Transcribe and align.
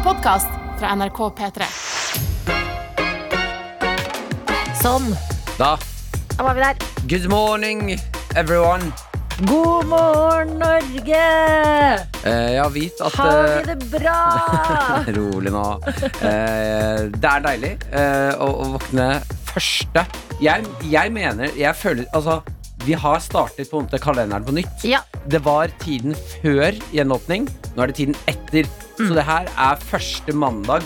En 0.00 0.04
podkast 0.06 0.48
fra 0.80 0.94
NRK 0.96 1.18
P3. 1.36 1.66
Sånn, 4.80 5.10
Da, 5.58 5.74
da 6.38 6.46
var 6.46 6.56
vi 6.56 6.62
der. 6.62 6.78
good 7.04 7.26
morning 7.28 7.98
everyone. 8.34 8.88
God 9.44 9.90
morgen, 9.92 10.56
Norge! 10.62 11.20
Eh, 12.24 12.48
jeg 12.54 12.62
har 12.62 12.72
vit 12.72 13.04
at 13.04 13.12
Har 13.20 13.44
eh, 13.44 13.58
vi 13.58 13.74
det 13.74 13.90
bra? 13.92 14.16
Rolig 15.20 15.52
nå. 15.52 15.66
Eh, 15.92 17.04
det 17.20 17.32
er 17.34 17.44
deilig 17.50 17.76
eh, 17.92 18.32
å, 18.40 18.48
å 18.48 18.72
våkne 18.78 19.12
første 19.52 20.06
jeg, 20.40 20.64
jeg 20.88 21.12
mener 21.12 21.52
Jeg 21.58 21.76
føler 21.76 22.06
Altså, 22.16 22.40
vi 22.88 22.96
har 22.96 23.20
startet 23.20 23.68
på 23.68 23.76
en 23.82 23.84
måte 23.90 24.00
kalenderen 24.00 24.48
på 24.48 24.56
nytt. 24.56 24.80
Ja. 24.88 25.04
Det 25.28 25.44
var 25.44 25.68
tiden 25.84 26.16
før 26.40 26.72
gjenåpning. 26.96 27.50
Nå 27.76 27.84
er 27.84 27.92
det 27.92 28.00
tiden 28.00 28.16
etter. 28.30 28.64
Mm. 29.00 29.08
Så 29.08 29.14
det 29.16 29.24
her 29.28 29.48
er 29.56 29.84
første 29.90 30.32
mandag 30.36 30.84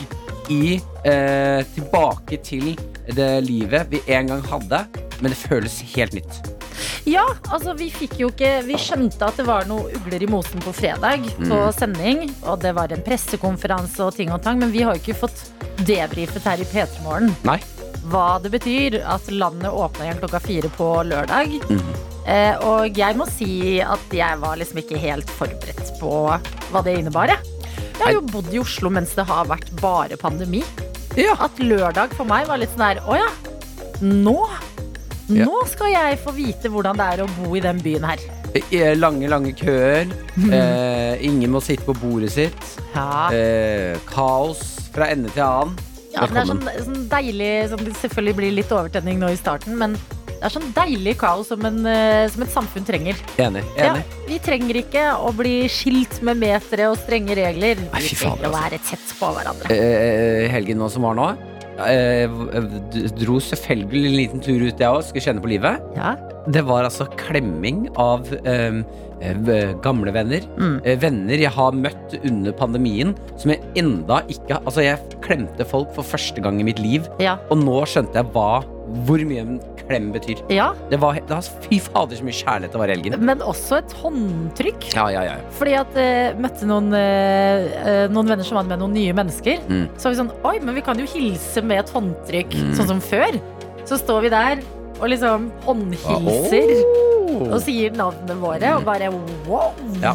i 0.53 0.77
eh, 1.05 1.61
Tilbake 1.75 2.39
til 2.45 2.75
det 3.15 3.31
livet 3.47 3.89
vi 3.91 4.01
en 4.15 4.29
gang 4.33 4.43
hadde. 4.49 4.85
Men 5.21 5.31
det 5.33 5.39
føles 5.41 5.79
helt 5.95 6.15
nytt. 6.17 6.41
ja, 7.07 7.23
altså 7.53 7.75
vi 7.79 7.87
fikk 7.93 8.15
jo 8.19 8.29
ikke 8.33 8.49
Vi 8.67 8.75
skjønte 8.81 9.23
at 9.29 9.37
det 9.39 9.45
var 9.47 9.67
noe 9.69 9.93
ugler 9.95 10.23
i 10.25 10.27
mosen 10.31 10.61
på 10.65 10.73
fredag 10.75 11.23
på 11.39 11.59
Mm. 11.61 11.73
sending. 11.77 12.25
Og 12.49 12.61
det 12.65 12.75
var 12.75 12.93
en 12.93 13.03
pressekonferanse 13.05 14.01
og 14.05 14.15
ting 14.17 14.33
og 14.33 14.43
tang, 14.43 14.59
men 14.59 14.73
vi 14.73 14.83
har 14.83 14.95
jo 14.97 15.01
ikke 15.05 15.19
fått 15.27 15.45
debrifet 15.87 16.45
her 16.47 16.61
i 16.63 16.65
P3 16.71 17.03
Morgen 17.05 17.35
hva 18.05 18.39
det 18.43 18.51
betyr 18.53 18.99
at 19.09 19.31
landet 19.33 19.73
åpna 19.73 20.05
igjen 20.05 20.19
klokka 20.21 20.41
fire 20.45 20.69
på 20.77 20.89
lørdag. 21.09 21.55
Mm. 21.71 21.95
Eh, 22.29 22.57
og 22.69 22.99
jeg 23.01 23.17
må 23.17 23.25
si 23.31 23.81
at 23.81 24.13
jeg 24.13 24.41
var 24.43 24.59
liksom 24.61 24.81
ikke 24.83 24.99
helt 25.01 25.31
forberedt 25.33 25.95
på 26.01 26.11
hva 26.73 26.83
det 26.85 26.99
innebar. 27.01 27.33
Jeg, 27.33 27.41
jeg 27.99 28.05
har 28.07 28.13
jo 28.17 28.21
bodd 28.33 28.53
i 28.55 28.59
Oslo 28.61 28.91
mens 28.93 29.15
det 29.17 29.25
har 29.29 29.47
vært 29.51 29.71
bare 29.81 30.17
pandemi. 30.21 30.63
Ja. 31.17 31.37
At 31.47 31.59
lørdag 31.63 32.15
for 32.19 32.27
meg 32.27 32.49
var 32.51 32.59
litt 32.59 32.73
sånn 32.75 32.83
der 32.83 33.03
Å 33.07 33.15
ja, 33.21 33.29
nå? 34.03 34.39
Ja. 35.31 35.47
Nå 35.47 35.61
skal 35.71 35.93
jeg 35.95 36.19
få 36.21 36.35
vite 36.37 36.69
hvordan 36.69 36.99
det 37.01 37.05
er 37.15 37.23
å 37.25 37.29
bo 37.39 37.55
i 37.57 37.63
den 37.65 37.79
byen 37.81 38.05
her. 38.05 38.21
I 38.55 38.81
Lange, 38.99 39.27
lange 39.31 39.55
køer. 39.57 40.11
Eh, 40.39 41.23
ingen 41.27 41.51
må 41.55 41.63
sitte 41.65 41.87
på 41.89 41.95
bordet 42.03 42.31
sitt. 42.35 42.67
Ja, 42.95 43.31
Eh, 43.35 43.97
kaos 44.11 44.61
fra 44.95 45.09
ende 45.11 45.31
til 45.35 45.43
annen. 45.43 45.79
ja 46.15 46.27
det 46.31 46.37
er 46.39 46.47
sånn, 46.47 46.61
sånn 46.85 47.09
deilig 47.11 47.49
sånn, 47.73 47.85
Det 47.89 47.95
selvfølgelig 48.03 48.37
blir 48.39 48.53
litt 48.55 48.71
overtenning 48.71 49.19
nå 49.19 49.33
i 49.33 49.37
starten, 49.41 49.79
men 49.79 49.97
det 50.45 50.51
er 50.51 50.61
sånn 50.61 50.73
deilig 50.77 51.15
kaos 51.17 51.49
som, 51.49 51.63
en, 51.65 51.79
eh, 51.89 52.27
som 52.29 52.43
et 52.45 52.51
samfunn 52.53 52.85
trenger. 52.85 53.17
Enig. 53.41 53.63
Ja, 53.81 53.95
vi 54.29 54.37
trenger 54.45 54.77
ikke 54.83 55.05
å 55.17 55.31
bli 55.33 55.55
skilt 55.73 56.19
med 56.27 56.37
metere 56.43 56.91
og 56.93 56.99
strenge 57.01 57.33
regler. 57.39 57.81
Nei, 57.81 58.03
Vi 58.05 58.11
fy 58.13 58.19
faen, 58.21 58.37
trenger 58.37 58.51
å 58.51 58.53
altså. 58.53 58.61
være 58.61 58.81
tett 58.91 59.15
på 59.23 59.31
hverandre. 59.39 59.71
Eh, 59.73 60.45
helgen 60.53 60.83
nå 60.85 60.91
som 60.93 61.07
var 61.09 61.17
nå, 61.17 61.31
eh, 61.81 62.29
dro 63.17 63.39
selvfølgelig 63.41 64.05
en 64.11 64.19
liten 64.21 64.45
tur 64.45 64.61
ut, 64.61 64.77
jeg 64.77 64.85
òg. 64.85 65.01
Skulle 65.09 65.25
kjenne 65.25 65.41
på 65.41 65.49
livet. 65.55 65.81
Ja. 65.97 66.13
Det 66.53 66.61
var 66.69 66.85
altså 66.85 67.07
klemming 67.17 67.87
av 67.97 68.29
eh, 68.45 68.83
eh, 69.25 69.73
gamle 69.81 70.13
venner. 70.13 70.45
Mm. 70.61 70.77
Eh, 70.85 70.99
venner 71.01 71.41
jeg 71.41 71.55
har 71.57 71.73
møtt 71.73 72.19
under 72.21 72.53
pandemien, 72.53 73.15
som 73.41 73.55
jeg 73.55 73.65
enda 73.81 74.21
ikke 74.29 74.61
Altså, 74.61 74.85
jeg 74.85 75.21
klemte 75.25 75.65
folk 75.65 75.95
for 75.97 76.05
første 76.05 76.45
gang 76.45 76.61
i 76.61 76.69
mitt 76.69 76.79
liv, 76.85 77.09
Ja. 77.19 77.39
og 77.51 77.57
nå 77.65 77.81
skjønte 77.89 78.21
jeg 78.21 78.29
hva, 78.37 78.61
hvor 79.09 79.25
mye 79.25 79.47
klem 79.89 80.11
betyr. 80.15 80.41
ja, 80.49 80.71
Det 80.91 80.99
var, 81.03 81.15
det 81.15 81.29
var 81.31 81.43
Fy 81.69 81.79
fader, 81.81 82.17
så 82.17 82.25
mye 82.25 82.37
kjærlighet 82.39 82.73
det 82.73 82.81
var 82.81 82.89
i 82.89 82.95
helgen. 82.97 83.17
men 83.25 83.43
også 83.45 83.79
et 83.83 83.93
håndtrykk. 84.03 84.87
Ja, 84.95 85.09
ja, 85.13 85.23
ja. 85.29 85.35
Fordi 85.59 85.75
at 85.81 85.97
uh, 85.99 86.41
møtte 86.41 86.67
noen, 86.69 86.89
eh, 86.97 88.07
noen 88.13 88.29
venner 88.33 88.45
som 88.47 88.57
var 88.61 88.65
med 88.69 88.81
noen 88.81 88.95
nye 88.97 89.13
mennesker. 89.17 89.61
Mm. 89.69 89.85
Så 89.99 90.09
var 90.09 90.15
vi 90.15 90.21
sånn 90.23 90.33
Oi, 90.45 90.55
men 90.65 90.75
vi 90.75 90.85
kan 90.87 90.99
jo 91.01 91.07
hilse 91.09 91.63
med 91.65 91.85
et 91.85 91.93
håndtrykk, 91.95 92.55
Mm. 92.55 92.73
sånn 92.79 92.87
som 92.95 93.01
før. 93.05 93.37
Så 93.85 93.99
står 94.01 94.23
vi 94.23 94.29
der 94.33 94.63
og 95.01 95.09
liksom 95.11 95.51
håndhilser 95.67 96.71
Oh. 97.35 97.51
og 97.51 97.61
sier 97.65 97.91
navnene 97.91 98.37
våre, 98.39 98.77
og 98.77 98.85
bare 98.87 99.09
wow! 99.49 99.73
Ja. 100.01 100.13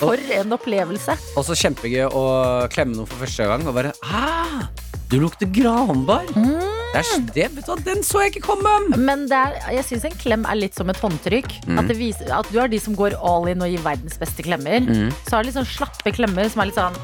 For 0.00 0.18
en 0.34 0.50
opplevelse. 0.56 1.14
Og 1.38 1.44
så 1.46 1.54
kjempegøy 1.54 2.08
å 2.10 2.24
klemme 2.72 2.96
noen 2.96 3.06
for 3.06 3.22
første 3.22 3.46
gang 3.46 3.62
og 3.70 3.76
bare 3.76 3.92
ah, 4.02 4.66
Du 5.08 5.20
lukter 5.22 5.46
granbar! 5.46 6.26
Mm. 6.34 6.58
Det 6.90 7.00
er, 7.00 7.20
det, 7.34 7.44
du, 7.54 7.74
den 7.86 8.00
så 8.02 8.24
jeg 8.24 8.32
ikke 8.34 8.48
komme! 8.48 8.70
Men 8.98 9.26
det 9.30 9.36
er, 9.38 9.58
jeg 9.76 9.86
syns 9.86 10.08
en 10.08 10.16
klem 10.18 10.42
er 10.50 10.58
litt 10.58 10.74
som 10.74 10.90
et 10.90 10.98
håndtrykk. 10.98 11.52
Mm. 11.68 11.78
At, 11.78 11.90
det 11.90 11.96
viser, 12.00 12.32
at 12.34 12.48
du 12.50 12.58
er 12.58 12.70
de 12.72 12.80
som 12.82 12.96
går 12.98 13.14
all 13.22 13.46
in 13.52 13.62
og 13.62 13.70
gir 13.70 13.84
verdens 13.84 14.18
beste 14.18 14.42
klemmer. 14.46 14.82
Mm. 14.82 15.12
Så 15.28 15.36
har 15.36 15.44
du 15.44 15.50
litt 15.50 15.58
sånn 15.60 15.68
slappe 15.70 16.12
klemmer 16.16 16.50
som 16.50 16.64
er 16.64 16.70
litt 16.72 16.80
sånn 16.80 16.98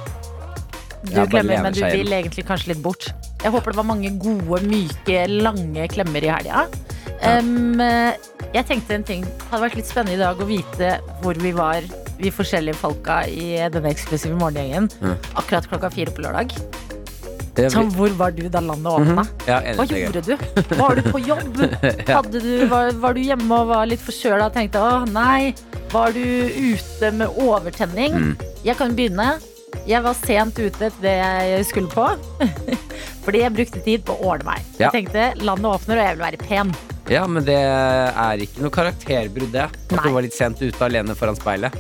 Du 1.07 1.13
Ja, 1.15 1.27
klemmer, 1.31 1.63
men 1.63 1.77
du 1.77 1.85
vil 1.85 2.11
egentlig 2.17 2.43
kanskje 2.49 2.73
litt 2.73 2.83
bort. 2.83 3.07
Jeg 3.45 3.53
håper 3.55 3.71
det 3.77 3.79
var 3.79 3.87
mange 3.87 4.11
gode, 4.19 4.59
myke, 4.67 5.21
lange 5.31 5.87
klemmer 5.93 6.25
i 6.27 6.33
helga. 6.35 6.65
Um, 7.23 7.79
jeg 7.79 8.67
tenkte 8.67 8.97
en 8.97 9.07
ting. 9.07 9.23
Det 9.23 9.47
hadde 9.53 9.63
vært 9.69 9.79
litt 9.79 9.89
spennende 9.89 10.17
i 10.19 10.21
dag 10.21 10.41
å 10.43 10.49
vite 10.49 10.97
hvor 11.23 11.39
vi 11.41 11.53
var, 11.55 11.87
vi 12.19 12.33
forskjellige 12.35 12.81
folka 12.81 13.21
i 13.31 13.55
denne 13.71 13.93
eksklusive 13.95 14.35
morgengjengen, 14.41 14.91
Mm. 14.99 15.15
akkurat 15.39 15.71
klokka 15.71 15.93
fire 15.95 16.11
på 16.11 16.27
lørdag. 16.27 16.57
Det 17.57 17.71
Så 17.73 17.83
hvor 17.97 18.13
var 18.19 18.35
du 18.37 18.43
da 18.53 18.61
landet 18.61 18.93
åpna? 18.93 19.23
ja, 19.49 19.61
Hva 19.79 19.87
gjorde 19.89 20.21
du? 20.27 20.35
Var 20.77 20.99
du 20.99 21.07
på 21.09 21.21
jobb? 21.31 21.61
Hadde 22.09 22.41
du, 22.45 22.51
var, 22.69 22.91
var 23.01 23.17
du 23.17 23.21
hjemme 23.25 23.61
og 23.63 23.71
var 23.73 23.89
litt 23.89 24.03
forkjøla 24.05 24.51
og 24.51 24.57
tenkte 24.57 24.83
å 24.85 24.99
nei? 25.09 25.55
Var 25.93 26.13
du 26.13 26.21
ute 26.21 27.13
med 27.17 27.39
overtenning? 27.41 28.17
Mm. 28.21 28.35
Jeg 28.67 28.77
kan 28.77 28.93
begynne. 28.99 29.29
Jeg 29.87 30.03
var 30.05 30.17
sent 30.19 30.59
ute 30.59 30.91
til 30.91 31.01
det 31.03 31.15
jeg 31.17 31.65
skulle 31.69 31.89
på. 31.93 32.07
Fordi 33.25 33.41
jeg 33.43 33.55
brukte 33.57 33.81
tid 33.87 34.05
på 34.07 34.15
å 34.19 34.33
ordne 34.35 34.53
meg. 34.53 34.69
Ja. 34.77 34.91
Jeg 34.91 35.07
tenkte 35.07 35.31
landet 35.43 35.73
åpner, 35.73 35.99
og 36.01 36.07
jeg 36.11 36.17
vil 36.19 36.25
være 36.27 36.43
pen. 36.45 36.75
Ja, 37.07 37.23
men 37.31 37.45
det 37.47 37.55
er 37.55 38.41
ikke 38.43 38.65
noe 38.65 38.73
karakterbrudd, 38.75 39.53
det. 39.55 39.67
At 39.95 40.03
du 40.03 40.09
var 40.11 40.25
litt 40.25 40.35
sent 40.35 40.59
ute 40.59 40.83
alene 40.83 41.15
foran 41.15 41.37
speilet. 41.39 41.75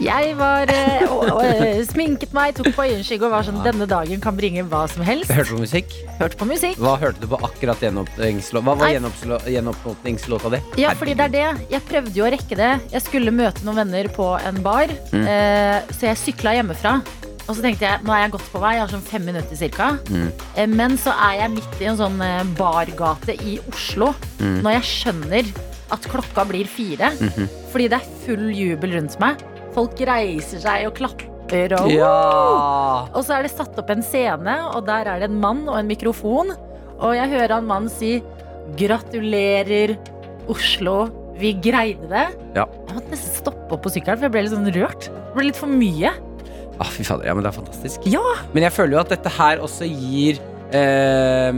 Jeg 0.00 0.32
var 0.38 0.70
eh, 0.72 1.02
og, 1.12 1.26
og, 1.34 1.42
eh, 1.44 1.82
sminket 1.84 2.32
meg, 2.32 2.54
tok 2.56 2.70
på 2.76 2.86
øyenskygge 2.86 3.26
og 3.26 3.34
var 3.34 3.44
sånn 3.44 3.58
denne 3.66 3.84
dagen 3.90 4.22
kan 4.24 4.36
bringe 4.38 4.64
hva 4.70 4.86
som 4.88 5.04
helst. 5.04 5.28
Hørte 5.32 5.50
du 5.52 5.56
på 5.58 5.64
musikk? 5.66 5.92
Hørte 6.20 6.38
på 6.40 6.48
musikk. 6.48 6.78
Hva 6.80 6.94
hørte 7.02 7.20
du 7.20 7.28
på 7.34 7.40
akkurat 7.44 7.84
gjenåpningslåta? 7.84 8.64
Hva 8.64 8.76
var 8.78 8.86
Nei. 8.88 8.94
gjenåpningslå- 8.96 9.42
gjenåpningslåta 9.52 10.52
di? 10.56 10.62
Ja, 10.80 10.94
fordi 10.96 11.16
det 11.20 11.26
er 11.28 11.34
det. 11.36 11.66
Jeg 11.74 11.84
prøvde 11.90 12.14
jo 12.16 12.24
å 12.24 12.32
rekke 12.32 12.56
det. 12.62 12.70
Jeg 12.94 13.04
skulle 13.04 13.34
møte 13.34 13.66
noen 13.68 13.82
venner 13.84 14.08
på 14.16 14.30
en 14.40 14.62
bar, 14.64 14.88
Mm. 15.12 15.26
eh, 15.28 15.82
så 15.92 16.08
jeg 16.08 16.16
sykla 16.24 16.56
hjemmefra. 16.56 17.02
Og 17.48 17.56
så 17.56 17.62
tenkte 17.64 17.84
jeg, 17.88 18.00
nå 18.06 18.12
er 18.14 18.20
jeg 18.26 18.32
godt 18.36 18.48
på 18.52 18.60
vei, 18.62 18.74
jeg 18.76 18.84
har 18.84 18.92
sånn 18.92 19.02
fem 19.02 19.24
minutter 19.26 19.56
cirka. 19.58 19.88
Mm. 20.08 20.28
Eh, 20.56 20.66
men 20.70 20.96
så 21.00 21.10
er 21.10 21.40
jeg 21.40 21.50
midt 21.56 21.80
i 21.82 21.88
en 21.90 21.96
sånn 21.98 22.20
eh, 22.22 22.44
bargate 22.58 23.34
i 23.42 23.58
Oslo 23.72 24.12
Mm. 24.42 24.62
når 24.62 24.72
jeg 24.80 24.82
skjønner 24.90 25.50
at 25.92 26.06
klokka 26.10 26.44
blir 26.48 26.66
fire. 26.66 27.10
Mhm. 27.20 27.48
Fordi 27.72 27.88
det 27.88 27.98
er 28.00 28.08
full 28.24 28.48
jubel 28.54 28.92
rundt 28.96 29.18
meg. 29.20 29.36
Folk 29.74 29.98
reiser 30.00 30.60
seg 30.60 30.86
og 30.86 30.94
klapper 30.98 31.72
og 31.80 31.90
Ja! 31.92 33.08
og 33.12 33.24
så 33.24 33.36
er 33.38 33.42
det 33.42 33.50
satt 33.52 33.76
opp 33.78 33.90
en 33.90 34.02
scene, 34.02 34.54
og 34.74 34.86
der 34.86 35.06
er 35.06 35.18
det 35.20 35.30
en 35.30 35.40
mann 35.40 35.68
og 35.68 35.76
en 35.78 35.86
mikrofon. 35.88 36.54
Og 36.98 37.14
jeg 37.14 37.28
hører 37.30 37.54
han 37.58 37.66
mannen 37.66 37.90
si 37.90 38.22
'Gratulerer, 38.76 39.96
Oslo. 40.48 41.10
Vi 41.38 41.52
greide 41.54 42.06
det'. 42.08 42.34
Ja. 42.54 42.66
Jeg 42.88 42.94
måtte 42.96 43.10
nesten 43.10 43.34
stoppe 43.42 43.72
opp 43.72 43.82
på 43.82 43.90
sykkelen, 43.90 44.18
for 44.20 44.26
jeg 44.28 44.32
ble 44.34 44.42
litt 44.42 44.52
sånn 44.52 44.72
rørt. 44.74 45.08
Det 45.08 45.34
ble 45.34 45.44
litt 45.48 45.56
for 45.56 45.66
mye. 45.68 46.12
Ah, 46.80 46.88
fy 46.88 47.04
fader, 47.04 47.26
ja, 47.28 47.34
men 47.36 47.44
det 47.44 47.52
er 47.52 47.58
fantastisk. 47.58 48.08
Ja. 48.10 48.22
Men 48.54 48.66
jeg 48.66 48.74
føler 48.74 48.96
jo 48.96 49.02
at 49.04 49.12
dette 49.12 49.30
her 49.36 49.60
også 49.62 49.86
gir 49.86 50.40
eh, 50.72 51.52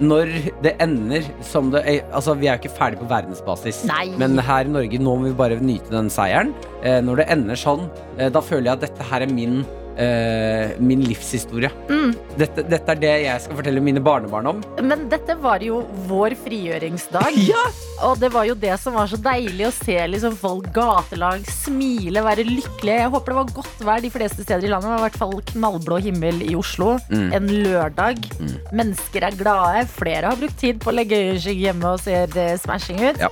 Når 0.00 0.32
det 0.64 0.74
ender 0.82 1.26
som 1.44 1.72
det 1.74 1.82
er, 1.88 2.00
Altså, 2.14 2.36
vi 2.38 2.48
er 2.48 2.56
jo 2.56 2.62
ikke 2.62 2.76
ferdig 2.78 3.00
på 3.02 3.10
verdensbasis. 3.10 3.82
Nei. 3.90 4.06
Men 4.20 4.38
her 4.38 4.68
i 4.68 4.72
Norge, 4.72 5.02
nå 5.02 5.16
må 5.18 5.30
vi 5.30 5.36
bare 5.42 5.60
nyte 5.60 5.92
den 5.92 6.10
seieren. 6.12 6.54
Eh, 6.82 7.00
når 7.04 7.22
det 7.22 7.28
ender 7.34 7.58
sånn, 7.58 7.88
eh, 8.18 8.30
da 8.32 8.42
føler 8.44 8.70
jeg 8.70 8.78
at 8.78 8.86
dette 8.88 9.10
her 9.10 9.26
er 9.26 9.34
min 9.34 9.62
eh, 10.00 10.72
min 10.82 11.02
livshistorie. 11.04 11.70
Mm. 11.90 12.12
Dette, 12.38 12.64
dette 12.68 12.94
er 12.94 13.00
det 13.02 13.12
jeg 13.24 13.42
skal 13.44 13.58
fortelle 13.58 13.82
mine 13.84 14.00
barnebarn 14.04 14.46
om. 14.50 14.60
Men 14.82 15.06
dette 15.12 15.36
var 15.42 15.62
jo 15.64 15.82
vår 16.08 16.34
frigjøringsdag. 16.44 17.36
Ja! 17.48 17.62
Og 18.08 18.18
det 18.18 18.32
var 18.34 18.46
jo 18.48 18.54
det 18.58 18.74
som 18.82 18.96
var 18.98 19.06
så 19.10 19.18
deilig 19.22 19.66
å 19.68 19.72
se 19.74 19.98
liksom 20.10 20.34
folk 20.40 20.70
gatelag 20.74 21.44
smile, 21.50 22.22
være 22.24 22.46
lykkelige. 22.48 22.98
Jeg 23.04 23.12
håper 23.14 23.32
det 23.34 23.38
var 23.40 23.52
godt 23.60 23.84
vær 23.86 24.02
de 24.02 24.10
fleste 24.14 24.42
steder 24.46 24.66
i 24.66 24.72
landet. 24.72 24.88
Det 24.88 24.94
var 24.96 25.02
i 25.02 25.06
hvert 25.08 25.20
fall 25.22 25.36
knallblå 25.52 26.00
himmel 26.08 26.42
i 26.48 26.54
Oslo 26.58 26.96
Mm. 27.12 27.32
en 27.36 27.46
lørdag. 27.64 28.18
Mm. 28.40 28.54
Mennesker 28.78 29.24
er 29.28 29.36
glade. 29.36 29.84
Flere 29.92 30.30
har 30.32 30.36
brukt 30.40 30.58
tid 30.60 30.80
på 30.80 30.90
å 30.90 30.96
legge 30.96 31.18
øyeskygge 31.32 31.66
hjemme 31.68 31.92
og 31.94 32.00
ser 32.00 32.32
smashing 32.58 33.00
ut. 33.02 33.20
Ja. 33.20 33.28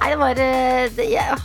Nei, 0.00 0.10
det 0.12 0.18
var 0.20 0.40
eh, 0.44 0.88
det, 0.96 1.06
jeg, 1.14 1.38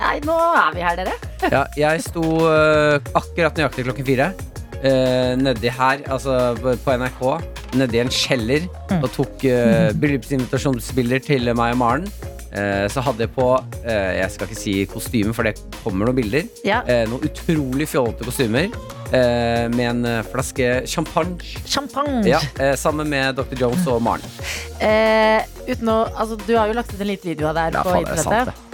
Nei, 0.00 0.16
nå 0.24 0.36
er 0.56 0.72
vi 0.76 0.84
her, 0.84 0.96
dere. 1.00 1.16
Ja, 1.52 1.64
jeg 1.76 2.02
sto 2.04 2.22
uh, 2.46 2.96
akkurat 3.16 3.56
nøyaktig 3.60 3.84
klokken 3.88 4.06
fire 4.08 4.30
uh, 4.80 5.32
nedi 5.40 5.68
her, 5.76 6.02
altså 6.12 6.54
på 6.60 6.74
på 6.84 6.96
NRK, 7.02 7.22
nedi 7.80 8.00
en 8.02 8.12
kjeller, 8.12 8.68
Mm. 8.90 9.04
og 9.06 9.12
tok 9.14 9.44
uh, 9.46 9.92
bryllupsinvitasjonsbilder 10.02 11.20
til 11.22 11.52
meg 11.54 11.76
og 11.76 11.80
Maren. 11.84 12.10
Så 12.90 12.98
hadde 13.06 13.22
jeg 13.22 13.30
på 13.30 13.44
Jeg 13.86 14.26
skal 14.34 14.48
ikke 14.48 14.56
si 14.58 14.72
kostyme, 14.90 15.30
for 15.36 15.46
det 15.46 15.52
kommer 15.84 16.08
noen 16.08 16.16
bilder. 16.16 16.48
Ja. 16.66 16.80
Noen 17.06 17.22
utrolig 17.28 17.86
fjollete 17.86 18.26
kostymer. 18.26 18.72
med 19.70 19.84
en 19.86 20.08
flaske 20.32 20.82
champagne. 20.90 21.38
Champagne. 21.70 22.24
Ja, 22.26 22.40
sammen 22.74 23.06
med 23.08 23.38
Dr. 23.38 23.54
Jones 23.54 23.86
og 23.86 24.02
Maren. 24.02 24.26
Eh, 24.82 25.46
uten 25.70 25.92
å, 25.94 26.00
altså, 26.10 26.40
du 26.42 26.56
har 26.58 26.66
jo 26.66 26.74
lagt 26.80 26.90
ut 26.90 26.98
en 27.00 27.12
liten 27.12 27.30
video 27.30 27.52
av 27.52 27.54
det 27.54 27.68
her 27.68 27.78
Ja, 27.78 27.84
på 27.86 27.94
er 27.94 28.02
internettet. 28.02 28.69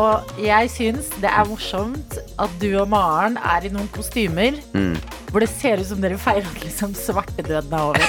Og 0.00 0.30
jeg 0.40 0.70
syns 0.72 1.10
det 1.20 1.28
er 1.28 1.44
morsomt 1.50 2.14
at 2.40 2.52
du 2.62 2.70
og 2.80 2.88
Maren 2.92 3.36
er 3.36 3.66
i 3.68 3.72
noen 3.74 3.88
kostymer 3.92 4.56
Mm. 4.72 4.94
hvor 5.30 5.40
det 5.44 5.48
ser 5.52 5.80
ut 5.80 5.86
som 5.88 6.00
dere 6.00 6.16
feirer 6.20 6.48
liksom 6.62 6.94
svartedøden 6.96 7.72
er 7.72 7.82
over. 7.82 8.00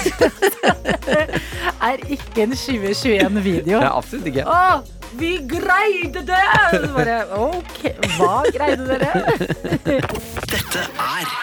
er 1.90 2.04
ikke 2.08 2.46
en 2.46 2.56
2021-video. 2.56 3.80
Det 3.80 3.88
er 3.88 3.98
absolutt 3.98 4.30
ikke. 4.32 4.46
Å, 4.48 4.84
vi 5.20 5.34
greide 5.48 6.24
det! 6.26 6.42
Bare, 6.96 7.18
ok, 7.36 7.82
hva 8.16 8.32
greide 8.56 8.88
dere? 8.88 9.12
Dette 9.84 10.86
er 10.88 11.36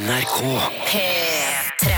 NRK. 0.00 0.40
P3. 0.88 1.94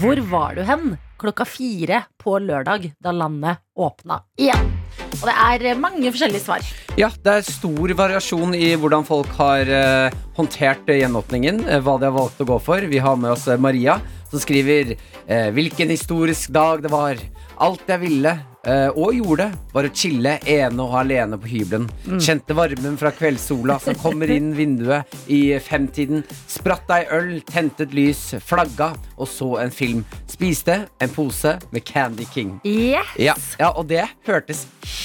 Hvor 0.00 0.22
var 0.30 0.56
du 0.58 0.62
hen 0.66 0.96
klokka 1.20 1.46
fire 1.48 2.04
på 2.20 2.38
lørdag 2.42 2.90
da 3.02 3.12
landet 3.14 3.62
åpna 3.78 4.22
igjen? 4.38 4.75
Og 5.20 5.28
det 5.30 5.36
er 5.36 5.64
eh, 5.70 5.78
mange 5.80 6.10
forskjellige 6.12 6.44
svar. 6.44 6.66
Ja, 7.00 7.10
det 7.24 7.32
er 7.32 7.46
stor 7.46 7.92
variasjon 7.98 8.54
i 8.56 8.74
hvordan 8.78 9.06
folk 9.08 9.30
har 9.38 9.68
eh, 9.68 10.16
håndtert 10.36 10.88
eh, 10.92 11.00
gjenåpningen. 11.02 11.62
eh, 11.68 11.80
hva 11.84 11.96
de 12.00 12.08
har 12.10 12.16
valgt 12.16 12.42
å 12.42 12.48
gå 12.48 12.58
for. 12.62 12.84
Vi 12.90 13.00
har 13.02 13.16
med 13.20 13.32
oss 13.32 13.46
Maria, 13.60 13.98
som 14.30 14.42
skriver 14.42 14.94
eh, 14.96 15.48
hvilken 15.56 15.92
historisk 15.92 16.52
dag 16.54 16.84
det 16.84 16.92
var. 16.92 17.20
Alt 17.56 17.88
jeg 17.88 18.02
ville 18.02 18.36
og 18.66 19.14
gjorde, 19.14 19.46
var 19.72 19.86
å 19.86 19.92
chille 19.94 20.32
ene 20.50 20.82
og 20.82 20.96
alene 20.98 21.38
på 21.38 21.50
hybelen. 21.52 21.86
Kjente 22.18 22.56
varmen 22.56 22.96
fra 22.98 23.12
kveldssola 23.14 23.76
som 23.82 23.94
kommer 24.00 24.30
inn 24.34 24.48
vinduet 24.56 25.12
i 25.30 25.54
femtiden. 25.62 26.24
Spratt 26.50 26.90
ei 26.96 27.04
øl, 27.14 27.36
tente 27.46 27.86
et 27.86 27.94
lys, 27.94 28.22
flagga 28.42 28.92
og 29.16 29.28
så 29.30 29.52
en 29.62 29.70
film. 29.74 30.02
Spiste 30.30 30.80
en 31.02 31.12
pose 31.14 31.54
med 31.70 31.86
Candy 31.86 32.26
King. 32.32 32.56
Yes! 32.66 33.14
Ja, 33.22 33.36
ja, 33.60 33.70
og 33.70 33.86
det 33.90 34.02
hørtes 34.26 34.64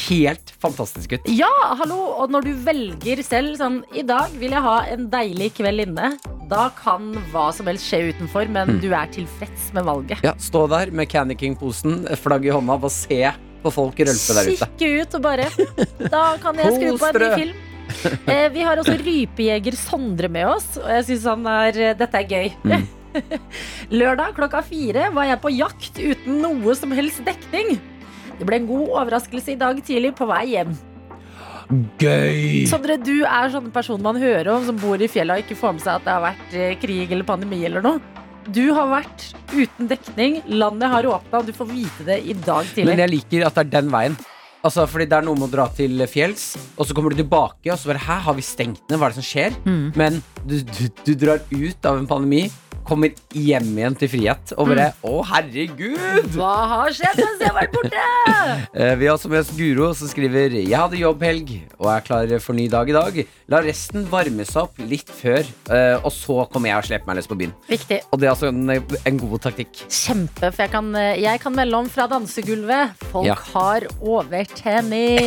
helt 0.10 0.54
fantastisk 0.62 1.14
ut. 1.16 1.30
Ja, 1.30 1.52
hallo, 1.80 2.00
og 2.18 2.34
når 2.34 2.50
du 2.50 2.52
velger 2.66 3.22
selv 3.25 3.56
sånn 3.62 3.81
I 3.98 4.04
dag 4.07 4.34
vil 4.42 4.54
jeg 4.56 4.66
ha 4.66 4.75
en 4.92 5.07
deilig 5.14 5.52
kveld 5.60 5.86
inne. 5.86 6.16
Da 6.52 6.66
kan 6.75 7.14
hva 7.31 7.48
som 7.56 7.69
helst 7.69 7.88
skje 7.88 8.10
utenfor, 8.12 8.50
men 8.52 8.81
du 8.84 8.90
er 8.92 9.07
tilfreds 9.14 9.69
med 9.78 9.88
valget. 9.88 10.25
Ja, 10.25 10.34
Stå 10.42 10.66
der 10.72 10.92
med 10.92 11.07
Candy 11.12 11.38
King-posen, 11.40 12.04
flagg 12.19 12.50
i 12.50 12.52
hånda, 12.52 12.75
og 12.81 12.92
se 12.92 13.22
på 13.63 13.74
folk 13.74 14.00
rølpe 14.02 14.38
der 14.38 14.50
ute. 14.52 14.69
Kikke 14.80 15.04
ut 15.04 15.19
og 15.19 15.25
bare 15.25 15.50
Da 16.02 16.24
kan 16.42 16.58
jeg 16.62 16.74
skru 16.78 16.98
på 17.02 17.12
en 17.12 17.22
ny 17.22 17.30
film. 17.36 17.68
Eh, 18.31 18.48
vi 18.54 18.63
har 18.63 18.80
også 18.80 18.96
rypejeger 19.02 19.75
Sondre 19.75 20.30
med 20.31 20.48
oss, 20.48 20.69
og 20.80 20.88
jeg 20.94 21.08
syns 21.10 21.25
han 21.28 21.48
er 21.52 21.80
Dette 22.00 22.22
er 22.22 22.30
gøy. 22.30 22.52
Mm. 22.63 22.86
Lørdag 24.00 24.38
klokka 24.38 24.62
fire 24.63 25.10
var 25.16 25.28
jeg 25.28 25.42
på 25.44 25.52
jakt 25.54 26.00
uten 26.00 26.40
noe 26.44 26.75
som 26.80 26.94
helst 26.96 27.24
dekning. 27.28 27.75
Det 28.40 28.48
ble 28.48 28.62
en 28.62 28.69
god 28.69 28.88
overraskelse 29.02 29.54
i 29.54 29.60
dag 29.60 29.81
tidlig 29.86 30.16
på 30.18 30.25
vei 30.30 30.46
hjem. 30.54 30.72
Gøy! 32.02 32.66
Sondre, 32.68 32.98
du 33.00 33.22
er 33.24 33.52
sånn 33.54 33.69
person 33.72 34.02
man 34.04 34.18
hører 34.19 34.50
om 34.56 34.66
som 34.68 34.80
bor 34.80 35.00
i 35.00 35.07
fjellet 35.12 35.40
og 35.40 35.46
ikke 35.46 35.60
får 35.60 35.78
med 35.78 35.84
seg 35.86 36.00
at 36.00 36.07
det 36.07 36.16
har 36.16 36.24
vært 36.25 36.56
eh, 36.57 36.74
krig 36.81 37.14
eller 37.14 37.28
pandemi 37.28 37.62
eller 37.68 37.86
noe. 37.86 38.02
Du 38.50 38.72
har 38.74 38.88
vært 38.90 39.28
uten 39.54 39.90
dekning, 39.90 40.40
landet 40.50 40.90
har 40.90 41.06
åpna, 41.06 41.44
du 41.46 41.54
får 41.54 41.68
vite 41.70 42.06
det 42.08 42.18
i 42.26 42.34
dag 42.34 42.66
tidlig. 42.72 42.90
Men 42.90 43.04
jeg 43.04 43.14
liker 43.14 43.46
at 43.46 43.58
det 43.60 43.68
er 43.68 43.74
den 43.76 43.92
veien. 43.94 44.16
Altså, 44.66 44.86
fordi 44.90 45.08
Det 45.10 45.18
er 45.18 45.26
noe 45.26 45.38
med 45.38 45.50
å 45.50 45.54
dra 45.54 45.68
til 45.74 46.02
fjells, 46.10 46.56
og 46.78 46.86
så 46.86 46.94
kommer 46.98 47.14
du 47.14 47.22
tilbake, 47.22 47.70
og 47.72 47.78
så 47.78 47.92
bare 47.92 48.02
Hæ, 48.02 48.18
har 48.28 48.36
vi 48.38 48.46
stengt 48.46 48.82
ned? 48.90 48.98
Hva 48.98 49.10
er 49.10 49.14
det 49.14 49.22
som 49.22 49.26
skjer? 49.26 49.56
Mm. 49.66 49.88
Men 49.98 50.20
du, 50.46 50.60
du, 50.62 50.84
du 51.06 51.14
drar 51.18 51.42
ut 51.50 51.86
av 51.90 51.98
en 51.98 52.10
pandemi, 52.10 52.44
kommer 52.92 53.10
hjem 53.34 53.72
igjen 53.80 53.96
til 54.04 54.10
frihet, 54.12 54.46
og 54.60 54.68
bare 54.74 54.90
Mm. 54.92 54.98
Å, 55.08 55.14
herregud! 55.32 56.24
Hva 56.36 56.54
har 56.76 56.90
skjedd 56.96 57.18
mens 57.24 57.40
jeg 57.42 57.50
har 57.50 57.58
vært 57.62 57.74
borte? 57.80 57.98
Eh, 58.82 58.96
Vi 58.98 59.06
har 59.08 59.14
også 59.16 59.30
med 59.30 59.40
oss 59.44 59.52
Guro, 59.56 59.92
som 59.98 60.08
skriver 60.10 60.50
Jeg 60.58 60.74
hadde 60.74 60.98
jobbhelg 61.00 61.50
og 61.78 61.88
er 61.94 62.02
klar 62.06 62.32
for 62.42 62.54
ny 62.58 62.66
dag 62.72 62.90
i 62.90 62.94
dag. 62.96 63.20
La 63.52 63.60
resten 63.62 64.06
varme 64.10 64.46
seg 64.48 64.62
opp 64.64 64.80
litt 64.90 65.10
før, 65.14 65.44
eh, 65.70 65.98
og 66.02 66.10
så 66.16 66.40
kommer 66.52 66.70
jeg 66.72 66.78
og 66.82 66.88
sleper 66.90 67.08
meg 67.12 67.16
løs 67.20 67.30
på 67.30 67.38
byen. 67.40 67.54
Viktig. 67.70 68.00
Og 68.12 68.20
det 68.22 68.28
er 68.28 68.32
altså 68.34 68.48
en, 68.50 68.72
en 68.72 69.18
god 69.22 69.38
taktikk. 69.46 69.84
Kjempe, 69.92 70.50
for 70.52 70.64
jeg 70.66 70.72
kan, 70.74 70.88
jeg 71.22 71.40
kan 71.44 71.54
melde 71.58 71.78
om 71.84 71.90
fra 71.94 72.08
dansegulvet. 72.12 72.96
Folk 73.12 73.28
Ja. 73.30 73.36
har 73.54 73.82
overtenning. 74.02 75.22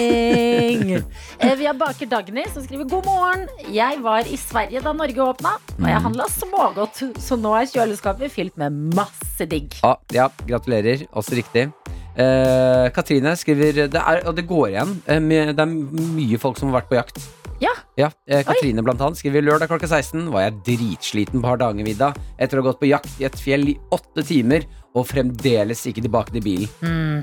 Eh, 1.45 1.55
Vi 1.59 1.67
har 1.67 1.75
baker 1.77 2.07
Dagny 2.09 2.45
som 2.53 2.63
skriver 2.65 2.87
god 2.89 3.05
morgen. 3.07 3.43
Jeg 3.75 3.99
var 4.05 4.25
i 4.31 4.37
Sverige 4.39 4.81
da 4.85 4.93
Norge 4.97 5.21
åpna, 5.25 5.55
og 5.77 5.87
jeg 5.91 6.03
handla 6.07 6.27
smågodt. 6.31 7.01
Så 7.21 7.37
nå 7.41 7.54
er 7.61 7.71
kjøleskapet 7.71 8.31
fylt 8.35 8.57
med 8.61 8.73
masse 8.97 9.47
digg. 9.51 9.75
Ah, 9.87 9.97
ja 10.15 10.29
gratulerer. 10.49 11.07
Også 11.15 11.37
riktig. 11.39 11.69
Eh, 12.15 12.89
Katrine 12.95 13.33
skriver 13.37 13.89
det 13.91 13.99
er, 13.99 14.21
Og 14.29 14.37
det 14.37 14.47
går 14.47 14.69
igjen. 14.71 14.93
eh, 15.09 15.19
med, 15.21 15.57
det 15.57 15.65
er 15.65 15.67
mye 16.15 16.39
folk 16.39 16.59
som 16.61 16.71
har 16.71 16.81
vært 16.83 16.91
på 16.93 17.01
jakt. 17.01 17.19
Ja. 17.63 17.71
Ja, 17.97 18.09
eh, 18.27 18.43
Katrine 18.43 18.83
blant 18.83 19.01
annet 19.01 19.17
skriver 19.19 19.43
lørdag 19.43 19.69
klokka 19.71 19.87
16 19.89 20.27
var 20.35 20.43
jeg 20.49 20.57
dritsliten 20.67 21.41
på 21.41 21.47
Hardangervidda 21.53 22.13
etter 22.39 22.59
å 22.59 22.63
ha 22.65 22.71
gått 22.73 22.81
på 22.83 22.89
jakt 22.91 23.21
i 23.23 23.25
et 23.29 23.37
fjell 23.39 23.69
i 23.71 23.77
åtte 23.95 24.25
timer 24.27 24.67
og 24.95 25.07
fremdeles 25.07 25.81
ikke 25.91 26.03
tilbake 26.05 26.35
til 26.35 26.43
bilen. 26.45 26.69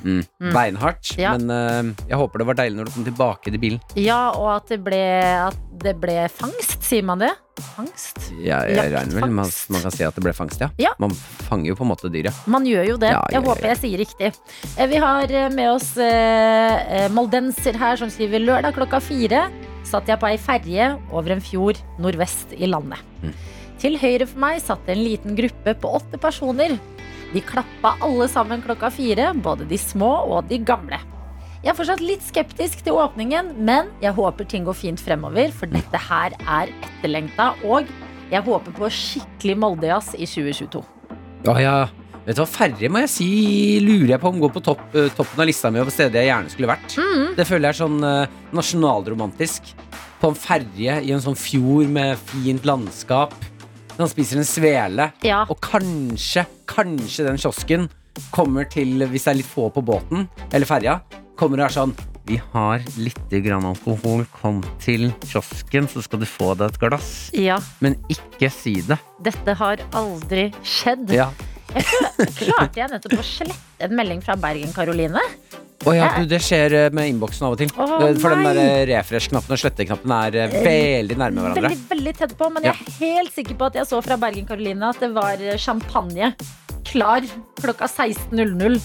Mm. 0.04 0.24
Beinhardt, 0.51 1.13
Ja. 1.19 1.38
men 1.38 1.51
eh, 1.51 2.07
jeg 2.10 2.18
håper 2.19 2.39
det 2.42 2.48
var 2.48 2.57
deilig 2.60 2.78
når 2.80 2.86
du 2.89 2.92
kom 2.95 3.06
tilbake 3.07 3.51
til 3.51 3.60
bilen. 3.60 3.80
Ja, 3.95 4.31
og 4.31 4.50
at 4.57 4.68
det 4.72 4.81
ble, 4.83 5.00
at 5.51 5.60
det 5.83 5.95
ble 6.01 6.18
fangst, 6.31 6.81
sier 6.92 7.06
man 7.08 7.22
det? 7.24 7.32
Fangst? 7.74 8.20
Ja, 8.44 8.62
jeg 8.68 8.92
regner 8.94 9.18
vel 9.22 9.34
med 9.34 9.48
at 9.50 9.72
man 9.74 9.84
kan 9.86 9.94
si 9.96 10.06
at 10.08 10.18
det 10.18 10.24
ble 10.26 10.34
fangst, 10.36 10.62
ja. 10.64 10.70
Ja. 10.82 10.92
Man 11.02 11.14
fanger 11.48 11.72
jo 11.72 11.78
på 11.80 11.86
en 11.88 11.92
måte 11.94 12.12
dyret. 12.14 12.36
Man 12.52 12.68
gjør 12.68 12.90
jo 12.94 12.98
det. 13.02 13.12
Ja, 13.16 13.22
Jeg 13.34 13.46
håper 13.48 13.70
jeg 13.72 13.80
sier 13.82 14.02
riktig. 14.04 14.32
Eh, 14.76 14.88
Vi 14.92 15.02
har 15.02 15.32
eh, 15.32 15.50
med 15.54 15.72
oss 15.72 15.92
eh, 16.02 16.96
eh, 17.02 17.08
moldenser 17.16 17.78
her 17.80 18.00
som 18.02 18.12
skriver 18.14 18.44
lørdag 18.44 18.76
klokka 18.78 19.00
fire 19.04 19.46
satt 19.88 20.08
jeg 20.12 20.20
på 20.22 20.28
ei 20.30 20.38
ferje 20.40 20.92
over 21.12 21.34
en 21.36 21.42
fjord 21.44 21.80
nordvest 22.02 22.54
i 22.56 22.70
landet. 22.70 23.02
Mm. 23.24 23.34
Til 23.82 23.98
høyre 23.98 24.28
for 24.30 24.44
meg 24.44 24.60
satt 24.62 24.90
en 24.94 25.02
liten 25.02 25.36
gruppe 25.38 25.74
på 25.82 25.96
åtte 25.98 26.20
personer. 26.22 26.76
De 27.32 27.42
klappa 27.48 27.96
alle 28.04 28.28
sammen 28.32 28.62
klokka 28.64 28.92
fire, 28.94 29.32
både 29.42 29.66
de 29.70 29.80
små 29.80 30.12
og 30.36 30.50
de 30.52 30.60
gamle. 30.68 31.00
Jeg 31.62 31.75
er 31.75 31.78
fortsatt 31.78 32.00
litt 32.02 32.24
skeptisk 32.25 32.80
til 32.81 32.96
åpningen, 32.98 33.52
men 33.62 33.92
jeg 34.02 34.16
håper 34.18 34.48
ting 34.50 34.63
går 34.66 34.74
fint 34.74 35.02
fremover, 35.02 35.52
for 35.54 35.69
dette 35.69 36.00
her 36.08 36.34
er 36.42 36.72
etterlengta, 36.88 37.52
og 37.69 37.86
jeg 38.31 38.42
håper 38.48 38.74
på 38.74 38.90
skikkelig 38.90 39.56
Moldejazz 39.62 40.16
i 40.18 40.25
2022. 40.25 40.81
Å 41.52 41.56
ja. 41.62 41.76
Vet 42.26 42.38
du 42.38 42.42
hva, 42.42 42.47
Færre 42.50 42.90
må 42.90 43.04
jeg 43.04 43.12
si 43.14 43.30
lurer 43.81 44.16
jeg 44.16 44.21
på 44.24 44.31
om 44.33 44.42
går 44.42 44.56
på 44.57 44.66
topp, 44.66 44.81
eh, 44.97 45.14
toppen 45.14 45.42
av 45.42 45.50
lista 45.50 45.69
mi 45.69 45.81
over 45.83 45.94
steder 45.94 46.24
jeg 46.24 46.31
gjerne 46.31 46.56
skulle 46.56 46.71
vært. 46.71 46.97
Mm. 46.97 47.30
Det 47.38 47.45
føler 47.50 47.68
jeg 47.68 47.76
er 47.76 47.81
sånn 47.83 48.09
eh, 48.09 48.35
nasjonalromantisk. 48.57 49.71
På 50.21 50.33
en 50.33 50.42
ferje 50.42 50.97
i 50.97 51.14
en 51.14 51.21
sånn 51.21 51.38
fjord 51.38 51.94
med 51.94 52.18
fint 52.33 52.66
landskap. 52.66 53.38
Han 54.00 54.09
spiser 54.09 54.42
en 54.42 54.50
svele. 54.50 55.12
Ja. 55.26 55.44
Og 55.45 55.62
kanskje, 55.62 56.47
kanskje 56.69 57.30
den 57.30 57.42
kiosken 57.42 57.90
kommer 58.31 58.68
til, 58.69 59.03
hvis 59.09 59.25
det 59.27 59.31
er 59.33 59.39
litt 59.41 59.49
få 59.49 59.69
på 59.73 59.83
båten, 59.85 60.27
eller 60.51 60.68
ferja, 60.69 60.99
kommer 61.39 61.61
og 61.61 61.69
er 61.69 61.75
sånn 61.75 61.94
Vi 62.30 62.37
har 62.53 62.83
litt 63.01 63.31
grann 63.44 63.65
alkohol. 63.65 64.25
Kom 64.37 64.59
til 64.80 65.09
kiosken, 65.25 65.87
så 65.89 66.03
skal 66.06 66.21
du 66.21 66.27
få 66.30 66.53
deg 66.59 66.69
et 66.69 66.77
glass. 66.80 67.31
ja. 67.33 67.57
Men 67.81 67.97
ikke 68.13 68.51
si 68.53 68.75
det. 68.85 68.99
Dette 69.25 69.56
har 69.57 69.81
aldri 69.97 70.51
skjedd. 70.61 71.09
Ja. 71.18 71.31
Klarte 72.37 72.77
jeg 72.77 72.91
nettopp 72.91 73.18
å 73.18 73.25
slette 73.25 73.87
en 73.87 73.95
melding 73.97 74.21
fra 74.21 74.35
Bergen, 74.39 74.71
Karoline? 74.75 75.23
Oh, 75.81 75.95
ja, 75.97 76.11
du, 76.19 76.27
det 76.30 76.37
skjer 76.45 76.73
eh, 76.77 76.87
med 76.94 77.09
innboksen 77.09 77.47
av 77.47 77.56
og 77.56 77.57
til. 77.57 77.71
Oh, 77.73 78.03
For 78.21 78.30
den 78.35 78.44
nei. 78.45 78.51
der 78.53 78.59
eh, 78.61 78.83
refresh-knappen 78.91 79.56
og 79.56 79.61
sletteknappen 79.63 80.11
er 80.13 80.35
eh, 80.44 80.51
veldig 80.61 81.18
nærme 81.18 81.41
hverandre. 81.41 81.71
Veldig, 81.71 81.87
veldig 81.89 82.13
tett 82.19 82.35
på, 82.37 82.49
men 82.53 82.68
jeg 82.68 82.75
er 82.75 82.97
helt 82.99 83.33
sikker 83.33 83.57
på 83.57 83.71
at 83.71 83.80
jeg 83.80 83.89
så 83.89 84.01
fra 84.06 84.19
Bergen, 84.21 84.45
Karoline 84.45 84.91
at 84.94 85.01
det 85.01 85.09
var 85.15 85.41
champagne 85.57 86.35
klar 86.92 87.28
klokka 87.62 87.88
16.00. 87.88 88.81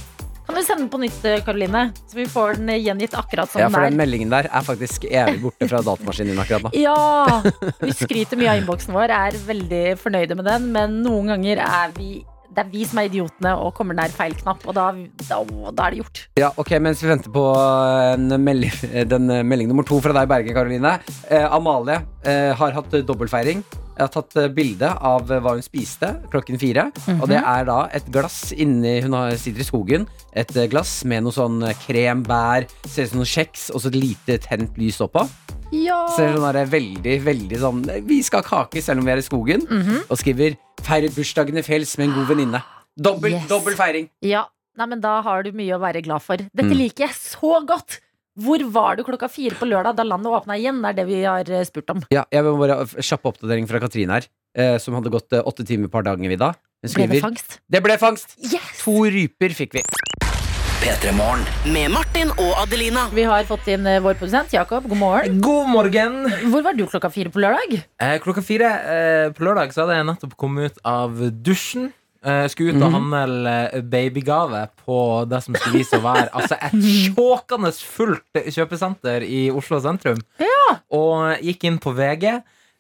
Kan 0.47 0.55
du 0.55 0.63
sende 0.63 0.85
den 0.85 0.91
på 0.93 0.99
nytt, 1.03 1.25
Karoline? 1.43 1.89
Så 2.07 2.17
vi 2.21 2.27
får 2.31 2.61
den 2.61 2.71
gjengitt 2.79 3.17
akkurat 3.19 3.51
som 3.51 3.59
den 3.59 3.65
er. 3.65 3.67
Ja, 3.67 3.73
for 3.75 3.83
den 3.83 3.91
den 3.91 3.99
er. 3.99 4.03
meldingen 4.05 4.31
der 4.31 4.47
er 4.47 4.63
faktisk 4.63 5.09
evig 5.11 5.41
borte 5.43 5.67
fra 5.67 5.81
datamaskinen 5.83 6.31
din 6.37 6.43
akkurat 6.45 6.69
nå. 6.69 6.71
Ja! 6.87 7.43
Vi 7.83 7.95
skryter 8.05 8.39
mye 8.39 8.53
av 8.53 8.63
innboksen 8.63 8.95
vår, 8.95 9.11
er 9.17 9.41
veldig 9.49 9.85
fornøyde 9.99 10.39
med 10.39 10.47
den, 10.47 10.71
men 10.77 11.01
noen 11.03 11.35
ganger 11.35 11.65
er 11.67 11.97
vi 11.99 12.21
det 12.57 12.65
er 12.65 12.71
vi 12.73 12.85
som 12.89 13.01
er 13.03 13.11
idiotene 13.11 13.53
og 13.61 13.75
kommer 13.77 13.97
nær 13.99 14.13
feil 14.17 14.33
knapp, 14.39 14.63
og 14.65 14.77
da, 14.77 14.89
da, 15.29 15.41
da 15.77 15.87
er 15.87 15.93
det 15.93 15.99
gjort. 16.01 16.23
Ja, 16.41 16.49
ok, 16.57 16.73
Mens 16.81 17.03
vi 17.05 17.11
venter 17.11 17.33
på 17.33 17.43
en 17.53 18.31
melding, 18.41 18.73
den 19.13 19.33
eh, 19.33 19.43
melding 19.45 19.69
nummer 19.69 19.85
to 19.87 19.99
fra 20.01 20.15
deg, 20.17 20.29
Berge 20.31 20.55
Karoline. 20.57 20.95
Eh, 21.29 21.45
Amalie 21.53 22.01
eh, 22.25 22.55
har 22.57 22.79
hatt 22.79 22.97
eh, 22.97 23.05
dobbeltfeiring. 23.05 23.61
Jeg 23.97 24.05
har 24.05 24.13
tatt 24.13 24.37
eh, 24.41 24.49
bilde 24.53 24.89
av 24.89 25.29
eh, 25.33 25.41
hva 25.45 25.55
hun 25.57 25.65
spiste 25.65 26.15
klokken 26.33 26.61
fire. 26.61 26.89
Og 27.19 27.27
det 27.33 27.43
er 27.43 27.69
da 27.69 27.79
et 27.97 28.09
glass 28.13 28.51
inni 28.57 28.99
Hun 29.05 29.17
har, 29.17 29.37
sitter 29.41 29.65
i 29.65 29.69
skogen. 29.69 30.09
Et 30.37 30.57
eh, 30.57 30.69
glass 30.73 30.99
med 31.09 31.25
noe 31.25 31.37
sånn 31.37 31.61
eh, 31.65 31.77
krem, 31.85 32.25
bær, 32.25 32.69
ser 32.85 33.09
ut 33.09 33.13
som 33.15 33.23
noen 33.23 33.35
kjeks 33.37 33.69
og 33.73 33.85
så 33.85 33.93
et 33.93 34.01
lite 34.01 34.41
tent 34.49 34.81
lys 34.81 35.01
oppå. 35.05 35.25
Ja. 35.75 36.07
Så 36.15 36.23
sånn 36.37 36.45
der, 36.55 36.67
veldig, 36.71 37.15
veldig 37.25 37.59
sånn 37.59 37.81
Vi 38.07 38.21
skal 38.23 38.43
ha 38.45 38.65
kake 38.65 38.83
selv 38.83 39.01
om 39.03 39.07
vi 39.09 39.13
er 39.13 39.19
i 39.23 39.27
skogen. 39.27 39.67
Mhm. 39.67 40.05
Og 40.11 40.19
skriver 40.19 40.57
'Feiret 40.83 41.15
bursdagen 41.17 41.57
i 41.59 41.63
fjells 41.63 41.97
med 41.99 42.09
en 42.11 42.15
god 42.15 42.29
venninne'. 42.37 42.63
Dobbel, 42.97 43.33
Yes. 43.33 43.49
dobbel 43.49 43.75
feiring. 43.75 44.09
ja. 44.23 44.45
Nei, 44.79 44.85
men 44.87 45.01
da 45.01 45.23
har 45.23 45.43
du 45.43 45.53
mye 45.53 45.73
å 45.73 45.81
være 45.81 46.03
glad 46.05 46.21
for. 46.21 46.37
Dette 46.37 46.69
Mm. 46.69 46.77
liker 46.77 47.07
jeg 47.09 47.15
så 47.17 47.65
godt! 47.67 48.01
Hvor 48.39 48.61
var 48.71 48.97
du 48.97 49.03
klokka 49.05 49.27
fire 49.31 49.55
på 49.57 49.65
lørdag 49.67 49.97
da 49.97 50.03
landet 50.05 50.27
åpna 50.29 50.53
igjen? 50.61 50.83
Det 50.83 50.89
er 50.91 50.93
det 50.93 51.07
vi 51.07 51.23
har 51.23 51.41
eh, 51.51 51.65
spurt 51.65 51.89
om. 51.89 52.03
Ja, 52.11 52.25
jeg 52.31 52.45
vil 52.45 52.59
bare 52.59 52.85
Kjapp 53.01 53.23
oppdatering 53.25 53.67
fra 53.67 53.81
Katrine 53.81 54.11
her, 54.13 54.27
eh, 54.55 54.77
som 54.77 54.93
hadde 54.93 55.09
gått 55.11 55.33
eh, 55.33 55.41
åtte 55.41 55.65
timer 55.65 55.89
på 55.89 56.03
Hardangervidda. 56.05 56.55
Ble 56.95 57.07
det 57.09 57.23
fangst? 57.23 57.59
Det 57.71 57.83
ble 57.83 57.97
fangst! 57.97 58.37
Yes! 58.39 58.85
To 58.85 59.05
ryper 59.09 59.49
fikk 59.57 59.73
vi. 59.73 59.83
P3 60.83 61.12
Morgen. 61.16 61.42
Med 61.73 61.90
Martin 61.90 62.30
og 62.37 62.52
Adelina. 62.61 63.06
Vi 63.14 63.25
har 63.26 63.45
fått 63.49 63.66
inn 63.73 63.87
eh, 63.88 64.00
vår 64.04 64.16
produsent 64.21 64.52
Jakob. 64.54 64.87
God 64.90 64.99
morgen. 65.00 65.38
God 65.45 65.71
morgen! 65.73 66.16
Hvor 66.52 66.64
var 66.66 66.76
du 66.76 66.85
klokka 66.90 67.11
fire 67.12 67.33
på 67.33 67.40
lørdag? 67.42 67.78
Eh, 68.02 68.16
klokka 68.23 68.42
fire 68.45 68.73
eh, 68.95 69.28
på 69.37 69.47
lørdag 69.47 69.73
så 69.75 69.85
hadde 69.85 69.97
jeg 70.00 70.09
nettopp 70.11 70.35
kommet 70.40 70.75
ut 70.76 70.83
av 70.87 71.16
dusjen. 71.47 71.88
Eh, 72.26 72.45
skulle 72.52 72.75
ut 72.76 72.83
og 72.83 72.92
handle 72.97 73.54
eh, 73.71 73.85
babygave 73.87 74.64
på 74.85 74.99
det 75.30 75.40
som 75.45 75.56
skulle 75.56 75.80
vise 75.83 76.00
å 76.00 76.04
være 76.04 76.26
altså 76.35 76.59
et 76.59 76.76
sjåkende 77.06 77.73
fullt 77.97 78.42
kjøpesenter 78.56 79.26
i 79.26 79.47
Oslo 79.54 79.80
sentrum. 79.85 80.21
Og 80.95 81.40
gikk 81.45 81.66
inn 81.71 81.80
på 81.83 81.95
VG. 81.97 82.28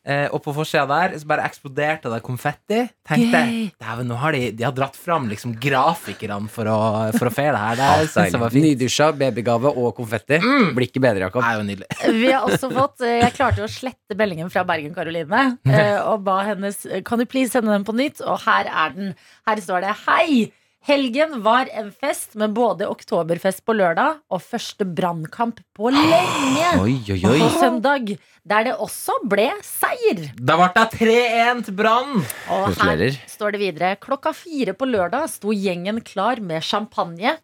Eh, 0.06 0.28
og 0.30 0.38
på 0.44 0.52
forsida 0.54 0.84
der 0.86 1.16
så 1.18 1.26
bare 1.26 1.42
eksploderte 1.48 2.10
det 2.12 2.20
konfetti. 2.22 2.84
Tenkte 3.06 3.40
Dæven, 3.82 4.06
nå 4.06 4.18
har 4.20 4.36
de, 4.36 4.52
de 4.54 4.66
har 4.66 4.74
dratt 4.74 4.94
fram 4.94 5.26
liksom 5.30 5.56
grafikerne 5.62 6.46
for 6.52 6.70
å, 6.70 6.76
for 7.16 7.26
å 7.26 7.32
feire 7.34 7.56
det 7.56 7.62
her. 7.64 7.80
Det 8.04 8.10
synes 8.12 8.36
jeg 8.36 8.42
var 8.44 8.54
fint. 8.54 8.66
Nydusja, 8.68 9.08
babygave 9.18 9.72
og 9.72 9.90
konfetti. 9.98 10.38
Blir 10.76 10.86
ikke 10.86 11.02
bedre, 11.02 11.24
Jakob. 11.26 11.42
Det 11.42 11.50
er 11.50 11.58
jo 11.58 11.66
nydelig. 11.66 11.88
Vi 12.22 12.30
har 12.30 12.46
også 12.46 12.70
fått 12.70 13.02
eh, 13.06 13.18
Jeg 13.24 13.34
klarte 13.34 13.64
jo 13.64 13.66
å 13.66 13.72
slette 13.72 14.18
meldingen 14.18 14.52
fra 14.52 14.62
Bergen-Karoline 14.68 15.42
eh, 15.66 15.98
og 16.10 16.22
ba 16.26 16.38
hennes 16.46 16.78
Kan 17.06 17.22
du 17.22 17.26
please 17.26 17.50
sende 17.54 17.74
den 17.74 17.86
på 17.86 17.94
nytt? 17.96 18.22
Og 18.22 18.38
her 18.46 18.70
er 18.70 18.94
den. 18.94 19.12
Her 19.48 19.64
står 19.64 19.88
det 19.88 19.96
Hei! 20.06 20.46
Helgen 20.86 21.40
var 21.42 21.66
en 21.74 21.88
fest 21.90 22.36
med 22.38 22.52
både 22.54 22.86
oktoberfest 22.86 23.64
på 23.66 23.74
lørdag 23.74 24.20
og 24.30 24.42
første 24.44 24.86
brannkamp 24.86 25.58
på 25.74 25.90
lenge. 25.90 26.68
Oi, 26.84 26.92
oi, 27.10 27.16
oi. 27.26 27.38
På 27.40 27.48
søndag, 27.58 28.12
der 28.46 28.68
det 28.68 28.74
også 28.84 29.16
ble 29.26 29.48
seier. 29.66 30.28
Da 30.38 30.54
ble 30.60 30.68
det 30.76 30.84
3-1 30.94 31.64
til 31.66 31.74
Brann! 31.80 32.12
Og 32.22 32.68
her 32.68 32.76
Gratulerer. 32.76 33.18
står 33.32 33.56
det 33.56 33.62
videre. 33.64 33.90
Klokka 33.98 34.30
fire 34.38 34.76
på 34.78 34.86
lørdag 34.86 35.26
sto 35.32 35.50
gjengen 35.56 35.98
klar 36.06 36.38
med 36.38 36.62
champagne. 36.62 37.34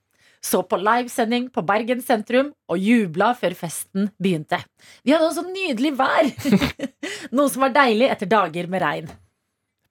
Så 0.43 0.63
på 0.67 0.79
livesending 0.79 1.49
på 1.55 1.63
Bergen 1.67 2.01
sentrum 2.03 2.53
og 2.71 2.79
jubla 2.79 3.33
før 3.39 3.59
festen 3.59 4.07
begynte. 4.23 4.59
Vi 5.03 5.15
hadde 5.15 5.27
også 5.33 5.45
nydelig 5.51 5.93
vær. 5.99 6.31
Noe 7.35 7.51
som 7.51 7.67
var 7.67 7.75
deilig 7.75 8.07
etter 8.15 8.31
dager 8.31 8.71
med 8.71 8.83
regn. 8.87 9.11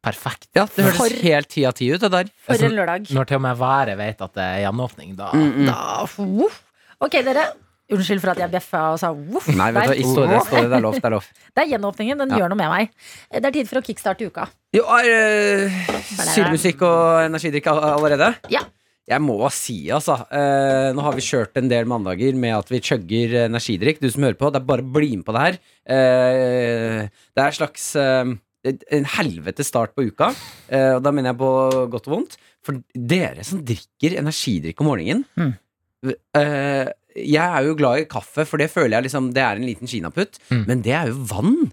Perfekt. 0.01 0.47
Ja, 0.57 0.65
det 0.65 0.83
høres 0.87 0.97
For- 0.97 1.21
helt 1.21 1.47
ti 1.53 1.63
av 1.69 1.73
ti 1.77 1.91
ut, 1.93 2.01
det 2.01 2.09
der. 2.11 2.29
For 2.47 2.53
en 2.65 2.73
lørdag. 2.73 3.09
Når 3.13 3.27
til 3.29 3.35
og 3.37 3.41
med 3.45 3.57
været 3.59 3.97
vet 3.99 4.21
at 4.25 4.33
det 4.33 4.43
er 4.47 4.61
gjenåpning, 4.65 5.15
da 5.15 5.29
Mm, 5.33 5.65
Da, 5.67 6.05
voff. 6.17 6.63
Ok, 7.01 7.11
dere. 7.23 7.43
Unnskyld 7.91 8.21
for 8.23 8.31
at 8.31 8.37
jeg 8.39 8.49
bjeffa 8.53 8.81
og 8.93 8.99
sa 9.01 9.11
voff. 9.11 9.47
Nei, 9.51 9.69
vet 9.75 9.83
du, 9.83 9.89
hva, 9.89 9.93
der. 9.93 9.99
i 9.99 10.03
stå 10.07 10.21
det, 10.23 10.37
det, 10.49 10.69
det 10.71 10.77
er 10.77 10.81
lov. 10.81 10.93
Det 10.95 11.03
er 11.05 11.11
lov. 11.11 11.25
Det 11.55 11.63
er 11.65 11.69
gjenåpningen. 11.73 12.17
Den 12.23 12.29
Ja. 12.31 12.37
gjør 12.39 12.49
noe 12.53 12.57
med 12.61 12.69
meg. 12.71 12.89
Det 13.35 13.45
er 13.45 13.51
tid 13.51 13.67
for 13.67 13.81
å 13.81 13.83
kickstarte 13.83 14.25
uka. 14.31 14.47
Jo, 14.73 14.85
er 14.87 15.67
uh, 15.67 16.01
sylmusikk 16.31 16.81
og 16.87 17.25
energidrikk 17.27 17.67
all- 17.67 17.83
allerede? 17.99 18.35
Ja. 18.49 18.61
Jeg 19.11 19.19
må 19.19 19.35
si, 19.51 19.89
altså. 19.91 20.15
eh, 20.31 20.93
nå 20.95 21.01
har 21.03 21.11
vi 21.17 21.21
kjørt 21.25 21.57
en 21.57 21.67
del 21.67 21.83
mandager 21.89 22.33
med 22.37 22.53
at 22.55 22.69
vi 22.69 22.79
chugger 22.79 23.33
energidrikk. 23.49 23.99
Du 23.99 24.09
som 24.09 24.23
hører 24.23 24.37
på, 24.39 24.51
det 24.53 24.61
er 24.61 24.65
bare 24.65 24.85
å 24.85 24.91
bli 24.93 25.17
med 25.17 25.25
på 25.25 25.33
det 25.35 25.41
her. 25.41 25.57
Eh, 25.89 27.09
det 27.35 27.41
er 27.43 27.49
en 27.49 27.57
slags 27.57 27.89
eh, 27.99 28.23
en 28.63 29.05
helvete 29.17 29.63
start 29.65 29.95
på 29.95 30.05
uka. 30.11 30.31
eh, 30.69 30.95
og 30.95 31.03
da 31.03 31.11
mener 31.11 31.31
jeg 31.33 31.37
på 31.41 31.51
godt 31.91 32.07
og 32.07 32.13
vondt. 32.15 32.37
For 32.61 32.77
dere 32.93 33.43
som 33.47 33.63
drikker 33.65 34.19
energidrikk 34.21 34.81
om 34.81 34.87
morgenen 34.91 35.25
Mm. 35.37 35.53
eh, 36.35 36.87
Jeg 37.15 37.43
er 37.43 37.63
jo 37.67 37.75
glad 37.75 37.99
i 37.99 38.05
kaffe, 38.05 38.45
for 38.47 38.57
det 38.57 38.69
føler 38.71 38.95
jeg 39.01 39.03
liksom 39.09 39.33
Det 39.33 39.41
er 39.43 39.55
en 39.59 39.65
liten 39.67 39.87
kinaputt. 39.87 40.37
Mm. 40.49 40.65
Men 40.67 40.81
det 40.81 40.93
er 40.93 41.07
jo 41.09 41.17
vann. 41.27 41.71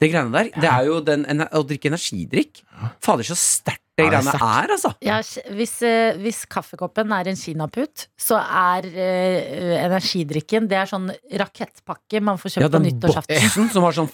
Det 0.00 0.10
greiene 0.10 0.32
der. 0.32 0.48
Det 0.60 0.68
er 0.68 0.84
jo 0.88 1.00
den, 1.00 1.24
å 1.52 1.62
drikke 1.62 1.86
energidrikk. 1.92 2.62
Fader, 3.00 3.22
så 3.22 3.36
sterkt 3.38 3.78
det 3.94 4.06
er 4.06 4.10
greiene 4.10 4.32
er, 4.32 4.70
altså. 4.72 4.90
Ja, 5.04 5.18
hvis, 5.52 5.74
eh, 5.84 6.16
hvis 6.18 6.46
kaffekoppen 6.50 7.12
er 7.12 7.28
en 7.28 7.36
kinaputt, 7.36 8.06
så 8.18 8.38
er 8.40 8.86
uh, 8.88 9.84
energidrikken 9.84 10.66
Det 10.66 10.78
er 10.80 10.86
sånn 10.88 11.10
rakettpakke 11.30 12.22
man 12.24 12.38
får 12.40 12.54
kjøpt 12.56 12.64
Ja, 12.64 12.68
på 12.72 12.78
den 12.80 12.86
nyttårsaften. 12.88 13.36
boksen 13.36 13.70
som 13.70 13.82
har 13.84 13.92
sånn 13.92 14.10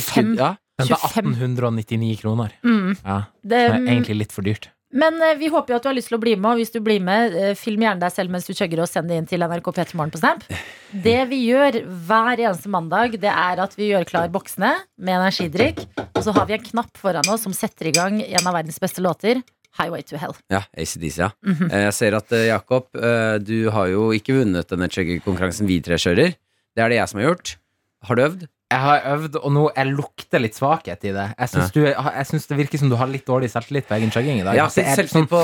fem. 0.00 0.34
Ja. 0.38 0.56
Den 0.80 0.96
er 0.96 1.06
1899 1.08 2.20
kroner. 2.20 2.52
Mm. 2.66 2.96
Ja, 3.04 3.22
Det, 3.42 3.50
det 3.50 3.64
er 3.64 3.88
egentlig 3.94 4.22
litt 4.24 4.36
for 4.36 4.46
dyrt. 4.46 4.70
Men 4.90 5.22
eh, 5.22 5.36
vi 5.38 5.48
håper 5.48 5.72
jo 5.72 5.78
at 5.78 5.84
du 5.84 5.88
har 5.90 5.94
lyst 5.94 6.10
til 6.10 6.18
å 6.18 6.22
bli 6.22 6.34
med, 6.34 6.48
og 6.50 6.60
hvis 6.60 6.72
du 6.74 6.80
blir 6.82 7.02
med, 7.04 7.34
eh, 7.38 7.52
film 7.58 7.84
gjerne 7.84 8.02
deg 8.02 8.14
selv 8.14 8.34
mens 8.34 8.48
du 8.48 8.52
chugger 8.58 8.82
og 8.82 8.90
send 8.90 9.10
det 9.10 9.20
inn 9.20 9.28
til 9.30 9.44
NRK 9.46 9.70
P3morgen 9.76 10.10
på 10.14 10.20
Snap. 10.22 10.42
Det 11.06 11.20
vi 11.30 11.44
gjør 11.46 11.78
hver 12.08 12.42
eneste 12.42 12.72
mandag, 12.72 13.14
det 13.22 13.30
er 13.30 13.62
at 13.62 13.76
vi 13.78 13.92
gjør 13.92 14.08
klar 14.08 14.32
boksene 14.34 14.72
med 14.98 15.20
energidrikk, 15.20 15.84
og 16.08 16.20
så 16.26 16.34
har 16.34 16.50
vi 16.50 16.58
en 16.58 16.66
knapp 16.66 16.98
foran 16.98 17.30
oss 17.30 17.46
som 17.46 17.54
setter 17.54 17.92
i 17.92 17.94
gang 17.94 18.18
en 18.24 18.50
av 18.50 18.58
verdens 18.58 18.82
beste 18.82 19.04
låter, 19.04 19.44
Highway 19.78 20.02
to 20.02 20.18
Hell. 20.18 20.34
Ja, 20.50 20.64
ACDC, 20.74 21.18
ja. 21.22 21.30
Mm 21.46 21.54
-hmm. 21.54 21.70
Jeg 21.70 21.94
ser 21.94 22.14
at 22.16 22.30
Jakob, 22.30 22.88
du 23.46 23.70
har 23.70 23.86
jo 23.86 24.10
ikke 24.10 24.34
vunnet 24.34 24.68
denne 24.68 24.88
chugger-konkurransen 24.88 25.66
vi 25.66 25.80
tre 25.80 25.94
kjører. 25.94 26.34
Det 26.74 26.82
er 26.82 26.88
det 26.88 26.96
jeg 26.96 27.08
som 27.08 27.20
har 27.20 27.28
gjort. 27.28 27.56
Har 28.02 28.14
du 28.16 28.22
øvd? 28.22 28.48
Jeg 28.70 28.78
har 28.84 29.00
øvd, 29.16 29.34
og 29.42 29.50
nå 29.50 29.62
jeg 29.74 29.88
lukter 29.96 30.38
litt 30.38 30.54
svakhet 30.54 31.02
i 31.08 31.10
det. 31.10 31.24
Jeg 31.40 31.48
syns, 31.50 31.72
du, 31.74 31.80
jeg 31.90 32.26
syns 32.28 32.44
det 32.46 32.56
virker 32.60 32.78
som 32.78 32.88
du 32.92 32.94
har 33.00 33.08
litt 33.10 33.24
dårlig 33.26 33.48
selvtillit 33.50 33.88
på 33.88 33.96
egen 33.96 34.12
chugging 34.14 34.38
i 34.38 34.44
dag. 34.46 34.54
Jeg 34.54 34.62
har 34.62 34.70
ikke 34.70 34.94
selvtillit 34.94 35.10
sånn- 35.16 35.26
på 35.32 35.40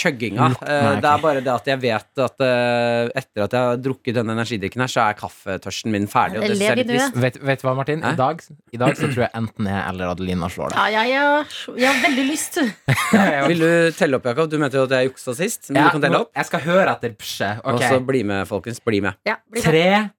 chugginga. 0.00 0.46
Lukt- 0.54 0.62
Eh, 0.62 0.96
Det 1.02 1.04
er 1.10 1.18
bare 1.20 1.40
det 1.44 1.52
at 1.52 1.64
jeg 1.66 1.78
vet 1.82 2.22
at 2.24 2.40
eh, 2.40 3.10
etter 3.20 3.42
at 3.44 3.52
jeg 3.52 3.60
har 3.60 3.76
drukket 3.76 4.14
denne 4.16 4.32
energidrikken 4.32 4.80
her, 4.80 4.88
så 4.88 5.04
er 5.10 5.14
kaffetørsten 5.20 5.90
min 5.92 6.06
ferdig. 6.08 6.38
Og 6.40 6.48
det 6.48 6.56
ser 6.58 6.76
litt 6.76 6.88
trist. 6.88 7.14
vet, 7.20 7.36
vet 7.42 7.60
du 7.60 7.68
hva, 7.68 7.74
Martin? 7.76 8.02
I 8.02 8.14
dag, 8.16 8.40
I 8.72 8.76
dag 8.80 8.96
så 8.96 9.12
tror 9.12 9.22
jeg 9.26 9.30
enten 9.34 9.66
jeg 9.68 9.82
eller 9.92 10.06
Adelina 10.14 10.48
slår 10.48 10.70
deg. 10.72 10.78
Ja, 10.78 10.86
ja, 10.88 11.02
ja. 11.04 11.44
Jeg 11.76 11.88
har 11.92 12.00
veldig 12.08 12.26
lyst. 12.30 12.58
Vil 13.52 13.58
du 13.60 13.92
telle 13.92 14.16
opp, 14.16 14.24
Jakob? 14.24 14.48
Du 14.50 14.56
mente 14.58 14.80
jo 14.80 14.84
at 14.88 14.90
jeg 14.96 15.10
juksa 15.12 15.34
sist. 15.36 15.68
Men 15.70 15.82
Ja, 15.82 15.88
du 15.90 15.98
kan 15.98 16.06
telle 16.08 16.20
opp. 16.24 16.32
Jeg 16.36 16.46
skal 16.48 16.60
høre 16.64 16.88
etter 16.96 17.12
psje. 17.20 17.50
Og 17.64 17.80
så 17.82 18.00
bli 18.06 18.22
med, 18.24 18.46
folkens. 18.48 18.80
Bli 18.80 19.00
med. 19.04 19.14
Ja, 19.28 19.36
bli 19.50 19.60
med. 19.60 19.68
Tre, 19.68 20.10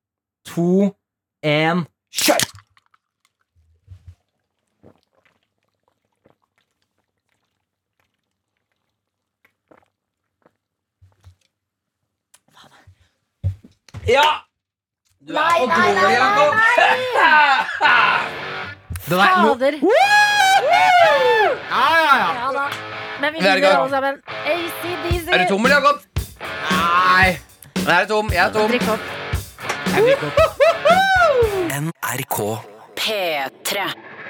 to, 0.53 0.93
én, 1.43 1.85
kjør! 2.13 2.43
Ja! 14.07 14.23
Du 15.27 15.33
er 15.33 15.39
Nei, 15.39 15.65
nei, 15.65 15.77
nei, 15.77 16.01
dårlig, 16.01 16.17
Jakob. 16.19 16.53
Nå, 19.07 19.15
Fader. 19.19 19.73
ja, 19.73 19.89
ja, 21.71 22.15
ja. 22.19 22.29
Ja 22.39 22.51
da. 22.57 22.65
Men 23.21 23.33
vi 23.33 23.39
Vi 23.39 23.47
er 23.47 23.51
i 23.51 23.55
vinner 23.55 23.69
gang. 23.69 23.81
alle 23.81 23.89
sammen. 23.89 24.15
ACDC. 24.45 25.27
Er 25.33 25.37
du 25.37 25.47
tom, 25.53 25.65
eller, 25.65 25.75
Jakob? 25.75 26.01
Nei. 26.71 27.39
Jeg 27.85 28.01
er 28.01 28.05
tom. 28.07 28.31
Jeg 28.33 28.45
er 28.47 28.51
tom. 28.53 28.67
Drikk 28.71 28.87
opp. 28.87 28.99
Jeg 29.93 30.03
drikker 30.03 30.27
opp. 30.27 30.52
NRK 31.73 32.37
P3. 32.95 33.77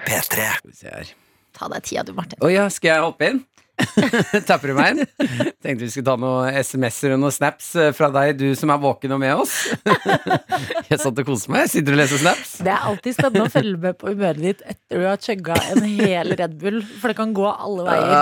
P3. 0.08 0.22
Skal 0.24 0.70
vi 0.70 0.76
se 0.78 0.88
her. 0.88 1.10
Ta 1.52 1.68
deg 1.74 1.84
tida, 1.84 2.04
du, 2.08 2.14
Martin. 2.16 2.40
Å 2.40 2.48
ja, 2.48 2.70
skal 2.72 2.94
jeg 2.94 3.04
hoppe 3.04 3.28
inn? 3.34 3.42
Tapper 4.48 4.70
du 4.70 4.76
meg? 4.78 5.00
Tenkte 5.64 5.82
vi 5.82 5.90
skulle 5.90 6.06
ta 6.06 6.14
noen 6.20 6.58
SMS-er 6.62 7.16
og 7.16 7.22
noen 7.24 7.34
snaps 7.34 7.72
eh, 7.80 7.90
fra 7.96 8.10
deg, 8.14 8.36
du 8.38 8.54
som 8.58 8.70
er 8.74 8.82
våken 8.82 9.16
og 9.16 9.22
med 9.24 9.34
oss. 9.44 9.56
Jeg 10.92 11.00
satt 11.02 11.18
og 11.18 11.26
koste 11.26 11.52
meg. 11.54 11.66
Sitter 11.72 11.94
du 11.94 11.98
og 11.98 12.02
leser 12.04 12.22
snaps? 12.22 12.54
Det 12.64 12.70
er 12.74 12.86
alltid 12.90 13.18
spennende 13.18 13.48
å 13.48 13.54
følge 13.54 13.80
med 13.88 13.98
på 14.00 14.12
humøret 14.12 14.44
ditt 14.44 14.62
etter 14.62 15.02
du 15.02 15.08
har 15.08 15.22
chugga 15.22 15.58
en 15.74 15.88
hel 15.88 16.36
Red 16.38 16.58
Bull, 16.62 16.80
for 17.02 17.10
det 17.10 17.18
kan 17.18 17.34
gå 17.36 17.48
alle 17.50 17.88
veier. 17.88 18.14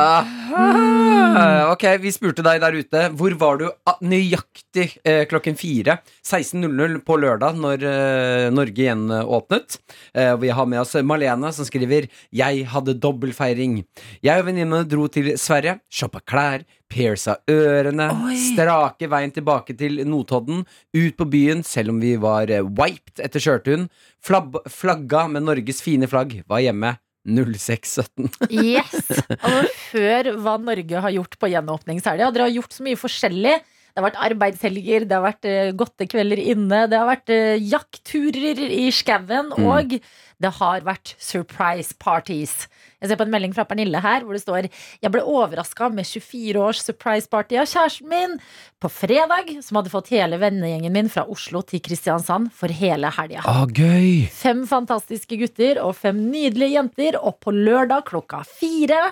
Ah, 0.55 1.71
ok, 1.73 1.85
vi 2.03 2.13
spurte 2.15 2.45
deg 2.45 2.61
der 2.63 2.77
ute. 2.79 3.03
Hvor 3.19 3.35
var 3.41 3.59
du 3.59 3.67
nøyaktig 4.07 4.87
eh, 5.03 5.25
klokken 5.31 5.59
fire? 5.59 5.99
16.00 6.23 7.01
på 7.07 7.19
lørdag, 7.19 7.59
når 7.59 7.85
eh, 7.91 8.47
Norge 8.55 8.85
igjen 8.85 9.03
åpnet. 9.11 9.77
Vi 10.11 10.49
har 10.53 10.67
med 10.69 10.81
oss 10.81 10.95
Malene, 11.05 11.51
som 11.55 11.65
skriver 11.67 12.07
'Jeg 12.31 12.65
hadde 12.71 12.95
dobbeltfeiring'. 13.03 13.81
Jeg 14.23 14.41
og 14.41 14.47
venninnene 14.47 14.87
dro 14.87 15.07
til 15.11 15.31
Sverige, 15.41 15.79
shoppa 15.89 16.21
klær, 16.21 16.63
pierca 16.91 17.37
ørene, 17.49 18.07
Oi. 18.29 18.37
strake 18.51 19.07
veien 19.11 19.31
tilbake 19.33 19.73
til 19.79 20.01
Notodden, 20.07 20.63
ut 20.93 21.17
på 21.17 21.27
byen 21.33 21.63
selv 21.65 21.93
om 21.95 22.01
vi 22.03 22.15
var 22.21 22.51
eh, 22.53 22.61
wiped 22.63 23.21
etter 23.25 23.41
kjørturen, 23.43 23.87
Flab 24.21 24.59
flagga 24.69 25.25
med 25.31 25.47
Norges 25.47 25.81
fine 25.81 26.05
flagg, 26.11 26.41
var 26.51 26.61
hjemme 26.61 26.95
0617. 27.25 28.29
Yes! 28.49 28.95
Og 29.51 29.67
før 29.91 30.31
hva 30.41 30.55
Norge 30.61 31.01
har 31.05 31.13
gjort 31.13 31.37
på 31.41 31.49
gjenåpningshelga. 31.51 32.31
Dere 32.33 32.47
har 32.49 32.55
gjort 32.55 32.73
så 32.73 32.85
mye 32.85 32.97
forskjellig. 32.99 33.55
Det 33.91 33.99
har 33.99 34.05
vært 34.07 34.21
arbeidshelger, 34.23 35.03
det 35.09 35.17
har 35.17 35.25
vært 35.25 35.47
eh, 35.51 35.71
godtekvelder 35.75 36.39
inne, 36.53 36.85
det 36.87 36.95
har 37.01 37.09
vært 37.09 37.33
eh, 37.35 37.57
jaktturer 37.59 38.61
i 38.71 38.85
skauen, 38.95 39.49
Mm. 39.51 39.65
og 39.67 39.97
det 40.41 40.51
har 40.61 40.85
vært 40.87 41.11
surprise 41.21 41.93
parties. 41.99 42.53
Jeg 43.01 43.09
ser 43.09 43.17
på 43.17 43.25
en 43.25 43.31
melding 43.33 43.53
fra 43.55 43.65
Pernille 43.65 43.97
her 44.03 44.21
hvor 44.25 44.37
det 44.37 44.43
står 44.43 44.67
Jeg 45.01 45.11
ble 45.13 45.23
overraska 45.25 45.89
med 45.93 46.05
24 46.05 46.61
års 46.61 46.81
surprise 46.85 47.29
party 47.31 47.57
av 47.57 47.69
kjæresten 47.69 48.09
min 48.11 48.35
på 48.81 48.91
fredag, 48.93 49.49
som 49.65 49.79
hadde 49.79 49.93
fått 49.93 50.11
hele 50.13 50.37
vennegjengen 50.41 50.93
min 50.93 51.09
fra 51.09 51.25
Oslo 51.29 51.63
til 51.65 51.81
Kristiansand 51.85 52.51
for 52.57 52.73
hele 52.73 53.09
helga. 53.17 53.41
Ah, 53.49 53.65
gøy! 53.65 54.27
Fem 54.33 54.63
fantastiske 54.69 55.37
gutter 55.41 55.81
og 55.81 55.95
fem 55.97 56.19
nydelige 56.29 56.75
jenter, 56.75 57.17
og 57.17 57.39
på 57.41 57.53
lørdag 57.55 58.05
klokka 58.09 58.43
fire 58.47 59.07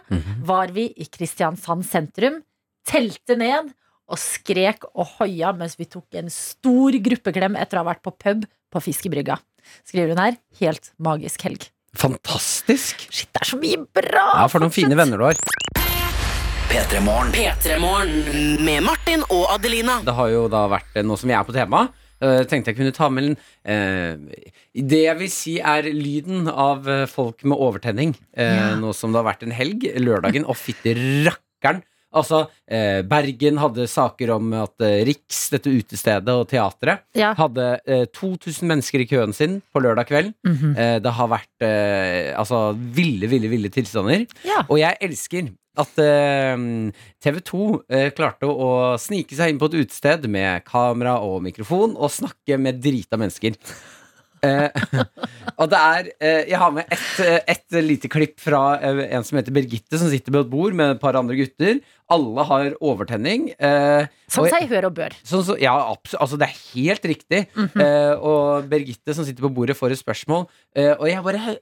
var 0.46 0.74
vi 0.75 0.89
i 0.98 1.10
Kristiansand 1.10 1.86
sentrum, 1.89 2.41
telte 2.89 3.38
ned 3.38 3.74
og 4.10 4.17
skrek 4.22 4.86
og 4.93 5.17
hoia 5.19 5.51
mens 5.58 5.77
vi 5.79 5.89
tok 5.89 6.17
en 6.22 6.31
stor 6.34 6.98
gruppeklem 7.10 7.58
etter 7.60 7.77
å 7.77 7.84
ha 7.84 7.91
vært 7.91 8.05
på 8.05 8.13
pub 8.17 8.46
på 8.69 8.86
Fiskebrygga. 8.86 9.38
Skriver 9.86 10.13
hun 10.13 10.22
her. 10.22 10.39
Helt 10.62 10.93
magisk 11.01 11.46
helg. 11.46 11.69
Fantastisk! 11.98 13.08
Shit, 13.10 13.29
det 13.34 13.41
er 13.41 13.50
så 13.50 13.58
mye 13.60 13.79
bra! 13.96 14.25
Ja, 14.41 14.46
for 14.51 14.62
noen 14.62 14.74
fine 14.74 14.98
venner 15.00 15.17
du 15.17 15.25
har. 15.25 15.39
Petremorne. 16.69 17.31
Petremorne 17.34 18.60
med 18.62 18.84
Martin 18.86 19.24
og 19.34 19.48
Adelina. 19.55 20.00
Det 20.05 20.13
har 20.13 20.29
jo 20.29 20.43
da 20.51 20.67
vært 20.69 21.00
noe 21.05 21.17
som 21.17 21.31
vi 21.31 21.36
er 21.38 21.48
på 21.48 21.55
tema. 21.55 21.88
Uh, 22.19 22.41
tenkte 22.51 22.74
jeg 22.74 22.77
kunne 22.81 22.91
ta 22.91 23.08
med 23.08 23.29
en 23.29 23.36
uh, 23.39 24.39
Det 24.75 24.98
jeg 25.05 25.17
vil 25.22 25.29
si 25.31 25.53
er 25.63 25.88
lyden 25.88 26.50
av 26.51 26.84
eh, 26.91 27.05
folk 27.08 27.46
med 27.48 27.55
overtenning. 27.55 28.12
Uh, 28.36 28.43
Ja. 28.43 28.65
Nå 28.79 28.91
som 28.93 29.13
det 29.15 29.22
har 29.22 29.29
vært 29.31 29.46
en 29.48 29.55
helg, 29.55 29.88
lørdagen, 30.03 30.46
og 30.46 30.60
fytti 30.60 30.93
rakkeren. 31.25 31.81
Altså, 32.15 32.47
eh, 32.65 33.01
Bergen 33.05 33.59
hadde 33.61 33.85
saker 33.87 34.31
om 34.33 34.53
at 34.57 34.81
eh, 34.81 35.03
Riks, 35.05 35.43
dette 35.53 35.69
utestedet 35.69 36.33
og 36.33 36.47
teatret, 36.49 37.03
Ja. 37.15 37.35
hadde 37.37 37.67
eh, 37.85 38.05
2000 38.15 38.65
mennesker 38.67 39.03
i 39.03 39.05
køen 39.11 39.33
sin 39.35 39.59
på 39.73 39.81
lørdag 39.83 40.07
kveld. 40.09 40.33
Mhm. 40.47 40.71
Eh, 40.75 40.97
det 41.05 41.11
har 41.13 41.27
vært 41.29 41.61
eh, 41.65 42.33
altså 42.39 42.73
ville, 42.75 43.27
ville, 43.29 43.47
ville 43.51 43.69
tilstander. 43.69 44.25
Ja. 44.43 44.63
Og 44.69 44.79
jeg 44.81 44.97
elsker 45.05 45.51
at 45.79 46.01
eh, 46.01 46.57
TV 47.23 47.39
2 47.45 47.61
eh, 47.93 48.09
klarte 48.17 48.49
å 48.49 48.97
snike 48.99 49.37
seg 49.37 49.53
inn 49.53 49.59
på 49.61 49.69
et 49.69 49.77
utested 49.85 50.25
med 50.27 50.65
kamera 50.67 51.19
og 51.23 51.43
mikrofon 51.45 51.93
og 51.95 52.09
snakke 52.11 52.57
med 52.59 52.81
drita 52.83 53.21
mennesker. 53.21 53.53
Eh, 54.46 54.69
og 55.60 55.69
det 55.72 55.79
er 55.79 56.10
eh, 56.24 56.41
Jeg 56.51 56.60
har 56.62 56.72
med 56.75 56.88
et, 56.96 57.43
et 57.53 57.77
lite 57.84 58.10
klipp 58.12 58.38
fra 58.39 58.62
eh, 58.79 59.01
en 59.17 59.25
som 59.27 59.39
heter 59.39 59.53
Birgitte, 59.55 60.00
som 60.00 60.10
sitter 60.12 60.31
ved 60.36 60.46
et 60.46 60.51
bord 60.53 60.77
med 60.77 60.96
et 60.96 61.01
par 61.01 61.17
andre 61.19 61.36
gutter. 61.39 61.81
Alle 62.10 62.46
har 62.50 62.72
overtenning. 62.81 63.50
eh, 63.60 64.08
Som 64.31 64.48
seg 64.50 64.69
hør 64.72 64.89
og 64.89 64.96
bør. 65.01 65.17
Sånn 65.27 65.43
så, 65.46 65.58
ja. 65.62 65.75
Altså, 66.17 66.39
det 66.39 66.48
er 66.50 66.58
helt 66.74 67.05
riktig. 67.12 67.43
Mhm. 67.58 67.84
eh, 67.84 68.15
og 68.19 68.69
Birgitte 68.72 69.15
som 69.17 69.27
sitter 69.27 69.46
på 69.46 69.53
bordet, 69.60 69.77
får 69.79 69.93
et 69.98 70.01
spørsmål. 70.03 70.48
eh, 70.75 70.93
og 70.96 71.08
jeg 71.12 71.24
bare 71.27 71.43
he 71.48 71.58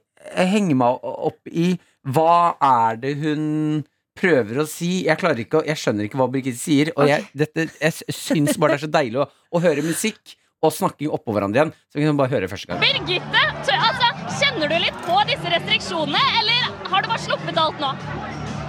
henger 0.48 0.74
meg 0.76 1.04
opp 1.08 1.46
i 1.50 1.72
hva 2.08 2.56
er 2.64 2.96
det 3.02 3.12
hun 3.20 3.84
prøver 4.18 4.62
å 4.62 4.66
si. 4.66 5.04
Jeg 5.06 5.18
klarer 5.20 5.38
ikke 5.44 5.60
å, 5.60 5.66
jeg 5.66 5.78
skjønner 5.78 6.08
ikke 6.08 6.18
hva 6.18 6.26
Birgitte 6.32 6.58
sier. 6.58 6.90
Og 6.98 7.06
jeg, 7.06 7.26
dette, 7.38 7.68
jeg 7.78 8.14
syns 8.16 8.56
bare 8.58 8.74
det 8.74 8.80
er 8.80 8.86
så 8.88 8.90
deilig 8.98 9.20
å, 9.22 9.28
å 9.54 9.62
høre 9.62 9.84
musikk 9.86 10.34
og 10.64 10.72
snakking 10.74 11.12
oppå 11.14 11.34
hverandre 11.36 11.60
igjen. 11.60 11.72
Så 11.92 12.00
vi 12.00 12.06
kan 12.08 12.18
bare 12.18 12.32
høre 12.34 12.48
første 12.50 12.70
gang. 12.72 12.80
Birgitte, 12.82 13.42
altså, 13.78 14.08
kjenner 14.40 14.66
du 14.72 14.76
litt 14.82 14.98
på 15.06 15.16
disse 15.30 15.52
restriksjonene, 15.54 16.22
eller 16.40 16.60
har 16.90 17.04
du 17.04 17.10
bare 17.12 17.22
sluppet 17.22 17.60
alt 17.62 17.78
nå? 17.82 17.90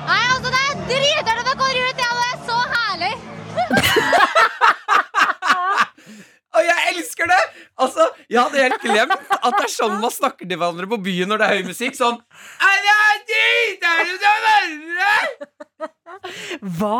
Nei, 0.09 0.21
altså 0.35 0.49
det 0.53 0.61
er 0.65 0.75
dritartig 0.89 1.53
å 1.53 1.57
gå 1.59 1.69
ut, 1.69 1.79
og 1.79 1.95
det 1.99 2.27
er 2.29 2.37
så 2.49 2.59
herlig. 2.75 3.13
Og 6.59 6.65
jeg 6.65 6.91
elsker 6.91 7.29
det! 7.29 7.39
Altså, 7.79 8.05
Jeg 8.27 8.41
hadde 8.41 8.63
helt 8.65 8.81
glemt 8.83 9.13
at 9.37 9.53
det 9.53 9.65
er 9.67 9.71
sånn 9.71 9.99
man 10.01 10.11
snakker 10.11 10.49
til 10.49 10.57
hverandre 10.59 10.89
på 10.91 10.97
byen 11.05 11.29
når 11.31 11.39
det 11.41 11.45
er 11.47 11.59
høy 11.59 11.67
musikk. 11.69 11.93
Sånn 11.95 12.17
«Er 12.17 12.79
det? 12.85 12.95
Er 13.85 14.01
det 14.09 14.17
så 14.17 14.33
varme?» 14.45 15.13
Hva 16.79 16.97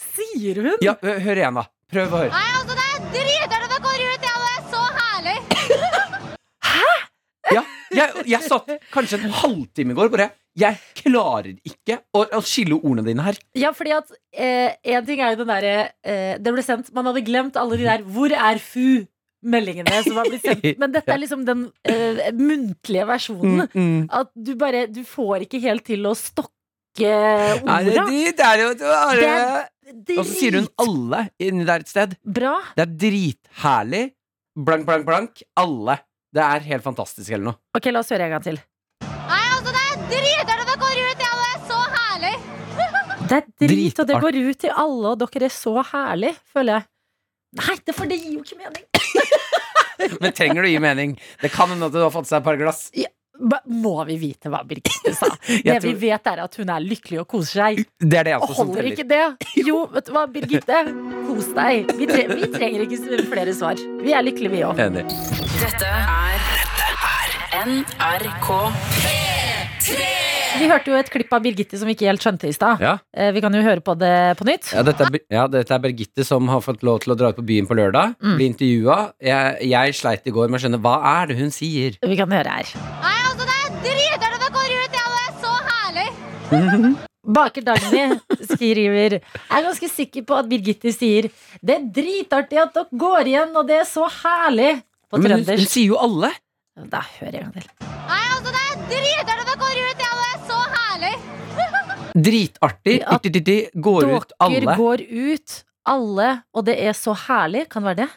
sier 0.00 0.62
hun? 0.64 0.78
Ja, 0.84 0.96
hør 0.98 1.36
igjen, 1.42 1.60
da. 1.60 1.66
Prøv 1.92 2.16
å 2.16 2.22
høre. 2.24 2.32
Nei, 2.32 2.48
altså 2.58 2.75
det 3.12 3.20
er 3.22 3.28
dritartig 3.28 3.76
å 3.76 3.82
gå 3.84 3.92
ut, 4.00 4.26
ja, 4.26 4.34
det 4.42 4.50
er 4.52 4.64
så 4.72 4.82
herlig. 4.96 5.36
Hæ?! 6.66 6.94
Ja, 7.54 7.62
jeg, 7.94 8.24
jeg 8.32 8.42
satt 8.42 8.72
kanskje 8.94 9.20
en 9.22 9.34
halvtime 9.40 9.94
i 9.94 9.96
går 9.96 10.08
bare 10.10 10.32
Jeg 10.58 10.80
klarer 10.98 11.52
ikke 11.62 12.00
å, 12.10 12.24
å 12.24 12.40
skille 12.42 12.74
ordene 12.80 13.04
dine 13.06 13.22
her. 13.22 13.38
Ja, 13.54 13.70
fordi 13.76 13.92
at 13.94 14.10
eh, 14.34 14.74
En 14.96 15.06
ting 15.06 15.22
er 15.22 15.34
jo 15.34 15.44
den 15.44 15.52
derre 15.52 15.74
eh, 16.02 16.32
Det 16.42 16.54
ble 16.56 16.64
sendt 16.66 16.90
Man 16.96 17.06
hadde 17.06 17.22
glemt 17.26 17.58
alle 17.60 17.78
de 17.78 17.86
der 17.86 18.02
'Hvor 18.02 18.34
er 18.34 18.58
fu?' 18.62 19.06
meldingene 19.46 20.00
som 20.02 20.16
har 20.18 20.26
blitt 20.26 20.42
sendt. 20.42 20.64
Men 20.80 20.90
dette 20.90 21.12
er 21.12 21.20
liksom 21.22 21.44
den 21.46 21.66
uh, 21.68 22.22
muntlige 22.34 23.04
versjonen. 23.06 23.68
Mm, 23.76 24.08
At 24.10 24.32
du 24.34 24.56
bare 24.58 24.86
Du 24.90 25.04
får 25.06 25.44
ikke 25.46 25.60
helt 25.62 25.84
til 25.86 26.08
å 26.08 26.16
stokke 26.18 26.55
Det, 26.96 27.62
orda. 27.62 28.04
det, 28.08 28.36
det 28.38 28.46
er 28.46 28.62
jo 28.62 28.68
det 28.80 28.90
er, 28.96 29.22
Det 29.86 30.14
er 30.16 30.20
Og 30.20 30.24
så 30.26 30.32
sier 30.34 30.56
hun 30.58 30.68
'alle' 30.82 31.28
inni 31.38 31.64
der 31.68 31.84
et 31.84 31.88
sted. 31.88 32.16
Bra. 32.24 32.54
Det 32.76 32.86
er 32.86 32.92
dritherlig. 33.04 34.04
Blank, 34.56 34.86
blank, 34.88 35.04
blank. 35.06 35.42
Alle. 35.56 35.98
Det 36.34 36.42
er 36.42 36.64
helt 36.70 36.82
fantastisk 36.84 37.30
eller 37.30 37.52
noe. 37.52 37.58
Ok, 37.76 37.86
la 37.92 38.00
oss 38.00 38.10
høre 38.12 38.26
en 38.26 38.34
gang 38.36 38.42
til. 38.44 38.58
Nei, 39.04 39.44
altså 39.56 39.72
det 39.76 39.84
er 39.84 40.02
dritartig 40.10 40.74
å 40.74 40.78
gå 40.80 40.90
ut, 40.96 41.22
ja, 41.22 41.32
det 41.40 41.48
er 41.52 41.60
så 41.70 41.78
herlig. 41.96 42.34
Det 43.26 43.36
er 43.36 43.46
drit, 43.66 43.98
og 44.02 44.06
det 44.10 44.20
går 44.22 44.38
ut 44.50 44.58
til 44.64 44.70
alle, 44.70 45.12
og 45.12 45.18
dere 45.22 45.48
er 45.48 45.54
så 45.54 45.74
herlig, 45.92 46.32
føler 46.52 46.78
jeg. 46.78 46.86
Nei, 47.56 47.76
det, 47.86 47.94
for 47.96 48.10
det 48.10 48.18
gir 48.20 48.34
jo 48.36 48.42
ikke 48.44 48.58
mening. 48.60 48.84
Men 50.20 50.32
trenger 50.36 50.60
det 50.62 50.68
å 50.68 50.72
gi 50.74 50.80
mening? 50.84 51.14
Det 51.40 51.50
kan 51.54 51.70
hende 51.72 51.88
at 51.88 51.94
du 51.94 52.02
har 52.02 52.12
fått 52.12 52.28
seg 52.28 52.42
et 52.42 52.44
par 52.46 52.58
glass. 52.60 52.90
Ba- 52.92 53.12
Må 53.66 53.94
vi 54.08 54.16
vite 54.20 54.50
hva 54.52 54.62
Birgitte 54.66 55.14
sa? 55.16 55.28
Det 55.46 55.78
tror... 55.80 55.86
vi 55.86 55.94
vet, 56.06 56.30
er 56.32 56.42
at 56.44 56.58
hun 56.60 56.72
er 56.72 56.84
lykkelig 56.84 57.22
og 57.22 57.28
koser 57.30 57.62
seg. 57.62 57.82
Det 58.00 58.20
er 58.22 58.30
det 58.30 58.36
Og 58.40 58.54
holder 58.56 58.90
ikke 58.92 59.06
det? 59.08 59.22
Jo, 59.66 59.84
vet 59.92 60.08
du 60.08 60.14
hva, 60.16 60.26
Birgitte. 60.30 60.82
Kos 61.26 61.50
deg. 61.56 61.92
Vi, 61.98 62.08
tre 62.10 62.26
vi 62.32 62.50
trenger 62.52 62.86
ikke 62.86 63.26
flere 63.30 63.56
svar. 63.56 63.80
Vi 64.02 64.14
er 64.16 64.26
lykkelige, 64.26 64.54
vi 64.56 64.64
òg. 64.66 64.80
Enig. 64.86 65.06
Dette 65.60 65.90
er 65.90 66.46
NRK 67.66 68.48
3 69.86 70.06
Vi 70.60 70.68
hørte 70.70 70.90
jo 70.92 70.96
et 70.98 71.08
klipp 71.12 71.32
av 71.36 71.42
Birgitte 71.44 71.78
som 71.80 71.88
vi 71.88 71.94
ikke 71.96 72.08
helt 72.08 72.22
skjønte 72.24 72.48
i 72.48 72.54
stad. 72.54 72.80
Ja. 72.84 72.94
Eh, 73.16 73.32
Vi 73.34 73.42
kan 73.44 73.54
jo 73.54 73.60
høre 73.64 73.82
på 73.84 73.94
det 73.98 74.36
på 74.38 74.46
nytt. 74.48 74.70
Ja, 74.72 74.84
dette 74.86 75.04
er, 75.04 75.18
ja, 75.32 75.44
dette 75.52 75.74
er 75.74 75.82
Birgitte 75.84 76.24
som 76.24 76.48
har 76.52 76.62
fått 76.64 76.84
lov 76.86 77.02
til 77.04 77.12
å 77.12 77.18
dra 77.18 77.32
ut 77.32 77.40
på 77.40 77.44
byen 77.46 77.68
på 77.68 77.76
lørdag. 77.76 78.16
Mm. 78.22 78.36
Bli 78.38 78.48
intervjua. 78.52 78.98
Jeg, 79.20 79.68
jeg 79.72 79.98
sleit 80.00 80.26
i 80.28 80.34
går 80.36 80.48
med 80.48 80.60
å 80.60 80.64
skjønne 80.64 80.80
hva 80.84 80.96
er 81.18 81.32
det 81.32 81.38
hun 81.42 81.52
sier. 81.54 81.98
Vi 82.00 82.18
kan 82.18 82.32
høre 82.32 82.58
her. 82.60 82.72
Ah, 83.02 83.12
altså 83.12 83.25
det 83.82 83.90
er 83.92 83.98
dritartig 84.00 84.48
å 84.48 84.52
gå 84.54 84.64
ut, 84.70 84.96
ja, 84.96 85.04
det 85.12 85.20
er 85.26 85.36
så 85.42 85.52
herlig. 85.68 86.08
Baker 87.36 87.64
Dagny 87.66 88.02
skriver 88.46 89.16
Jeg 89.16 89.50
er 89.50 89.64
ganske 89.66 89.88
sikker 89.90 90.22
på 90.28 90.36
at 90.38 90.46
Birgitte 90.46 90.92
sier 90.94 91.26
Det 91.58 91.74
er 91.74 91.88
dritartig 91.96 92.60
at 92.62 92.76
dere 92.76 93.00
går 93.02 93.30
igjen, 93.32 93.50
og 93.58 93.66
det 93.66 93.80
er 93.80 93.88
så 93.88 94.06
herlig. 94.22 94.76
På 95.10 95.18
Men 95.18 95.40
hun, 95.40 95.44
hun 95.48 95.66
sier 95.66 95.90
jo 95.90 95.98
alle. 96.02 96.30
Da 96.92 97.00
hører 97.16 97.38
jeg 97.38 97.42
en 97.42 97.50
gang 97.50 97.56
til. 97.56 97.68
Nei, 98.06 98.20
altså 98.36 98.54
det 98.54 98.62
er 98.62 98.78
dritartig 98.92 99.56
å 99.56 99.58
gå 99.64 99.72
ut, 99.72 100.04
ja, 100.06 100.12
det 100.20 100.28
er 100.28 100.40
så 100.52 100.60
herlig. 100.76 101.14
Dritartig. 102.28 102.96
At 103.02 103.26
Irti-titti, 103.26 103.58
går 103.88 104.10
ut 104.12 104.36
Dere 104.46 104.76
går 104.78 105.04
ut, 105.10 105.58
alle, 105.86 106.30
og 106.54 106.66
det 106.68 106.78
er 106.86 106.94
så 106.98 107.14
herlig. 107.26 107.66
Kan 107.72 107.84
det 107.86 107.94
være 107.94 108.02
det? 108.04 108.10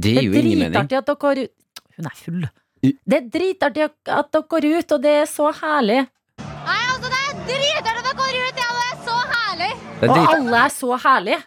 Det 0.00 0.16
er 0.16 0.24
jo 0.26 0.32
det 0.32 0.40
er 0.40 0.48
ingen 0.48 0.64
mening. 0.66 0.74
dritartig 0.76 1.00
at 1.00 1.08
dere 1.10 1.22
går 1.24 1.44
ut 1.46 1.84
Hun 1.96 2.08
er 2.12 2.16
full. 2.16 2.44
Det 2.82 3.16
er 3.18 3.26
dritartig 3.28 3.82
at 3.84 4.30
dere 4.32 4.42
går 4.48 4.64
ut, 4.78 4.92
og 4.96 5.02
det 5.04 5.12
er 5.22 5.26
så 5.28 5.50
herlig. 5.52 5.98
Nei, 6.40 6.78
altså 6.94 7.10
det 7.12 7.20
er 7.20 7.34
dritartig 7.50 7.92
at 7.92 8.04
dere 8.06 8.14
går 8.22 8.38
ut, 8.40 8.60
ja, 8.62 8.68
det 8.78 8.86
er 8.86 8.98
så 9.04 9.16
herlig. 9.34 9.72
Er, 10.00 10.08
Og 10.08 10.34
alle 10.34 10.62
er 10.64 10.72
så 10.72 10.96
herlige. 11.04 11.40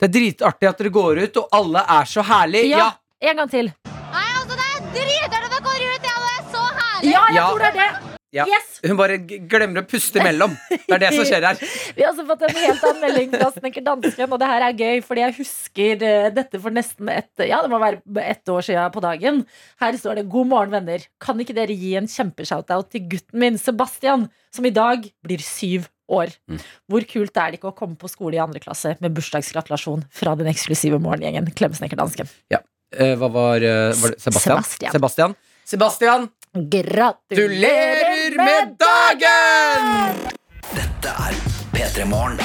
det 0.00 0.08
er 0.08 0.12
dritartig 0.16 0.68
at 0.70 0.78
dere 0.78 0.90
går 0.94 1.22
ut, 1.26 1.36
og 1.42 1.48
alle 1.60 1.84
er 1.98 2.04
så 2.14 2.22
herlige. 2.30 2.70
Ja, 2.72 2.78
Ja. 2.78 2.90
En 3.20 3.36
gang 3.36 3.50
til. 3.50 3.72
Nei, 3.84 4.26
altså 4.40 4.54
det 4.56 4.68
er 4.70 4.80
dritartig 4.94 5.44
at 5.44 5.50
dere 5.50 5.62
går 5.68 5.80
ut, 5.92 6.04
ja, 6.08 6.16
det 6.24 6.32
er 6.38 6.44
så 6.52 6.64
herlig. 6.80 7.12
Ja, 7.12 7.22
jeg 7.26 7.34
Ja. 7.36 7.48
tror 7.50 7.58
det 7.58 7.68
er 7.68 7.72
det. 7.72 8.07
Ja. 8.34 8.44
Yes! 8.44 8.76
Hun 8.84 8.98
bare 8.98 9.16
glemmer 9.24 9.80
å 9.80 9.86
puste 9.88 10.20
imellom. 10.20 10.52
Det 10.68 10.96
er 10.98 11.00
det 11.00 11.10
som 11.14 11.24
skjer 11.24 11.46
her. 11.48 11.60
Vi 11.96 12.04
har 12.04 12.10
også 12.12 12.26
fått 12.28 12.44
en 12.44 12.58
helt 12.60 12.84
annen 12.84 13.00
melding 13.06 13.30
fra 13.32 13.48
Snekker 13.54 13.84
Dansken, 13.86 14.34
og 14.34 14.42
det 14.42 14.50
her 14.50 14.64
er 14.66 14.76
gøy, 14.76 15.00
fordi 15.06 15.24
jeg 15.24 15.36
husker 15.38 16.04
eh, 16.04 16.28
dette 16.36 16.60
for 16.60 16.74
nesten 16.76 17.08
ett 17.12 17.44
Ja, 17.48 17.62
det 17.64 17.72
må 17.72 17.80
være 17.80 18.02
ett 18.20 18.52
år 18.52 18.66
siden 18.68 18.92
på 18.92 19.02
dagen. 19.04 19.42
Her 19.80 20.00
står 20.00 20.20
det 20.20 20.26
'God 20.28 20.52
morgen, 20.52 20.76
venner'. 20.76 21.08
Kan 21.24 21.40
ikke 21.40 21.56
dere 21.56 21.72
gi 21.72 21.94
en 21.96 22.10
kjempeshoutout 22.10 22.92
til 22.92 23.08
gutten 23.16 23.40
min, 23.40 23.58
Sebastian, 23.60 24.28
som 24.52 24.68
i 24.68 24.74
dag 24.76 25.08
blir 25.24 25.40
syv 25.44 25.88
år? 26.12 26.36
Mm. 26.52 26.60
Hvor 26.92 27.08
kult 27.08 27.36
er 27.40 27.52
det 27.52 27.62
ikke 27.62 27.72
å 27.72 27.78
komme 27.80 27.96
på 27.96 28.12
skole 28.12 28.36
i 28.36 28.44
andre 28.44 28.60
klasse 28.60 28.98
med 29.00 29.16
bursdagsgratulasjon 29.16 30.04
fra 30.12 30.36
den 30.36 30.52
eksklusive 30.52 31.00
morgengjengen? 31.00 31.48
Klem 31.56 31.72
Snekker 31.72 31.96
Dansken. 31.96 32.28
Eh, 32.52 33.16
hva 33.16 33.28
var, 33.28 33.56
eh, 33.64 33.92
var 33.96 34.12
det 34.12 34.20
Sebastian? 34.20 34.64
Sebastian. 34.64 34.92
Sebastian. 34.92 35.38
Sebastian, 35.68 36.28
Gratulerer 36.54 38.17
med 38.38 38.74
dagen! 38.78 40.18
Dette 40.70 41.10
er 41.10 41.38
P3 41.74 42.04
Morgen. 42.06 42.38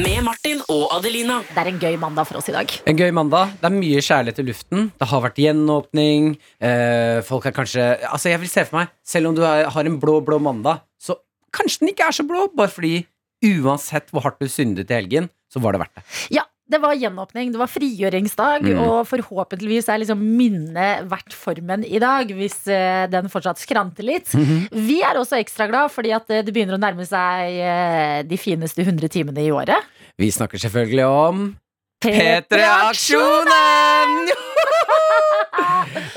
Med 0.00 0.22
Martin 0.26 0.60
og 0.70 0.90
Adelina. 0.96 1.40
Det 1.50 1.62
er 1.62 1.70
en 1.70 1.78
gøy 1.82 1.96
mandag 2.00 2.26
for 2.28 2.40
oss 2.40 2.50
i 2.50 2.54
dag. 2.54 2.74
En 2.90 2.98
gøy 2.98 3.10
mandag. 3.14 3.54
Det 3.60 3.68
er 3.70 3.74
mye 3.76 4.02
kjærlighet 4.02 4.42
i 4.42 4.46
luften. 4.48 4.90
Det 4.98 5.08
har 5.12 5.24
vært 5.24 5.40
gjenåpning. 5.42 6.32
Eh, 6.62 7.20
folk 7.26 7.46
er 7.46 7.54
kanskje 7.54 7.86
Altså, 8.08 8.30
jeg 8.32 8.42
vil 8.42 8.52
se 8.52 8.66
for 8.68 8.80
meg, 8.80 8.92
selv 9.06 9.30
om 9.30 9.38
du 9.38 9.42
er, 9.46 9.68
har 9.70 9.90
en 9.90 9.98
blå, 10.02 10.20
blå 10.26 10.38
mandag, 10.42 10.82
så 10.98 11.18
kanskje 11.54 11.84
den 11.84 11.94
ikke 11.94 12.10
er 12.10 12.18
så 12.18 12.26
blå, 12.26 12.48
bare 12.56 12.70
fordi 12.70 13.04
uansett 13.46 14.10
hvor 14.12 14.26
hardt 14.26 14.42
du 14.42 14.50
syndet 14.50 14.90
i 14.90 14.98
helgen, 14.98 15.30
så 15.50 15.62
var 15.62 15.74
det 15.74 15.84
verdt 15.84 15.98
det. 15.98 16.06
Ja, 16.38 16.44
det 16.70 16.78
var 16.82 16.94
gjenåpning, 16.94 17.50
det 17.52 17.58
var 17.60 17.66
frigjøringsdag, 17.70 18.62
Mm. 18.70 18.78
og 18.86 19.06
forhåpentligvis 19.10 19.88
er 19.90 19.98
liksom 20.02 20.20
minnet 20.36 21.08
verdt 21.10 21.32
formen 21.34 21.82
i 21.84 21.98
dag, 22.02 22.28
hvis 22.30 22.60
eh, 22.70 23.06
den 23.10 23.26
fortsatt 23.32 23.58
skranter 23.58 24.04
litt. 24.06 24.30
Mhm. 24.34 24.68
Vi 24.86 25.00
er 25.02 25.14
også 25.18 25.36
ekstra 25.40 25.66
glad 25.70 25.90
fordi 25.90 26.12
at 26.14 26.30
eh, 26.30 26.42
det 26.46 26.54
begynner 26.54 26.76
å 26.78 26.82
nærme 26.82 27.06
seg 27.08 27.58
eh, 27.58 28.22
de 28.28 28.36
fineste 28.38 28.82
100 28.86 29.08
timene 29.10 29.42
i 29.42 29.50
året. 29.50 29.82
Vi 30.20 30.30
snakker 30.30 30.58
selvfølgelig 30.62 31.06
om 31.10 31.56
P3-aksjonen! 32.04 34.30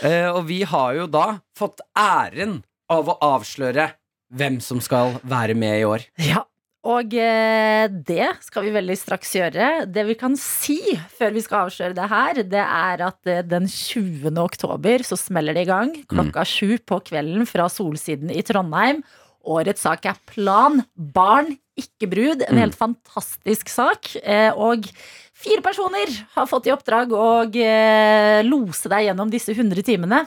Eh, 0.03 0.27
og 0.35 0.43
vi 0.49 0.59
har 0.67 0.93
jo 0.97 1.05
da 1.07 1.37
fått 1.57 1.79
æren 1.97 2.57
av 2.91 3.07
å 3.07 3.13
avsløre 3.23 3.85
hvem 4.35 4.57
som 4.63 4.81
skal 4.83 5.13
være 5.23 5.55
med 5.55 5.77
i 5.79 5.85
år. 5.87 6.03
Ja, 6.19 6.41
og 6.83 7.13
eh, 7.15 7.85
det 7.87 8.25
skal 8.43 8.65
vi 8.65 8.73
veldig 8.75 8.95
straks 8.99 9.29
gjøre. 9.37 9.67
Det 9.87 10.03
vi 10.03 10.15
kan 10.19 10.33
si 10.39 10.77
før 11.15 11.31
vi 11.31 11.43
skal 11.45 11.69
avsløre 11.69 11.95
det 11.95 12.07
her, 12.11 12.41
det 12.43 12.63
er 12.63 13.03
at 13.07 13.29
eh, 13.31 13.43
den 13.47 13.69
20. 13.71 14.33
oktober 14.43 15.05
så 15.07 15.15
smeller 15.19 15.55
det 15.55 15.63
i 15.63 15.69
gang 15.69 15.93
klokka 16.11 16.43
sju 16.47 16.75
på 16.83 16.99
kvelden 17.07 17.47
fra 17.47 17.69
Solsiden 17.71 18.33
i 18.35 18.43
Trondheim. 18.43 18.99
Årets 19.47 19.85
sak 19.87 20.09
er 20.11 20.19
Plan 20.27 20.81
barn, 20.95 21.55
ikke 21.79 22.11
brud. 22.11 22.43
En 22.49 22.59
helt 22.59 22.75
fantastisk 22.75 23.71
sak. 23.71 24.11
Eh, 24.19 24.51
og 24.51 24.83
fire 25.39 25.63
personer 25.63 26.11
har 26.35 26.51
fått 26.51 26.67
i 26.67 26.75
oppdrag 26.75 27.15
å 27.15 27.31
lose 28.43 28.91
deg 28.91 29.07
gjennom 29.07 29.31
disse 29.31 29.55
100 29.55 29.87
timene. 29.87 30.25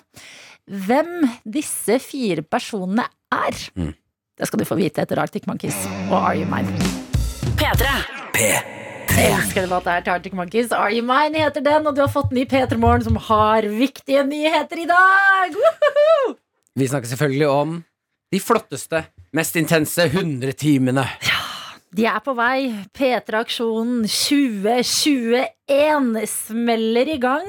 Hvem 0.67 1.21
disse 1.45 2.01
fire 2.03 2.41
personene 2.49 3.05
er, 3.29 3.61
det 4.37 4.45
skal 4.49 4.61
du 4.61 4.67
få 4.69 4.77
vite 4.77 5.01
etter 5.01 5.17
Arctic 5.23 5.47
Monkeys 5.49 5.77
og 6.11 6.17
Are 6.19 6.35
You 6.37 6.45
Mine. 6.51 6.69
P3. 7.57 7.85
P3. 8.37 8.53
Jeg 9.17 9.33
elsker 9.33 9.65
låta 9.71 9.91
her 9.95 10.03
til 10.05 10.13
Arctic 10.13 10.35
Monkeys. 10.37 10.73
Are 10.77 10.93
You 10.93 11.01
Mine 11.07 11.39
heter 11.41 11.63
den, 11.65 11.87
og 11.89 11.95
du 11.97 12.03
har 12.03 12.11
fått 12.13 12.29
den 12.35 12.43
i 12.43 12.49
P3 12.49 12.77
Morgen, 12.77 13.05
som 13.07 13.17
har 13.17 13.63
viktige 13.65 14.25
nyheter 14.29 14.77
i 14.83 14.87
dag! 14.91 15.57
Woohoo! 15.57 16.35
Vi 16.77 16.89
snakker 16.91 17.09
selvfølgelig 17.09 17.49
om 17.49 17.85
de 18.35 18.41
flotteste, 18.43 19.05
mest 19.33 19.57
intense 19.57 20.05
100 20.11 20.53
timene. 20.61 21.07
De 21.97 22.05
er 22.05 22.21
på 22.21 22.35
vei. 22.37 22.85
P3-aksjonen 22.93 24.05
2021 24.05 26.27
smeller 26.29 27.09
i 27.09 27.17
gang 27.23 27.47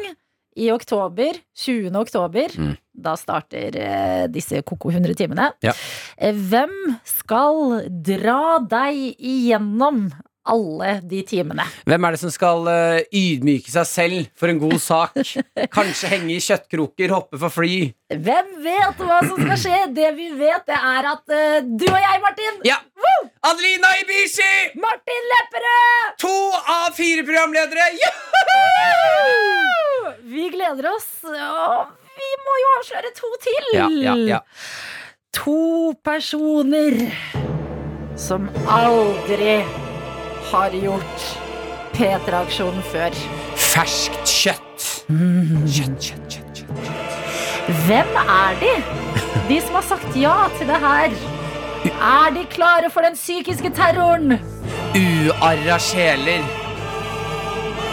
i 0.55 0.71
oktober. 0.71 1.35
20. 1.65 1.91
oktober. 1.99 2.47
Mm. 2.55 2.77
Da 2.97 3.13
starter 3.19 3.75
eh, 3.77 4.23
disse 4.33 4.63
Koko 4.65 4.89
100 4.89 5.13
timene. 5.17 5.51
Ja. 5.61 5.73
Eh, 6.17 6.33
hvem 6.33 6.73
skal 7.05 7.83
dra 7.87 8.57
deg 8.65 9.19
igjennom 9.21 10.07
alle 10.47 10.95
de 11.03 11.19
timene? 11.27 11.65
Hvem 11.85 12.07
er 12.07 12.15
det 12.15 12.21
som 12.21 12.31
skal 12.33 12.63
uh, 12.65 12.99
ydmyke 13.11 13.69
seg 13.71 13.87
selv 13.89 14.29
for 14.39 14.49
en 14.49 14.61
god 14.61 14.79
sak? 14.81 15.19
Kanskje 15.75 16.11
henge 16.15 16.33
i 16.37 16.41
kjøttkroker, 16.43 17.13
hoppe 17.13 17.39
for 17.41 17.53
fly? 17.53 17.91
Hvem 18.13 18.53
vet 18.63 19.03
hva 19.03 19.19
som 19.27 19.35
skal 19.43 19.61
skje? 19.61 19.81
Det 19.97 20.13
vi 20.17 20.31
vet, 20.39 20.63
det 20.69 20.79
er 20.79 21.11
at 21.11 21.35
uh, 21.35 21.59
du 21.67 21.85
og 21.91 21.99
jeg, 21.99 22.23
Martin 22.23 22.63
Ja! 22.67 22.79
Adelina 23.47 23.93
Ibishi! 24.01 24.51
Martin 24.81 25.29
Lepperød! 25.33 26.17
To 26.23 26.35
av 26.79 26.89
fire 26.97 27.27
programledere! 27.27 27.91
Ja! 28.01 28.11
Vi 30.27 30.49
gleder 30.55 30.89
oss, 30.95 31.07
og 31.27 32.06
vi 32.19 32.29
må 32.45 32.59
jo 32.61 32.69
avsløre 32.77 33.11
to 33.17 33.31
til. 33.43 33.67
Ja, 33.77 33.87
ja, 34.03 34.15
ja. 34.33 34.39
To 35.37 35.93
personer 36.05 36.97
som 38.17 38.47
aldri 38.73 39.59
har 40.51 40.77
gjort 40.81 41.27
P3-aksjonen 41.97 42.83
før. 42.91 43.17
Ferskt 43.57 44.23
kjøtt. 44.29 44.87
Kjøtt, 45.07 45.97
kjøtt, 46.03 46.27
kjøtt, 46.33 46.61
kjøtt. 46.61 47.73
Hvem 47.87 48.17
er 48.23 48.61
de? 48.61 48.73
De 49.47 49.59
som 49.63 49.77
har 49.79 49.85
sagt 49.87 50.15
ja 50.19 50.37
til 50.57 50.69
det 50.71 50.79
her. 50.83 51.17
Er 51.87 52.31
de 52.35 52.45
klare 52.51 52.89
for 52.91 53.05
den 53.05 53.15
psykiske 53.15 53.71
terroren? 53.77 54.39
Uarra 54.97 55.77
sjeler. 55.81 56.45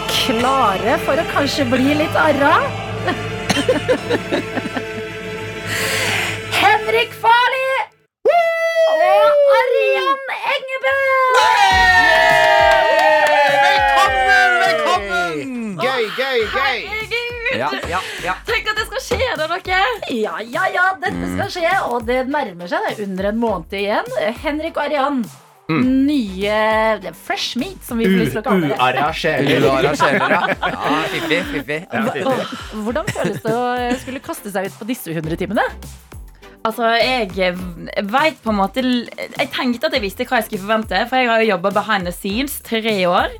Klare 0.09 0.97
for 1.05 1.21
å 1.21 1.27
kanskje 1.35 1.67
bli 1.69 1.99
litt 2.01 2.17
arra? 2.19 2.55
Henrik 6.61 7.11
Farli 7.21 7.67
og 8.27 8.33
Arian 9.59 10.19
Engebø! 10.55 10.95
Velkommen, 13.63 14.51
velkommen! 14.65 15.77
Gøy, 15.79 16.03
gøy, 16.17 16.39
gøy! 16.51 16.79
Ja, 17.55 17.69
ja, 17.87 17.99
ja. 18.25 18.33
Tenk 18.49 18.67
at 18.73 18.77
det 18.81 18.85
skal 18.89 19.01
skje, 19.05 19.29
da, 19.39 19.45
dere! 19.47 19.79
Ja, 20.11 20.35
ja, 20.43 20.63
ja, 20.75 20.85
dette 20.99 21.25
skal 21.37 21.49
skje, 21.55 21.71
og 21.87 22.03
det 22.09 22.25
nærmer 22.27 22.67
seg. 22.67 22.83
Det 22.91 22.99
er 22.99 23.07
under 23.07 23.25
en 23.31 23.39
måned 23.39 23.71
igjen. 23.79 24.07
Henrik 24.43 24.75
og 24.75 24.83
Arian. 24.89 25.23
Nye 25.69 26.55
er 26.55 27.13
fresh 27.17 27.57
meat, 27.57 27.81
som 27.85 27.97
vi 27.97 28.05
vil 28.09 28.29
kalle 28.35 28.69
det. 28.69 28.77
Uarra 28.77 29.11
sjeler. 29.17 29.65
Uarra 29.69 29.93
sjeler, 29.97 30.35
ja. 30.35 30.41
ja 30.61 30.97
fiffig, 31.13 31.43
fiffig. 31.51 31.79
Hvordan 32.85 33.13
føles 33.13 33.39
det 33.41 33.53
å 33.53 33.69
skulle 34.03 34.21
kaste 34.25 34.53
seg 34.53 34.69
ut 34.69 34.81
på 34.81 34.89
disse 34.91 35.15
100 35.15 35.41
timene? 35.41 35.65
Altså, 36.65 36.87
jeg 36.97 37.53
vet 38.09 38.37
på 38.41 38.49
en 38.49 38.57
måte 38.57 38.81
Jeg 38.81 39.49
tenkte 39.53 39.85
at 39.85 39.93
jeg 39.93 40.01
visste 40.01 40.25
hva 40.25 40.39
jeg 40.39 40.47
skulle 40.47 40.63
forvente, 40.63 41.01
for 41.11 41.21
jeg 41.21 41.29
har 41.29 41.43
jo 41.43 41.51
jobba 41.51 41.71
behind 41.75 42.09
the 42.09 42.13
scenes 42.13 42.55
tre 42.65 42.95
år. 43.05 43.35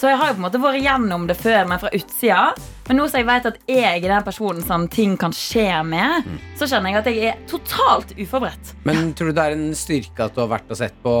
Så 0.00 0.08
jeg 0.08 0.16
har 0.16 0.30
jo 0.30 0.38
på 0.38 0.40
en 0.40 0.46
måte 0.46 0.62
vært 0.62 0.80
gjennom 0.86 1.26
det 1.28 1.36
før, 1.40 1.68
men 1.68 1.82
fra 1.82 1.92
utsida. 1.96 2.46
Men 2.88 2.98
nå 2.98 3.08
som 3.10 3.20
jeg 3.20 3.28
vet 3.28 3.50
at 3.52 3.60
jeg 3.68 4.00
er 4.00 4.08
den 4.08 4.24
personen 4.26 4.64
som 4.64 4.88
ting 4.88 5.12
kan 5.20 5.34
skje 5.36 5.68
med, 5.86 6.32
så 6.56 6.70
kjenner 6.70 6.94
jeg 6.94 7.02
at 7.02 7.12
jeg 7.12 7.28
er 7.34 7.44
totalt 7.50 8.16
uforberedt. 8.16 8.72
Men 8.88 9.12
tror 9.12 9.30
du 9.30 9.36
det 9.36 9.44
er 9.44 9.58
en 9.58 9.70
styrke 9.76 10.26
at 10.26 10.34
du 10.34 10.42
har 10.42 10.52
vært 10.56 10.72
og 10.72 10.80
sett 10.80 10.96
på 11.04 11.14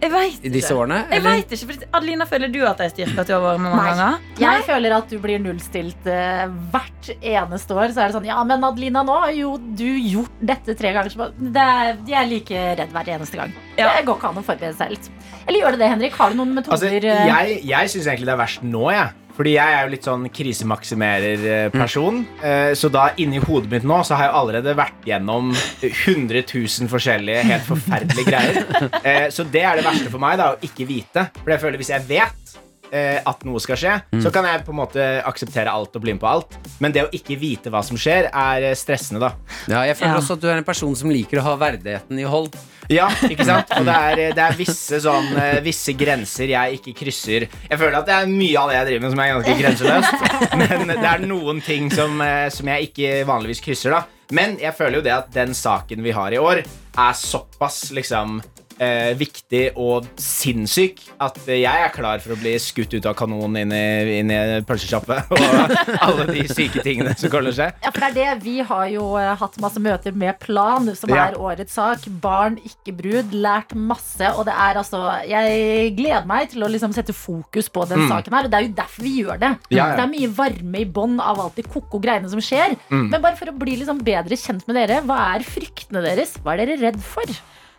Jeg 0.00 0.12
vet 0.14 0.44
i 0.48 0.50
disse 0.52 0.72
årene? 0.72 1.02
Jeg 1.10 1.20
eller? 1.20 1.42
vet 1.42 1.50
ikke, 1.52 1.66
for 1.68 1.98
Adelina, 1.98 2.26
føler 2.28 2.52
du 2.52 2.60
at 2.64 2.78
jeg 2.80 2.92
styrker 2.94 3.26
til 3.28 3.36
å 3.36 3.40
være 3.44 3.60
med 3.60 3.74
mange 3.74 3.82
Nei. 3.84 3.96
ganger? 3.98 4.28
Jeg 4.40 4.64
føler 4.70 4.94
at 4.96 5.12
du 5.12 5.16
blir 5.20 5.42
nullstilt 5.44 6.08
eh, 6.08 6.44
hvert 6.72 7.10
eneste 7.20 7.76
år. 7.76 7.92
Så 7.92 8.00
er 8.00 8.08
det 8.08 8.16
sånn 8.16 8.28
Ja, 8.30 8.38
men 8.48 8.64
Adelina, 8.64 9.04
nå 9.04 9.18
har 9.26 9.34
jo 9.36 9.54
du 9.60 9.84
gjort 9.84 10.40
dette 10.40 10.76
tre 10.78 10.94
ganger. 10.96 11.12
Så 11.12 11.28
det 11.36 11.66
er, 11.66 12.00
jeg 12.08 12.18
er 12.22 12.30
like 12.32 12.64
redd 12.80 12.96
hver 12.96 13.12
eneste 13.18 13.42
gang. 13.42 13.52
Ja. 13.76 13.92
Det 13.98 14.06
går 14.08 14.20
ikke 14.22 14.32
an 14.32 14.40
å 14.40 14.46
forberede 14.46 14.78
seg 14.80 14.96
litt. 14.96 15.10
Eller 15.46 15.64
gjør 15.64 15.76
det 15.76 15.82
det, 15.84 15.92
Henrik? 15.92 16.16
Har 16.16 16.32
du 16.32 16.40
noen 16.40 16.56
metoder? 16.56 16.78
Altså, 16.80 16.92
jeg 16.96 17.60
jeg 17.68 17.92
syns 17.92 18.08
egentlig 18.08 18.30
det 18.30 18.36
er 18.38 18.44
verst 18.46 18.64
nå, 18.64 18.86
jeg. 18.96 19.19
Fordi 19.40 19.54
jeg 19.54 19.72
er 19.72 19.86
jo 19.86 19.92
litt 19.94 20.04
sånn 20.04 20.26
krisemaksimerer-person. 20.36 22.18
Mm. 22.42 22.74
Så 22.76 22.90
da 22.92 23.06
inni 23.22 23.40
hodet 23.40 23.70
mitt 23.72 23.86
nå 23.88 24.02
så 24.04 24.18
har 24.18 24.28
jeg 24.28 24.36
allerede 24.40 24.74
vært 24.76 25.06
gjennom 25.08 25.48
100 25.80 26.42
000 26.44 26.90
forskjellige 26.92 27.46
helt 27.48 27.64
forferdelige 27.68 28.28
greier. 28.28 28.60
Eh, 29.00 29.30
Så 29.32 29.46
det 29.48 29.62
er 29.64 29.78
det 29.78 29.84
verste 29.86 30.10
for 30.12 30.20
meg, 30.20 30.36
da, 30.40 30.50
å 30.52 30.58
ikke 30.66 30.84
vite. 30.88 31.22
For 31.40 31.54
jeg 31.54 31.62
føler 31.62 31.80
hvis 31.80 31.92
jeg 31.94 32.04
vet 32.10 32.52
eh, 32.92 33.20
at 33.26 33.44
noe 33.48 33.60
skal 33.62 33.78
skje, 33.80 33.94
så 34.22 34.32
kan 34.34 34.44
jeg 34.48 34.64
på 34.66 34.72
en 34.74 34.80
måte 34.80 35.04
akseptere 35.28 35.70
alt 35.72 35.94
og 35.96 36.02
bli 36.04 36.14
med 36.16 36.22
på 36.22 36.28
alt. 36.30 36.58
Men 36.82 36.92
det 36.94 37.06
å 37.06 37.12
ikke 37.14 37.38
vite 37.40 37.70
hva 37.72 37.82
som 37.86 37.98
skjer, 38.00 38.28
er 38.32 38.66
eh, 38.70 38.76
stressende, 38.78 39.20
da. 39.22 39.32
Ja, 39.70 39.84
jeg 39.88 39.96
føler 40.00 40.16
Ja. 40.16 40.20
også 40.22 40.36
at 40.38 40.42
du 40.44 40.48
er 40.50 40.58
en 40.60 40.66
person 40.68 40.94
som 40.98 41.10
liker 41.12 41.40
å 41.40 41.46
ha 41.50 41.56
verdigheten 41.60 42.18
i 42.20 42.26
hold. 42.28 42.54
Ja, 42.90 43.06
ikke 43.30 43.44
sant? 43.46 43.70
Og 43.78 43.84
det 43.86 43.94
er, 43.94 44.22
det 44.34 44.42
er 44.42 44.56
visse, 44.58 44.98
sånn, 45.04 45.28
eh, 45.38 45.60
visse 45.62 45.94
grenser 45.94 46.50
jeg 46.50 46.80
ikke 46.80 46.96
krysser. 47.04 47.46
Jeg 47.70 47.78
føler 47.78 48.00
at 48.00 48.08
det 48.08 48.16
er 48.16 48.30
mye 48.32 48.56
av 48.58 48.72
det 48.72 48.78
jeg 48.80 48.88
driver 48.88 49.04
med 49.04 49.12
som 49.14 49.22
er 49.22 49.34
ganske 49.36 49.58
grenseløst. 49.62 50.24
Men 50.82 50.94
det 50.96 51.10
er 51.12 51.26
noen 51.30 51.60
ting 51.62 51.90
som, 51.94 52.16
eh, 52.24 52.48
som 52.50 52.66
jeg 52.72 52.90
ikke 52.90 53.12
vanligvis 53.30 53.62
krysser. 53.62 53.94
da 53.94 54.02
Men 54.34 54.56
jeg 54.58 54.74
føler 54.74 54.98
jo 54.98 55.04
det 55.06 55.14
at 55.14 55.30
den 55.34 55.54
saken 55.54 56.02
vi 56.02 56.10
har 56.16 56.34
i 56.34 56.38
år, 56.42 56.64
er 56.98 57.14
såpass 57.14 57.92
liksom 57.94 58.40
eh, 58.80 59.12
viktig 59.18 59.62
og 59.80 60.08
sinnssyk 60.20 61.02
at 61.22 61.38
jeg 61.50 61.64
er 61.84 61.92
klar 61.94 62.22
for 62.22 62.34
å 62.34 62.38
bli 62.40 62.54
skutt 62.62 62.94
ut 62.96 63.06
av 63.08 63.16
kanonen 63.18 63.58
inn 63.64 63.74
i, 63.76 64.18
inn 64.20 64.32
i 64.32 64.38
pølsesjappe. 64.66 65.18
Og 65.30 66.00
alle 66.00 66.26
de 66.30 66.46
syke 66.50 66.82
tingene 66.84 67.14
som 67.18 67.32
å 67.36 67.52
skje. 67.54 67.70
Ja, 67.84 67.92
for 67.92 68.00
det 68.00 68.10
er 68.10 68.16
det. 68.38 68.44
Vi 68.44 68.56
har 68.66 68.86
jo 68.92 69.06
eh, 69.20 69.32
hatt 69.40 69.58
masse 69.62 69.82
møter 69.82 70.16
med 70.16 70.38
Plan, 70.40 70.88
som 70.96 71.12
Ja. 71.12 71.28
er 71.28 71.38
årets 71.40 71.76
sak. 71.76 72.06
Barn, 72.22 72.58
ikke 72.64 72.94
brud. 72.96 73.34
Lært 73.36 73.74
masse. 73.76 74.32
Og 74.36 74.46
det 74.48 74.54
er 74.56 74.80
altså 74.80 75.02
Jeg 75.28 75.94
gleder 75.98 76.26
meg 76.28 76.50
til 76.54 76.64
å 76.64 76.70
liksom 76.70 76.94
sette 76.96 77.14
fokus 77.16 77.68
på 77.72 77.86
den 77.90 78.06
saken 78.08 78.36
her. 78.36 78.48
Og 78.48 78.52
det 78.52 78.58
er 78.60 78.68
jo 78.68 78.74
derfor 78.80 79.06
vi 79.06 79.14
gjør 79.20 79.40
det. 79.42 79.52
Mm. 79.68 79.76
Ja, 79.76 79.90
ja. 79.90 79.98
Det 79.98 80.06
er 80.06 80.12
mye 80.14 80.32
varme 80.40 80.82
i 80.82 80.88
bånn 80.98 81.18
av 81.20 81.40
alt 81.44 81.60
de 81.60 81.66
ko-ko 81.66 82.00
greiene 82.02 82.30
som 82.32 82.42
skjer. 82.44 82.76
Mm. 82.88 83.08
Men 83.12 83.20
bare 83.20 83.38
for 83.38 83.52
å 83.52 83.56
bli 83.56 83.76
liksom 83.82 84.02
bedre 84.06 84.38
kjent 84.40 84.66
med 84.68 84.78
dere, 84.80 85.02
hva 85.06 85.20
er 85.34 85.46
fryktene 85.46 86.02
deres? 86.04 86.36
Hva 86.40 86.54
er 86.54 86.64
dere 86.64 86.80
redd 86.88 87.00
for? 87.04 87.28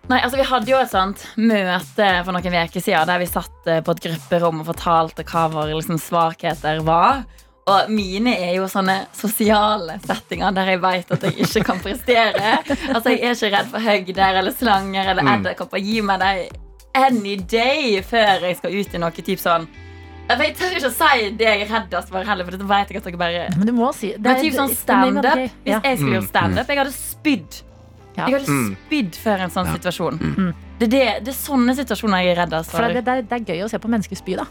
Nei, 0.10 0.18
altså 0.26 0.40
Vi 0.40 0.48
hadde 0.48 0.72
jo 0.72 0.80
et 0.82 0.92
sånt 0.92 1.22
møte 1.38 2.08
for 2.26 2.34
noen 2.36 2.56
uker 2.66 2.84
siden 2.84 3.08
der 3.08 3.22
vi 3.22 3.30
satt 3.30 3.70
eh, 3.70 3.84
på 3.86 3.94
et 3.96 4.02
grupperom 4.08 4.64
og 4.64 4.72
fortalte 4.72 5.26
hva 5.28 5.46
våre 5.54 5.78
liksom, 5.78 6.00
svakheter 6.02 6.82
var. 6.88 7.24
Og 7.72 7.92
mine 7.94 8.34
er 8.42 8.56
jo 8.58 8.66
sånne 8.68 9.04
sosiale 9.16 10.00
settinger 10.04 10.56
der 10.58 10.74
jeg 10.74 10.82
vet 10.82 11.14
at 11.16 11.28
jeg 11.28 11.46
ikke 11.46 11.64
kan 11.70 11.84
prestere. 11.84 12.58
Altså 12.96 13.14
Jeg 13.14 13.22
er 13.30 13.38
ikke 13.38 13.54
redd 13.54 13.72
for 13.72 13.86
høgder 13.86 14.42
eller 14.42 14.58
slanger 14.58 15.14
eller 15.14 15.32
edderkopper. 15.36 15.84
Gi 15.86 16.02
meg 16.06 16.24
dem 16.24 16.68
any 16.98 17.38
day 17.38 18.02
før 18.04 18.50
jeg 18.50 18.58
skal 18.60 18.74
ut 18.76 18.98
i 18.98 19.00
noe 19.00 19.24
typ 19.24 19.40
sånn 19.40 19.70
for 20.32 20.44
Jeg 20.46 20.56
tør 20.58 20.76
ikke 20.78 20.90
å 20.90 20.94
si 20.96 21.30
det 21.40 21.48
jeg 21.48 21.64
er 21.66 21.72
reddest 21.72 22.12
for 22.12 22.28
heller, 22.28 22.48
for 22.48 22.56
dette 22.56 22.68
vet 22.70 22.92
jeg 22.92 23.02
at 23.02 23.08
dere 23.10 23.20
bare 23.20 23.48
Men 23.58 23.68
du 23.68 23.74
må 23.76 23.92
si 23.96 24.14
det 24.16 24.22
Men 24.26 24.40
typ 24.46 24.58
sånn 24.58 24.74
standup. 24.76 25.42
Hvis 25.66 25.76
jeg 25.76 26.00
skulle 26.00 26.18
gjort 26.20 26.32
standup, 26.32 26.72
jeg 26.72 26.82
hadde 26.82 26.96
spydd. 26.96 27.60
Ja. 28.22 28.28
Jeg 28.30 28.40
hadde 28.40 28.52
Mm. 28.52 28.76
spydd 28.88 29.18
før 29.24 29.46
en 29.48 29.54
sånn 29.54 29.72
situasjon. 29.76 30.20
Det, 30.82 30.88
er 30.88 30.92
det, 30.92 31.02
det 31.26 31.32
er 31.34 31.38
sånne 31.38 31.76
situasjoner 31.78 32.24
jeg 32.24 32.32
er 32.34 32.40
redd 32.42 32.54
altså. 32.58 32.74
for. 32.78 32.88
det, 32.90 33.04
det, 33.06 33.14
er, 33.18 33.26
det 33.30 33.38
er 33.38 33.44
gøy 33.54 33.66
å 33.66 33.70
se 33.70 33.78
på 33.82 33.90
mennesker 33.92 34.18
spy, 34.18 34.36
da. 34.40 34.46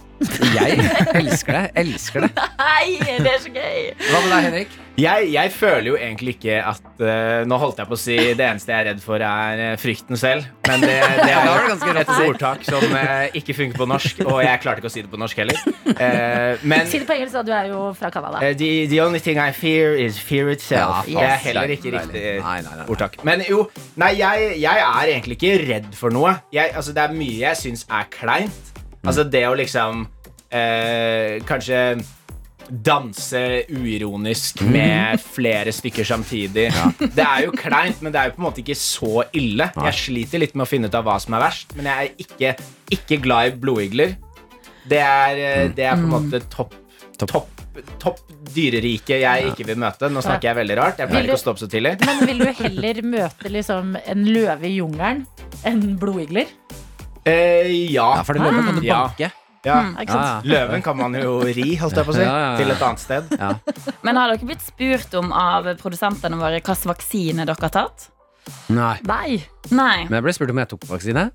Jeg 0.55 0.85
elsker 1.21 1.57
det. 1.59 1.65
Elsker 1.83 2.27
det. 2.27 2.31
Nei, 2.63 2.99
det 3.19 3.33
er 3.35 3.41
så 3.43 3.51
gøy! 3.55 3.81
Hva 4.11 4.21
med 4.23 4.31
deg, 4.31 4.45
Henrik? 4.47 4.77
Jeg, 5.01 5.29
jeg 5.33 5.53
føler 5.55 5.87
jo 5.89 5.97
egentlig 5.97 6.35
ikke 6.37 6.57
at 6.61 6.89
uh, 7.01 7.43
Nå 7.49 7.57
holdt 7.63 7.79
jeg 7.81 7.89
på 7.89 7.97
å 7.97 8.01
si 8.01 8.17
det 8.37 8.45
eneste 8.45 8.73
jeg 8.73 8.85
er 8.85 8.89
redd 8.91 9.03
for, 9.05 9.23
er 9.25 9.63
eh, 9.65 9.77
frykten 9.81 10.19
selv. 10.21 10.49
Men 10.69 10.83
det, 10.85 10.97
det 11.27 11.31
er 11.33 11.49
jo 11.49 11.95
et 12.03 12.13
ordtak 12.27 12.65
som 12.67 12.85
uh, 12.93 13.27
ikke 13.37 13.57
funker 13.57 13.81
på 13.81 13.89
norsk. 13.89 14.21
Og 14.27 14.43
jeg 14.45 14.63
klarte 14.63 14.83
ikke 14.83 14.91
å 14.91 14.95
si 14.95 15.05
det 15.05 15.13
på 15.13 15.21
norsk 15.21 15.41
heller. 15.41 15.63
Uh, 15.89 16.61
men 16.63 16.91
Si 16.91 17.01
det 17.01 17.09
på 17.09 17.17
engelsk, 17.17 17.39
da. 17.39 17.45
Du 17.47 17.55
er 17.57 17.71
jo 17.73 17.87
fra 17.97 18.13
Canada. 18.13 18.43
the, 18.53 18.87
the 18.91 19.01
only 19.01 19.23
thing 19.23 19.41
I 19.41 19.51
fear 19.57 19.95
is 19.97 20.21
fear 20.21 20.51
itself. 20.53 21.09
Ja, 21.09 21.25
det 21.25 21.29
er 21.31 21.43
heller 21.49 21.75
ikke 21.77 21.95
riktig 21.97 22.25
Nei, 22.45 22.61
nei, 22.67 22.77
nei. 22.83 22.87
ordtak. 22.93 23.19
Men 23.27 23.45
jo, 23.49 23.65
nei, 24.01 24.15
jeg, 24.21 24.55
jeg 24.61 24.87
er 24.87 25.15
egentlig 25.15 25.41
ikke 25.41 25.57
redd 25.65 25.91
for 25.97 26.13
noe. 26.15 26.37
Jeg, 26.53 26.75
altså, 26.75 26.95
det 26.97 27.07
er 27.07 27.17
mye 27.17 27.37
jeg 27.41 27.63
syns 27.65 27.87
er 27.89 28.09
kleint. 28.13 28.73
Altså 29.01 29.25
det 29.25 29.47
å 29.49 29.55
liksom 29.57 30.03
eh, 30.53 31.39
Kanskje 31.49 31.79
danse 32.71 33.41
uironisk 33.75 34.63
med 34.71 35.21
flere 35.21 35.73
stykker 35.75 36.07
samtidig. 36.07 36.69
Det 37.01 37.25
er 37.27 37.45
jo 37.47 37.53
kleint, 37.57 38.01
men 38.03 38.13
det 38.15 38.21
er 38.21 38.31
jo 38.31 38.37
på 38.37 38.43
en 38.45 38.47
måte 38.49 38.63
ikke 38.63 38.77
så 38.79 39.25
ille. 39.37 39.71
Jeg 39.75 39.99
sliter 39.99 40.43
litt 40.45 40.55
med 40.55 40.67
å 40.67 40.71
finne 40.71 40.91
ut 40.91 40.95
av 40.99 41.05
hva 41.09 41.17
som 41.23 41.35
er 41.39 41.43
verst, 41.49 41.75
men 41.79 41.89
jeg 41.91 41.97
er 42.11 42.27
ikke, 42.27 42.53
ikke 42.99 43.21
glad 43.25 43.51
i 43.51 43.57
blodigler. 43.67 44.15
Det 44.91 45.01
er, 45.03 45.41
eh, 45.47 45.69
det 45.77 45.85
er 45.91 45.99
på 45.99 46.07
en 46.09 46.15
måte 46.19 46.43
topp 46.51 46.77
Topp, 47.21 47.51
topp 48.01 48.21
dyrerike 48.55 49.19
jeg 49.21 49.51
ikke 49.51 49.67
vil 49.69 49.77
møte. 49.77 50.09
Nå 50.09 50.23
snakker 50.25 50.49
jeg 50.49 50.57
veldig 50.57 50.77
rart. 50.79 51.03
Jeg 51.03 51.11
pleier 51.11 51.27
ikke 51.29 51.35
å 51.37 51.41
stå 51.43 51.53
opp 51.53 51.59
så 51.61 51.67
tidlig. 51.69 51.91
Men 52.09 52.23
vil 52.25 52.39
du 52.41 52.47
heller 52.63 53.01
møte 53.05 53.51
liksom 53.53 53.91
en 54.01 54.23
løve 54.25 54.65
i 54.65 54.79
jungelen 54.79 55.27
enn 55.69 55.83
blodigler? 56.01 56.49
Eh, 57.29 57.69
ja. 57.93 58.07
Ja, 58.17 58.23
for 58.25 58.33
det 58.39 58.47
løven 58.47 58.65
kan 58.71 58.81
du 58.81 58.87
Ja. 58.87 59.03
banke. 59.11 59.29
Ja. 59.67 59.79
Ikke 60.01 60.13
sant? 60.15 60.47
Ja, 60.47 60.53
Løven 60.55 60.83
kan 60.85 60.97
man 60.97 61.15
jo 61.19 61.35
ri, 61.45 61.75
holdt 61.81 61.97
jeg 62.01 62.07
på 62.09 62.15
å 62.15 62.17
si, 62.17 62.23
Ja, 62.25 62.33
ja, 62.39 62.49
ja. 62.53 62.57
til 62.61 62.71
et 62.75 62.83
annet 62.87 63.03
sted. 63.03 63.35
ja. 63.39 63.51
Men 64.07 64.17
har 64.21 64.33
dere 64.33 64.49
blitt 64.49 64.65
spurt 64.65 65.15
om 65.21 65.33
av 65.37 65.69
produsentene 65.83 66.39
våre 66.41 66.61
hvilken 66.63 66.91
vaksine 66.95 67.45
dere 67.47 67.57
har 67.61 67.75
tatt? 67.77 68.09
Nei. 68.73 68.97
Nei. 69.07 69.41
Nei. 69.71 69.97
Men 70.09 70.17
jeg 70.21 70.25
ble 70.27 70.33
spurt 70.35 70.51
om 70.55 70.59
jeg 70.63 70.71
tok 70.73 70.87
vaksine. 70.91 71.31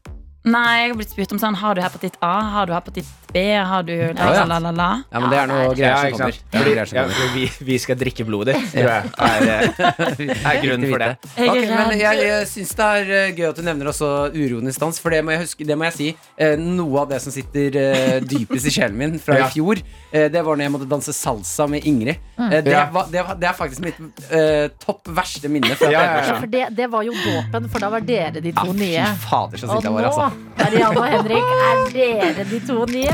Nei, 0.46 0.72
jeg 0.84 0.92
har 0.92 0.98
blitt 1.00 1.14
spurt 1.14 1.32
om 1.34 1.40
sånn 1.42 1.56
Har 1.58 1.74
du 1.78 1.82
hepatitt 1.82 2.18
A? 2.22 2.36
Har 2.54 2.68
du 2.70 2.74
hepatitt 2.76 3.08
B? 3.34 3.42
Har 3.58 3.84
du 3.84 3.92
la, 3.92 4.14
ja. 4.14 4.44
la, 4.46 4.46
la, 4.48 4.60
la, 4.64 4.72
la? 4.72 4.90
Ja, 5.12 5.20
men 5.20 5.32
det 5.34 5.40
er 5.42 5.50
noe 5.50 5.72
greier 5.76 5.98
som 6.06 6.14
kommer. 6.16 6.38
Det 6.38 6.60
er 6.60 6.64
noe 6.64 6.76
greier 6.76 6.88
som 6.88 7.00
kommer. 7.02 7.18
Ja, 7.20 7.32
vi, 7.34 7.48
vi 7.68 7.80
skal 7.84 7.98
drikke 8.00 8.24
blodet 8.28 8.54
ditt, 8.56 8.70
tror 8.72 8.92
jeg. 8.94 9.10
Er, 9.26 9.48
eh, 9.50 10.46
er 10.54 10.60
grunnen 10.62 10.88
for 10.94 11.04
det. 11.04 11.10
Ok, 11.34 11.58
men 11.74 11.92
jeg, 12.00 12.22
jeg 12.24 12.46
syns 12.54 12.72
det 12.80 12.88
er 13.02 13.12
eh, 13.18 13.34
gøy 13.36 13.50
at 13.50 13.60
du 13.60 13.66
nevner 13.68 13.90
også 13.92 14.12
uroen 14.38 14.72
i 14.72 14.76
stans, 14.78 15.02
for 15.04 15.12
det 15.12 15.20
må 15.28 15.36
jeg 15.36 15.44
huske, 15.44 15.68
det 15.68 15.76
må 15.82 15.90
jeg 15.90 15.98
si. 15.98 16.08
Eh, 16.40 16.56
noe 16.62 17.04
av 17.04 17.12
det 17.12 17.20
som 17.26 17.36
sitter 17.36 17.76
dypest 18.24 18.70
i 18.72 18.76
sjelen 18.78 18.96
min 19.02 19.20
fra 19.20 19.42
i 19.42 19.52
fjor, 19.52 19.84
det 20.16 20.46
var 20.48 20.56
når 20.56 20.70
jeg 20.70 20.76
måtte 20.78 20.88
danse 20.96 21.12
salsa 21.18 21.68
med 21.68 21.84
Ingrid. 21.90 22.22
Eh, 22.40 22.64
det, 22.64 22.78
var, 22.94 23.12
det, 23.12 23.26
var, 23.28 23.36
det 23.40 23.48
er 23.52 23.56
faktisk 23.56 23.84
mitt 23.84 24.00
uh, 24.32 24.66
topp 24.82 25.08
verste 25.16 25.52
minne 25.52 25.76
fra 25.80 25.92
Ja, 25.92 26.02
ja, 26.02 26.16
Ja, 26.16 26.24
ja. 26.28 26.40
for 26.40 26.52
det, 26.52 26.66
det 26.76 26.88
var 26.92 27.06
jo 27.08 27.14
dåpen, 27.16 27.70
for 27.72 27.84
da 27.84 27.92
var 27.94 28.04
dere 28.04 28.40
de 28.40 28.52
Ja, 28.52 28.64
to 28.64 28.74
fy 28.74 28.80
nye. 28.80 29.06
fader, 29.28 29.60
så 29.62 29.70
sint 29.72 29.88
jeg 29.88 29.96
var, 29.96 30.10
altså. 30.12 30.32
Marianne 30.60 31.00
og 31.00 31.08
Henrik, 31.12 31.50
er 31.96 32.34
dere 32.36 32.46
de 32.50 32.60
to 32.66 32.86
nye? 32.90 33.14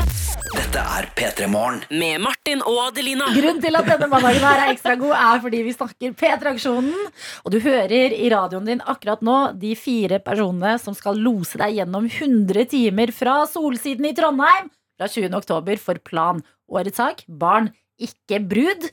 Dette 0.51 0.81
er 0.97 1.07
P3 1.15 1.47
Morgen. 1.51 1.81
Med 1.95 2.21
Martin 2.23 2.61
og 2.67 2.77
Adelina. 2.87 3.27
Grunnen 3.35 3.61
til 3.63 3.77
at 3.79 3.87
denne 3.87 4.07
mandagen 4.11 4.43
her 4.43 4.61
er 4.65 4.71
ekstra 4.73 4.95
god, 4.99 5.13
er 5.15 5.41
fordi 5.43 5.61
vi 5.65 5.73
snakker 5.75 6.15
P3-aksjonen. 6.19 7.09
Og 7.45 7.53
du 7.53 7.59
hører 7.63 8.15
i 8.15 8.29
radioen 8.31 8.67
din 8.67 8.83
akkurat 8.83 9.23
nå 9.25 9.37
de 9.59 9.73
fire 9.79 10.19
personene 10.23 10.77
som 10.81 10.95
skal 10.97 11.19
lose 11.19 11.59
deg 11.61 11.77
gjennom 11.79 12.07
100 12.09 12.67
timer 12.73 13.13
fra 13.15 13.41
Solsiden 13.51 14.09
i 14.09 14.15
Trondheim 14.17 14.71
fra 14.99 15.11
20. 15.11 15.31
oktober 15.39 15.79
for 15.81 16.01
Plan. 16.03 16.43
Årets 16.71 16.99
sak 17.01 17.23
barn, 17.27 17.71
ikke 17.99 18.39
brud. 18.47 18.89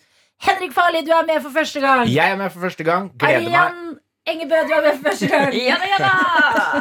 Henrik 0.46 0.74
Farli, 0.74 1.02
du 1.06 1.10
er 1.14 1.26
med 1.26 1.42
for 1.42 1.54
første 1.54 1.82
gang. 1.82 2.04
Jeg 2.10 2.34
er 2.34 2.38
med 2.38 2.54
for 2.54 2.62
første 2.68 2.86
gang. 2.86 3.10
Gleder 3.18 3.50
meg. 3.50 3.98
Engebø, 4.28 4.60
du 4.68 4.72
er 4.76 4.82
med 4.84 4.98
for 4.98 5.08
første 5.10 5.28
gang. 5.32 5.54
Ja 5.56 5.76
ja 5.88 5.98
da! 6.02 6.12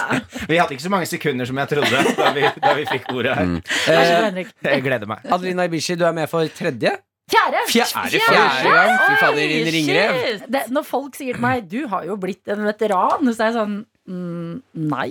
Vi 0.52 0.58
hadde 0.60 0.76
ikke 0.78 0.86
så 0.86 0.92
mange 0.94 1.08
sekunder 1.10 1.48
som 1.50 1.60
jeg 1.62 1.72
trodde 1.74 2.02
da 2.18 2.30
vi, 2.36 2.46
da 2.64 2.72
vi 2.78 2.86
fikk 2.88 3.10
ordet 3.12 3.34
her. 3.36 3.50
Mm. 3.50 3.58
Eh, 3.92 4.40
Jeg 4.72 4.84
gleder 4.86 5.10
meg. 5.10 5.26
Adelina 5.28 5.66
Ibishi, 5.68 5.98
du 6.00 6.06
er 6.08 6.16
med 6.16 6.30
for 6.32 6.48
tredje? 6.56 6.94
Fjerde. 7.28 7.60
Fjerde, 7.68 8.20
fjerde 8.24 9.74
Fjerde. 9.84 10.62
Når 10.72 10.86
folk 10.88 11.18
sier 11.20 11.36
til 11.36 11.44
meg 11.44 11.66
Du 11.68 11.82
har 11.92 12.06
jo 12.08 12.16
blitt 12.20 12.48
en 12.54 12.64
veteran, 12.64 13.28
så 13.36 13.44
er 13.44 13.50
jeg 13.50 13.56
sånn 13.58 13.74
mm, 14.08 14.54
Nei. 14.94 15.10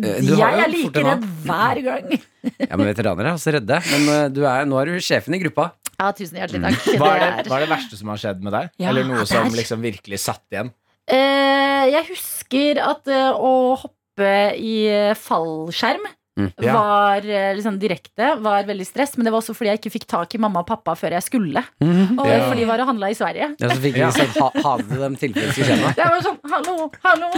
du 0.00 0.32
Jeg 0.38 0.62
er 0.64 0.72
like 0.72 1.04
redd 1.04 1.26
hver 1.44 1.82
gang. 1.88 2.14
Ja, 2.70 2.74
men 2.74 2.88
Veteraner 2.88 3.28
er 3.28 3.36
også 3.36 3.52
redde. 3.54 3.76
Men 3.92 4.08
eh, 4.10 4.24
du 4.32 4.40
er, 4.48 4.64
nå 4.66 4.80
er 4.80 4.88
du 4.90 5.04
sjefen 5.04 5.36
i 5.36 5.42
gruppa. 5.44 5.68
Ja, 6.00 6.08
tusen 6.16 6.40
hjertelig 6.40 6.64
takk. 6.64 6.88
Hva 6.98 7.10
er, 7.12 7.20
det, 7.22 7.44
hva 7.52 7.58
er 7.60 7.66
det 7.66 7.70
verste 7.70 7.98
som 8.00 8.10
har 8.10 8.18
skjedd 8.18 8.40
med 8.42 8.56
deg? 8.56 8.72
Ja, 8.82 8.88
Eller 8.90 9.06
noe 9.06 9.26
som 9.28 9.52
liksom 9.54 9.84
virkelig 9.84 10.18
satt 10.24 10.42
igjen? 10.50 10.72
Eh, 11.12 11.84
jeg 11.92 12.06
husker 12.08 12.78
at 12.80 13.08
eh, 13.12 13.36
å 13.36 13.74
hoppe 13.76 14.28
i 14.56 14.76
eh, 14.88 15.12
fallskjerm 15.18 16.06
Mm. 16.32 16.48
Ja. 16.64 16.72
var 16.72 17.26
eh, 17.28 17.50
liksom 17.58 17.76
direkte, 17.78 18.34
var 18.40 18.64
veldig 18.64 18.86
stress. 18.88 19.16
Men 19.16 19.26
det 19.26 19.32
var 19.34 19.42
også 19.42 19.54
fordi 19.56 19.72
jeg 19.72 19.80
ikke 19.82 19.94
fikk 19.98 20.06
tak 20.08 20.34
i 20.34 20.40
mamma 20.40 20.62
og 20.62 20.68
pappa 20.70 20.94
før 20.98 21.18
jeg 21.18 21.26
skulle. 21.28 21.64
Og, 21.82 22.26
Ja. 22.32 22.38
For 22.48 22.56
de 22.56 22.64
var 22.68 22.80
og 22.80 22.88
handla 22.88 23.10
i 23.12 23.16
Sverige. 23.16 23.50
Ja, 23.60 23.68
så 23.68 23.80
fikk 23.82 23.98
vi 23.98 24.08
sånn 24.16 24.32
ha, 24.38 24.48
ha 24.64 24.76
det 24.80 25.00
dem 25.02 25.16
skje. 25.18 25.32
Jeg 25.36 25.96
var 25.98 26.22
sånn, 26.24 26.38
hallo, 26.52 26.88
hallo 27.04 27.28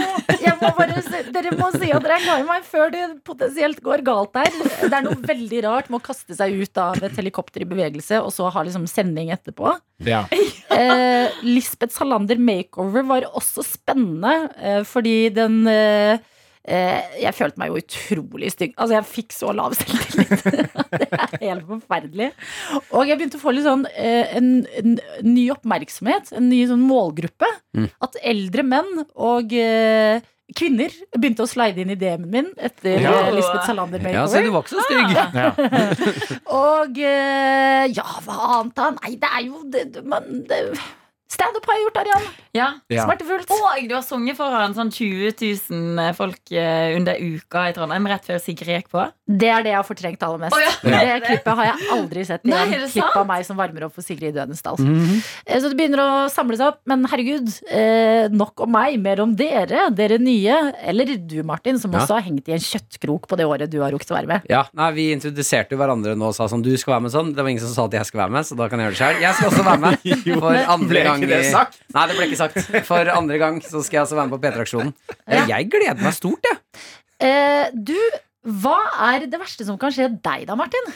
jeg 0.41 0.55
må 0.61 0.71
bare 0.77 1.01
se, 1.05 1.21
Dere 1.35 1.53
må 1.57 1.69
si 1.75 1.89
at 1.93 2.03
dere 2.03 2.17
er 2.19 2.25
glad 2.25 2.43
i 2.43 2.47
meg 2.47 2.67
før 2.67 2.91
det 2.93 3.03
potensielt 3.27 3.81
går 3.85 4.03
galt 4.07 4.33
der. 4.37 4.51
Det 4.85 4.91
er 4.91 5.05
noe 5.05 5.17
veldig 5.25 5.63
rart 5.65 5.89
med 5.91 5.99
å 5.99 6.05
kaste 6.05 6.37
seg 6.37 6.55
ut 6.61 6.81
av 6.81 7.01
et 7.03 7.17
helikopter 7.19 7.65
i 7.65 7.69
bevegelse 7.69 8.21
og 8.21 8.31
så 8.35 8.49
ha 8.53 8.63
liksom 8.65 8.87
sending 8.91 9.33
etterpå. 9.35 9.75
Ja. 10.05 10.25
Eh, 10.75 11.31
Lisbeth 11.45 11.93
Salander 11.95 12.35
makeover 12.41 13.05
var 13.07 13.25
også 13.37 13.63
spennende, 13.63 14.49
eh, 14.59 14.81
fordi 14.83 15.29
den 15.31 15.61
eh, 15.71 16.17
Jeg 16.65 17.33
følte 17.37 17.61
meg 17.61 17.69
jo 17.69 17.77
utrolig 17.81 18.49
stygg. 18.53 18.71
Altså, 18.75 18.95
jeg 18.97 19.05
fikk 19.11 19.33
så 19.35 19.51
lav 19.53 19.75
selvtillit. 19.77 20.45
det 21.01 21.09
er 21.13 21.35
helt 21.43 21.65
forferdelig. 21.69 22.31
Og 22.89 23.05
jeg 23.09 23.19
begynte 23.19 23.37
å 23.37 23.43
få 23.43 23.53
litt 23.53 23.67
sånn 23.67 23.85
eh, 23.93 24.31
en, 24.39 24.47
en 24.81 24.95
ny 25.25 25.47
oppmerksomhet, 25.53 26.33
en 26.39 26.49
ny 26.49 26.63
sånn 26.69 26.81
målgruppe. 26.85 27.49
Mm. 27.77 27.89
At 28.07 28.17
eldre 28.25 28.65
menn 28.65 29.03
og 29.13 29.53
eh, 29.53 30.23
kvinner 30.55 30.93
begynte 31.17 31.45
å 31.45 31.49
slide 31.49 31.81
inn 31.81 31.93
i 31.93 31.97
DM-en 32.01 32.29
min 32.33 32.49
etter 32.57 32.99
Ja. 33.01 33.13
eh, 33.27 33.31
Lisbeth 33.37 33.65
Salander 33.69 34.01
Ja, 34.13 34.25
så 34.29 34.41
du 34.45 34.51
var 34.53 34.65
ikke 34.65 34.75
så 34.75 34.83
stygg. 34.89 35.15
Ja. 35.15 35.47
Og 36.65 36.99
eh, 37.01 37.85
ja, 37.93 38.05
hva 38.25 38.35
annet 38.59 38.75
da? 38.77 38.91
Nei, 38.99 39.15
det 39.21 39.31
er 39.37 39.41
jo 39.47 39.63
det- 39.73 40.05
man, 40.05 40.29
det, 40.49 40.59
Standup 41.27 41.65
har 41.65 41.73
jeg 41.79 41.85
gjort, 41.87 41.97
Arian. 42.03 42.25
Ja. 42.53 42.65
Ja. 42.93 43.03
Smertefullt. 43.07 43.49
Og 43.49 43.87
du 43.89 43.93
har 43.95 44.03
sunget 44.05 44.37
foran 44.37 44.75
sånn 44.77 44.91
20 44.93 45.33
000 45.41 46.13
folk 46.15 46.51
eh, 46.53 46.93
under 46.95 47.17
uka 47.17 47.63
i 47.71 47.73
Trondheim 47.75 48.05
rett 48.07 48.27
før 48.29 48.37
Sigrid 48.39 48.75
gikk 48.77 48.91
på. 48.93 49.01
Det 49.25 49.49
er 49.49 49.65
det 49.65 49.71
jeg 49.73 49.79
har 49.79 49.87
fortrengt 49.87 50.21
aller 50.23 50.37
mest. 50.43 50.53
Oh, 50.55 50.61
ja. 50.61 50.69
Det 50.85 51.25
klippet 51.25 51.57
har 51.57 51.65
jeg 51.71 51.89
aldri 51.95 52.25
sett 52.29 52.45
Nei, 52.45 52.59
igjen. 52.69 52.83
det 52.85 52.91
Klipp 52.93 53.07
sant? 53.07 53.17
av 53.23 53.25
meg 53.31 53.45
som 53.47 53.57
varmer 53.57 53.87
opp 53.87 53.95
for 53.97 54.05
Sigrid 54.05 54.35
Dødensdal. 54.37 54.77
Mm 54.79 54.99
-hmm. 55.01 55.23
Så 55.61 55.69
det 55.69 55.77
begynner 55.79 55.99
å 56.05 56.29
samle 56.29 56.57
seg 56.57 56.67
opp. 56.67 56.79
Men 56.85 57.05
herregud, 57.09 57.49
eh, 57.71 58.29
nok 58.29 58.61
om 58.61 58.71
meg, 58.71 58.99
mer 59.01 59.19
om 59.21 59.35
dere. 59.35 59.89
Dere 59.89 60.17
nye. 60.19 60.73
Eller 60.85 61.17
du, 61.17 61.41
Martin, 61.43 61.79
som 61.79 61.91
Ja. 61.91 61.99
også 61.99 62.13
har 62.13 62.21
hengt 62.21 62.47
i 62.47 62.51
en 62.53 62.59
kjøttkrok 62.59 63.27
på 63.27 63.35
det 63.35 63.45
året 63.45 63.69
du 63.69 63.81
har 63.81 63.91
rukket 63.91 64.11
å 64.11 64.15
være 64.15 64.27
med. 64.27 64.41
Ja, 64.49 64.65
nei, 64.73 64.91
Vi 64.91 65.11
introduserte 65.11 65.71
jo 65.71 65.77
hverandre 65.77 66.15
nå 66.15 66.27
og 66.27 66.35
sa 66.35 66.45
sånn 66.47 66.61
Du 66.61 66.77
skal 66.77 66.93
være 66.93 67.01
med 67.01 67.11
sånn. 67.11 67.33
Det 67.35 67.41
var 67.41 67.49
ingen 67.49 67.59
som 67.65 67.73
sa 67.73 67.85
at 67.85 67.91
jeg 67.91 68.05
skal 68.05 68.19
være 68.21 68.31
med, 68.31 68.45
så 68.45 68.55
da 68.55 68.69
kan 68.69 68.79
jeg 68.79 68.91
gjøre 68.93 68.97
det 68.97 69.01
sjøl. 69.01 69.21
Jeg 69.21 69.33
skal 69.33 69.49
også 69.49 69.63
være 69.65 69.79
med. 69.79 70.39
For 70.45 70.53
andre 70.53 70.87
Ble 70.87 71.03
gang 71.27 71.39
ikke 71.39 71.41
det 71.41 71.49
i- 71.49 71.55
sagt? 71.55 71.79
Nei, 71.95 72.05
det 72.07 72.15
ble 72.17 72.27
ikke 72.29 72.41
sagt. 72.43 72.85
For 72.91 73.09
andre 73.15 73.37
gang 73.41 73.59
så 73.65 73.81
skal 73.83 73.97
jeg 73.99 74.03
altså 74.05 74.15
være 74.19 74.29
med 74.29 74.35
på 74.37 74.43
P3-aksjonen. 74.45 74.93
Eh, 75.25 75.35
Ja. 75.39 75.45
Jeg 75.57 75.69
gleder 75.73 76.01
meg 76.01 76.13
stort, 76.13 76.45
jeg. 76.45 76.57
Eh, 77.25 77.69
du, 77.73 77.97
hva 78.61 78.77
er 79.09 79.25
det 79.25 79.39
verste 79.41 79.65
som 79.65 79.77
kan 79.81 79.91
skje 79.95 80.09
deg 80.21 80.45
da, 80.49 80.55
Martin? 80.59 80.89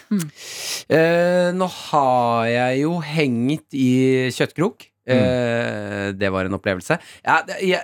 Eh, 0.90 1.50
nå 1.56 1.68
har 1.70 2.46
jeg 2.50 2.82
jo 2.84 2.96
hengt 3.06 3.74
i 3.78 3.90
kjøttkrok. 4.36 4.88
Eh, 5.10 6.12
det 6.14 6.30
var 6.34 6.46
en 6.46 6.54
opplevelse. 6.60 7.00
Ja, 7.26 7.40
jeg, 7.58 7.82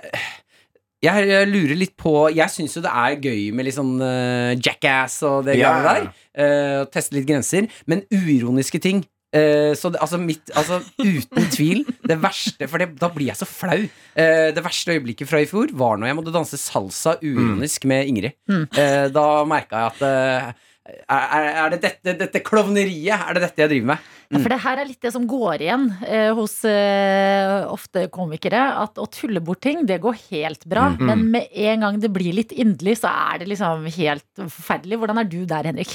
Jeg 1.02 1.46
lurer 1.50 1.76
litt 1.76 1.92
på 1.98 2.12
Jeg 2.34 2.48
syns 2.50 2.74
jo 2.76 2.80
det 2.82 2.90
er 2.90 3.16
gøy 3.20 3.52
med 3.54 3.66
litt 3.66 3.76
sånn 3.76 3.98
uh, 4.00 4.54
jackass 4.56 5.18
og 5.28 5.44
det 5.46 5.58
yeah. 5.58 5.82
greiene 5.82 6.06
der. 6.06 6.06
Uh, 6.38 6.84
teste 6.90 7.14
litt 7.18 7.26
grenser. 7.28 7.68
Men 7.86 8.02
uironiske 8.10 8.80
ting. 8.82 9.04
Eh, 9.34 9.72
så 9.78 9.90
det, 9.94 10.00
altså, 10.04 10.20
mitt, 10.22 10.50
altså 10.54 10.80
uten 11.00 11.48
tvil 11.54 11.82
det 12.06 12.18
verste 12.22 12.68
For 12.70 12.82
det, 12.82 12.92
da 13.00 13.08
blir 13.12 13.30
jeg 13.32 13.40
så 13.40 13.48
flau. 13.48 13.86
Eh, 14.14 14.48
det 14.54 14.64
verste 14.64 14.94
øyeblikket 14.94 15.28
fra 15.30 15.40
i 15.42 15.48
fjor 15.50 15.72
var 15.74 15.98
når 15.98 16.10
jeg 16.12 16.18
måtte 16.20 16.34
danse 16.36 16.60
salsa 16.60 17.16
uironisk 17.22 17.88
med 17.90 18.06
Ingrid. 18.12 18.36
Eh, 18.76 19.06
da 19.14 19.26
merka 19.48 19.82
jeg 19.86 19.94
at 19.94 20.06
eh, 20.06 20.64
er, 20.86 21.48
er 21.64 21.72
det 21.74 21.80
dette, 21.82 22.14
dette 22.20 22.42
klovneriet 22.44 23.14
Er 23.16 23.36
det 23.36 23.42
dette 23.46 23.64
jeg 23.64 23.72
driver 23.72 23.90
med? 23.94 24.12
Ja, 24.26 24.40
for 24.42 24.50
det 24.50 24.58
her 24.64 24.80
er 24.82 24.88
litt 24.88 25.04
det 25.04 25.12
som 25.14 25.26
går 25.30 25.62
igjen 25.62 25.84
eh, 26.02 26.32
hos 26.34 26.56
eh, 26.66 27.62
ofte 27.70 28.08
komikere. 28.10 28.58
At 28.82 28.98
å 28.98 29.06
tulle 29.06 29.38
bort 29.44 29.60
ting, 29.62 29.84
det 29.86 30.00
går 30.02 30.16
helt 30.32 30.66
bra. 30.66 30.88
Men 30.98 31.28
med 31.30 31.52
en 31.54 31.84
gang 31.84 32.00
det 32.02 32.10
blir 32.14 32.34
litt 32.34 32.50
inderlig, 32.50 32.96
så 32.98 33.12
er 33.12 33.42
det 33.42 33.50
liksom 33.52 33.86
helt 33.86 34.26
forferdelig. 34.42 34.98
Hvordan 34.98 35.22
er 35.22 35.30
du 35.30 35.38
der, 35.46 35.70
Henrik? 35.70 35.94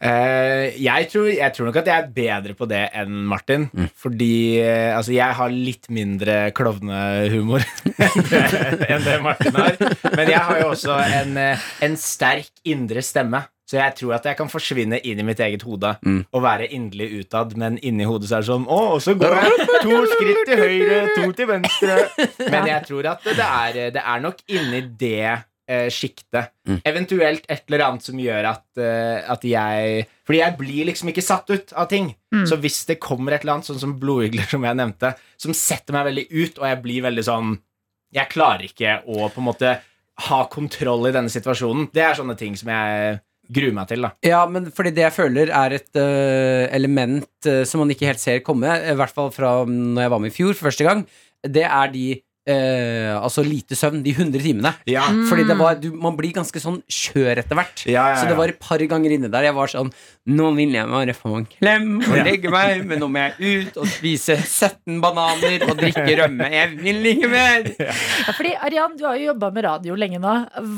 Eh, 0.00 0.80
jeg, 0.80 1.08
tror, 1.12 1.28
jeg 1.28 1.54
tror 1.54 1.68
nok 1.68 1.78
at 1.82 1.92
jeg 1.92 2.02
er 2.02 2.10
bedre 2.16 2.58
på 2.58 2.66
det 2.70 2.82
enn 2.96 3.22
Martin. 3.30 3.68
Fordi 4.02 4.32
eh, 4.64 4.90
altså, 4.96 5.14
jeg 5.14 5.38
har 5.38 5.54
litt 5.54 5.86
mindre 5.94 6.40
klovnehumor 6.56 7.62
enn 8.90 9.06
det 9.06 9.16
Martin 9.22 9.60
har. 9.60 9.78
Men 10.10 10.26
jeg 10.26 10.42
har 10.50 10.62
jo 10.64 10.72
også 10.72 10.98
en, 11.20 11.38
eh, 11.38 11.70
en 11.86 11.98
sterk 12.00 12.50
indre 12.66 13.04
stemme. 13.04 13.44
Så 13.70 13.78
jeg 13.78 13.94
tror 14.00 14.16
at 14.16 14.24
jeg 14.26 14.34
kan 14.34 14.48
forsvinne 14.50 14.98
inn 15.06 15.20
i 15.22 15.26
mitt 15.26 15.38
eget 15.44 15.62
hode 15.62 15.92
og 16.02 16.42
være 16.42 16.66
inderlig 16.74 17.20
utad, 17.20 17.54
men 17.60 17.76
inni 17.86 18.08
hodet 18.08 18.26
så 18.26 18.40
er 18.40 18.42
det 18.42 18.50
sånn 18.50 18.66
Å, 18.66 18.78
og 18.96 19.04
så 19.04 19.14
går 19.18 19.36
jeg 19.38 19.68
to 19.84 20.00
skritt 20.10 20.42
til 20.48 20.58
høyre, 20.64 20.98
to 21.14 21.28
til 21.38 21.48
venstre. 21.52 22.00
Men 22.52 22.66
jeg 22.66 22.82
tror 22.88 23.12
at 23.12 23.28
det 23.28 23.46
er, 23.46 23.78
det 23.94 24.02
er 24.02 24.24
nok 24.24 24.42
inni 24.50 24.82
det 24.98 25.28
eh, 25.30 25.86
sjiktet. 25.94 26.50
Eventuelt 26.82 27.46
et 27.46 27.62
eller 27.70 27.86
annet 27.86 28.08
som 28.10 28.18
gjør 28.18 28.50
at, 28.50 28.66
uh, 28.80 29.22
at 29.36 29.46
jeg 29.46 30.04
Fordi 30.26 30.42
jeg 30.42 30.56
blir 30.58 30.90
liksom 30.90 31.14
ikke 31.14 31.24
satt 31.24 31.54
ut 31.54 31.72
av 31.78 31.88
ting. 31.90 32.10
Så 32.46 32.58
hvis 32.62 32.82
det 32.90 32.98
kommer 33.02 33.36
et 33.36 33.46
eller 33.46 33.58
annet, 33.58 33.70
sånn 33.70 33.82
som 33.82 33.94
blodigler, 34.02 34.50
som 34.50 34.66
jeg 34.66 34.78
nevnte, 34.82 35.14
som 35.38 35.54
setter 35.56 35.94
meg 35.94 36.10
veldig 36.10 36.26
ut, 36.34 36.58
og 36.58 36.68
jeg 36.72 36.82
blir 36.84 37.06
veldig 37.06 37.26
sånn 37.26 37.56
Jeg 38.14 38.30
klarer 38.34 38.66
ikke 38.66 39.00
å 39.06 39.30
på 39.30 39.38
en 39.38 39.50
måte 39.52 39.78
ha 40.26 40.44
kontroll 40.52 41.06
i 41.08 41.14
denne 41.14 41.32
situasjonen. 41.32 41.88
Det 41.94 42.02
er 42.04 42.18
sånne 42.18 42.34
ting 42.38 42.58
som 42.58 42.68
jeg 42.74 43.20
gruer 43.50 43.74
meg 43.76 43.90
til. 43.90 44.06
da 44.06 44.12
Ja, 44.26 44.44
men 44.50 44.70
fordi 44.74 44.94
det 44.96 45.06
jeg 45.06 45.16
føler 45.16 45.52
er 45.52 45.76
et 45.76 45.90
uh, 45.98 46.66
element 46.76 47.28
uh, 47.48 47.62
som 47.68 47.84
man 47.84 47.92
ikke 47.94 48.08
helt 48.10 48.22
ser 48.22 48.42
komme, 48.46 48.66
i 48.66 48.96
hvert 48.98 49.14
fall 49.14 49.32
fra 49.34 49.60
når 49.68 50.06
jeg 50.06 50.14
var 50.14 50.22
med 50.22 50.32
i 50.32 50.36
fjor 50.36 50.54
for 50.54 50.70
første 50.70 50.86
gang, 50.86 51.04
det 51.46 51.64
er 51.66 51.92
de 51.94 52.06
øh, 52.50 53.14
altså 53.20 53.44
lite 53.46 53.76
søvn, 53.78 54.02
de 54.04 54.12
100 54.14 54.42
timene. 54.42 54.72
Ja, 54.90 55.06
Fordi 55.28 55.46
det 55.48 55.56
var, 55.58 55.78
du, 55.80 55.90
man 55.94 56.16
blir 56.18 56.34
ganske 56.36 56.62
sånn 56.62 56.80
skjør 56.90 57.42
etter 57.42 57.58
hvert. 57.58 57.84
Ja, 57.86 58.10
ja, 58.12 58.18
Så 58.20 58.28
det 58.30 58.36
var 58.38 58.52
et 58.52 58.60
par 58.62 58.82
ganger 58.90 59.14
inne 59.14 59.30
der 59.32 59.48
jeg 59.48 59.56
var 59.56 59.70
sånn 59.72 59.92
Nå 60.30 60.50
vil 60.58 60.74
jeg 60.76 60.86
bare 60.90 61.14
få 61.16 61.32
en 61.38 61.46
klem 61.48 61.88
og 62.04 62.18
legge 62.26 62.50
meg, 62.52 62.84
men 62.86 63.00
nå 63.02 63.08
må 63.10 63.22
jeg 63.24 63.64
ut 63.70 63.78
og 63.80 63.88
spise 63.90 64.36
17 64.36 65.00
bananer 65.02 65.64
og 65.66 65.80
drikke 65.80 66.18
rømme. 66.20 66.50
Jeg 66.52 66.76
vil 66.82 67.08
ikke 67.14 67.30
mer! 67.32 67.70
Ja, 67.80 68.34
fordi 68.36 68.52
Arian, 68.68 68.94
du 69.00 69.06
har 69.08 69.16
jo 69.18 69.30
jobba 69.30 69.50
med 69.54 69.66
radio 69.66 69.96
lenge 69.98 70.20
nå. 70.22 70.34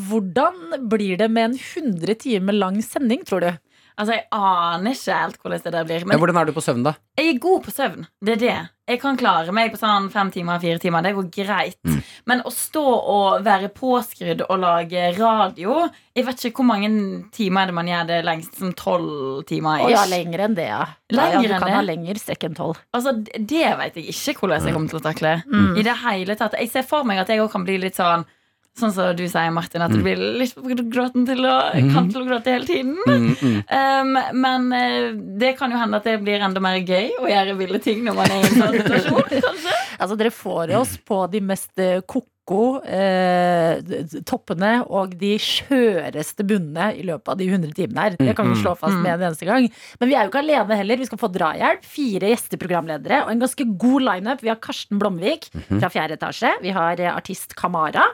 Hvordan 0.08 0.86
blir 0.92 1.18
det 1.20 1.28
med 1.32 1.50
en 1.50 1.58
100 1.58 2.16
timer 2.22 2.56
lang 2.56 2.78
sending, 2.86 3.26
tror 3.28 3.44
du? 3.44 3.50
Altså, 3.98 4.12
Jeg 4.16 4.24
aner 4.32 4.90
ikke 4.96 5.16
helt 5.22 5.40
hvordan 5.42 5.64
det 5.64 5.72
der 5.72 5.84
blir. 5.88 5.98
Ja, 6.00 6.06
Men 6.06 6.18
hvordan 6.22 6.36
er 6.40 6.44
du 6.48 6.52
på 6.56 6.62
søvn, 6.64 6.82
da? 6.86 6.94
jeg 7.18 7.34
er 7.34 7.38
god 7.38 7.62
på 7.62 7.70
søvn. 7.70 8.06
Det 8.24 8.32
er 8.36 8.40
det. 8.40 8.54
Jeg 8.88 8.98
kan 9.00 9.16
klare 9.16 9.52
meg 9.54 9.70
på 9.70 9.78
sånn 9.78 10.08
fem 10.10 10.30
timer, 10.34 10.58
fire 10.60 10.78
timer. 10.82 11.02
Det 11.06 11.12
går 11.14 11.28
greit. 11.32 11.76
Mm. 11.86 12.00
Men 12.26 12.40
å 12.48 12.50
stå 12.50 12.82
og 12.82 13.44
være 13.46 13.68
påskrudd 13.76 14.42
og 14.48 14.58
lage 14.62 15.04
radio 15.18 15.88
Jeg 16.16 16.26
vet 16.26 16.44
ikke 16.44 16.60
hvor 16.62 16.68
mange 16.72 16.90
timer 17.32 17.62
er 17.62 17.70
det 17.70 17.74
man 17.78 17.88
gjør 17.92 18.08
det 18.10 18.18
lengst. 18.26 18.58
Som 18.58 18.72
tolv 18.76 19.44
timer? 19.48 19.86
Ja, 19.92 20.02
lenger 20.10 20.44
enn 20.48 20.54
det, 20.58 20.66
ja. 20.72 20.82
Lenger 21.12 21.38
ja, 21.38 21.42
ja 21.42 21.48
du 21.48 21.54
enn 21.54 21.62
kan 21.62 21.68
det? 21.70 21.76
ha 21.78 21.86
lenger 21.86 22.20
strekk 22.20 22.44
enn 22.50 22.58
tolv. 22.58 22.82
Altså, 22.92 23.14
Det 23.22 23.64
vet 23.78 23.96
jeg 23.96 24.08
ikke 24.12 24.38
hvordan 24.42 24.66
jeg 24.66 24.74
kommer 24.74 24.88
til 24.92 25.00
å 25.00 25.06
takle. 25.06 25.34
Mm. 25.46 25.72
I 25.78 25.82
det 25.86 25.96
hele 26.04 26.36
tatt 26.36 26.58
Jeg 26.58 26.70
ser 26.74 26.82
for 26.88 27.04
meg 27.08 27.22
at 27.22 27.28
jeg 27.28 27.40
òg 27.44 27.50
kan 27.52 27.64
bli 27.64 27.78
litt 27.78 27.96
sånn 27.96 28.26
Sånn 28.72 28.92
som 28.94 29.10
du 29.12 29.26
sier, 29.28 29.50
Martin, 29.52 29.82
at 29.84 29.92
du 29.92 30.00
blir 30.00 30.16
litt 30.40 30.54
på 30.56 30.64
gråten 30.64 31.26
til 31.28 31.44
å, 31.44 31.56
kan 31.92 32.06
til 32.08 32.22
å 32.22 32.24
gråte 32.24 32.54
hele 32.54 32.64
tiden. 32.64 32.94
Mm, 33.04 33.26
mm. 33.36 33.58
Um, 33.68 34.16
men 34.40 34.68
eh, 34.78 35.10
det 35.42 35.52
kan 35.58 35.74
jo 35.74 35.80
hende 35.80 36.00
at 36.00 36.08
det 36.08 36.16
blir 36.24 36.40
enda 36.40 36.62
mer 36.64 36.78
gøy 36.80 37.12
å 37.20 37.28
gjøre 37.28 37.58
ville 37.58 37.82
ting 37.84 38.00
når 38.06 38.16
man 38.16 38.32
er 38.32 38.40
i 38.40 38.48
en 38.48 38.56
sånn 38.56 38.78
situasjon. 38.80 39.28
kanskje 39.44 39.76
Altså, 40.02 40.16
dere 40.18 40.32
får 40.34 40.72
oss 40.80 40.96
på 41.06 41.20
de 41.30 41.42
mest 41.52 41.78
eh, 41.82 42.00
ko-ko 42.42 42.82
eh, 42.82 43.78
toppene 44.26 44.82
og 44.90 45.14
de 45.18 45.34
skjøreste 45.40 46.44
bunnene 46.46 46.92
i 46.98 47.04
løpet 47.06 47.32
av 47.32 47.38
de 47.38 47.48
100 47.48 47.74
timene 47.76 48.06
her. 48.06 48.16
Det 48.18 48.34
kan 48.38 48.50
vi 48.50 48.58
slå 48.60 48.74
fast 48.78 48.98
med 48.98 49.14
en 49.14 49.28
eneste 49.28 49.46
gang. 49.48 49.68
Men 50.00 50.10
vi 50.10 50.16
er 50.16 50.26
jo 50.26 50.32
ikke 50.32 50.42
alene 50.42 50.78
heller. 50.78 51.00
Vi 51.00 51.08
skal 51.08 51.20
få 51.20 51.30
drahjelp. 51.32 51.86
Fire 51.86 52.32
gjesteprogramledere 52.32 53.22
og 53.24 53.32
en 53.32 53.42
ganske 53.44 53.66
god 53.84 54.06
lineup. 54.08 54.42
Vi 54.42 54.50
har 54.50 54.60
Karsten 54.62 55.00
Blomvik 55.02 55.48
fra 55.68 55.90
fjerde 55.92 56.18
etasje. 56.18 56.52
Vi 56.64 56.74
har 56.74 57.00
eh, 57.00 57.12
artist 57.12 57.54
Kamara. 57.58 58.08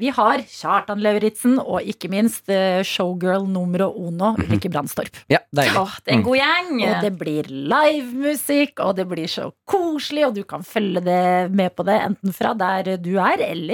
Vi 0.00 0.12
har 0.14 0.44
Kjartan 0.50 1.02
Lauritzen 1.04 1.58
og 1.60 1.86
ikke 1.88 2.10
minst 2.12 2.50
eh, 2.52 2.82
showgirl 2.86 3.48
numero 3.48 3.90
uno 3.96 4.34
Ulrikke 4.40 4.70
Brandstorp. 4.72 5.22
Ja, 5.32 5.40
deilig. 5.56 5.76
Åh, 5.80 5.96
det 6.04 6.12
er 6.12 6.18
en 6.18 6.26
god 6.26 6.40
gjeng. 6.40 6.72
Og 6.90 7.06
det 7.06 7.14
blir 7.20 7.50
livemusikk, 7.50 8.84
og 8.84 8.96
det 9.00 9.08
blir 9.10 9.30
så 9.30 9.50
koselig, 9.70 10.26
og 10.28 10.36
du 10.36 10.44
kan 10.48 10.64
følge 10.66 11.02
det 11.06 11.24
med 11.54 11.72
på 11.76 11.86
det 11.88 11.96
enten 12.04 12.34
fra 12.36 12.52
der 12.58 12.96
du 13.00 13.12
er, 13.16 13.40
eller 13.50 13.69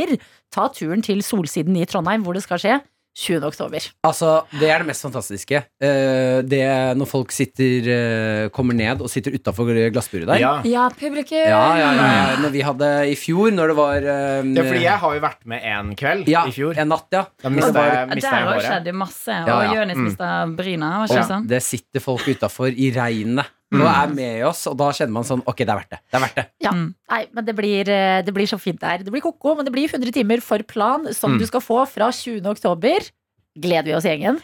ta 0.52 0.68
turen 0.74 1.02
til 1.04 1.22
Solsiden 1.24 1.76
i 1.78 1.86
Trondheim, 1.88 2.22
hvor 2.26 2.36
det 2.36 2.44
skal 2.46 2.62
skje 2.62 2.76
20. 3.16 3.40
oktober. 3.48 3.80
Altså, 4.04 4.30
det 4.60 4.68
er 4.68 4.82
det 4.82 4.90
mest 4.90 5.04
fantastiske. 5.06 5.62
Uh, 5.80 6.42
det 6.44 6.60
når 7.00 7.08
folk 7.08 7.32
sitter 7.32 7.88
uh, 7.88 8.48
kommer 8.52 8.76
ned 8.76 9.00
og 9.00 9.08
sitter 9.08 9.32
utafor 9.32 9.70
glassburet 9.94 10.28
der. 10.28 10.42
ja. 10.42 10.52
Ja, 10.68 10.84
publikum. 10.92 11.40
Ja, 11.40 11.62
ja, 11.80 11.88
ja, 11.96 12.10
ja. 12.12 12.36
Når 12.44 12.52
vi 12.52 12.64
hadde 12.66 12.90
i 13.08 13.16
fjor, 13.16 13.54
når 13.56 13.72
det 13.72 13.76
var 13.78 14.08
um, 14.44 14.52
ja, 14.52 14.66
fordi 14.68 14.84
jeg 14.84 15.02
har 15.06 15.16
jo 15.16 15.24
vært 15.24 15.48
med 15.48 15.64
en 15.72 15.94
kveld 15.96 16.28
ja, 16.28 16.44
i 16.44 16.52
fjor. 16.52 16.76
En 16.76 16.92
natt, 16.92 17.08
ja. 17.16 17.24
Da 17.40 17.52
mista 17.56 17.72
Det 17.72 17.86
jeg, 17.88 18.08
mistet 18.12 18.30
Der 18.36 18.48
har 18.50 18.64
skjedde 18.68 18.96
masse. 19.00 19.40
Ja, 19.48 19.58
ja. 19.64 19.74
Jonis 19.80 20.02
mista 20.04 20.32
bryna. 20.60 20.92
Var 21.00 21.08
ikke 21.08 21.16
Ja. 21.16 21.22
det 21.24 21.32
sånn? 21.32 21.48
Det 21.56 21.62
sitter 21.64 22.04
folk 22.04 22.28
utafor 22.28 22.68
i 22.68 22.92
regnet 22.92 23.54
og 23.74 23.82
er 23.90 24.14
med 24.14 24.44
oss, 24.46 24.66
og 24.70 24.76
da 24.78 24.92
kjenner 24.94 25.12
man 25.16 25.24
sånn 25.26 25.42
Ok, 25.46 25.58
det 25.64 25.68
er 25.72 25.78
verdt 25.80 25.90
det. 25.90 25.98
Det 26.06 26.16
er 26.18 26.22
verdt 26.22 26.36
det. 26.38 26.44
Ja. 26.62 26.70
Mm. 26.70 26.94
Nei, 27.10 27.26
men 27.34 27.44
det 27.44 27.54
blir, 27.58 27.88
eh, 27.90 28.22
det 28.22 28.32
blir 28.34 28.46
så 28.46 28.58
fint 28.62 28.78
der. 28.80 28.98
Det 29.02 29.10
blir 29.10 29.20
ko-ko, 29.24 29.56
men 29.56 29.64
det 29.66 29.72
blir 29.74 29.88
100 29.90 30.12
timer 30.14 30.40
for 30.40 30.58
plan, 30.62 31.12
som 31.12 31.32
Mm. 31.34 31.38
du 31.40 31.46
skal 31.46 31.60
få 31.60 31.86
fra 31.88 32.10
20. 32.12 32.46
oktober. 32.46 33.10
Gleder 33.58 33.84
vi 33.88 33.94
oss, 33.96 34.04
gjengen? 34.04 34.38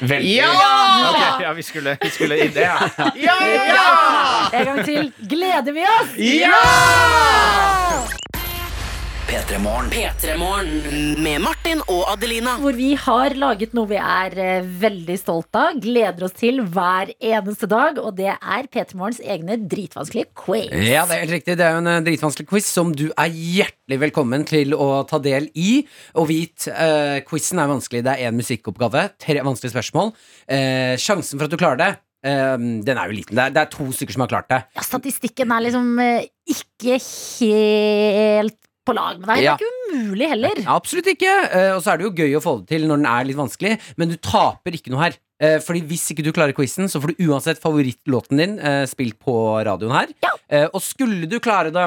Veldig. 0.00 0.36
Ja! 0.36 0.50
Okay, 1.10 1.42
ja, 1.42 1.52
vi 1.52 1.62
skulle, 1.62 1.96
vi 2.00 2.10
skulle 2.14 2.36
i 2.38 2.48
det, 2.48 2.62
ja. 2.62 2.78
En 4.54 4.64
gang 4.64 4.84
til. 4.86 5.12
Gleder 5.26 5.72
vi 5.74 5.82
oss? 5.82 6.16
P3morgen. 9.28 9.88
P3morgen 9.92 11.20
med 11.22 11.42
Martin 11.44 11.80
og 11.90 12.02
Adelina. 12.12 12.54
Hvor 12.62 12.74
vi 12.76 12.92
har 12.98 13.34
laget 13.38 13.74
noe 13.76 13.88
vi 13.90 13.98
er 14.00 14.36
eh, 14.40 14.68
veldig 14.82 15.16
stolt 15.20 15.58
av, 15.58 15.78
gleder 15.82 16.26
oss 16.26 16.34
til 16.38 16.62
hver 16.74 17.12
eneste 17.16 17.68
dag, 17.70 18.00
og 18.02 18.16
det 18.18 18.30
er 18.32 18.68
P3 18.72 18.98
Morgens 18.98 19.20
egne 19.22 19.58
dritvanskelige 19.60 20.30
quiz. 20.38 20.70
Ja, 20.88 21.04
det 21.08 21.16
er 21.16 21.24
helt 21.24 21.36
riktig. 21.36 21.58
Det 21.60 21.66
er 21.66 21.76
jo 21.76 21.82
en 21.82 21.92
eh, 21.92 22.00
dritvanskelig 22.06 22.48
quiz 22.50 22.70
som 22.70 22.94
du 22.96 23.08
er 23.10 23.30
hjertelig 23.32 24.00
velkommen 24.06 24.46
til 24.48 24.76
å 24.76 24.88
ta 25.08 25.20
del 25.22 25.50
i. 25.54 25.82
Og 26.18 26.30
vit, 26.30 26.68
uh, 26.72 27.18
quizen 27.28 27.60
er 27.62 27.70
vanskelig. 27.70 28.02
Det 28.06 28.14
er 28.14 28.30
én 28.30 28.38
musikkoppgave, 28.38 29.10
tre 29.22 29.42
vanskelige 29.44 29.76
spørsmål. 29.76 30.14
Uh, 30.46 30.94
sjansen 31.00 31.38
for 31.38 31.46
at 31.46 31.52
du 31.52 31.60
klarer 31.60 31.82
det, 31.82 31.92
Um, 32.22 32.84
den 32.86 32.94
er 32.94 33.08
jo 33.10 33.16
liten. 33.16 33.34
Det 33.34 33.42
er, 33.42 33.50
det 33.50 33.62
er 33.64 33.70
to 33.72 33.88
stykker 33.90 34.14
som 34.14 34.22
har 34.22 34.28
klart 34.30 34.46
det. 34.52 34.60
Ja, 34.76 34.84
statistikken 34.86 35.50
er 35.50 35.64
liksom 35.64 35.88
uh, 35.98 36.20
ikke 36.54 37.00
helt 37.02 38.60
på 38.86 38.94
lag 38.96 39.18
med 39.20 39.28
deg. 39.30 39.42
Ja. 39.44 39.56
Det 39.56 39.66
er 39.66 39.72
ikke 39.72 39.90
umulig 39.92 40.30
heller. 40.32 40.62
Absolutt 40.76 41.12
ikke. 41.14 41.34
Eh, 41.50 41.72
og 41.76 41.82
så 41.84 41.92
er 41.92 42.00
det 42.00 42.08
jo 42.08 42.14
gøy 42.22 42.38
å 42.38 42.44
få 42.44 42.56
det 42.62 42.72
til 42.72 42.88
når 42.88 43.02
den 43.02 43.10
er 43.12 43.28
litt 43.28 43.38
vanskelig, 43.38 43.76
men 44.00 44.12
du 44.12 44.16
taper 44.18 44.78
ikke 44.78 44.94
noe 44.94 45.06
her. 45.06 45.18
Eh, 45.42 45.56
fordi 45.62 45.80
hvis 45.90 46.04
ikke 46.12 46.22
du 46.22 46.30
klarer 46.34 46.54
quizen, 46.54 46.86
så 46.90 47.00
får 47.02 47.12
du 47.12 47.24
uansett 47.26 47.58
favorittlåten 47.62 48.38
din 48.38 48.52
eh, 48.62 48.84
spilt 48.90 49.18
på 49.22 49.34
radioen 49.66 49.94
her. 49.94 50.12
Ja. 50.22 50.36
Og 50.68 50.82
skulle 50.84 51.24
du 51.30 51.38
klare 51.40 51.70
det, 51.72 51.82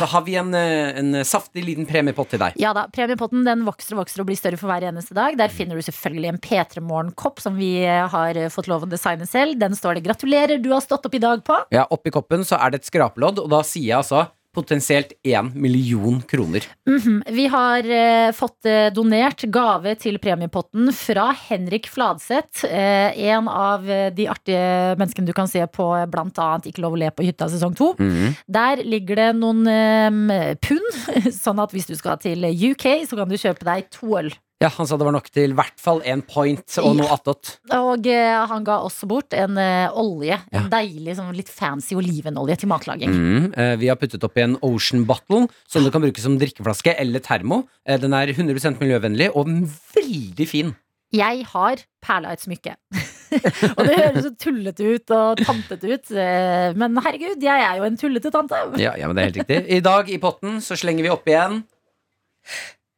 så 0.00 0.06
har 0.08 0.22
vi 0.24 0.32
en, 0.40 0.54
en 0.56 1.18
saftig 1.28 1.66
liten 1.66 1.84
premiepott 1.84 2.30
til 2.32 2.40
deg. 2.40 2.56
Ja 2.56 2.70
da, 2.72 2.86
Premiepotten 2.88 3.44
den 3.44 3.66
vokser 3.66 3.92
og 3.92 4.06
vokser 4.06 4.22
og 4.22 4.30
blir 4.30 4.38
større 4.40 4.56
for 4.56 4.72
hver 4.72 4.86
eneste 4.88 5.12
dag. 5.12 5.36
Der 5.36 5.52
finner 5.52 5.76
du 5.76 5.84
selvfølgelig 5.84 6.30
en 6.30 6.40
P3 6.40 6.80
Morgen-kopp 6.80 7.44
som 7.44 7.58
vi 7.60 7.74
har 7.84 8.40
fått 8.54 8.70
lov 8.72 8.86
å 8.86 8.88
designe 8.88 9.28
selv. 9.28 9.60
Den 9.60 9.76
står 9.76 9.98
det 9.98 10.06
'Gratulerer, 10.06 10.62
du 10.64 10.70
har 10.72 10.80
stått 10.80 11.04
opp 11.04 11.18
i 11.18 11.20
dag' 11.20 11.44
på. 11.44 11.60
Ja, 11.76 11.84
Oppi 11.92 12.08
koppen 12.14 12.46
så 12.48 12.56
er 12.56 12.72
det 12.72 12.80
et 12.80 12.88
skrapelodd, 12.88 13.44
og 13.44 13.52
da 13.52 13.60
sier 13.66 13.90
jeg 13.90 14.00
altså 14.00 14.24
potensielt 14.54 15.12
én 15.22 15.50
million 15.54 16.20
kroner. 16.22 16.64
Mhm. 16.88 17.22
Vi 17.30 17.46
har 17.46 17.84
eh, 17.84 18.32
fått 18.32 18.66
eh, 18.66 18.88
donert 18.94 19.44
gave 19.52 19.94
til 20.00 20.18
premiepotten 20.18 20.90
fra 20.96 21.30
Henrik 21.48 21.86
Fladseth. 21.88 22.64
Eh, 22.66 23.18
en 23.30 23.48
av 23.48 23.86
eh, 23.90 24.10
de 24.14 24.26
artige 24.28 24.96
menneskene 24.98 25.26
du 25.26 25.32
kan 25.36 25.48
se 25.48 25.62
på 25.66 25.86
bl.a. 25.90 26.10
blant 26.10 26.38
annet 26.42 26.66
Ikke 26.70 26.82
lov 26.82 26.96
å 26.96 27.00
le 27.00 27.10
på 27.14 27.24
hytta 27.26 27.48
sesong 27.52 27.76
to. 27.78 27.92
Mhm. 27.98 28.36
Der 28.50 28.84
ligger 28.84 29.22
det 29.22 29.30
noen 29.38 29.64
eh, 29.70 30.54
pund, 30.60 31.02
sånn 31.44 31.62
at 31.62 31.74
hvis 31.74 31.90
du 31.90 31.96
skal 31.98 32.18
til 32.22 32.44
UK, 32.44 33.06
så 33.06 33.20
kan 33.20 33.30
du 33.30 33.38
kjøpe 33.38 33.66
deg 33.66 33.90
to 33.94 34.16
øl. 34.18 34.32
Ja, 34.60 34.68
Han 34.74 34.84
sa 34.84 34.98
det 35.00 35.06
var 35.08 35.14
nok 35.16 35.30
til 35.32 35.54
i 35.54 35.56
hvert 35.56 35.78
fall 35.80 36.02
én 36.04 36.20
point 36.20 36.74
og 36.82 36.92
noe 36.98 37.08
attåt. 37.14 37.54
Og 37.72 38.04
eh, 38.12 38.40
han 38.50 38.66
ga 38.66 38.76
også 38.84 39.08
bort 39.08 39.32
en 39.32 39.56
eh, 39.56 39.88
olje. 39.96 40.36
En 40.52 40.68
deilig, 40.68 41.14
sånn 41.16 41.32
litt 41.32 41.48
fancy 41.48 41.96
olivenolje 41.96 42.58
til 42.60 42.68
matlaging. 42.68 43.14
Mm, 43.14 43.46
eh, 43.56 43.72
vi 43.80 43.88
har 43.88 43.96
puttet 43.96 44.26
oppi 44.26 44.44
en 44.44 44.58
Ocean 44.66 45.06
Bottle, 45.08 45.46
som 45.64 45.86
du 45.86 45.88
kan 45.94 46.04
bruke 46.04 46.20
som 46.20 46.36
drikkeflaske 46.40 46.92
eller 47.00 47.24
termo. 47.24 47.62
Eh, 47.88 47.96
den 48.02 48.12
er 48.16 48.34
100% 48.34 48.82
miljøvennlig 48.84 49.30
og 49.32 49.48
veldig 49.96 50.48
fin. 50.50 50.74
Jeg 51.16 51.48
har 51.54 51.80
perla 52.04 52.36
et 52.36 52.44
smykke. 52.44 52.76
og 53.78 53.80
det 53.88 53.96
høres 53.96 54.28
så 54.28 54.34
tullete 54.44 54.92
ut 54.92 55.16
og 55.16 55.40
tantete 55.40 55.88
ut, 55.88 56.12
eh, 56.12 56.76
men 56.76 57.00
herregud, 57.00 57.40
jeg 57.40 57.64
er 57.64 57.80
jo 57.80 57.88
en 57.88 57.96
tullete 57.98 58.34
tante. 58.36 58.60
Ja, 58.76 58.92
ja, 59.00 59.08
men 59.08 59.16
det 59.16 59.24
er 59.24 59.32
helt 59.32 59.40
riktig. 59.40 59.64
I 59.72 59.80
dag 59.88 60.12
i 60.12 60.20
potten 60.20 60.60
så 60.60 60.76
slenger 60.76 61.08
vi 61.08 61.16
oppi 61.16 61.38
en 61.40 61.62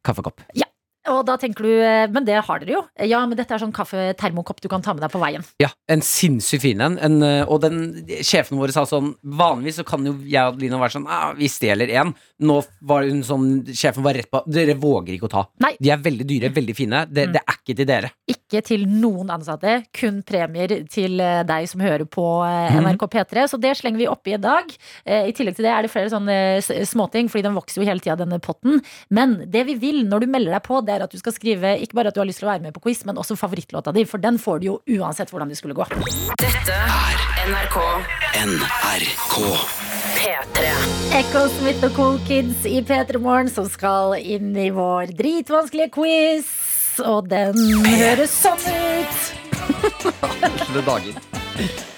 kaffekopp. 0.03 0.43
Og 1.11 1.25
da 1.27 1.35
tenker 1.37 1.63
du, 1.65 1.71
eh, 1.83 2.07
men 2.07 2.23
det 2.25 2.37
har 2.45 2.59
dere 2.59 2.71
jo. 2.77 2.81
Ja, 3.03 3.25
men 3.27 3.35
dette 3.37 3.51
er 3.53 3.59
sånn 3.59 3.73
kaffe-termokopp 3.75 4.61
du 4.63 4.69
kan 4.71 4.81
ta 4.81 4.93
med 4.93 5.01
deg 5.03 5.11
på 5.11 5.19
veien. 5.19 5.43
Ja, 5.59 5.67
en 5.91 5.99
sinnssykt 6.01 6.61
fin 6.63 6.79
en. 6.81 6.97
en. 6.99 7.21
eh, 7.23 7.43
Og 7.47 7.59
den 7.61 8.05
sjefen 8.23 8.57
vår 8.57 8.71
sa 8.71 8.85
sånn 8.85 9.15
Vanligvis 9.23 9.75
så 9.81 9.85
kan 9.85 10.05
jo 10.05 10.13
jeg 10.23 10.39
og 10.47 10.53
Adelina 10.55 10.79
være 10.79 10.95
sånn 10.95 11.07
ah, 11.09 11.33
Vi 11.35 11.47
stjeler 11.51 11.89
en. 11.99 12.13
Nå 12.39 12.63
var 12.81 13.03
hun 13.03 13.21
sånn 13.23 13.65
Sjefen 13.75 14.03
var 14.03 14.13
rett 14.15 14.29
på 14.31 14.41
Dere 14.47 14.75
våger 14.79 15.15
ikke 15.17 15.27
å 15.27 15.33
ta. 15.33 15.43
Nei. 15.59 15.73
De 15.79 15.89
er 15.91 15.97
veldig 15.97 16.25
dyre, 16.27 16.49
veldig 16.55 16.75
fine. 16.75 17.05
Det, 17.11 17.27
Mm. 17.27 17.33
det 17.33 17.41
er 17.47 17.53
ikke 17.59 17.75
til 17.77 17.85
dere. 17.85 18.11
Ikke 18.27 18.61
til 18.63 18.85
noen 18.87 19.29
ansatte, 19.29 19.85
kun 19.93 20.21
premier 20.23 20.67
til 20.89 21.19
eh, 21.19 21.43
deg 21.43 21.67
som 21.67 21.81
hører 21.81 22.05
på 22.05 22.23
Mhm. 22.43 22.83
NRK 22.85 23.07
P3. 23.09 23.47
Så 23.49 23.59
det 23.59 23.75
slenger 23.77 23.97
vi 23.97 24.07
oppi 24.07 24.33
i 24.33 24.37
dag. 24.37 24.63
I 25.05 25.31
tillegg 25.31 25.55
til 25.55 25.63
det 25.65 25.71
er 25.71 25.81
det 25.83 25.91
flere 25.91 26.09
sånne 26.09 26.61
småting, 26.85 27.27
fordi 27.29 27.43
den 27.43 27.55
vokser 27.55 27.81
jo 27.81 27.87
hele 27.87 27.99
tida, 27.99 28.15
denne 28.17 28.39
potten. 28.39 28.81
Men 29.09 29.49
det 29.49 29.65
vi 29.65 29.75
vil 29.75 30.03
når 30.07 30.19
du 30.21 30.27
melder 30.27 30.51
deg 30.53 30.63
på, 30.63 30.81
det 30.85 30.92
er 30.93 31.05
at 31.05 31.13
du 31.13 31.19
skal 31.21 31.35
skrive 31.35 31.75
ikke 31.83 31.97
bare 31.99 32.13
at 32.13 32.17
du 32.17 32.21
har 32.23 32.29
lyst 32.29 32.43
til 32.43 32.49
å 32.49 32.53
være 32.53 32.65
med 32.65 32.75
på 32.75 32.83
quiz, 32.87 33.03
men 33.09 33.19
også 33.19 33.37
favorittlåta 33.39 33.93
di, 33.95 34.05
for 34.09 34.23
den 34.23 34.39
får 34.41 34.61
du 34.61 34.69
jo 34.71 34.79
uansett 34.99 35.33
hvordan 35.33 35.51
det 35.51 35.59
skulle 35.59 35.77
gå. 35.77 35.87
Dette 36.41 36.77
er 36.77 37.23
NRK 37.49 37.79
NRK. 38.33 39.37
P3. 40.23 40.71
Echo 41.19 41.43
Smith 41.57 41.85
og 41.85 41.95
Cool 41.97 42.19
Kids 42.27 42.65
i 42.65 42.81
P3 42.85 43.21
Morgen 43.21 43.51
som 43.51 43.67
skal 43.69 44.17
inn 44.19 44.51
i 44.57 44.69
vår 44.73 45.13
dritvanskelige 45.17 45.93
quiz. 45.93 46.51
Og 47.03 47.29
den 47.29 47.57
høres 47.85 48.33
sånn 48.43 48.61
ut. 48.69 49.33
Koselige 50.03 50.85
dager. 50.89 51.89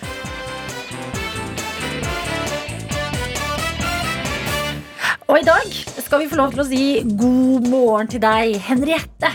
Og 5.26 5.40
i 5.42 5.46
dag 5.46 5.70
skal 6.06 6.22
vi 6.22 6.28
få 6.30 6.38
lov 6.38 6.52
til 6.54 6.62
å 6.62 6.68
si 6.70 6.82
god 7.18 7.66
morgen 7.72 8.10
til 8.12 8.22
deg, 8.22 8.56
Henriette. 8.68 9.32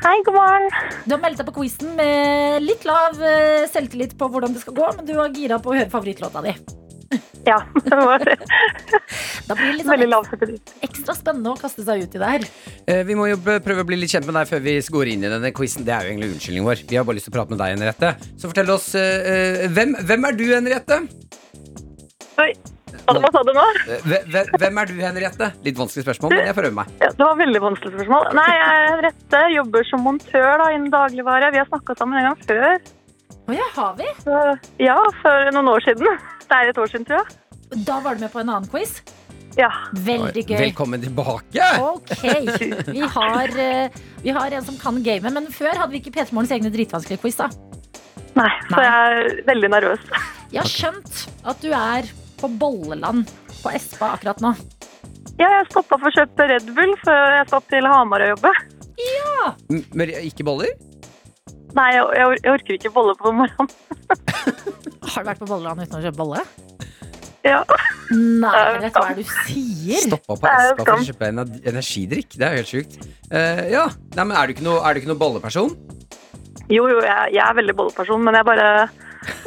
Hei, 0.00 0.14
god 0.24 0.36
morgen. 0.36 0.66
Du 1.04 1.12
har 1.16 1.20
meldt 1.22 1.40
deg 1.40 1.48
på 1.50 1.54
quizen 1.58 1.92
med 1.98 2.64
litt 2.64 2.84
lav 2.88 3.20
eh, 3.24 3.66
selvtillit 3.72 4.14
på 4.20 4.28
hvordan 4.32 4.54
det 4.56 4.62
skal 4.64 4.76
gå, 4.76 4.88
men 4.96 5.06
du 5.08 5.12
var 5.18 5.32
gira 5.36 5.58
på 5.60 5.72
å 5.72 5.76
høre 5.76 5.92
favorittlåta 5.92 6.42
di. 6.46 6.54
Ja, 7.46 7.60
det 7.86 7.94
var 8.00 8.24
det. 8.26 8.34
Da 9.46 9.54
blir 9.54 9.68
det 9.68 9.76
litt 9.78 9.86
sånn 9.86 10.56
ekstra 10.82 11.14
spennende 11.14 11.52
å 11.52 11.58
kaste 11.60 11.84
seg 11.86 12.02
ut 12.02 12.16
i 12.16 12.22
det 12.22 12.30
her. 12.32 12.46
Eh, 12.90 13.02
Vi 13.06 13.14
må 13.18 13.28
jo 13.30 13.36
prøve 13.44 13.84
å 13.84 13.86
bli 13.88 14.00
litt 14.00 14.10
kjent 14.16 14.26
med 14.26 14.34
deg 14.40 14.48
før 14.50 14.64
vi 14.64 14.78
går 14.96 15.12
inn 15.12 15.26
i 15.28 15.30
denne 15.30 15.52
quizen. 15.54 15.84
Det 15.86 15.94
er 15.94 16.08
jo 16.08 16.14
egentlig 16.14 16.32
unnskyldningen 16.34 16.70
vår. 16.72 16.82
Vi 16.90 16.98
har 16.98 17.06
bare 17.06 17.20
lyst 17.20 17.28
til 17.28 17.36
å 17.36 17.38
prate 17.38 17.54
med 17.54 17.60
deg, 17.62 17.76
Henriette. 17.76 18.14
Så 18.40 18.50
fortell 18.50 18.72
oss 18.74 18.88
eh, 18.98 19.28
eh, 19.34 19.66
hvem, 19.76 19.94
hvem 20.08 20.26
er 20.30 20.40
du, 20.40 20.46
Henriette? 20.56 20.98
Oi, 22.42 22.50
hva 23.06 23.30
sa 23.32 23.42
du 23.46 23.52
nå? 23.56 23.64
Hve- 24.06 24.22
hve- 24.30 24.44
Hvem 24.58 24.78
er 24.82 24.86
du, 24.90 24.94
Henriette? 25.00 25.48
Litt 25.64 25.76
vanskelig 25.78 26.04
spørsmål, 26.06 26.30
men 26.36 26.46
jeg 26.48 26.54
prøver 26.58 26.74
meg. 26.78 26.86
Ja, 27.02 27.10
det 27.12 27.24
var 27.26 27.36
veldig 27.40 27.60
vanskelig 27.64 27.92
spørsmål. 27.96 28.30
Nei, 28.38 28.46
jeg 28.56 28.68
er 28.76 28.86
Henriette, 28.94 29.42
jobber 29.56 29.84
som 29.90 30.00
montør 30.06 30.52
da, 30.62 30.70
innen 30.74 30.90
dagligvare. 30.94 31.52
Vi 31.52 31.58
har 31.62 31.68
snakket 31.70 31.98
sammen 32.02 32.18
en 32.18 32.28
gang 32.30 32.40
før. 32.46 32.78
Å 33.46 33.54
ja, 33.54 33.66
har 33.76 33.92
vi? 34.00 34.08
Så, 34.24 34.40
ja, 34.82 34.96
for 35.22 35.52
noen 35.54 35.68
år 35.76 35.84
siden. 35.86 36.18
Det 36.46 36.56
er 36.56 36.72
et 36.72 36.78
år 36.82 36.90
siden, 36.90 37.06
tror 37.06 37.22
jeg. 37.22 37.84
Da 37.86 38.00
var 38.00 38.14
du 38.14 38.20
med 38.26 38.32
på 38.32 38.40
en 38.42 38.48
annen 38.50 38.68
quiz. 38.70 39.00
Ja. 39.56 39.70
Veldig 39.94 40.42
gøy. 40.50 40.58
Velkommen 40.60 41.00
tilbake! 41.00 41.68
Ok, 41.80 42.10
vi 42.92 43.00
har, 43.00 43.48
eh, 43.56 43.88
vi 44.22 44.34
har 44.36 44.52
en 44.52 44.66
som 44.66 44.76
kan 44.76 44.98
gamet, 45.02 45.32
men 45.32 45.46
før 45.48 45.72
hadde 45.80 45.94
vi 45.94 46.02
ikke 46.02 46.12
P3 46.12 46.34
Morgens 46.36 46.52
egne 46.52 46.70
dritvanskelige 46.74 47.22
quiz. 47.22 47.36
da. 47.40 47.48
Nei, 48.36 48.50
så 48.68 48.76
Nei. 48.76 48.82
jeg 48.84 48.92
er 48.92 49.42
veldig 49.48 49.70
nervøs. 49.72 50.02
Jeg 50.52 50.60
har 50.60 50.68
skjønt 50.68 51.22
at 51.48 51.60
du 51.64 51.70
er 51.72 52.10
på 52.40 52.50
Bolleland 52.60 53.30
på 53.62 53.72
Espa 53.74 54.12
akkurat 54.16 54.40
nå. 54.44 54.52
Ja, 55.36 55.48
jeg 55.58 55.66
stoppa 55.70 55.98
for 56.00 56.08
å 56.08 56.14
kjøpe 56.16 56.46
Red 56.48 56.68
Bull 56.76 56.94
før 57.04 57.34
jeg 57.38 57.48
skal 57.50 57.64
til 57.72 57.88
Hamar 57.90 58.24
og 58.24 58.30
jobbe. 58.34 58.52
M- 59.72 59.82
Men 59.92 60.12
ikke 60.24 60.46
boller? 60.48 60.70
Nei, 61.76 61.90
jeg, 61.92 62.04
jeg, 62.16 62.38
jeg 62.40 62.52
orker 62.54 62.78
ikke 62.78 62.92
bolle 62.94 63.12
på 63.20 63.32
morgenen. 63.36 63.68
Har 65.12 65.24
du 65.24 65.28
vært 65.28 65.42
på 65.42 65.48
Bolleland 65.50 65.82
uten 65.84 65.98
å 65.98 66.04
kjøpe 66.06 66.20
bolle? 66.22 66.40
Ja. 67.46 67.60
Nei, 68.10 68.52
Henriette, 68.56 68.96
hva 69.02 69.10
er 69.12 69.18
det 69.18 69.26
du 69.26 69.34
sier? 69.50 70.00
Stoppa 70.06 70.38
på 70.40 70.48
Espa 70.50 70.86
for 70.86 70.94
å 70.96 71.04
kjøpe 71.10 71.28
ener- 71.28 71.60
energidrikk? 71.68 72.32
Det 72.40 72.46
er 72.48 72.56
jo 72.56 72.62
helt 72.62 72.72
sjukt. 72.72 72.96
Uh, 73.28 73.60
ja, 73.70 73.84
Nei, 74.16 74.24
men 74.24 74.34
Er 74.40 74.48
du 74.48 74.56
ikke 74.56 74.64
noe, 74.66 74.80
er 74.88 74.94
du 74.96 75.02
ikke 75.02 75.12
noe 75.12 75.20
bolleperson? 75.20 75.76
Jo, 76.72 76.88
jo, 76.90 76.96
jeg, 77.04 77.34
jeg 77.36 77.42
er 77.44 77.58
veldig 77.60 77.76
bolleperson, 77.78 78.24
men 78.26 78.34
jeg 78.40 78.48
bare 78.48 78.70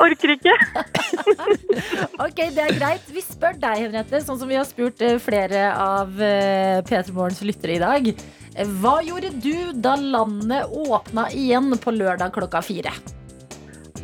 orker 0.01 0.35
ikke. 0.35 0.55
Ok, 2.19 2.39
det 2.51 2.63
er 2.65 2.75
greit. 2.75 3.05
Vi 3.13 3.21
spør 3.23 3.55
deg, 3.61 3.85
Henriette, 3.85 4.19
sånn 4.25 4.39
som 4.41 4.49
vi 4.49 4.57
har 4.59 4.65
spurt 4.67 4.99
eh, 5.05 5.15
flere 5.23 5.69
av 5.71 6.19
eh, 6.21 6.81
P3 6.87 7.13
Morgens 7.15 7.39
lyttere 7.47 7.77
i 7.77 7.81
dag. 7.81 8.09
Eh, 8.11 8.73
Hva 8.81 8.97
gjorde 9.05 9.31
du 9.39 9.71
da 9.79 9.93
landet 9.99 10.67
åpna 10.67 11.29
igjen 11.31 11.71
på 11.79 11.93
lørdag 11.95 12.33
klokka 12.35 12.61
fire? 12.65 12.91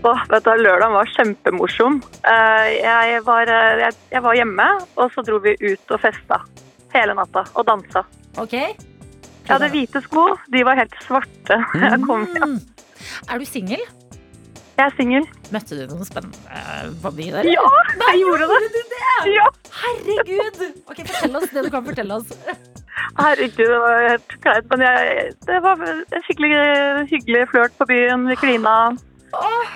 Åh, 0.06 0.24
vet 0.30 0.46
du, 0.46 0.52
Lørdagen 0.62 0.94
var 0.94 1.10
kjempemorsom. 1.16 1.96
Jeg 2.24 3.22
var, 3.26 3.50
jeg, 3.82 3.96
jeg 4.14 4.22
var 4.22 4.38
hjemme, 4.38 4.68
og 5.02 5.10
så 5.16 5.24
dro 5.26 5.40
vi 5.42 5.56
ut 5.64 5.96
og 5.96 6.04
festa 6.04 6.44
hele 6.94 7.16
natta 7.18 7.42
og 7.58 7.66
dansa. 7.68 8.06
Ok? 8.40 8.54
Jeg 8.56 9.50
hadde 9.50 9.70
hvite 9.74 10.02
sko, 10.06 10.28
de 10.54 10.62
var 10.66 10.78
helt 10.80 10.94
svarte. 11.06 11.58
Jeg 11.84 12.02
kom 12.06 12.24
hjem. 12.34 12.56
Mm. 12.56 12.62
Er 13.30 13.42
du 13.42 13.46
singel? 13.50 13.82
Jeg 14.76 14.86
er 14.90 14.96
singel. 14.98 15.26
Møtte 15.56 15.78
du 15.80 15.84
noen 15.88 16.04
spennende 16.08 16.36
eh, 16.52 16.88
på 17.04 17.12
byen? 17.16 17.38
eller? 17.40 17.48
Ja, 17.48 17.68
jeg 18.12 18.24
gjorde 18.26 18.48
det! 18.52 18.98
Ja, 19.32 19.46
Herregud! 19.82 20.58
Ok, 20.92 21.00
Fortell 21.08 21.38
oss 21.40 21.50
det 21.56 21.64
du 21.64 21.70
kan 21.72 21.86
fortelle 21.88 22.18
oss. 22.20 22.34
herregud, 23.20 23.62
det 23.72 23.80
var 23.86 24.04
helt 24.10 24.36
kleint. 24.44 24.68
Men 24.74 24.84
jeg, 24.86 25.32
det 25.48 25.60
var 25.64 25.84
en 25.88 26.26
skikkelig 26.28 26.52
hyggelig 27.14 27.46
flørt 27.54 27.78
på 27.80 27.88
byen. 27.90 28.28
Vi 28.32 28.38
klina. 28.44 28.76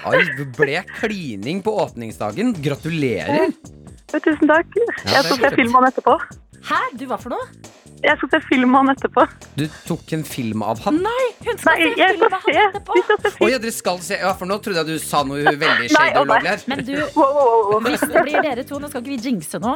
Oi, 0.09 0.19
det 0.37 0.49
ble 0.55 0.83
klining 0.99 1.63
på 1.65 1.73
åpningsdagen. 1.85 2.53
Gratulerer. 2.63 3.51
Tusen 4.11 4.47
takk. 4.51 4.69
det 4.75 4.85
Jeg 4.85 5.23
skal 5.23 5.23
se 5.23 5.35
kjempe- 5.39 5.55
film 5.59 5.75
av 5.79 5.89
etterpå. 5.91 6.15
Hæ? 6.69 6.79
Du 6.99 7.05
hva 7.07 7.17
for 7.21 7.35
noe? 7.35 7.47
Jeg 7.99 8.15
skal 8.21 8.29
se 8.31 8.39
film 8.47 8.75
av 8.77 8.85
han 8.85 8.91
etterpå. 8.95 9.23
Du 9.59 9.65
tok 9.87 10.13
en 10.15 10.23
film 10.23 10.61
av 10.63 10.79
han? 10.85 11.01
Nei, 11.03 11.25
hun 11.43 11.57
skal 11.59 11.75
Nei, 11.75 11.89
se 11.89 11.99
jeg 11.99 12.13
film 12.15 12.21
skal 12.21 12.31
med 12.31 12.45
se. 12.45 12.53
han 12.55 12.69
etterpå. 12.69 12.95
Vi 12.95 13.01
skal 13.07 13.17
se 13.19 13.27
Å 13.29 13.33
film. 13.37 13.51
ja, 13.51 13.59
dere 13.65 13.73
skal 13.75 13.99
se 14.05 14.19
Ja, 14.21 14.31
for 14.39 14.47
nå 14.51 14.57
trodde 14.63 14.79
jeg 14.83 14.87
du 14.87 15.03
sa 15.03 15.23
noe 15.27 15.43
veldig 15.65 15.89
Nei, 15.89 15.89
shady 15.91 16.15
og 16.21 16.29
ulovlig 16.29 16.53
her. 16.53 16.63
Men 16.71 16.83
du, 16.87 16.93
Wow, 17.17 17.19
wow, 17.19 17.33
wow, 17.35 17.71
wow. 17.73 17.83
hvis 17.89 18.05
det 18.07 18.23
blir 18.29 18.39
dere 18.47 18.63
to, 18.69 18.79
nå 18.79 18.89
skal 18.91 19.03
ikke 19.03 19.15
vi 19.17 19.19
jinxe 19.29 19.59
nå, 19.63 19.75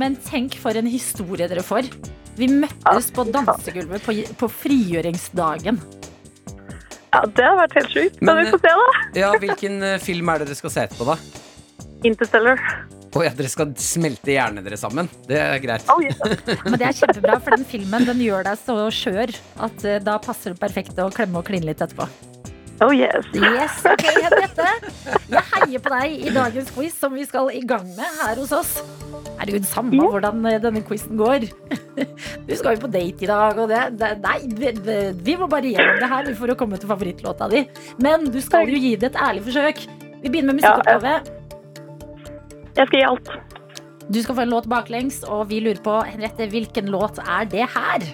men 0.00 0.16
tenk 0.28 0.54
for 0.62 0.78
en 0.78 0.86
historie 0.90 1.48
dere 1.50 1.64
får. 1.66 1.90
Vi 2.38 2.48
møttes 2.50 3.10
på 3.14 3.26
dansegulvet 3.34 4.02
på, 4.06 4.14
på 4.38 4.48
frigjøringsdagen. 4.62 5.78
Ja, 7.14 7.20
det 7.30 7.44
har 7.46 7.58
vært 7.60 7.76
helt 7.78 7.92
sjukt. 7.94 8.16
Men 8.22 8.34
Men, 8.40 8.44
vi 8.46 8.54
får 8.56 8.62
se, 8.64 8.72
da. 8.80 9.02
Ja, 9.20 9.28
Hvilken 9.38 9.82
eh, 9.86 9.98
film 10.02 10.30
er 10.32 10.42
det 10.42 10.48
dere 10.50 10.58
skal 10.58 10.72
se 10.74 10.86
etterpå, 10.88 11.06
da? 11.12 11.18
Interstellar. 12.04 12.60
Å 13.14 13.22
ja, 13.22 13.30
dere 13.38 13.50
skal 13.50 13.70
smelte 13.78 14.32
hjernene 14.34 14.64
deres 14.66 14.82
sammen. 14.82 15.06
Det 15.28 15.38
er 15.38 15.60
greit. 15.62 15.84
Oh, 15.92 16.00
yes. 16.02 16.18
Men 16.66 16.78
det 16.80 16.88
er 16.88 16.96
kjempebra, 16.98 17.38
for 17.44 17.54
den 17.54 17.66
filmen 17.68 18.06
den 18.08 18.22
gjør 18.24 18.42
deg 18.48 18.58
så 18.58 18.74
skjør 18.90 19.32
at 19.68 19.84
eh, 19.86 20.00
da 20.02 20.16
passer 20.22 20.54
det 20.54 20.62
perfekt 20.62 20.98
å 20.98 21.10
klemme 21.14 21.38
og 21.38 21.46
kline 21.46 21.68
litt 21.68 21.82
etterpå. 21.84 22.08
oh 22.82 22.90
yes. 22.90 23.28
Yes, 23.38 23.78
ok, 23.86 24.02
Henriette. 24.18 24.66
Jeg 25.30 25.44
heier 25.52 25.84
på 25.84 25.92
deg 25.94 26.16
i 26.26 26.32
dagens 26.34 26.72
quiz 26.74 26.96
som 26.98 27.14
vi 27.14 27.22
skal 27.28 27.52
i 27.54 27.62
gang 27.62 27.86
med 27.94 28.18
her 28.24 28.40
hos 28.42 28.50
oss. 28.56 28.72
Herregud, 29.38 29.64
samme 29.70 29.94
yeah. 29.94 30.10
hvordan 30.10 30.42
eh, 30.50 30.58
denne 30.62 30.82
quizen 30.86 31.18
går. 31.20 31.46
Du 32.44 32.50
skal 32.58 32.74
jo 32.74 32.80
på 32.82 32.88
date 32.90 33.22
i 33.22 33.28
dag, 33.30 33.58
og 33.62 33.70
det, 33.70 33.78
det 34.00 34.08
Nei, 34.24 34.40
vi, 34.58 34.72
vi- 35.22 35.36
må 35.38 35.46
bare 35.46 35.70
gjennom 35.70 36.00
det 36.02 36.08
her 36.10 36.32
for 36.34 36.50
å 36.50 36.56
komme 36.58 36.80
til 36.82 36.90
favorittlåta 36.90 37.46
di. 37.52 37.62
Men 38.02 38.26
du 38.34 38.40
skal 38.42 38.66
jo 38.66 38.82
gi 38.82 38.96
det 38.98 39.12
et 39.12 39.20
ærlig 39.22 39.46
forsøk. 39.46 39.84
Vi 40.24 40.32
begynner 40.34 40.58
med 40.58 40.66
Ja, 40.66 40.74
musikkoppgave. 40.74 41.43
Jeg 42.74 42.88
skal 42.88 42.98
gi 42.98 43.04
alt. 43.06 43.28
Du 44.10 44.18
skal 44.22 44.34
få 44.36 44.42
en 44.44 44.50
låt 44.50 44.66
baklengs, 44.68 45.22
og 45.30 45.46
vi 45.48 45.60
lurer 45.62 45.80
på 45.84 45.94
Henriette, 46.08 46.48
hvilken 46.50 46.90
låt 46.92 47.20
er 47.22 47.46
det 47.52 47.68
her? 47.74 48.04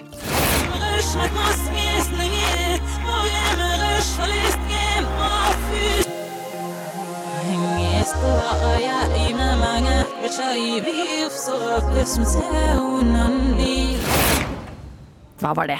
Hva 15.41 15.55
var 15.57 15.67
det? 15.73 15.79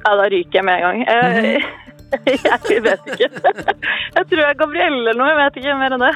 Ja, 0.00 0.16
da 0.18 0.26
ryker 0.32 0.58
jeg 0.58 0.64
med 0.66 0.74
en 0.74 0.82
gang. 0.82 0.98
Jeg, 1.06 1.62
jeg 2.74 2.82
vet 2.82 3.12
ikke. 3.14 3.30
Jeg 4.16 4.26
tror 4.26 4.40
jeg 4.42 4.48
er 4.48 4.58
Gabrielle 4.58 4.98
eller 4.98 5.14
noe. 5.14 5.28
Jeg 5.30 5.38
vet 5.38 5.58
ikke 5.60 5.78
mer 5.78 5.94
enn 5.94 6.02
det. 6.02 6.14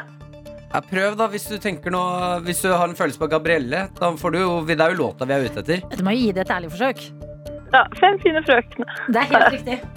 Ja, 0.75 0.81
prøv, 0.83 1.15
da, 1.15 1.29
hvis 1.31 1.45
du 1.47 1.55
tenker 1.63 1.93
noe 1.95 2.41
Hvis 2.43 2.65
du 2.65 2.73
har 2.75 2.89
en 2.89 2.97
følelse 2.99 3.21
på 3.21 3.29
Gabrielle. 3.31 3.85
Da 3.95 4.11
får 4.19 4.35
du 4.35 4.39
jo, 4.41 4.49
det 4.67 4.75
er 4.81 4.91
jo 4.95 5.05
låta 5.05 5.29
vi 5.29 5.37
er 5.37 5.47
ute 5.47 5.63
etter. 5.63 5.85
Du 5.95 6.03
må 6.03 6.11
jo 6.17 6.25
gi 6.25 6.33
det 6.35 6.43
et 6.49 6.51
ærlig 6.57 6.73
forsøk. 6.75 7.05
Ja, 7.75 7.85
Fem 8.01 8.19
fine 8.23 8.43
frøkner. 8.47 8.99
Det 9.09 9.23
er 9.23 9.31
helt 9.31 9.55
riktig. 9.59 9.79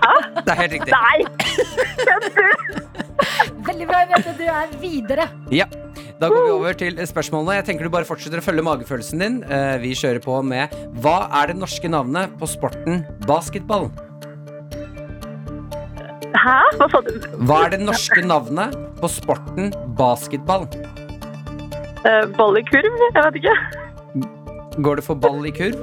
Det 0.00 0.48
er 0.48 0.56
helt 0.56 0.72
riktig. 0.72 0.92
Nei! 0.96 1.18
Veldig 3.68 3.86
bra, 3.90 3.98
Jeg 4.00 4.08
vet 4.14 4.28
at 4.30 4.38
Du 4.38 4.46
er 4.48 4.70
videre. 4.80 5.26
Ja. 5.52 5.66
Da 6.20 6.28
går 6.32 6.46
vi 6.46 6.52
over 6.54 6.76
til 6.80 6.96
spørsmålene. 7.08 7.58
Jeg 7.58 7.66
tenker 7.68 7.84
du 7.84 7.92
bare 7.92 8.08
fortsetter 8.08 8.40
å 8.40 8.44
følge 8.44 8.64
magefølelsen 8.64 9.20
din. 9.24 9.36
Eh, 9.44 9.76
Vi 9.84 9.92
kjører 10.00 10.20
på 10.24 10.38
med 10.44 10.72
Hva 11.04 11.18
er 11.42 11.52
det 11.52 11.58
norske 11.60 11.88
navnet 11.92 12.32
på 12.40 12.48
sporten 12.48 13.04
basketball? 13.28 13.90
Hæ? 16.34 16.56
Hva 16.78 16.86
sa 16.92 17.00
du? 17.06 17.10
Hva 17.48 17.58
er 17.66 17.72
det 17.74 17.80
norske 17.82 18.22
navnet 18.26 18.74
på 19.00 19.08
sporten 19.10 19.72
basketball? 19.98 20.66
Uh, 22.04 22.24
Ball 22.36 22.60
i 22.60 22.64
kurv? 22.68 23.00
Jeg 23.14 23.24
vet 23.26 23.40
ikke. 23.42 23.56
Går 24.84 25.00
det 25.00 25.04
for 25.04 25.18
ball 25.20 25.42
i 25.48 25.52
kurv? 25.52 25.82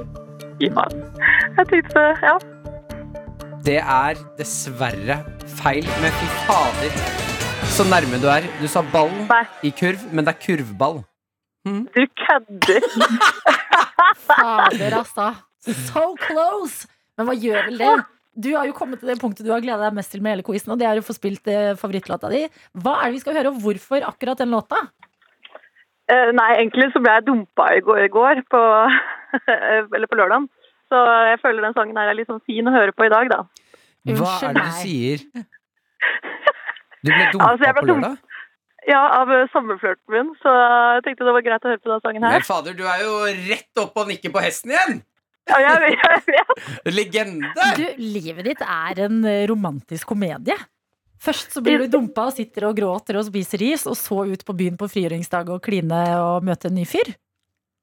Ja. 0.62 0.86
Jeg 1.58 1.68
tenkte 1.70 2.06
Ja. 2.24 2.36
Det 3.66 3.76
er 3.82 4.16
dessverre 4.38 5.18
feil, 5.60 5.84
men 6.00 6.14
fy 6.16 6.28
fader. 6.46 6.94
Så 7.74 7.84
nærme 7.84 8.20
du 8.22 8.28
er. 8.32 8.46
Du 8.62 8.66
sa 8.70 8.80
ball 8.92 9.10
Nei. 9.28 9.42
i 9.62 9.70
kurv, 9.76 10.00
men 10.12 10.24
det 10.24 10.34
er 10.34 10.40
kurvball. 10.46 11.02
Du 11.68 12.04
kødder. 12.24 12.86
Fader, 14.28 14.94
altså. 15.02 15.26
So 15.90 16.14
close! 16.22 16.86
Men 17.18 17.28
hva 17.28 17.34
gjør 17.36 17.66
vel 17.68 17.78
det? 17.82 17.90
Du 18.38 18.52
har 18.54 18.68
jo 18.68 18.74
kommet 18.76 19.00
til 19.02 19.10
det 19.10 19.18
punktet 19.18 19.46
du 19.46 19.50
har 19.50 19.62
gleda 19.64 19.88
deg 19.88 19.96
mest 19.98 20.12
til 20.14 20.22
med 20.22 20.36
hele 20.36 20.46
quizen, 20.46 20.70
og 20.74 20.78
det 20.78 20.86
er 20.86 21.00
å 21.00 21.04
få 21.06 21.16
spilt 21.16 21.48
eh, 21.50 21.72
favorittlåta 21.78 22.30
di. 22.30 22.44
Hva 22.78 23.00
er 23.00 23.08
det 23.10 23.16
vi 23.16 23.22
skal 23.24 23.38
høre, 23.38 23.50
og 23.50 23.58
hvorfor 23.64 24.06
akkurat 24.06 24.38
den 24.38 24.54
låta? 24.54 24.84
Eh, 26.08 26.30
nei, 26.36 26.52
egentlig 26.60 26.88
så 26.94 27.02
ble 27.02 27.16
jeg 27.18 27.26
dumpa 27.26 27.66
i 27.74 27.82
går, 27.84 28.04
i 28.06 28.12
går 28.14 28.44
på, 28.52 28.62
eller 29.96 30.06
på 30.08 30.20
lørdagen. 30.20 30.46
Så 30.88 31.02
jeg 31.28 31.42
føler 31.42 31.66
den 31.66 31.76
sangen 31.76 31.98
er 32.00 32.14
litt 32.16 32.30
sånn 32.30 32.44
fin 32.48 32.70
å 32.70 32.72
høre 32.72 32.94
på 32.96 33.08
i 33.08 33.12
dag, 33.12 33.28
da. 33.34 33.42
Hva 34.08 34.38
er 34.38 34.56
det 34.56 34.64
du 34.64 34.74
sier? 34.80 35.28
Du 36.98 37.12
ble 37.12 37.26
dumpa 37.30 37.52
Altså, 37.52 37.62
ble 37.62 37.74
på 37.76 37.86
lørdag? 37.86 38.16
Ja, 38.88 39.02
av 39.20 39.30
eh, 39.34 39.44
sommerflørten 39.52 40.14
min, 40.14 40.32
så 40.40 40.54
jeg 40.54 41.04
tenkte 41.04 41.26
det 41.28 41.34
var 41.36 41.44
greit 41.44 41.66
å 41.66 41.70
høre 41.74 41.82
på 41.82 41.90
den 41.92 42.00
sangen 42.06 42.24
her. 42.24 42.38
Men 42.38 42.46
fader, 42.46 42.74
du 42.78 42.86
er 42.88 43.02
jo 43.04 43.12
rett 43.50 43.82
opp 43.82 44.00
og 44.00 44.08
nikker 44.10 44.32
på 44.34 44.42
hesten 44.42 44.72
igjen! 44.72 45.00
Ja, 45.48 45.58
jeg, 45.64 45.94
jeg 45.96 46.24
vet. 46.26 46.90
Legende! 46.92 47.52
Du, 47.78 47.84
livet 48.00 48.50
ditt 48.50 48.64
er 48.64 49.04
en 49.06 49.22
eh, 49.28 49.44
romantisk 49.50 50.10
komedie. 50.12 50.56
Først 51.18 51.56
så 51.56 51.62
blir 51.64 51.82
du 51.82 51.88
dumpa 51.90 52.28
og 52.28 52.36
sitter 52.36 52.68
og 52.68 52.76
gråter 52.78 53.18
og 53.18 53.26
spiser 53.26 53.58
ris, 53.64 53.86
og 53.90 53.96
så 53.98 54.22
ut 54.28 54.44
på 54.46 54.54
byen 54.54 54.76
på 54.78 54.86
frigjøringsdag 54.90 55.50
og 55.50 55.62
kline 55.64 56.02
og 56.22 56.46
møte 56.46 56.70
en 56.70 56.78
ny 56.78 56.84
fyr. 56.86 57.10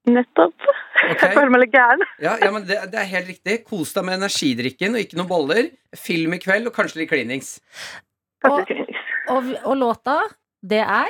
Nettopp. 0.07 0.55
Okay. 0.95 1.27
Jeg 1.27 1.33
føler 1.35 1.51
meg 1.51 1.63
litt 1.65 1.73
gæren. 1.73 2.05
Ja, 2.23 2.35
ja 2.41 2.51
men 2.53 2.63
det, 2.69 2.77
det 2.93 3.01
er 3.01 3.09
helt 3.11 3.27
riktig. 3.33 3.57
Kos 3.67 3.91
deg 3.97 4.05
med 4.07 4.19
energidrikken 4.21 4.95
og 4.95 5.03
ikke 5.03 5.19
noen 5.19 5.29
boller. 5.29 5.67
Film 5.97 6.37
i 6.37 6.39
kveld 6.41 6.69
og 6.69 6.75
kanskje 6.77 7.01
litt 7.01 7.11
klinings. 7.11 7.57
Og-. 8.47 8.71
Og, 9.33 9.51
og 9.65 9.75
låta, 9.81 10.19
det 10.61 10.83
er 10.85 11.09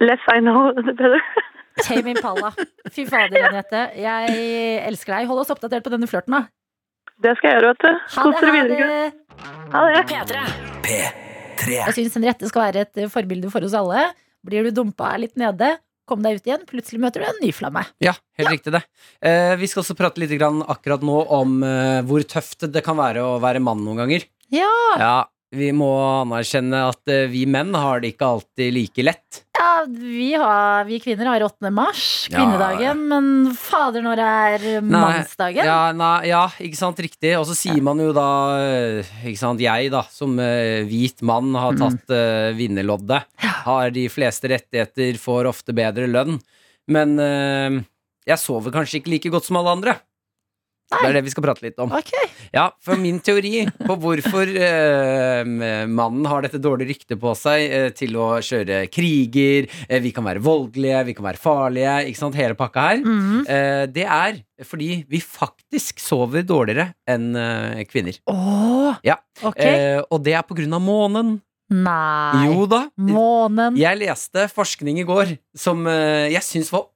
Less 0.00 0.24
I 0.32 0.40
know, 0.40 0.72
the 0.72 0.94
better. 0.96 1.20
Tame 1.84 2.14
Impala. 2.14 2.52
Fy 2.92 3.06
fader, 3.08 3.48
Anette. 3.50 3.82
Jeg 4.00 4.36
elsker 4.88 5.18
deg. 5.18 5.30
Hold 5.30 5.44
oss 5.44 5.52
oppdatert 5.54 5.84
på 5.84 5.92
denne 5.92 6.08
flørten, 6.10 6.36
da. 6.36 6.46
Det 7.22 7.32
skal 7.38 7.50
jeg 7.50 7.58
gjøre, 7.60 7.72
vet 7.72 7.84
du. 7.84 8.04
Kos 8.12 8.36
det, 8.36 8.44
dere 8.44 8.54
videre. 8.56 9.00
Ha 9.72 9.82
det. 9.88 10.04
P3. 10.10 10.46
P3. 10.86 11.76
Jeg 11.78 11.96
syns 11.96 12.16
Henriette 12.18 12.50
skal 12.50 12.66
være 12.68 12.86
et 12.86 13.02
forbilde 13.12 13.50
for 13.52 13.64
oss 13.64 13.76
alle. 13.76 14.08
Blir 14.46 14.66
du 14.68 14.74
dumpa 14.76 15.14
litt 15.18 15.34
nede, 15.40 15.72
kom 16.06 16.20
deg 16.22 16.38
ut 16.38 16.48
igjen. 16.48 16.66
Plutselig 16.68 17.00
møter 17.02 17.24
du 17.24 17.28
en 17.30 17.40
ny 17.42 17.52
flamme. 17.56 17.82
Ja, 18.04 18.14
helt 18.38 18.52
riktig 18.52 18.74
det. 18.76 18.82
Eh, 19.24 19.54
vi 19.58 19.68
skal 19.70 19.82
også 19.82 19.96
prate 19.98 20.22
litt 20.22 20.34
grann 20.36 20.60
akkurat 20.62 21.02
nå 21.06 21.22
om 21.34 21.56
eh, 21.66 22.02
hvor 22.06 22.22
tøft 22.28 22.68
det 22.72 22.84
kan 22.86 22.98
være 23.00 23.24
å 23.24 23.38
være 23.42 23.64
mann 23.64 23.82
noen 23.86 24.04
ganger. 24.04 24.28
Ja. 24.54 24.70
Ja, 25.00 25.16
vi 25.56 25.72
må 25.74 25.90
anerkjenne 26.20 26.84
at 26.92 27.10
eh, 27.10 27.26
vi 27.32 27.46
menn 27.50 27.74
har 27.74 28.04
det 28.04 28.14
ikke 28.14 28.30
alltid 28.36 28.76
like 28.76 29.08
lett. 29.08 29.42
Ja, 29.56 29.84
vi, 29.88 30.34
har, 30.36 30.84
vi 30.88 30.98
kvinner 31.00 31.30
har 31.30 31.44
8. 31.46 31.70
mars, 31.72 32.28
Ja. 32.30 32.38
kvinnedagen, 32.38 33.00
men 33.08 33.28
fader, 33.56 34.02
når 34.04 34.16
det 34.20 34.26
er 34.26 34.80
mannsdagen 34.84 35.64
Ja, 35.64 35.92
nei, 35.96 36.28
ja, 36.28 36.42
ikke 36.60 36.76
sant, 36.76 36.98
riktig. 37.00 37.32
Og 37.38 37.46
så 37.48 37.56
sier 37.56 37.80
man 37.82 37.98
jo 38.02 38.12
da, 38.16 38.26
eh, 38.60 39.12
ikke 39.30 39.40
sant, 39.40 39.60
jeg 39.62 39.90
da, 39.94 40.02
som 40.12 40.38
eh, 40.42 40.84
hvit 40.88 41.22
mann 41.22 41.54
har 41.56 41.72
Mm. 41.72 41.80
tatt 41.82 42.10
eh, 42.16 42.52
vinnerloddet, 42.58 43.24
har 43.66 43.90
de 43.90 44.08
fleste 44.12 44.48
rettigheter, 44.52 45.16
får 45.18 45.48
ofte 45.50 45.72
bedre 45.76 46.06
lønn. 46.06 46.38
Men 46.88 47.16
uh, 47.18 47.82
jeg 48.26 48.38
sover 48.38 48.70
kanskje 48.70 49.00
ikke 49.00 49.10
like 49.10 49.30
godt 49.34 49.44
som 49.48 49.56
alle 49.58 49.72
andre. 49.74 49.96
Det 50.86 51.08
er 51.08 51.16
det 51.16 51.22
vi 51.26 51.32
skal 51.32 51.42
prate 51.42 51.64
litt 51.64 51.80
om. 51.82 51.90
Okay. 51.98 52.28
Ja, 52.54 52.68
for 52.84 52.94
min 53.00 53.16
teori 53.24 53.64
på 53.80 53.96
hvorfor 53.98 54.46
eh, 54.46 55.40
mannen 55.90 56.28
har 56.30 56.44
dette 56.46 56.60
dårlige 56.62 56.92
ryktet 56.94 57.18
på 57.20 57.32
seg 57.38 57.64
eh, 57.74 57.88
til 57.96 58.14
å 58.22 58.28
kjøre 58.44 58.84
kriger, 58.94 59.66
eh, 59.88 59.98
vi 60.04 60.12
kan 60.14 60.26
være 60.28 60.42
voldelige, 60.46 61.00
vi 61.08 61.16
kan 61.18 61.26
være 61.26 61.42
farlige, 61.42 61.96
ikke 62.12 62.20
sant, 62.22 62.38
hele 62.38 62.54
pakka 62.58 62.86
her, 62.92 63.02
eh, 63.50 63.82
det 63.90 64.06
er 64.06 64.38
fordi 64.64 65.02
vi 65.10 65.18
faktisk 65.20 65.98
sover 66.00 66.46
dårligere 66.46 66.92
enn 67.10 67.32
eh, 67.36 67.82
kvinner. 67.90 68.20
Åh, 68.30 69.02
Ja. 69.04 69.18
ok. 69.42 69.58
Eh, 69.58 70.00
og 70.06 70.22
det 70.24 70.38
er 70.38 70.46
på 70.46 70.54
grunn 70.56 70.72
av 70.78 70.84
månen. 70.86 71.40
Nei. 71.68 72.46
Jo 72.46 72.68
da. 72.70 72.84
Månen. 72.94 73.74
Jeg 73.76 73.98
leste 73.98 74.46
forskning 74.54 75.00
i 75.02 75.06
går 75.08 75.34
som 75.58 75.82
jeg 76.30 76.44
syns 76.46 76.70
var 76.70 76.86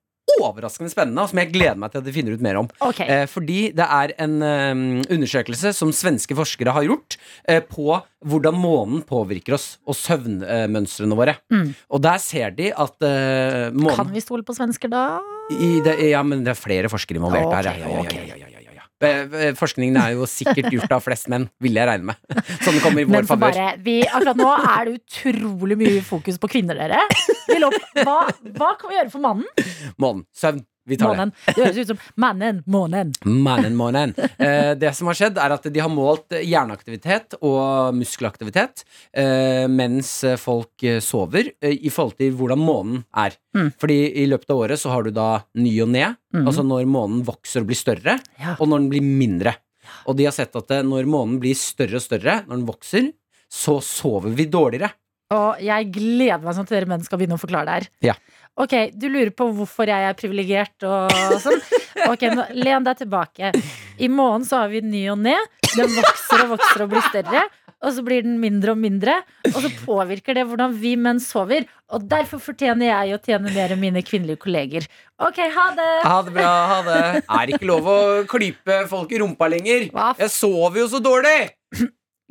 overraskende 0.40 0.92
spennende, 0.92 1.22
og 1.22 1.32
som 1.32 1.40
jeg 1.42 1.50
gleder 1.52 1.78
meg 1.80 1.92
til 1.92 2.00
at 2.00 2.06
de 2.06 2.14
finner 2.14 2.36
ut 2.36 2.44
mer 2.44 2.60
om. 2.60 2.68
Okay. 2.90 3.06
Eh, 3.10 3.24
fordi 3.30 3.58
det 3.76 3.86
er 3.86 4.14
en 4.22 4.36
um, 4.40 4.84
undersøkelse 5.10 5.72
som 5.76 5.92
svenske 5.96 6.36
forskere 6.38 6.74
har 6.76 6.86
gjort 6.86 7.18
eh, 7.48 7.60
på 7.64 7.98
hvordan 8.28 8.56
månen 8.60 9.02
påvirker 9.08 9.56
oss 9.56 9.72
og 9.88 9.96
søvnmønstrene 9.98 11.18
våre. 11.18 11.38
Mm. 11.52 11.72
Og 11.90 12.04
der 12.04 12.20
ser 12.22 12.54
de 12.56 12.70
at 12.70 13.06
eh, 13.06 13.90
Kan 13.96 14.14
vi 14.14 14.24
stole 14.24 14.46
på 14.46 14.56
svensker 14.56 14.92
da? 14.92 15.04
i 15.50 15.80
det, 15.84 15.98
Ja, 16.12 16.22
men 16.22 16.44
det 16.46 16.54
er 16.54 16.60
flere 16.60 16.92
forskere 16.92 17.20
involvert 17.20 17.50
her. 17.50 17.72
Ok, 17.72 17.80
Ja, 17.80 17.90
ja, 17.90 18.06
ja, 18.06 18.36
ja, 18.36 18.46
ja, 18.46 18.49
Forskningen 19.00 19.96
er 19.96 20.14
jo 20.18 20.26
sikkert 20.28 20.68
gjort 20.74 20.92
av 20.92 21.04
flest 21.04 21.30
menn, 21.32 21.46
vil 21.62 21.78
jeg 21.78 21.88
regne 21.88 22.12
med. 22.12 22.40
Sånn 22.64 22.76
det 22.76 22.82
kommer 22.84 23.02
i 23.02 23.08
vår 23.08 23.28
favør. 23.28 23.60
akkurat 24.12 24.40
nå 24.40 24.50
er 24.58 24.90
det 24.90 24.96
utrolig 24.98 25.78
mye 25.80 26.02
fokus 26.04 26.40
på 26.42 26.50
kvinner, 26.52 26.76
dere. 26.76 27.00
Hva, 28.04 28.18
hva 28.56 28.74
kan 28.78 28.92
vi 28.92 28.98
gjøre 28.98 29.12
for 29.12 29.24
mannen? 29.24 29.48
Månen. 30.00 30.26
Søvn. 30.36 30.60
Vi 30.88 30.96
tar. 30.96 31.12
Månen. 31.12 31.32
Det 31.46 31.58
høres 31.58 31.78
ut 31.78 31.90
som 31.92 31.98
mannen, 32.20 32.62
månen. 32.66 33.12
Mannen, 33.24 33.76
månen. 33.76 34.14
Eh, 34.40 34.72
det 34.80 34.92
som 34.96 35.10
har 35.10 35.18
skjedd, 35.18 35.38
er 35.38 35.54
at 35.54 35.66
de 35.68 35.82
har 35.82 35.92
målt 35.92 36.32
hjerneaktivitet 36.40 37.36
og 37.44 37.94
muskelaktivitet 37.98 38.84
eh, 39.12 39.66
mens 39.70 40.12
folk 40.40 40.82
eh, 40.88 41.00
sover, 41.04 41.52
eh, 41.60 41.76
i 41.76 41.92
forhold 41.92 42.16
til 42.20 42.32
hvordan 42.38 42.62
månen 42.64 43.02
er. 43.12 43.36
Mm. 43.56 43.72
Fordi 43.80 43.98
i 44.22 44.26
løpet 44.30 44.50
av 44.54 44.62
året 44.64 44.80
så 44.80 44.92
har 44.94 45.04
du 45.06 45.12
da 45.14 45.28
ny 45.60 45.74
og 45.84 45.92
ned, 45.92 46.16
mm. 46.34 46.46
altså 46.46 46.64
når 46.66 46.88
månen 46.90 47.24
vokser 47.28 47.64
og 47.64 47.70
blir 47.70 47.78
større, 47.78 48.18
Ja. 48.40 48.56
og 48.58 48.70
når 48.70 48.84
den 48.84 48.90
blir 48.94 49.04
mindre. 49.04 49.54
Og 50.08 50.16
de 50.16 50.26
har 50.28 50.34
sett 50.36 50.56
at 50.56 50.72
eh, 50.74 50.86
når 50.86 51.08
månen 51.10 51.38
blir 51.42 51.58
større 51.58 52.00
og 52.00 52.04
større, 52.04 52.40
når 52.46 52.56
den 52.56 52.66
vokser, 52.68 53.12
så 53.50 53.80
sover 53.84 54.32
vi 54.38 54.46
dårligere. 54.50 54.92
Og 55.30 55.60
jeg 55.62 55.92
gleder 55.94 56.42
meg 56.42 56.56
sånn 56.56 56.66
til 56.66 56.74
dere 56.74 56.90
menn 56.90 57.04
skal 57.06 57.20
begynne 57.20 57.36
å 57.38 57.40
forklare 57.40 57.68
det 57.68 57.74
her. 57.76 57.84
Ja. 58.10 58.14
Ok, 58.58 58.74
du 58.92 59.06
lurer 59.08 59.30
på 59.32 59.46
hvorfor 59.54 59.88
jeg 59.88 60.08
er 60.08 60.16
privilegert 60.18 60.84
og 60.88 61.12
sånn. 61.40 61.62
Ok, 62.10 62.26
nå, 62.34 62.44
len 62.58 62.84
deg 62.84 62.98
tilbake. 62.98 63.52
I 64.00 64.08
månen 64.10 64.44
så 64.48 64.64
har 64.64 64.72
vi 64.72 64.82
ny 64.84 65.06
og 65.12 65.20
ned. 65.22 65.48
Den 65.76 65.92
vokser 65.94 66.44
og 66.44 66.54
vokser 66.56 66.84
og 66.84 66.92
blir 66.92 67.04
større. 67.08 67.46
Og 67.80 67.94
så 67.96 68.02
blir 68.04 68.24
den 68.26 68.34
mindre 68.42 68.74
og 68.74 68.80
mindre. 68.80 69.14
Og 69.48 69.62
så 69.64 69.70
påvirker 69.86 70.36
det 70.36 70.44
hvordan 70.48 70.74
vi 70.82 70.92
menn 71.00 71.20
sover. 71.22 71.64
Og 71.94 72.04
derfor 72.10 72.42
fortjener 72.42 72.90
jeg 72.90 73.16
å 73.16 73.20
tjene 73.24 73.52
mer 73.54 73.72
enn 73.72 73.80
mine 73.80 74.02
kvinnelige 74.04 74.42
kolleger. 74.42 74.88
Ok, 75.16 75.40
ha 75.54 75.66
det! 75.78 75.88
Ha 76.04 76.18
det 76.26 76.34
bra, 76.36 76.50
ha 76.74 76.80
det. 76.84 77.00
Er 77.24 77.54
ikke 77.54 77.70
lov 77.70 77.88
å 77.88 77.98
klype 78.28 78.82
folk 78.90 79.14
i 79.16 79.22
rumpa 79.22 79.48
lenger. 79.52 79.88
Hva 79.94 80.10
Jeg 80.20 80.34
sover 80.34 80.82
jo 80.82 80.90
så 80.92 81.00
dårlig! 81.04 81.38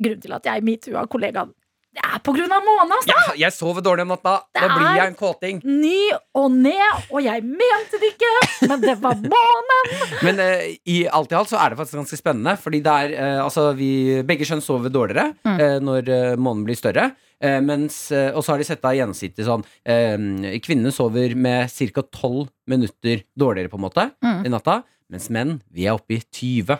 Grunnen 0.00 0.22
til 0.22 0.32
at 0.38 0.46
jeg 0.48 0.64
metoo-a 0.64 1.02
kollegaen. 1.10 1.50
Det 1.90 2.02
er 2.06 2.20
på 2.22 2.30
grunn 2.36 2.52
av 2.54 2.62
månen, 2.62 2.92
altså! 2.94 3.10
Ja, 3.10 3.32
jeg 3.48 3.50
sover 3.56 3.82
dårlig 3.82 4.04
om 4.06 4.12
natta. 4.12 4.36
Da 4.54 4.60
Det 4.62 4.68
blir 4.76 4.86
er- 4.86 4.96
jeg 5.00 5.06
en 5.10 5.16
kåting. 5.18 5.56
Ny 5.66 6.12
og 6.38 6.52
ned, 6.54 7.00
og 7.10 7.22
jeg 7.24 7.42
mente 7.42 7.98
det 7.98 8.12
ikke, 8.12 8.68
men 8.70 8.80
det 8.84 8.94
var 9.02 9.16
månen! 9.18 9.90
Men 10.26 10.38
uh, 10.38 10.62
i 10.86 11.00
alt 11.10 11.32
i 11.32 11.34
alt 11.34 11.48
så 11.50 11.58
er 11.58 11.70
det 11.74 11.78
faktisk 11.80 11.98
ganske 11.98 12.18
spennende. 12.20 12.54
Fordi 12.62 12.80
det 12.84 12.92
er, 12.94 13.14
uh, 13.18 13.44
altså 13.48 13.74
vi, 13.74 13.90
begge 14.22 14.46
kjønn 14.46 14.62
sover 14.62 14.92
dårligere 14.94 15.32
Mm. 15.44 15.58
uh, 15.58 15.78
når 15.82 16.12
månen 16.38 16.62
blir 16.68 16.78
større. 16.78 17.10
Mens, 17.40 18.10
og 18.12 18.42
så 18.44 18.52
har 18.52 18.58
de 18.60 18.64
sett 18.68 18.82
av 18.84 18.92
gjennomsnittlig 18.92 19.46
sånn 19.46 19.62
Kvinnene 20.60 20.90
sover 20.92 21.32
med 21.40 21.70
ca. 21.72 22.02
12 22.12 22.50
minutter 22.68 23.22
dårligere 23.32 23.70
på 23.72 23.78
en 23.80 23.84
måte 23.86 24.04
Mm. 24.22 24.42
i 24.44 24.50
natta. 24.52 24.82
Mens 25.10 25.30
menn, 25.32 25.54
vi 25.72 25.86
er 25.88 25.96
oppe 25.96 26.18
i 26.18 26.20
20. 26.20 26.76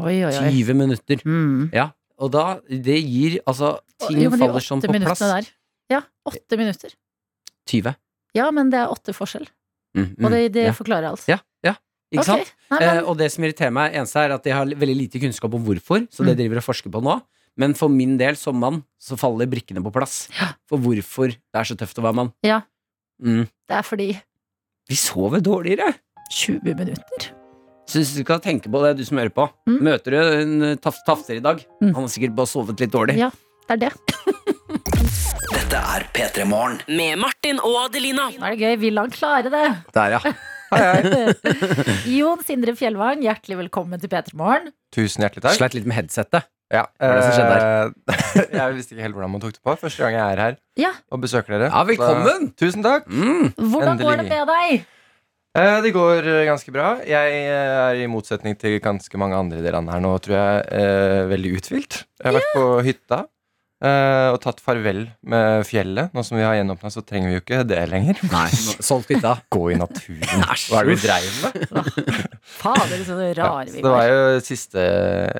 Oi, 0.00 0.24
oi, 0.24 0.32
oi. 0.32 0.50
20 0.50 0.72
minutter. 0.80 1.20
Mm. 1.28 1.68
Ja, 1.76 1.90
og 2.18 2.32
da, 2.34 2.44
det 2.68 2.98
gir 3.04 3.38
altså 3.46 3.76
Ting 4.06 4.20
Jo, 4.22 4.30
faller 4.34 4.62
sånn 4.62 4.82
på 4.82 4.90
plass. 4.94 5.18
Der. 5.22 5.46
Ja, 5.90 6.02
åtte 6.28 6.58
minutter. 6.60 6.92
20. 7.70 7.94
Ja, 8.36 8.50
men 8.54 8.70
det 8.70 8.78
er 8.82 8.92
åtte 8.92 9.14
forskjell. 9.16 9.46
Mm, 9.96 10.04
mm, 10.18 10.24
Og 10.24 10.30
det, 10.34 10.42
det 10.54 10.66
ja. 10.68 10.74
forklarer 10.76 11.08
alt. 11.10 11.24
Ja, 11.30 11.38
ja. 11.66 11.74
Ikke 12.12 12.22
okay. 12.22 12.44
sant? 12.44 12.52
Nei, 12.70 12.78
men, 12.80 12.88
Eh, 13.00 13.02
og 13.10 13.18
det 13.18 13.30
som 13.34 13.44
irriterer 13.44 13.72
meg, 13.74 13.96
eneste 13.98 14.22
er 14.22 14.34
at 14.36 14.46
jeg 14.46 14.54
har 14.54 14.66
veldig 14.66 14.96
lite 14.96 15.20
kunnskap 15.22 15.54
om 15.58 15.64
hvorfor, 15.66 16.06
så 16.12 16.24
det 16.24 16.36
Mm. 16.36 16.40
driver 16.42 16.60
og 16.62 16.66
forsker 16.68 16.90
på 16.94 17.02
nå. 17.02 17.18
Men 17.58 17.74
for 17.74 17.88
min 17.90 18.16
del 18.16 18.36
som 18.38 18.54
mann, 18.56 18.84
så 19.02 19.18
faller 19.18 19.46
brikkene 19.50 19.82
på 19.82 19.90
plass. 19.92 20.28
Ja. 20.38 20.52
For 20.70 20.78
hvorfor 20.78 21.32
det 21.34 21.58
er 21.58 21.64
så 21.66 21.74
tøft 21.76 21.98
å 21.98 22.04
være 22.06 22.14
mann. 22.14 22.32
Ja. 22.46 22.62
Mm. 23.20 23.48
det 23.66 23.74
er 23.74 23.82
fordi 23.82 24.20
Vi 24.88 24.94
sover 24.94 25.40
dårligere. 25.42 25.94
20 26.30 26.74
minutter. 26.78 27.32
Syns 27.88 28.10
du 28.12 28.20
skal 28.20 28.40
tenke 28.44 28.68
på 28.68 28.80
det, 28.84 28.96
du 28.98 29.04
som 29.08 29.16
hører 29.20 29.32
på. 29.32 29.46
Mm. 29.68 29.78
Møter 29.86 30.12
du 30.12 30.18
en 30.20 30.50
eh, 30.66 30.74
taf 30.82 30.98
tafser 31.06 31.38
i 31.38 31.44
dag? 31.44 31.62
Mm. 31.80 31.94
Han 31.94 32.02
har 32.04 32.10
sikkert 32.12 32.34
bare 32.36 32.50
sovet 32.50 32.82
litt 32.84 32.92
dårlig. 32.92 33.16
Ja, 33.16 33.30
det 33.70 33.78
er 33.78 33.80
det. 33.86 33.92
Dette 35.54 35.80
er 35.80 36.04
P3 36.12 36.44
Morgen. 36.48 36.76
Med 36.92 37.16
Martin 37.22 37.60
og 37.64 37.78
Adelina. 37.86 38.28
Nå 38.36 38.44
er 38.44 38.56
det 38.58 38.60
gøy. 38.66 38.76
Vil 38.84 39.00
han 39.00 39.12
klare 39.14 39.48
det? 39.52 39.64
Der, 39.96 40.18
ja. 40.18 40.36
Jon 42.18 42.44
Sindre 42.44 42.74
Fjellvang, 42.76 43.22
hjertelig 43.24 43.56
velkommen 43.62 44.00
til 44.02 44.12
P3 44.12 44.36
Morgen. 44.36 44.68
Tusen 44.92 45.24
hjertelig 45.24 45.46
takk. 45.46 45.56
Sleit 45.56 45.78
litt 45.78 45.88
med 45.88 45.96
headsetet. 46.02 46.44
Ja, 46.68 46.82
Hva 47.00 47.08
er 47.08 47.14
det 47.16 47.24
som 47.24 47.32
skjedde 47.32 48.12
eh, 48.12 48.48
jeg 48.58 48.74
visste 48.76 48.92
ikke 48.92 49.06
helt 49.06 49.16
hvordan 49.16 49.32
man 49.32 49.40
tok 49.40 49.54
det 49.56 49.62
på. 49.64 49.72
Første 49.80 50.04
gang 50.04 50.18
jeg 50.18 50.34
er 50.36 50.42
her 50.44 50.58
Ja. 50.76 50.90
og 51.08 51.22
besøker 51.24 51.54
dere. 51.56 51.70
Ja, 51.72 51.80
velkommen! 51.88 52.50
Så, 52.52 52.56
tusen 52.60 52.84
takk. 52.84 53.08
Mm. 53.08 53.48
Hvordan 53.72 53.96
går 54.04 54.20
det 54.20 54.26
med 54.28 54.52
deg? 54.52 54.84
Eh, 55.56 55.78
det 55.82 55.90
går 55.96 56.26
eh, 56.28 56.44
ganske 56.46 56.70
bra. 56.74 56.98
Jeg 57.08 57.32
eh, 57.48 57.78
er 57.88 58.02
i 58.04 58.06
motsetning 58.10 58.54
til 58.60 58.76
ganske 58.84 59.18
mange 59.20 59.34
andre 59.38 59.58
i 59.58 59.64
det 59.64 59.72
landet 59.74 59.94
her 59.96 60.02
nå, 60.04 60.12
tror 60.22 60.36
jeg, 60.36 60.62
eh, 60.76 61.22
veldig 61.32 61.52
uthvilt. 61.58 62.02
Jeg 62.20 62.28
har 62.28 62.36
vært 62.36 62.52
på 62.54 62.66
hytta 62.86 63.18
eh, 63.82 64.28
og 64.34 64.38
tatt 64.44 64.60
farvel 64.62 65.06
med 65.26 65.64
fjellet. 65.66 66.12
Nå 66.14 66.22
som 66.26 66.38
vi 66.38 66.44
har 66.46 66.54
gjenåpna, 66.60 66.92
så 66.94 67.02
trenger 67.02 67.32
vi 67.32 67.38
jo 67.38 67.42
ikke 67.42 67.62
det 67.66 67.80
lenger. 67.90 68.20
Nei, 68.30 68.46
solgt 68.90 69.10
hytta. 69.14 69.38
Gå 69.50 69.64
i 69.72 69.78
naturen. 69.80 70.44
Hva 70.68 70.82
er 70.84 70.90
det 70.92 70.98
du 71.00 71.04
dreiv 71.08 71.42
med? 71.42 72.08
Fader, 72.60 73.04
så 73.08 73.18
Ja, 73.24 73.32
rare 73.40 73.66
så 73.72 73.78
vi 73.78 73.82
det 73.82 73.88
var 73.90 73.98
var. 74.04 74.12
jo 74.12 74.38
et 74.38 74.46
siste, 74.52 74.88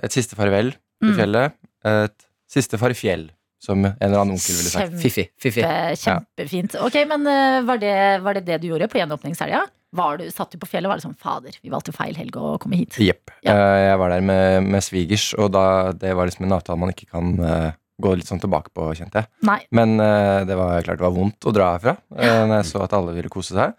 et 0.09 0.15
siste 0.21 0.39
farvel 0.39 0.73
til 0.75 1.13
Mm. 1.13 1.15
fjellet. 1.15 1.53
Et 1.87 2.25
siste 2.51 2.75
farfjell, 2.81 3.29
som 3.63 3.85
en 3.87 3.93
eller 4.03 4.19
annen 4.25 4.35
onkel 4.35 4.57
ville 4.57 4.71
sagt. 4.73 4.89
Kjempe, 4.97 5.03
Fiffi. 5.05 5.25
Fiffi. 5.39 5.63
kjempefint. 6.01 6.75
Ok, 6.83 6.97
men 7.07 7.23
var 7.69 7.79
det, 7.79 7.93
var 8.25 8.35
det 8.35 8.43
det 8.49 8.57
du 8.65 8.73
gjorde 8.73 8.89
på 8.91 8.99
gjenåpningshelga? 8.99 9.61
Var 9.97 10.19
du, 10.21 10.27
satt 10.31 10.53
du 10.53 10.59
på 10.61 10.69
fjellet 10.69 10.85
og 10.89 10.93
var 10.93 11.01
det 11.01 11.07
sånn 11.07 11.17
Fader, 11.17 11.55
vi 11.65 11.71
valgte 11.73 11.95
feil 11.97 12.17
helg 12.21 12.35
å 12.37 12.59
komme 12.61 12.77
hit. 12.77 12.99
Jepp. 13.01 13.31
Ja. 13.47 13.55
Eh, 13.55 13.87
Jeg 13.89 13.99
var 14.03 14.11
der 14.13 14.21
med, 14.21 14.67
med 14.69 14.85
svigers, 14.85 15.31
og 15.41 15.51
da, 15.55 15.63
det 15.97 16.13
var 16.19 16.29
liksom 16.29 16.45
en 16.45 16.53
avtale 16.59 16.77
man 16.83 16.93
ikke 16.93 17.09
kan 17.15 17.33
uh, 17.41 17.71
gå 17.99 18.13
litt 18.21 18.29
sånn 18.29 18.43
tilbake 18.43 18.69
på, 18.77 18.91
kjente 18.99 19.23
jeg. 19.25 19.31
Nei, 19.49 19.61
Men 19.75 19.97
uh, 19.97 20.45
det 20.45 20.55
var 20.61 20.83
klart 20.85 21.01
det 21.01 21.07
var 21.09 21.17
vondt 21.17 21.49
å 21.49 21.55
dra 21.57 21.71
herfra 21.79 21.97
uh, 21.97 22.45
når 22.51 22.59
jeg 22.61 22.69
så 22.75 22.85
at 22.85 22.93
alle 23.01 23.17
ville 23.17 23.33
kose 23.33 23.57
seg. 23.57 23.73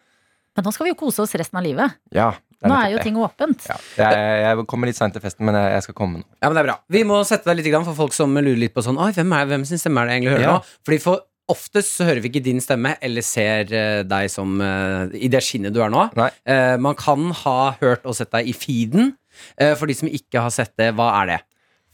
men 0.58 0.66
nå 0.66 0.74
skal 0.76 0.90
vi 0.90 0.96
jo 0.96 1.00
kose 1.06 1.22
oss 1.24 1.36
resten 1.40 1.62
av 1.62 1.64
livet. 1.64 1.94
Ja, 2.12 2.32
det 2.60 2.68
Nå 2.68 2.76
er 2.76 2.90
jo 2.92 3.00
ting 3.06 3.16
åpent. 3.16 3.64
ja. 3.70 3.78
jeg, 3.96 4.24
jeg 4.44 4.66
kommer 4.68 4.90
litt 4.90 4.98
seint 4.98 5.14
til 5.16 5.22
festen, 5.24 5.46
men 5.48 5.56
jeg, 5.56 5.70
jeg 5.78 5.86
skal 5.86 5.96
komme 5.96 6.20
nå. 6.20 6.26
Ja, 6.42 6.50
men 6.50 6.58
det 6.58 6.66
er 6.66 6.68
bra. 6.74 6.78
Vi 6.92 7.06
må 7.08 7.22
sette 7.24 7.48
deg 7.48 7.62
litt 7.62 7.70
i 7.70 7.72
gang 7.78 7.86
for 7.88 7.96
folk 7.96 8.12
som 8.18 8.34
lurer 8.36 8.58
litt 8.60 8.74
på 8.76 8.84
sånn 8.84 8.98
Oi, 9.00 9.14
hvem, 9.16 9.32
er, 9.38 9.46
hvem 9.54 9.64
sin 9.70 9.80
stemme 9.80 10.02
er 10.04 10.10
det 10.10 10.18
egentlig 10.18 10.34
hører 10.34 10.44
Ja. 10.50 10.58
nå? 10.58 10.80
Fordi 10.90 11.00
for 11.06 11.22
oftest 11.52 11.98
så 11.98 12.08
hører 12.08 12.24
vi 12.24 12.32
ikke 12.32 12.44
din 12.46 12.62
stemme 12.64 12.96
eller 13.06 13.26
ser 13.26 13.72
eh, 13.76 14.02
deg 14.08 14.30
som 14.32 14.60
eh, 14.64 15.16
i 15.20 15.30
det 15.32 15.42
skinnet 15.46 15.76
du 15.76 15.82
er 15.84 15.92
nå. 15.94 16.08
Nei. 16.20 16.30
Eh, 16.48 16.76
man 16.82 16.98
kan 17.00 17.30
ha 17.44 17.60
hørt 17.82 18.06
og 18.06 18.18
sett 18.18 18.32
deg 18.36 18.50
i 18.50 18.56
feeden. 18.56 19.14
Eh, 19.60 19.76
for 19.80 19.90
de 19.90 19.96
som 19.98 20.10
ikke 20.12 20.44
har 20.44 20.54
sett 20.54 20.76
det, 20.80 20.92
hva 20.98 21.12
er 21.22 21.34
det? 21.34 21.40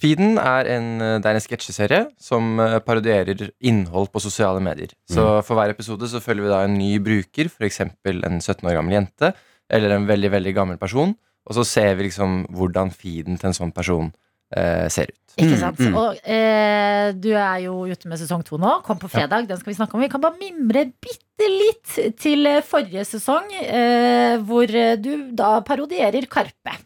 Feeden 0.02 0.36
er 0.42 0.68
en, 0.76 0.88
eh, 1.00 1.18
det 1.24 1.30
er 1.32 1.40
en 1.40 1.44
sketsjeserie 1.46 2.02
som 2.22 2.60
eh, 2.60 2.78
parodierer 2.84 3.48
innhold 3.64 4.12
på 4.12 4.24
sosiale 4.24 4.64
medier. 4.64 4.92
Så 5.08 5.24
for 5.48 5.56
hver 5.60 5.72
episode 5.72 6.10
så 6.12 6.24
følger 6.24 6.48
vi 6.48 6.52
da 6.52 6.64
en 6.66 6.76
ny 6.76 6.96
bruker, 7.04 7.52
f.eks. 7.52 7.82
en 7.86 8.42
17 8.42 8.66
år 8.68 8.80
gammel 8.80 9.00
jente 9.00 9.32
eller 9.72 9.96
en 9.96 10.06
veldig 10.06 10.30
veldig 10.30 10.54
gammel 10.54 10.78
person, 10.78 11.16
og 11.46 11.58
så 11.58 11.64
ser 11.66 11.96
vi 11.98 12.10
liksom 12.10 12.44
hvordan 12.54 12.92
feeden 12.94 13.40
til 13.42 13.50
en 13.50 13.58
sånn 13.58 13.74
person 13.74 14.12
eh, 14.52 14.88
ser 14.90 15.10
ut. 15.14 15.22
Ikke 15.36 15.52
Mm, 15.52 15.60
sant? 15.60 15.80
mm. 15.84 15.96
Og 16.00 16.16
eh, 16.32 17.12
du 17.20 17.32
er 17.36 17.58
jo 17.66 17.74
ute 17.92 18.08
med 18.08 18.18
sesong 18.22 18.44
to 18.48 18.56
nå. 18.58 18.82
Kom 18.86 18.98
på 19.02 19.10
fredag, 19.12 19.48
den 19.50 19.58
skal 19.60 19.74
vi 19.74 19.76
snakke 19.76 19.96
om. 19.98 20.00
Vi 20.06 20.08
kan 20.14 20.22
bare 20.24 20.38
mimre 20.40 20.86
bitte 21.04 21.50
litt 21.52 22.16
til 22.22 22.46
eh, 22.48 22.62
forrige 22.64 23.04
sesong, 23.04 23.50
eh, 23.60 24.38
hvor 24.48 24.64
eh, 24.72 24.96
du 24.96 25.32
da 25.36 25.58
parodierer 25.68 26.24
Karpe. 26.32 26.78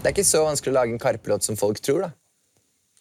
Det 0.00 0.06
er 0.06 0.14
ikke 0.14 0.24
så 0.24 0.44
vanskelig 0.46 0.70
å 0.72 0.78
lage 0.78 0.94
en 0.94 1.02
Karpe-låt 1.02 1.42
som 1.42 1.56
folk 1.58 1.80
tror. 1.82 2.06
da. 2.06 2.10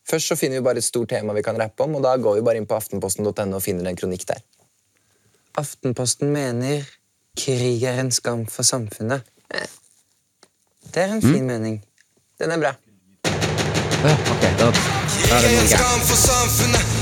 Først 0.10 0.32
så 0.34 0.36
finner 0.40 0.58
vi 0.58 0.66
bare 0.66 0.82
et 0.82 0.88
stort 0.90 1.10
tema 1.14 1.36
vi 1.38 1.44
kan 1.46 1.56
rappe 1.62 1.86
om, 1.86 1.94
og 1.96 2.02
da 2.04 2.16
går 2.18 2.40
vi 2.40 2.42
bare 2.50 2.58
inn 2.58 2.66
på 2.66 2.76
aftenposten.no 2.76 3.30
og 3.56 3.62
finner 3.62 3.86
en 3.92 3.96
kronikk 4.00 4.26
der. 4.34 4.42
Aftenposten 5.62 6.32
mener 6.34 6.86
krig 7.38 7.84
er 7.86 8.02
en 8.02 8.10
skam 8.12 8.48
for 8.50 8.66
samfunnet. 8.66 9.22
Eh, 9.54 9.68
Det 10.90 11.04
er 11.06 11.14
en 11.14 11.22
fin 11.22 11.46
mening. 11.46 11.84
Den 12.42 12.52
er 12.52 12.58
bra. 12.58 12.72
Ja, 14.00 14.14
ok, 14.16 14.44
da, 14.56 14.68
da 14.72 15.36
er 15.36 15.42
det 15.44 15.50
noe 15.58 15.64
gærent. 15.68 16.12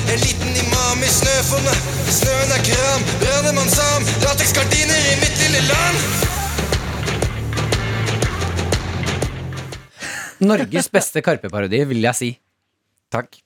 en 0.10 0.22
liten 0.24 0.56
imam 0.64 1.04
i 1.06 1.10
snøfonnet. 1.14 1.84
Snøen 2.10 2.54
er 2.56 2.64
kram, 2.66 3.04
Brannemann 3.22 3.70
sam, 3.70 4.08
lateksgardiner 4.24 5.04
i 5.12 5.14
mitt 5.22 5.36
lille 5.44 5.62
land. 5.68 6.00
Norges 10.50 10.90
beste 10.90 11.22
Karpe-parodi, 11.22 11.84
vil 11.92 12.02
jeg 12.08 12.18
si. 12.18 12.32
Takk. 13.14 13.38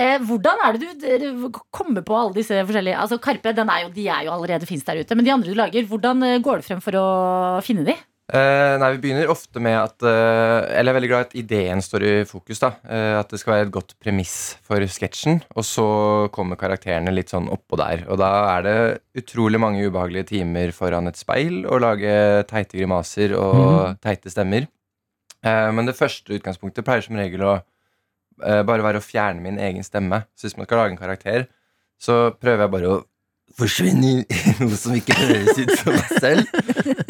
Eh, 0.00 0.16
hvordan 0.24 0.56
er 0.64 0.78
det 0.80 1.18
du 1.20 1.50
kommer 1.68 2.00
på 2.00 2.14
alle 2.16 2.32
disse 2.38 2.56
forskjellige 2.64 2.96
Altså 2.96 3.18
Karpe 3.20 3.52
den 3.52 3.68
er 3.68 3.82
jo, 3.82 3.90
de 3.92 4.06
er 4.08 4.22
jo 4.24 4.30
allerede 4.32 4.64
fins 4.64 4.86
der 4.86 5.02
ute, 5.02 5.14
men 5.18 5.26
de 5.26 5.32
andre 5.34 5.52
du 5.52 5.58
lager, 5.58 5.84
hvordan 5.90 6.22
eh, 6.24 6.38
går 6.40 6.62
det 6.62 6.64
frem 6.64 6.80
for 6.80 6.96
å 6.96 7.04
finne 7.66 7.84
de? 7.84 7.92
Eh, 8.32 8.74
nei, 8.80 8.94
Vi 8.94 9.00
begynner 9.02 9.28
ofte 9.28 9.60
med 9.60 9.74
at 9.76 10.04
uh, 10.06 10.64
Eller 10.64 10.88
jeg 10.88 10.92
er 10.92 10.96
veldig 10.96 11.08
glad 11.10 11.24
i 11.24 11.26
at 11.26 11.34
ideen 11.36 11.82
står 11.84 12.04
i 12.06 12.12
fokus. 12.24 12.62
da 12.62 12.70
uh, 12.80 13.18
At 13.20 13.28
det 13.28 13.42
skal 13.42 13.52
være 13.52 13.66
et 13.66 13.74
godt 13.74 13.92
premiss 14.00 14.56
for 14.64 14.80
sketsjen. 14.88 15.42
Og 15.52 15.66
så 15.68 15.86
kommer 16.32 16.60
karakterene 16.60 17.12
litt 17.12 17.34
sånn 17.34 17.50
oppå 17.52 17.76
der. 17.80 18.06
Og 18.08 18.20
da 18.22 18.30
er 18.54 18.64
det 18.64 18.76
utrolig 19.20 19.60
mange 19.60 19.84
ubehagelige 19.84 20.30
timer 20.32 20.72
foran 20.72 21.12
et 21.12 21.20
speil 21.20 21.66
å 21.68 21.80
lage 21.82 22.14
teite 22.48 22.78
grimaser 22.78 23.36
og 23.36 24.00
teite 24.00 24.32
stemmer. 24.32 24.70
Men 25.42 25.88
det 25.88 25.98
første 25.98 26.36
utgangspunktet 26.36 26.86
pleier 26.86 27.02
som 27.02 27.18
regel 27.18 27.42
å 27.42 27.54
bare 28.38 28.84
være 28.86 29.00
å 29.00 29.04
fjerne 29.04 29.42
min 29.42 29.58
egen 29.58 29.82
stemme. 29.82 30.22
Så 30.38 30.46
hvis 30.46 30.54
man 30.56 30.68
skal 30.68 30.78
lage 30.78 30.94
en 30.94 31.00
karakter, 31.00 31.48
så 31.98 32.30
prøver 32.38 32.64
jeg 32.64 32.74
bare 32.76 32.92
å 32.92 33.00
forsvinne 33.58 34.10
i 34.10 34.40
noe 34.62 34.78
som 34.78 34.94
ikke 34.96 35.16
høres 35.18 35.58
ut 35.60 35.72
som 35.80 35.96
meg 35.96 36.12
selv. 36.22 36.52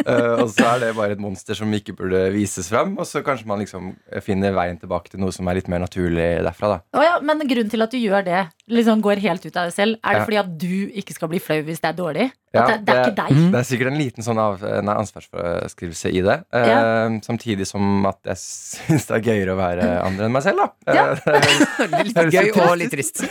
Uh, 0.03 0.43
og 0.43 0.49
så 0.53 0.66
er 0.72 0.82
det 0.82 0.90
bare 0.99 1.16
et 1.16 1.22
monster 1.22 1.57
som 1.59 1.70
ikke 1.76 1.95
burde 1.99 2.24
vises 2.34 2.68
fram. 2.72 2.97
Og 2.99 3.07
så 3.09 3.22
kanskje 3.26 3.49
man 3.51 3.62
liksom 3.62 3.93
finner 4.24 4.55
veien 4.57 4.78
tilbake 4.80 5.12
til 5.12 5.22
noe 5.22 5.32
som 5.34 5.49
er 5.51 5.61
litt 5.61 5.70
mer 5.72 5.84
naturlig 5.84 6.28
derfra. 6.47 6.74
da 6.76 6.99
Oh, 6.99 7.05
ja, 7.07 7.16
men 7.22 7.43
grunnen 7.47 7.70
til 7.72 7.84
at 7.86 7.93
du 7.95 7.99
gjør 8.01 8.24
det, 8.26 8.45
liksom 8.72 9.03
går 9.05 9.22
helt 9.24 9.47
ut 9.47 9.57
av 9.57 9.70
deg 9.70 9.76
selv, 9.76 9.99
er 10.03 10.18
det 10.18 10.22
Ja. 10.22 10.26
fordi 10.28 10.40
at 10.43 10.55
du 10.59 10.74
ikke 11.03 11.14
skal 11.16 11.30
bli 11.32 11.40
flau 11.43 11.61
hvis 11.66 11.80
det 11.82 11.93
er 11.93 11.99
dårlig? 11.99 12.28
Ja, 12.53 12.62
At 12.66 12.82
det, 12.82 12.84
det 12.84 12.94
er 12.94 13.07
ikke 13.07 13.16
deg? 13.16 13.38
Det 13.53 13.59
er 13.62 13.66
sikkert 13.68 13.88
en 13.92 13.96
liten 13.96 14.24
sånn 14.26 14.40
av, 14.42 14.61
nei, 14.84 14.94
ansvarsforskrivelse 15.00 16.11
i 16.12 16.20
det. 16.26 16.34
Eh, 16.53 17.14
Samtidig 17.24 17.64
som 17.68 18.05
at 18.11 18.18
jeg 18.28 18.40
syns 18.42 19.07
det 19.09 19.16
er 19.18 19.24
gøyere 19.30 19.55
å 19.55 19.59
være 19.61 19.88
andre 20.05 20.26
enn 20.28 20.34
meg 20.34 20.44
selv, 20.44 20.61
da. 20.61 20.92
Ja. 20.92 21.07
Eh, 21.16 22.05
Litt 22.11 22.20
gøy 22.36 22.50
og 22.61 22.76
litt 22.82 22.92
trist. 22.92 23.22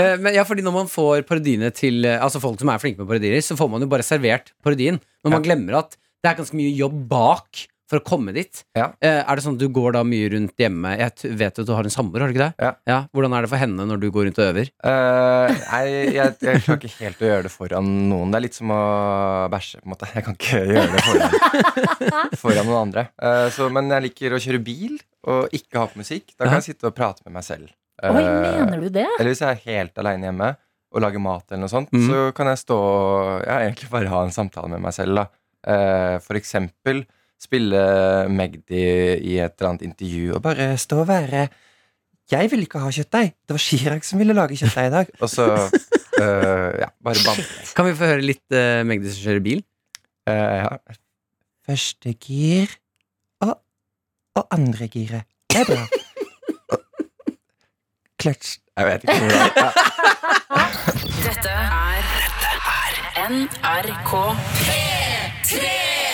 Eh, 0.00 0.16
Men 0.20 0.34
ja, 0.34 0.42
fordi 0.46 0.62
når 0.64 0.74
man 0.74 0.88
får 0.90 1.22
parodiene 1.28 1.68
til 1.74 2.04
Altså 2.14 2.40
folk 2.42 2.58
som 2.60 2.70
er 2.72 2.80
flinke 2.82 3.02
med 3.02 3.08
parodier, 3.10 3.36
så 3.44 3.56
får 3.58 3.68
man 3.70 3.84
jo 3.84 3.88
bare 3.90 4.04
servert 4.06 4.52
parodien. 4.64 4.98
Men 5.24 5.36
man 5.36 5.44
glemmer 5.44 5.78
at 5.82 5.96
det 6.24 6.30
er 6.30 6.38
ganske 6.38 6.56
mye 6.56 6.72
jobb 6.72 6.96
bak 7.10 7.64
for 7.90 8.00
å 8.00 8.04
komme 8.06 8.32
dit. 8.32 8.62
Ja. 8.78 8.86
Eh, 9.04 9.20
Er 9.20 9.36
det 9.36 9.44
sånn 9.44 9.58
at 9.58 9.60
du 9.60 9.68
går 9.68 9.92
da 9.96 10.02
mye 10.08 10.30
rundt 10.32 10.54
hjemme? 10.60 10.94
Jeg 10.96 11.34
vet 11.36 11.58
at 11.60 11.68
du 11.68 11.72
har 11.76 11.84
en 11.84 11.92
samboer, 11.92 12.24
har 12.24 12.30
du 12.30 12.34
ikke 12.34 12.46
det? 12.48 12.70
Ja. 12.88 12.98
Hvordan 13.12 13.34
er 13.36 13.44
det 13.44 13.50
for 13.52 13.60
henne 13.60 13.86
når 13.90 14.00
du 14.00 14.06
går 14.14 14.28
rundt 14.28 14.40
og 14.40 14.48
øver? 14.52 14.70
Uh, 14.80 15.52
nei, 15.52 15.82
jeg, 16.16 16.32
jeg 16.40 16.62
klarer 16.64 16.78
ikke 16.80 16.92
helt 17.02 17.20
å 17.20 17.28
gjøre 17.28 17.46
det 17.46 17.52
foran 17.52 17.90
noen. 18.08 18.32
Det 18.32 18.40
er 18.40 18.46
litt 18.46 18.56
som 18.58 18.72
å 18.72 18.80
bæsje. 19.52 19.82
på 19.82 19.88
en 19.88 19.94
måte 19.94 20.10
Jeg 20.14 20.26
kan 20.26 20.38
ikke 20.40 20.64
gjøre 20.72 20.88
det 20.94 21.04
foran, 21.04 21.38
foran 22.44 22.68
noen 22.70 22.80
andre. 22.86 23.06
Uh, 23.20 23.46
så, 23.54 23.68
men 23.72 23.92
jeg 23.92 24.08
liker 24.08 24.36
å 24.36 24.42
kjøre 24.48 24.64
bil 24.64 24.98
og 25.28 25.56
ikke 25.56 25.80
ha 25.80 25.86
på 25.92 26.00
musikk. 26.00 26.32
Da 26.38 26.48
kan 26.48 26.60
jeg 26.60 26.70
sitte 26.72 26.88
og 26.90 26.96
prate 26.96 27.24
med 27.28 27.36
meg 27.36 27.46
selv. 27.46 27.68
Uh, 28.02 28.10
Oi, 28.16 28.24
mener 28.64 28.80
du 28.80 28.90
det? 28.92 29.06
Eller 29.18 29.32
hvis 29.32 29.44
jeg 29.44 29.54
er 29.60 29.64
helt 29.76 30.00
aleine 30.00 30.30
hjemme 30.32 30.54
og 30.94 31.02
lager 31.02 31.18
mat, 31.20 31.44
eller 31.50 31.64
noe 31.66 31.72
sånt, 31.72 31.90
mm. 31.90 32.04
så 32.06 32.26
kan 32.36 32.48
jeg 32.52 32.60
stå 32.60 32.76
og 32.78 33.40
ja, 33.42 33.56
egentlig 33.64 33.88
bare 33.90 34.12
ha 34.12 34.20
en 34.24 34.34
samtale 34.34 34.70
med 34.72 34.84
meg 34.84 34.94
selv. 34.94 35.18
da 35.20 35.28
Eh, 35.64 36.18
For 36.20 36.36
eksempel 36.36 37.04
spille 37.42 37.80
Magdi 38.32 38.80
i 38.80 39.36
et 39.42 39.54
eller 39.58 39.70
annet 39.70 39.86
intervju 39.88 40.34
og 40.36 40.42
bare 40.44 40.74
stå 40.80 41.02
og 41.02 41.08
være 41.10 41.48
Jeg 42.32 42.50
ville 42.50 42.64
ikke 42.64 42.80
ha 42.80 42.88
kjøttdeig. 42.88 43.34
Det 43.44 43.52
var 43.52 43.60
Chirag 43.60 44.04
som 44.08 44.18
ville 44.18 44.36
lage 44.36 44.56
kjøttdeig 44.56 44.86
i 44.88 44.94
dag. 44.94 45.10
Og 45.20 45.28
så 45.28 45.44
uh, 45.52 46.70
ja, 46.80 46.88
bare 47.04 47.20
bamle. 47.26 47.44
Kan 47.76 47.88
vi 47.90 47.96
få 47.98 48.08
høre 48.14 48.24
litt 48.24 48.56
uh, 48.56 48.80
Magdi 48.88 49.12
som 49.12 49.26
kjører 49.26 49.44
bil? 49.44 49.60
Uh, 50.24 50.56
ja. 50.62 50.96
Første 51.68 52.14
gir 52.16 52.72
og, 53.44 53.58
og 54.40 54.48
andre 54.56 54.88
giret. 54.88 55.28
Det 55.52 55.60
er 55.62 55.68
bra. 55.68 55.84
Kløtsj 58.24 58.58
Jeg 58.78 58.86
vet 58.88 59.04
ikke. 59.04 59.24
Ja. 59.28 59.68
Dette 61.24 61.52
er 61.52 62.02
NRK 63.28 64.12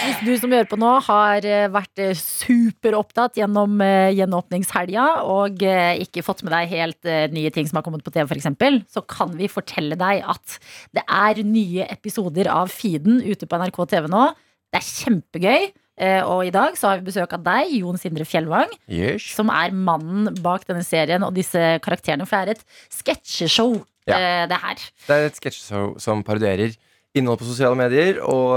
Hvis 0.00 0.20
du 0.24 0.30
som 0.40 0.52
hører 0.54 0.68
på 0.68 0.78
nå 0.80 0.90
har 1.04 1.44
eh, 1.44 1.66
vært 1.72 2.00
eh, 2.00 2.14
superopptatt 2.16 3.36
gjennom 3.36 3.74
eh, 3.84 4.08
gjenåpningshelga 4.16 5.04
og 5.28 5.60
ikke 5.60 6.24
fått 6.24 6.40
med 6.46 6.54
deg 6.54 6.70
helt 6.72 7.10
nye 7.34 7.52
ting 7.52 7.68
som 7.68 7.78
har 7.78 7.84
kommet 7.84 8.04
på 8.06 8.12
TV, 8.14 8.24
f.eks., 8.24 8.48
så 8.96 9.02
kan 9.04 9.34
vi 9.36 9.50
fortelle 9.52 9.98
deg 10.00 10.22
at 10.24 10.56
det 10.96 11.04
er 11.04 11.42
nye 11.44 11.84
episoder 11.92 12.48
av 12.52 12.72
Feeden 12.72 13.20
ute 13.26 13.44
på 13.48 13.60
NRK 13.60 13.80
TV 13.92 14.08
nå. 14.12 14.24
Det 14.72 14.80
er 14.80 14.88
kjempegøy. 14.88 15.70
Og 16.32 16.46
i 16.48 16.52
dag 16.54 16.76
så 16.80 16.88
har 16.88 17.00
vi 17.02 17.10
besøk 17.10 17.34
av 17.36 17.42
deg, 17.44 17.74
Jon 17.82 17.98
Sindre 18.00 18.24
Fjellvang, 18.24 18.70
Yes. 18.88 19.26
som 19.36 19.50
er 19.52 19.74
mannen 19.76 20.30
bak 20.40 20.64
denne 20.64 20.84
serien 20.86 21.20
og 21.26 21.34
disse 21.36 21.60
karakterene. 21.84 22.24
For 22.28 22.40
det 22.48 22.54
er 22.54 22.60
et 22.62 22.94
sketsjeshow, 23.02 23.82
Ja. 24.08 24.46
det 24.48 24.60
her. 24.62 24.80
Det 25.06 25.16
er 25.18 25.26
et 25.28 25.36
sketsjeshow 25.36 25.98
som 26.00 26.24
parodierer 26.24 26.72
innhold 27.12 27.42
på 27.42 27.50
sosiale 27.50 27.76
medier. 27.76 28.22
Og 28.24 28.56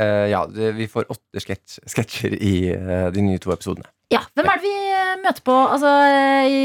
eh, 0.00 0.06
eh, 0.06 0.26
ja, 0.32 0.44
det, 0.50 0.72
vi 0.78 0.88
får 0.90 1.08
åtte 1.12 1.42
sketsjer 1.42 2.36
i 2.38 2.54
uh, 2.74 3.08
de 3.14 3.24
nye 3.24 3.42
to 3.42 3.52
episodene. 3.54 3.88
Ja, 4.12 4.22
Hvem 4.36 4.50
er 4.50 4.60
det 4.60 4.66
vi 4.66 4.74
eh, 4.94 5.14
møter 5.24 5.42
på 5.46 5.54
altså, 5.54 5.90
i 6.46 6.60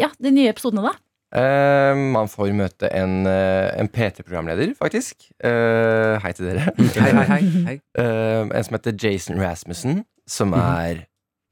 ja, 0.00 0.08
de 0.22 0.32
nye 0.32 0.52
episodene, 0.52 0.86
da? 0.86 0.94
Uh, 1.36 1.98
man 2.14 2.30
får 2.30 2.52
møte 2.56 2.88
en, 2.94 3.26
en 3.26 3.90
P3-programleder, 3.92 4.72
faktisk. 4.78 5.26
Eh, 5.44 6.14
hei 6.22 6.32
til 6.38 6.48
dere. 6.48 6.70
Hei, 6.96 7.10
hei, 7.10 7.26
hei. 7.32 7.40
hei. 7.66 7.76
En 7.98 8.64
som 8.64 8.78
heter 8.78 8.96
Jason 8.96 9.42
Rasmussen, 9.42 10.04
som 10.26 10.54
er 10.56 11.04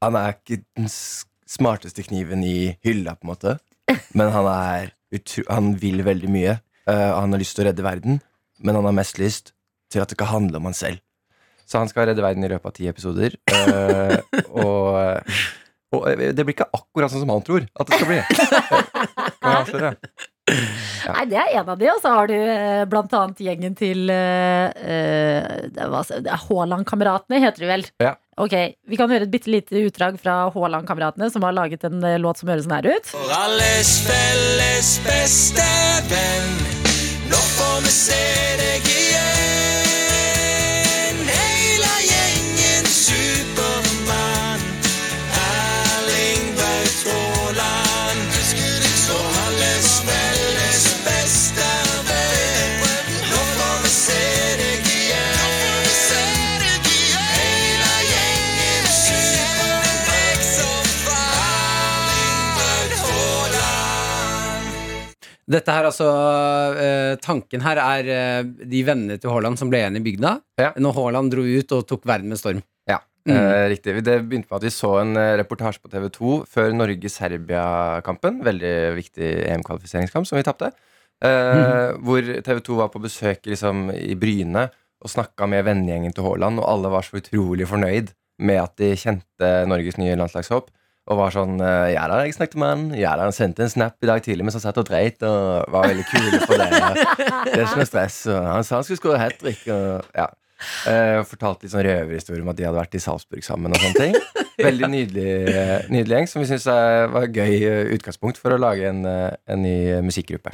Han 0.03 0.17
er 0.19 0.35
ikke 0.35 0.61
den 0.77 0.89
smarteste 0.89 2.03
kniven 2.07 2.43
i 2.43 2.75
hylla, 2.85 3.15
på 3.19 3.27
en 3.27 3.33
måte, 3.33 3.57
men 4.17 4.31
han 4.33 4.47
er 4.49 4.93
utro 5.13 5.45
Han 5.51 5.75
vil 5.81 6.03
veldig 6.05 6.31
mye. 6.31 6.57
Eh, 6.89 7.11
han 7.17 7.33
har 7.33 7.41
lyst 7.41 7.57
til 7.57 7.65
å 7.65 7.69
redde 7.69 7.85
verden, 7.85 8.19
men 8.61 8.77
han 8.77 8.87
har 8.87 8.95
mest 8.95 9.19
lyst 9.21 9.53
til 9.91 10.01
at 10.01 10.09
det 10.09 10.17
ikke 10.17 10.29
handler 10.29 10.61
om 10.61 10.69
han 10.69 10.77
selv. 10.77 11.01
Så 11.65 11.81
han 11.81 11.89
skal 11.89 12.07
redde 12.11 12.21
verden 12.23 12.45
i 12.45 12.51
løpet 12.51 12.69
av 12.69 12.75
ti 12.77 12.87
episoder. 12.91 13.35
Uh, 13.49 14.19
og, 14.53 15.33
og 15.97 16.05
det 16.21 16.43
blir 16.45 16.53
ikke 16.53 16.69
akkurat 16.75 17.09
sånn 17.13 17.23
som 17.25 17.31
han 17.33 17.43
tror 17.47 17.65
at 17.73 17.89
det 17.89 17.97
skal 17.99 18.09
bli. 18.11 18.21
Kan 19.41 19.51
jeg 19.51 19.59
avsløre? 19.63 19.91
Nei, 20.45 21.23
Det 21.31 21.37
er 21.41 21.55
en 21.57 21.69
av 21.73 21.77
de, 21.81 21.87
og 21.89 21.97
så 22.03 22.11
har 22.13 22.27
du 22.29 22.35
eh, 22.37 22.83
blant 22.89 23.13
annet 23.17 23.39
gjengen 23.41 23.73
til 23.77 24.11
eh, 24.13 24.67
eh, 24.77 25.47
det 25.73 25.87
var- 25.89 26.05
det 26.21 26.29
er 26.29 26.43
Haaland-kameratene, 26.43 27.39
heter 27.41 27.65
de 27.65 27.69
vel? 27.71 27.85
Ja. 28.03 28.11
Ok, 28.37 28.53
Vi 28.85 28.99
kan 28.99 29.09
høre 29.09 29.25
et 29.25 29.31
bitte 29.33 29.49
lite 29.49 29.81
utdrag 29.87 30.19
fra 30.21 30.51
Haaland-kameratene, 30.53 31.31
som 31.33 31.41
har 31.47 31.55
laget 31.57 31.83
en 31.89 31.97
eh, 32.05 32.19
låt 32.21 32.37
som 32.43 32.49
høres 32.53 32.67
sånn 32.67 32.77
her 32.77 32.91
ut. 32.93 33.09
alles 33.41 33.95
felles 34.05 34.93
beste 35.07 35.65
venn. 36.13 36.53
Nå 37.31 37.41
får 37.57 37.77
vi 37.87 37.93
se 37.97 38.21
deg 38.61 38.85
igjen. 38.85 39.14
Dette 65.45 65.69
her 65.75 65.85
altså 65.85 66.05
eh, 66.81 67.15
Tanken 67.21 67.61
her 67.61 67.77
er 67.77 68.07
eh, 68.09 68.47
de 68.65 68.79
vennene 68.87 69.19
til 69.21 69.29
Haaland 69.29 69.59
som 69.61 69.69
ble 69.69 69.83
igjen 69.83 69.99
i 69.99 70.01
bygda. 70.05 70.31
Ja. 70.61 70.71
Når 70.81 70.95
Haaland 70.97 71.29
dro 71.35 71.43
ut 71.45 71.75
og 71.77 71.83
tok 71.89 72.07
verden 72.09 72.31
med 72.33 72.41
storm. 72.41 72.63
Ja, 72.89 73.01
Mm. 73.25 73.33
eh, 73.41 73.67
riktig. 73.73 73.93
Det 74.05 74.19
begynte 74.29 74.51
med 74.51 74.57
at 74.59 74.65
vi 74.67 74.69
så 74.69 74.91
en 75.01 75.15
eh, 75.17 75.31
reportasje 75.39 75.81
på 75.81 75.89
TV 75.89 76.03
2 76.13 76.33
før 76.45 76.73
Norge-Serbia-kampen. 76.77 78.41
Veldig 78.45 78.73
viktig 78.97 79.29
EM-kvalifiseringskamp 79.49 80.27
som 80.29 80.37
vi 80.37 80.43
tapte. 80.45 80.71
Eh, 81.25 81.93
Hvor 82.05 82.21
TV 82.45 82.59
2 82.61 82.75
var 82.77 82.89
på 82.93 83.01
besøk 83.01 83.45
liksom, 83.49 83.89
i 83.95 84.13
Bryne 84.19 84.67
og 85.01 85.09
snakka 85.11 85.47
med 85.49 85.65
vennegjengen 85.65 86.13
til 86.15 86.23
Haaland, 86.25 86.59
og 86.61 86.69
alle 86.69 86.89
var 86.93 87.01
så 87.05 87.17
utrolig 87.19 87.67
fornøyd 87.69 88.13
med 88.39 88.61
at 88.61 88.75
de 88.77 88.93
kjente 88.97 89.51
Norges 89.69 89.97
nye 89.97 90.15
landslagshåp. 90.17 90.69
Og 91.05 91.19
var 91.19 91.33
sånn 91.35 91.59
eh, 91.61 91.91
Ja 91.93 92.07
da, 92.09 92.23
jeg 92.25 92.33
snakket 92.37 92.57
med 92.57 92.71
han. 92.71 92.85
Ja 92.97 93.11
da, 93.17 93.27
han 93.27 93.35
sendte 93.35 93.65
en 93.65 93.69
snap 93.69 94.01
i 94.01 94.09
dag 94.09 94.23
tidlig 94.25 94.47
mens 94.47 94.57
han 94.57 94.63
satt 94.63 94.79
og 94.81 94.87
dreit. 94.89 95.21
Og 95.25 95.67
var 95.73 95.91
veldig 95.91 96.07
kul 96.09 96.39
for 96.47 96.57
det. 96.57 96.69
Det 96.73 97.59
er 97.59 97.67
ikke 97.67 97.83
noe 97.83 97.89
stress. 97.91 98.23
Han 98.31 98.65
sa 98.65 98.79
han 98.79 98.87
skulle 98.87 99.01
skåre 99.03 99.21
hat 99.21 99.37
trick. 99.41 99.61
Ja. 99.69 100.31
Eh, 100.87 101.19
og 101.19 101.27
fortalte 101.27 101.65
litt 101.65 101.73
sånn 101.73 101.83
røverhistorie 101.85 102.41
om 102.45 102.49
at 102.53 102.57
de 102.59 102.63
hadde 102.67 102.79
vært 102.79 102.95
i 102.95 103.03
Salzburg 103.03 103.43
sammen. 103.43 103.73
og 103.75 103.81
sånne 103.81 104.05
ting 104.05 104.15
Veldig 104.65 104.87
nydelig, 104.87 105.31
eh, 105.51 105.87
nydelig 105.91 106.13
gjeng, 106.15 106.27
som 106.31 106.39
vi 106.39 106.47
syns 106.47 106.63
var 107.11 107.25
et 107.27 107.33
gøy 107.35 107.55
eh, 107.67 107.89
utgangspunkt 107.97 108.37
for 108.39 108.55
å 108.55 108.59
lage 108.61 108.85
en, 108.87 109.01
eh, 109.03 109.33
en 109.51 109.59
ny 109.65 109.73
eh, 109.97 110.03
musikkgruppe. 110.05 110.53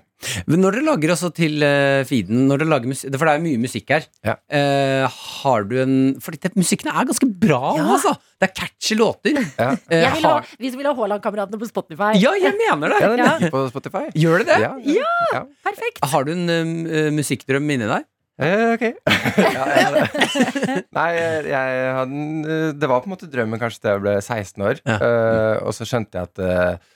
Men 0.49 0.61
når 0.63 0.79
dere 0.79 0.85
lager 0.87 1.11
også 1.15 1.29
til 1.33 1.61
uh, 1.65 2.01
feeden 2.05 2.43
når 2.49 2.61
dere 2.61 2.69
lager 2.69 2.91
For 2.93 3.25
det 3.25 3.31
er 3.31 3.39
jo 3.39 3.45
mye 3.45 3.61
musikk 3.63 3.89
her. 3.93 4.03
Ja. 4.25 4.35
uh, 4.53 5.05
har 5.41 5.63
du 5.65 5.73
en 5.81 5.95
Fordi 6.21 6.51
musikken 6.61 6.91
er 6.93 7.07
ganske 7.09 7.25
bra, 7.41 7.71
Ja. 7.79 7.87
altså! 7.95 8.13
Det 8.41 8.49
er 8.49 8.53
catchy 8.57 8.97
låter. 8.97 9.37
Ja, 9.57 9.71
Uh, 9.89 9.95
Jeg 9.97 10.11
vil 10.17 10.25
ha, 10.29 10.33
vi 10.61 10.69
som 10.73 10.81
vil 10.81 10.89
ha 10.89 10.93
Haaland-kameratene 10.97 11.57
på 11.61 11.69
Spotify. 11.69 12.11
ja, 12.21 12.33
jeg 12.41 12.53
mener 12.57 12.93
det! 12.93 13.01
ja 13.01 13.09
den 13.13 13.21
Ja. 13.25 13.31
ligger 13.37 13.53
på 13.53 13.63
Spotify. 13.73 14.03
Gjør 14.17 14.41
det 14.43 14.47
det? 14.49 14.59
Ja, 14.61 14.71
ja. 14.97 15.11
ja. 15.33 15.43
Perfekt. 15.65 16.01
Har 16.13 16.25
du 16.25 16.31
en 16.33 16.49
eh, 16.89 17.09
musikkdrøm 17.13 17.69
inni 17.69 17.89
deg? 17.89 18.05
Eh, 18.41 18.73
ok. 18.73 18.83
ja, 19.55 19.65
jeg, 19.69 20.05
nei, 20.97 21.09
jeg, 21.45 21.91
hadde 21.97 22.71
Det 22.81 22.89
var 22.89 23.03
på 23.03 23.09
en 23.09 23.13
måte 23.13 23.29
drømmen 23.29 23.61
kanskje 23.61 23.83
til 23.83 23.93
jeg 23.93 24.03
ble 24.05 24.15
16 24.17 24.65
år. 24.65 24.81
Ja. 24.81 24.97
Uh, 24.97 25.55
og 25.69 25.75
så 25.77 25.85
skjønte 25.87 26.17
jeg 26.17 26.31
at 26.31 26.41
eh, 26.45 26.89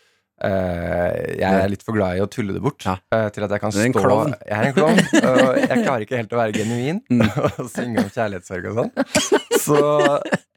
jeg 0.43 1.61
er 1.63 1.69
litt 1.71 1.83
for 1.85 1.95
glad 1.95 2.17
i 2.19 2.23
å 2.23 2.27
tulle 2.27 2.53
det 2.55 2.61
bort. 2.65 2.83
Ja. 2.85 2.97
eh, 3.15 3.29
til 3.35 3.45
at 3.47 3.53
jeg 3.55 3.61
kan 3.63 3.71
Du 3.71 3.79
er 3.79 3.85
en 3.87 3.93
stå 3.95 4.03
klovn. 4.03 4.33
Jeg 4.45 4.57
er 4.57 4.69
en 4.69 4.75
klovn. 4.75 4.99
og 5.31 5.61
jeg 5.63 5.83
klarer 5.85 6.03
ikke 6.07 6.19
helt 6.23 6.33
å 6.35 6.41
være 6.41 6.57
genuin 6.59 7.01
Mm. 7.09 7.21
og 7.61 7.69
synge 7.71 8.03
om 8.03 8.09
kjærlighetssorg 8.11 8.67
og 8.71 8.81
sånn. 8.81 8.91
Så 9.65 9.77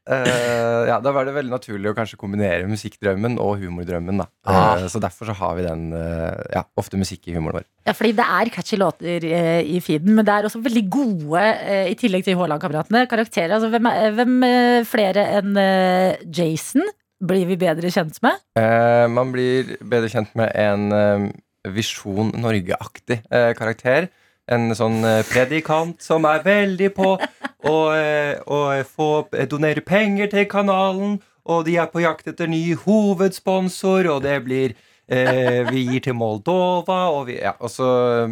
uh, 0.09 0.83
ja, 0.89 0.97
da 1.03 1.11
var 1.15 1.25
det 1.27 1.33
veldig 1.35 1.51
naturlig 1.53 1.91
å 1.91 1.95
kanskje 1.97 2.17
kombinere 2.19 2.67
musikkdrømmen 2.69 3.37
og 3.41 3.59
humordrømmen. 3.63 4.19
da 4.23 4.27
Ah. 4.49 4.77
uh, 4.83 4.87
Så 4.91 5.01
derfor 5.01 5.29
så 5.29 5.35
har 5.39 5.55
vi 5.57 5.65
den 5.65 5.87
uh, 5.93 6.35
ja, 6.53 6.63
ofte 6.79 6.97
musikk 6.99 7.27
i 7.29 7.35
humoren 7.37 7.59
vår. 7.61 7.67
Ja, 7.89 7.95
fordi 7.97 8.13
det 8.17 8.25
er 8.25 8.51
catchy 8.53 8.77
låter 8.77 9.23
eh, 9.25 9.61
i 9.65 9.79
feeden, 9.81 10.13
men 10.17 10.25
det 10.27 10.33
er 10.35 10.45
også 10.49 10.59
veldig 10.61 10.83
gode, 10.93 11.41
eh, 11.41 11.87
i 11.89 11.95
tillegg 11.97 12.25
til 12.27 12.37
Haaland-kameratene, 12.37 13.05
karakterer. 13.09 13.55
Altså, 13.57 13.69
hvem, 13.73 13.87
er, 13.89 14.11
hvem 14.19 14.35
eh, 14.45 14.83
flere 14.85 15.23
enn 15.39 15.57
eh, 15.57 16.19
Jason 16.29 16.85
blir 17.19 17.45
vi 17.49 17.57
bedre 17.59 17.91
kjent 17.93 18.19
med? 18.25 18.39
Eh, 18.59 19.05
man 19.11 19.33
blir 19.35 19.75
bedre 19.83 20.09
kjent 20.11 20.33
med 20.39 20.51
en 20.55 20.91
eh, 20.95 21.27
Visjon 21.75 22.33
Norge-aktig 22.39 23.21
eh, 23.29 23.51
karakter. 23.57 24.09
En 24.49 24.71
sånn 24.75 25.03
eh, 25.05 25.21
predikant 25.29 25.99
som 26.01 26.25
er 26.29 26.43
veldig 26.45 26.91
på 26.95 27.15
å, 27.15 27.75
eh, 27.93 28.39
å 28.39 28.61
få 28.87 29.09
eh, 29.35 29.47
donere 29.49 29.83
penger 29.85 30.31
til 30.31 30.47
kanalen. 30.49 31.19
Og 31.49 31.65
de 31.65 31.79
er 31.81 31.89
på 31.89 32.03
jakt 32.03 32.29
etter 32.29 32.49
ny 32.49 32.75
hovedsponsor, 32.77 34.07
og 34.11 34.21
det 34.25 34.35
blir 34.45 34.75
eh, 35.09 35.65
Vi 35.69 35.85
gir 35.87 36.03
til 36.05 36.15
Moldova, 36.17 37.07
og, 37.09 37.23
vi, 37.29 37.39
ja, 37.41 37.55
og 37.57 37.71
så 37.73 37.87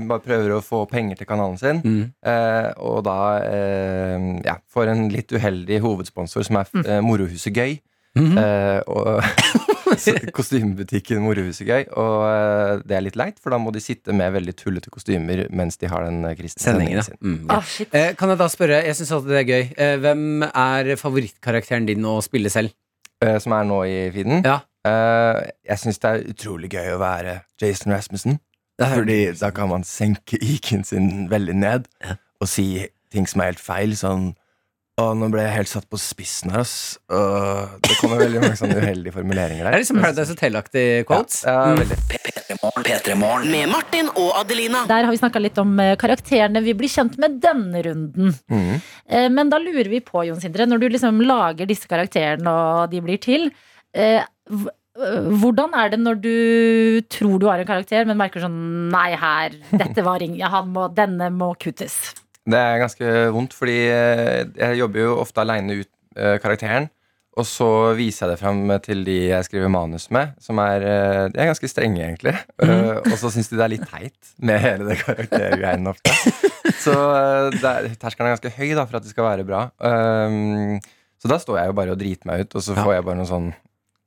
bare 0.07 0.23
prøver 0.23 0.53
å 0.53 0.63
få 0.63 0.83
penger 0.89 1.19
til 1.19 1.29
kanalen 1.29 1.57
sin. 1.57 1.81
Mm. 1.83 2.03
Eh, 2.21 2.69
og 2.77 3.03
da 3.07 3.19
eh, 3.43 4.27
ja, 4.45 4.59
får 4.73 4.93
en 4.93 5.07
litt 5.13 5.33
uheldig 5.33 5.81
hovedsponsor 5.85 6.45
som 6.47 6.61
er 6.61 6.73
eh, 6.85 7.01
Morohuset 7.05 7.55
Gøy. 7.55 7.79
Mhm. 8.17 8.37
Eh, 8.41 8.79
og 8.87 9.23
Kostymebutikken 10.37 11.21
Morehuset 11.23 11.67
Gøy. 11.67 11.85
Og 11.97 12.15
eh, 12.27 12.81
det 12.87 12.97
er 12.97 13.05
litt 13.05 13.19
leit, 13.19 13.37
for 13.41 13.53
da 13.53 13.59
må 13.61 13.71
de 13.75 13.81
sitte 13.83 14.15
med 14.15 14.33
veldig 14.35 14.55
tullete 14.59 14.91
kostymer 14.93 15.45
mens 15.55 15.79
de 15.81 15.89
har 15.91 16.05
den 16.07 16.25
eh, 16.27 16.35
kristne 16.39 16.63
Sendingen, 16.63 17.03
sendingen 17.03 17.07
sin. 17.07 17.19
Mm, 17.21 17.45
ja. 17.47 17.59
Ah, 17.59 17.69
shit. 17.75 17.93
Eh, 17.95 18.09
kan 18.19 18.33
jeg 18.33 18.41
da 18.41 18.49
spørre, 18.51 18.81
jeg 18.87 18.97
syns 18.99 19.13
alltid 19.17 19.35
det 19.35 19.39
er 19.43 19.51
gøy, 19.51 19.69
eh, 19.77 19.95
hvem 20.03 20.25
er 20.49 20.91
favorittkarakteren 20.99 21.87
din 21.89 22.07
å 22.07 22.17
spille 22.25 22.51
selv? 22.53 22.73
Eh, 23.23 23.37
som 23.43 23.55
er 23.57 23.69
nå 23.69 23.79
i 23.89 23.95
feeden. 24.13 24.43
Ja. 24.45 24.59
Eh, 24.87 25.39
jeg 25.71 25.83
syns 25.83 26.01
det 26.03 26.11
er 26.11 26.27
utrolig 26.33 26.69
gøy 26.75 26.93
å 26.95 26.99
være 27.01 27.39
Jason 27.61 27.95
Rasmussen. 27.95 28.41
Fordi 28.77 29.31
da 29.39 29.49
kan 29.49 29.71
man 29.71 29.81
senke 29.87 30.37
IQ-en 30.37 30.83
sin 30.85 31.07
veldig 31.31 31.55
ned 31.57 31.87
og 32.37 32.45
si 32.45 32.85
ting 33.09 33.25
som 33.25 33.41
er 33.41 33.49
helt 33.49 33.63
feil. 33.63 33.95
Sånn 33.97 34.35
Å, 34.97 35.11
nå 35.13 35.27
ble 35.29 35.43
jeg 35.45 35.53
helt 35.53 35.69
satt 35.69 35.85
på 35.93 35.97
spissen 36.01 36.49
her, 36.49 36.63
ass. 36.63 36.71
Og 37.13 37.75
det 37.85 37.97
kommer 37.99 38.17
veldig 38.23 38.39
mange 38.41 38.57
sånne 38.57 38.79
uheldige 38.81 39.13
formuleringer 39.13 39.67
der. 39.67 39.75
Det 39.75 39.77
er 39.77 39.83
liksom 39.83 39.99
Paradise 40.01 40.33
Hotel-aktig 40.33 40.85
quotes. 41.05 41.43
Ja, 41.45 41.67
ja 41.69 41.75
veldig. 41.77 41.97
P3morgen. 42.87 43.45
Med 43.53 43.69
Martin 43.69 44.09
og 44.17 44.31
Adelina. 44.39 44.81
Der 44.89 45.05
har 45.05 45.13
vi 45.13 45.19
snakka 45.21 45.43
litt 45.43 45.61
om 45.61 45.75
eh, 45.83 45.91
karakterene 46.01 46.63
vi 46.65 46.73
blir 46.79 46.89
kjent 46.89 47.19
med 47.21 47.37
denne 47.45 47.83
runden. 47.85 48.33
Mhm. 48.49 48.81
Eh, 49.05 49.27
Men 49.37 49.53
da 49.53 49.61
lurer 49.61 49.91
vi 49.93 50.01
på, 50.01 50.25
Jon 50.25 50.41
Sindre, 50.41 50.65
når 50.65 50.81
du 50.81 50.89
liksom 50.95 51.21
lager 51.29 51.69
disse 51.69 51.85
karakterene 51.91 52.49
og 52.57 52.89
de 52.89 53.03
blir 53.05 53.21
til, 53.21 53.51
eh, 53.93 54.25
hv- 54.49 54.73
hvordan 54.97 55.75
er 55.77 55.91
det 55.93 55.99
når 56.01 56.15
du 56.25 56.31
tror 57.13 57.37
du 57.37 57.45
har 57.51 57.61
en 57.61 57.69
karakter, 57.69 58.01
men 58.09 58.17
merker 58.17 58.41
sånn 58.41 58.89
Nei, 58.89 59.11
her, 59.13 59.53
dette 59.77 60.01
var 60.01 60.25
ingen, 60.25 60.41
han 60.49 60.73
må, 60.73 60.87
denne 60.89 61.29
må 61.37 61.51
kuttes. 61.61 62.15
Det 62.47 62.59
er 62.59 62.79
ganske 62.79 63.13
vondt, 63.35 63.55
fordi 63.57 63.79
eh, 63.91 64.45
jeg 64.55 64.77
jobber 64.79 65.03
jo 65.03 65.15
ofte 65.23 65.41
aleine 65.43 65.81
ut 65.81 65.89
eh, 66.15 66.37
karakteren. 66.43 66.87
Og 67.37 67.45
så 67.45 67.67
viser 67.93 68.23
jeg 68.25 68.31
det 68.33 68.39
fram 68.41 68.61
til 68.81 69.03
de 69.05 69.15
jeg 69.27 69.45
skriver 69.45 69.69
manus 69.69 70.07
med, 70.15 70.31
som 70.41 70.57
er, 70.63 70.81
eh, 70.81 71.23
de 71.29 71.37
er 71.43 71.51
ganske 71.51 71.69
strenge, 71.69 72.01
egentlig. 72.01 72.33
Eh, 72.65 72.95
og 73.03 73.13
så 73.21 73.29
syns 73.35 73.51
de 73.51 73.59
det 73.59 73.65
er 73.67 73.73
litt 73.75 73.85
teit 73.91 74.31
med 74.41 74.63
hele 74.63 74.87
det 74.89 74.97
karaktergreiene 75.03 75.91
ofte. 75.93 76.15
Så 76.87 76.91
eh, 76.93 77.59
er- 77.67 77.85
terskelen 77.99 78.27
er 78.31 78.33
ganske 78.35 78.51
høy 78.57 78.71
da, 78.75 78.83
for 78.89 78.97
at 78.99 79.05
det 79.05 79.11
skal 79.13 79.27
være 79.27 79.45
bra. 79.47 79.61
Um, 79.79 80.79
så 81.21 81.29
da 81.31 81.37
står 81.41 81.57
jeg 81.61 81.69
jo 81.71 81.75
bare 81.77 81.93
og 81.95 81.99
driter 82.01 82.27
meg 82.29 82.43
ut, 82.43 82.57
og 82.59 82.63
så 82.65 82.75
får 82.77 82.91
jeg 82.97 83.05
bare 83.07 83.17
noen 83.21 83.29
sånn 83.29 83.47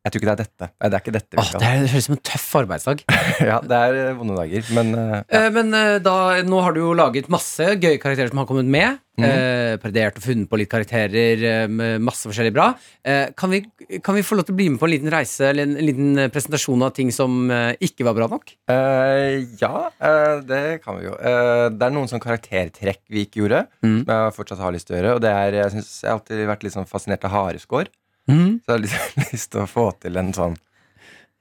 Jeg 0.00 0.12
tror 0.14 0.22
ikke 0.22 0.28
det 0.30 0.32
er 0.32 0.40
dette. 0.46 0.66
Nei, 0.80 0.88
det 0.88 0.96
er 0.96 1.02
ikke 1.04 1.12
dette 1.12 1.36
vi 1.36 1.40
Åh, 1.42 1.44
skal. 1.50 1.60
det, 1.60 1.66
er, 1.68 1.80
det 1.84 1.90
høres 1.92 2.00
ut 2.00 2.06
som 2.08 2.14
en 2.16 2.22
tøff 2.30 2.44
arbeidsdag. 2.62 3.02
ja, 3.50 3.56
det 3.68 3.80
er 3.84 3.98
eh, 4.00 4.14
vonde 4.16 4.36
dager, 4.38 4.70
men 4.78 4.94
eh, 4.96 5.16
Eh, 5.36 5.48
Men 5.52 5.74
eh, 5.76 5.98
da, 6.00 6.14
nå 6.48 6.60
har 6.64 6.72
du 6.72 6.80
jo 6.80 6.94
laget 6.96 7.28
masse 7.28 7.66
gøye 7.76 7.98
karakterer 8.00 8.32
som 8.32 8.40
har 8.40 8.48
kommet 8.48 8.64
med. 8.72 8.96
Mhm. 9.20 9.26
Eh, 9.28 9.74
parodert 9.82 10.16
og 10.16 10.24
funnet 10.24 10.48
på 10.48 10.56
litt 10.56 10.70
karakterer 10.72 11.42
eh, 11.50 11.66
med 11.68 12.00
masse 12.00 12.24
forskjellig 12.30 12.54
bra. 12.56 12.70
Eh, 13.04 13.28
kan, 13.36 13.52
vi, 13.52 13.60
kan 14.00 14.16
vi 14.16 14.24
få 14.24 14.38
lov 14.40 14.48
til 14.48 14.56
å 14.56 14.60
bli 14.62 14.70
med 14.72 14.80
på 14.80 14.88
en 14.88 14.94
liten 14.94 15.12
reise 15.12 15.50
eller 15.50 15.68
en, 15.68 15.76
en 15.76 15.84
liten 15.90 16.16
eh, 16.24 16.30
presentasjon 16.32 16.86
av 16.88 16.94
ting 16.96 17.12
som 17.12 17.36
eh, 17.52 17.74
ikke 17.84 18.08
var 18.08 18.16
bra 18.16 18.30
nok? 18.32 18.54
Eh, 18.72 19.44
ja, 19.60 19.84
eh, 20.00 20.40
det 20.48 20.62
kan 20.86 20.96
vi 20.96 21.10
jo. 21.10 21.16
Eh, 21.20 21.66
det 21.76 21.90
er 21.90 21.92
noen 21.98 22.08
sånn 22.08 22.24
karaktertrekk 22.24 23.02
vi 23.12 23.26
ikke 23.28 23.44
gjorde, 23.44 23.66
Mm. 23.84 24.00
som 24.06 24.16
jeg 24.16 24.34
fortsatt 24.40 24.64
har 24.64 24.72
lyst 24.72 24.88
til 24.88 24.96
å 24.96 25.02
gjøre. 25.02 25.14
Og 25.18 25.24
det 25.28 25.30
er, 25.36 25.60
jeg, 25.60 25.74
synes, 25.76 25.92
jeg 26.00 26.08
har 26.08 26.16
alltid 26.22 26.46
vært 26.48 26.64
litt 26.64 26.74
sånn 26.80 26.88
fascinert 26.88 27.28
av 27.28 27.36
hareskår. 27.36 27.92
Mm. 28.28 28.60
Så 28.60 28.68
jeg 28.68 28.74
har 28.74 28.82
lyst, 28.84 29.16
lyst 29.32 29.52
til 29.54 29.62
å 29.62 29.70
få 29.70 29.86
til 30.02 30.20
en 30.20 30.34
sånn 30.36 30.58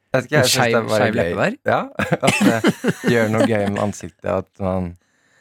jeg 0.09 0.23
vet 0.23 0.25
ikke, 0.25 0.39
jeg 0.39 0.49
synes 0.49 0.89
det 0.89 1.01
gøy. 1.05 1.17
leppe 1.19 1.43
der? 1.43 1.57
Ja, 1.69 1.81
At 2.25 2.39
det 3.03 3.11
gjør 3.13 3.27
noe 3.29 3.45
gøy 3.45 3.67
med 3.69 3.81
ansiktet. 3.83 4.25
At 4.25 4.63
man 4.63 4.95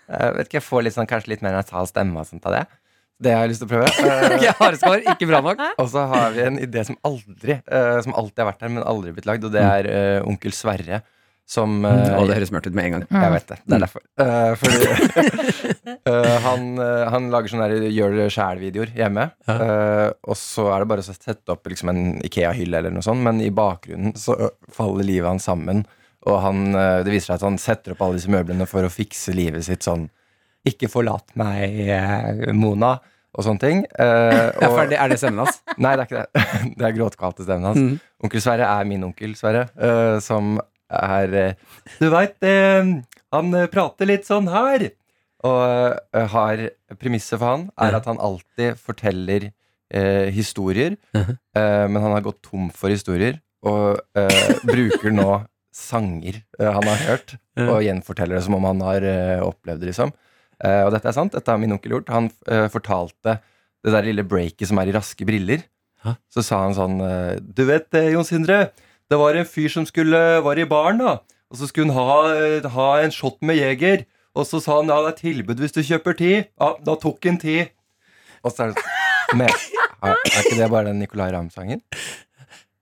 jeg 0.09 0.35
vet 0.35 0.49
ikke, 0.49 0.59
jeg 0.59 0.65
får 0.65 0.85
litt 0.85 0.97
sånn, 0.97 1.09
kanskje 1.09 1.35
litt 1.35 1.45
mer 1.45 1.57
nasal 1.57 1.89
stemme 1.89 2.21
og 2.21 2.29
sånt 2.29 2.47
av 2.49 2.55
det. 2.57 2.63
Det 3.19 3.33
har 3.35 3.45
jeg 3.45 3.53
lyst 3.53 3.65
til 3.65 3.69
å 3.69 3.73
prøve. 3.73 4.11
jeg 4.47 4.55
har 4.61 4.77
et 4.77 4.81
svar, 4.81 5.03
ikke 5.13 5.29
bra 5.29 5.41
nok. 5.45 5.63
og 5.75 5.89
så 5.93 6.05
har 6.13 6.37
vi 6.37 6.45
en 6.47 6.59
idé 6.63 6.85
som 6.87 6.97
aldri 7.05 7.57
eh, 7.59 7.97
Som 8.05 8.15
alltid 8.15 8.45
har 8.45 8.51
vært 8.53 8.63
her, 8.65 8.73
men 8.77 8.87
aldri 8.87 9.13
blitt 9.17 9.29
lagd, 9.29 9.47
og 9.49 9.53
det 9.57 9.65
er 9.65 9.89
uh, 9.91 10.29
Onkel 10.29 10.55
Sverre. 10.57 11.03
Som 11.49 11.79
eh, 11.89 12.11
Og 12.19 12.27
det 12.29 12.35
høres 12.37 12.51
mørkt 12.53 12.67
ut 12.69 12.75
med 12.77 12.85
en 12.91 12.95
gang. 12.99 13.05
Jeg 13.09 13.33
vet 13.33 13.47
det. 13.49 13.57
Det 13.65 13.77
er 13.79 13.85
derfor. 13.87 14.03
Uh, 14.21 14.53
fordi 14.61 14.81
uh, 16.05 16.35
han, 16.47 16.67
eh, 16.85 17.05
han 17.15 17.31
lager 17.33 17.53
sånne 17.55 17.69
der 17.73 17.87
gjør 17.89 18.17
det 18.19 18.27
sjæl-videoer 18.35 18.93
hjemme. 18.99 19.25
Eh, 19.49 20.09
og 20.29 20.37
så 20.37 20.67
er 20.75 20.85
det 20.85 20.91
bare 20.93 21.05
å 21.05 21.09
sette 21.09 21.55
opp 21.55 21.71
liksom 21.73 21.93
en 21.95 22.03
Ikea-hylle 22.29 22.83
eller 22.83 22.93
noe 22.93 23.07
sånt, 23.07 23.25
men 23.25 23.41
i 23.45 23.49
bakgrunnen 23.55 24.13
så 24.21 24.37
faller 24.77 25.09
livet 25.09 25.31
hans 25.31 25.49
sammen. 25.49 25.87
Og 26.29 26.37
han, 26.45 26.67
eh, 26.77 27.01
det 27.07 27.15
viser 27.17 27.31
seg 27.33 27.39
at 27.39 27.49
han 27.49 27.59
setter 27.63 27.95
opp 27.97 28.05
alle 28.05 28.19
disse 28.21 28.33
møblene 28.33 28.69
for 28.69 28.85
å 28.85 28.93
fikse 28.93 29.33
livet 29.37 29.65
sitt 29.65 29.87
sånn 29.87 30.09
Ikke 30.69 30.89
forlat 30.93 31.31
meg, 31.39 31.79
eh, 31.89 32.49
Mona. 32.53 32.99
Og 33.39 33.45
sånne 33.47 33.63
ting. 33.63 33.85
Uh, 33.99 34.51
og- 34.67 34.81
er 34.83 34.89
det, 34.91 34.97
er 35.01 35.09
det 35.13 35.19
stemmen 35.21 35.45
hans? 35.47 35.63
Nei, 35.81 35.95
det 35.97 36.05
er 36.05 36.09
ikke 36.09 36.25
det. 36.25 36.73
Det 36.77 36.87
er 36.89 36.97
gråtkvalte 36.97 37.45
stemmen 37.47 37.69
hans. 37.71 37.79
Mm. 37.79 38.25
Onkel 38.27 38.43
Sverre 38.43 38.67
er 38.69 38.89
min 38.89 39.05
onkel 39.09 39.33
Sverre, 39.39 39.69
uh, 39.79 40.19
som 40.25 40.59
er 40.91 41.35
eh, 41.35 41.55
Du 42.01 42.09
veit, 42.11 42.37
eh, 42.43 42.93
han 43.33 43.55
eh, 43.55 43.67
prater 43.73 44.07
litt 44.09 44.25
sånn 44.29 44.49
her. 44.53 44.91
Og 45.47 45.99
har 46.33 46.63
Premisset 46.99 47.39
for 47.39 47.47
han 47.47 47.67
er 47.79 47.95
at 48.01 48.09
han 48.11 48.19
alltid 48.19 48.75
forteller 48.83 49.51
eh, 49.95 50.31
historier, 50.35 50.97
Mhm. 51.15 51.37
eh, 51.57 51.87
men 51.89 52.03
han 52.03 52.13
har 52.17 52.25
gått 52.27 52.43
tom 52.43 52.71
for 52.75 52.91
historier, 52.91 53.39
og 53.63 54.01
eh, 54.19 54.55
bruker 54.67 55.13
nå 55.15 55.45
sanger 55.73 56.43
han 56.59 56.83
har 56.83 56.97
hørt, 57.07 57.37
Ja. 57.57 57.69
og 57.71 57.83
gjenforteller 57.87 58.35
det 58.37 58.45
som 58.45 58.55
om 58.59 58.65
han 58.65 58.81
har 58.83 59.01
opplevd 59.47 59.81
det, 59.81 59.93
liksom. 59.93 60.13
Og 60.59 60.91
dette 60.91 61.07
er 61.07 61.15
sant. 61.15 61.33
Dette 61.33 61.51
har 61.53 61.59
min 61.59 61.71
onkel 61.73 61.93
gjort. 61.93 62.09
Han 62.11 62.29
fortalte 62.71 63.37
det 63.85 63.93
der 63.95 64.03
lille 64.03 64.25
breaket 64.27 64.67
som 64.67 64.79
er 64.83 64.89
i 64.91 64.95
raske 64.97 65.25
briller. 65.27 65.63
Så 66.35 66.43
sa 66.43 66.65
han 66.65 66.75
sånn 66.75 66.99
Du 67.55 67.63
vet, 67.69 67.87
Jon 68.11 68.25
Sindre, 68.27 68.73
det 69.09 69.19
var 69.21 69.37
en 69.39 69.49
fyr 69.49 69.73
som 69.73 69.87
skulle 69.89 70.21
var 70.45 70.61
i 70.61 70.67
baren, 70.69 71.01
da. 71.01 71.19
Og 71.49 71.61
så 71.61 71.69
skulle 71.71 71.93
han 71.93 72.09
ha, 72.09 72.21
eh, 72.37 72.71
ha 72.75 72.89
en 73.01 73.15
shot 73.15 73.41
med 73.41 73.57
Jeger. 73.57 74.05
Og 74.37 74.47
så 74.47 74.61
sa 74.63 74.79
han 74.79 74.91
ja, 74.93 75.01
det 75.07 75.15
er 75.15 75.21
tilbud 75.23 75.61
hvis 75.63 75.75
du 75.75 75.81
kjøper 75.83 76.17
ti. 76.19 76.33
Ja, 76.45 76.73
da 76.85 76.97
tok 77.01 77.25
han 77.25 77.41
ti. 77.41 77.63
Og 78.45 78.53
så 78.53 78.69
er 78.69 78.75
det 78.75 78.85
sånn 78.85 79.45
er, 79.45 79.55
er 80.09 80.43
ikke 80.45 80.57
det 80.57 80.69
bare 80.73 80.89
den 80.89 81.01
Nicolay 81.03 81.33
Ramm-sangen? 81.35 81.83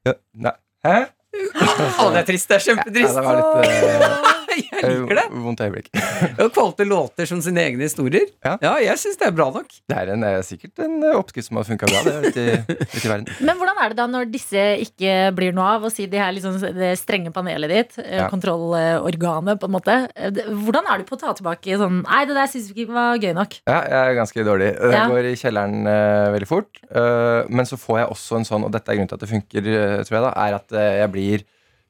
Ja, 0.07 0.12
nei. 0.39 0.53
Hæ? 0.87 0.97
Å, 1.35 2.11
det 2.14 2.20
er 2.20 2.27
trist. 2.29 2.51
Det 2.51 2.59
er 2.59 2.66
kjempetrist. 2.68 3.16
Ja, 3.16 3.22
det 3.22 3.27
var 3.27 3.41
litt 3.41 3.87
eh, 3.87 4.37
Jeg 4.73 4.91
liker 4.93 5.19
det. 5.19 5.25
eh, 5.31 5.41
Vondt 5.45 5.61
øyeblikk. 5.65 5.89
Og 6.43 6.51
kvalte 6.55 6.87
låter 6.89 7.29
som 7.29 7.41
sine 7.45 7.63
egne 7.67 7.87
historier. 7.87 8.27
Ja, 8.45 8.57
jeg 8.83 8.97
syns 9.01 9.19
det 9.21 9.27
er 9.29 9.35
bra 9.37 9.49
nok. 9.55 9.69
Det 9.89 9.97
er 9.97 10.13
en, 10.15 10.25
eh, 10.27 10.39
sikkert 10.47 10.79
en 10.85 10.97
eh, 11.05 11.17
oppskrift 11.19 11.49
som 11.51 11.59
har 11.61 11.67
funka 11.69 11.89
bra. 11.91 12.03
Det 12.07 12.15
er 12.15 12.27
ute 12.27 12.77
ute 12.87 13.03
i 13.05 13.11
verden. 13.11 13.29
Men 13.45 13.59
hvordan 13.61 13.81
er 13.85 13.93
det 13.93 13.99
da 14.01 14.07
når 14.11 14.29
disse 14.33 14.65
ikke 14.87 15.15
blir 15.37 15.55
noe 15.57 15.69
av, 15.77 15.87
og 15.89 15.93
si 15.95 16.07
de 16.11 16.21
her 16.21 16.33
liksom, 16.37 16.59
det 16.77 16.93
strenge 17.01 17.33
panelet 17.35 17.73
ditt, 17.73 17.99
Ja. 18.07 18.29
kontrollorganet, 18.33 19.59
på 19.61 19.67
en 19.69 19.75
måte. 19.75 19.97
Hvordan 20.47 20.87
er 20.93 20.99
du 21.03 21.05
på 21.09 21.17
å 21.17 21.21
ta 21.21 21.33
tilbake 21.37 21.77
sånn 21.81 22.03
Nei, 22.07 22.23
det 22.29 22.37
der 22.37 22.49
syns 22.51 22.71
vi 22.75 22.85
ikke 22.87 22.95
var 22.97 23.19
gøy 23.23 23.33
nok. 23.37 23.59
Ja, 23.67 23.81
jeg 23.89 23.99
er 24.13 24.19
ganske 24.21 24.45
dårlig. 24.47 24.71
Det 24.79 24.93
Ja. 24.95 25.07
går 25.11 25.31
i 25.33 25.35
kjelleren 25.37 25.87
uh, 25.87 26.33
veldig 26.35 26.49
fort. 26.49 26.81
Uh, 26.91 27.45
men 27.49 27.67
så 27.69 27.77
får 27.81 27.99
jeg 28.03 28.09
også 28.15 28.37
en 28.41 28.45
sånn, 28.49 28.65
og 28.65 28.73
dette 28.73 28.89
er 28.93 28.97
grunnen 28.99 29.09
til 29.11 29.19
at 29.19 29.25
det 29.25 29.31
funker, 29.33 29.63
tror 30.07 30.17
jeg, 30.17 30.25
da, 30.27 30.33
er 30.47 30.55
at 30.61 30.77
jeg 31.03 31.11
blir 31.13 31.45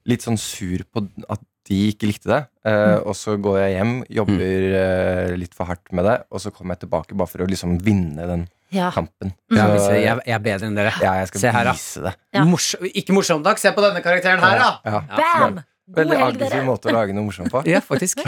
litt 0.07 0.23
sånn 0.25 0.39
sur 0.41 0.83
på 0.93 1.03
at 1.29 1.41
de 1.67 1.79
ikke 1.91 2.07
likte 2.07 2.31
det. 2.31 2.41
Eh, 2.65 2.99
Og 3.03 3.15
så 3.19 3.35
går 3.43 3.57
jeg 3.65 3.73
hjem, 3.79 3.95
jobber 4.21 4.67
eh, 4.81 5.33
litt 5.37 5.55
for 5.55 5.67
hardt 5.67 5.91
med 5.93 6.05
det, 6.07 6.19
og 6.31 6.39
så 6.41 6.53
kommer 6.55 6.77
jeg 6.77 6.85
tilbake 6.87 7.17
bare 7.19 7.27
for 7.33 7.43
å 7.43 7.49
liksom 7.51 7.79
vinne 7.83 8.27
den 8.31 8.45
Ja. 8.75 8.91
kampen. 8.95 9.33
Ja, 9.51 9.67
hvis 9.73 9.87
jeg, 9.91 10.03
jeg, 10.05 10.21
jeg 10.27 10.35
er 10.35 10.43
bedre 10.43 10.67
enn 10.67 10.77
dere. 10.79 10.93
Ja, 11.03 11.15
jeg 11.21 11.29
skal 11.31 11.41
Se 11.41 11.51
her, 11.55 11.65
da. 11.69 11.73
vise 11.75 12.03
det. 12.07 12.15
Ja. 12.35 12.45
Morsom, 12.47 12.87
ikke 12.87 13.15
morsomt 13.19 13.45
takk. 13.47 13.59
Se 13.63 13.71
på 13.75 13.83
denne 13.83 14.03
karakteren 14.03 14.43
her, 14.43 14.59
da! 14.63 14.71
Ja. 14.85 15.01
Bam! 15.17 15.61
Veldig 15.87 16.16
aggressiv 16.18 16.51
dere. 16.51 16.66
måte 16.66 16.89
å 16.91 16.95
lage 16.97 17.14
noe 17.14 17.28
morsomt 17.28 17.51
på. 17.53 17.62
Ja, 17.70 17.80
faktisk. 17.84 18.18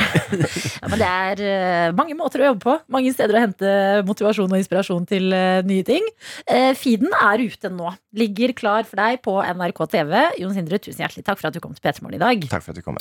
Ja, 0.78 0.86
men 0.90 1.00
det 1.00 1.09
er 1.09 1.40
eh, 1.42 1.88
mange 1.96 2.14
måter 2.18 2.42
å 2.42 2.50
jobbe 2.52 2.62
på. 2.62 2.74
Mange 2.94 3.11
steder 3.14 3.34
å 3.34 3.42
hente 3.42 3.70
motivasjon 4.06 4.52
og 4.52 4.61
inspirasjon 4.61 5.06
til 5.11 5.32
eh, 5.34 5.61
nye 5.66 5.84
ting. 5.86 6.04
Eh, 6.46 6.70
feeden 6.78 7.11
er 7.18 7.42
ute 7.42 7.70
nå. 7.74 7.90
Ligger 8.18 8.54
klar 8.59 8.86
for 8.88 9.00
deg 9.02 9.18
på 9.26 9.34
NRK 9.42 9.80
TV. 9.96 10.12
Jon 10.42 10.54
Sindre, 10.56 10.78
tusen 10.82 11.02
hjertelig 11.02 11.26
takk 11.26 11.40
for 11.40 11.50
at 11.50 11.56
du 11.59 11.62
kom 11.64 11.74
til 11.74 11.82
P3 11.82 12.04
Morgen 12.06 12.18
i 12.20 12.22
dag. 12.22 12.46
Takk 12.54 12.64
for 12.66 12.72
at 12.74 12.78
du 12.78 12.84
kom. 12.86 12.98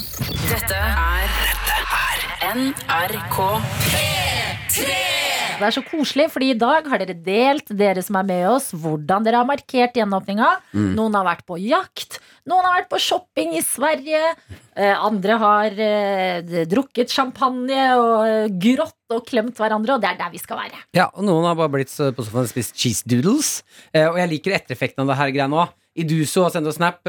Dette 0.50 0.78
er 0.78 1.28
NRK 2.58 3.38
Det 5.58 5.66
er 5.66 5.74
så 5.74 5.82
koselig, 5.82 6.28
fordi 6.30 6.52
i 6.54 6.58
dag 6.60 6.86
har 6.86 7.02
dere 7.02 7.16
delt, 7.26 7.72
dere 7.74 8.02
som 8.06 8.20
er 8.20 8.26
med 8.30 8.44
oss, 8.52 8.68
hvordan 8.78 9.26
dere 9.26 9.40
har 9.42 9.48
markert 9.50 9.96
gjenåpninga. 9.98 10.52
Mm. 10.70 10.92
Noen 11.00 11.18
har 11.18 11.26
vært 11.26 11.48
på 11.50 11.58
jakt, 11.58 12.20
noen 12.48 12.68
har 12.68 12.76
vært 12.78 12.92
på 12.92 13.00
shopping 13.02 13.56
i 13.58 13.64
Sverige. 13.66 14.22
Eh, 14.78 14.94
andre 14.94 15.40
har 15.42 15.82
eh, 15.82 16.54
drukket 16.70 17.10
champagne 17.10 17.88
og 17.98 18.14
eh, 18.28 18.54
grått 18.54 19.18
og 19.18 19.26
klemt 19.26 19.58
hverandre, 19.58 19.98
og 19.98 20.06
det 20.06 20.12
er 20.12 20.22
der 20.22 20.32
vi 20.36 20.44
skal 20.44 20.62
være. 20.62 20.84
Ja, 20.96 21.10
og 21.10 21.26
noen 21.26 21.50
har 21.50 21.58
bare 21.58 21.74
blitt 21.74 21.90
på 21.90 22.28
sofaen 22.28 22.46
og 22.46 22.54
spist 22.54 22.78
cheese 22.78 23.10
doodles. 23.10 23.58
Eh, 23.92 24.06
og 24.06 24.22
jeg 24.22 24.36
liker 24.36 24.60
ettereffekten 24.60 25.08
av 25.08 25.10
det 25.10 25.20
her 25.24 25.34
greia 25.34 25.50
nå. 25.50 25.66
Iduso 25.98 26.44
har 26.46 26.54
sendt 26.54 26.70
oss 26.70 26.78
snap. 26.78 27.02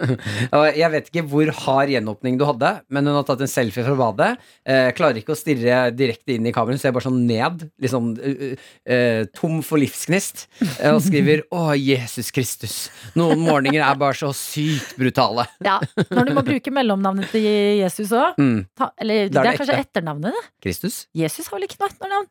jeg 0.80 0.90
vet 0.94 1.10
ikke 1.10 1.24
hvor 1.28 1.50
hard 1.64 1.92
gjenåpning 1.92 2.38
du 2.40 2.46
hadde, 2.48 2.70
men 2.92 3.08
hun 3.08 3.18
har 3.18 3.26
tatt 3.28 3.42
en 3.44 3.50
selfie 3.50 3.84
fra 3.84 3.96
badet. 3.98 4.30
Eh, 4.64 4.88
klarer 4.96 5.20
ikke 5.20 5.34
å 5.34 5.38
stirre 5.38 5.90
direkte 5.94 6.36
inn 6.36 6.48
i 6.48 6.54
kameraet, 6.54 6.82
ser 6.82 6.94
bare 6.96 7.06
sånn 7.06 7.20
ned. 7.28 7.66
Liksom 7.84 8.12
uh, 8.16 8.44
uh, 8.88 9.20
tom 9.36 9.60
for 9.66 9.82
livsgnist. 9.82 10.46
Eh, 10.62 10.90
og 10.92 11.02
skriver 11.04 11.44
'Å, 11.52 11.74
Jesus 11.76 12.32
Kristus'. 12.34 12.78
Noen 13.18 13.44
morgener 13.44 13.84
er 13.84 14.00
bare 14.00 14.16
så 14.18 14.32
sykt 14.36 14.96
brutale. 15.00 15.46
Ja, 15.64 15.78
Når 16.08 16.30
du 16.30 16.34
må 16.36 16.46
bruke 16.46 16.72
mellomnavnet 16.74 17.30
til 17.34 17.44
Jesus 17.44 18.12
òg. 18.12 18.34
Mm. 18.44 18.66
Eller 19.00 19.30
det 19.30 19.38
er, 19.38 19.46
er 19.46 19.52
er, 19.52 19.56
kanskje 19.56 19.74
ekte. 19.78 19.86
etternavnet? 19.86 20.34
det? 20.34 20.50
Kristus? 20.66 20.96
Jesus 21.16 21.46
har 21.48 21.56
vel 21.56 21.64
ikke 21.68 21.78
noe 21.80 21.88
etternavn? 21.92 22.26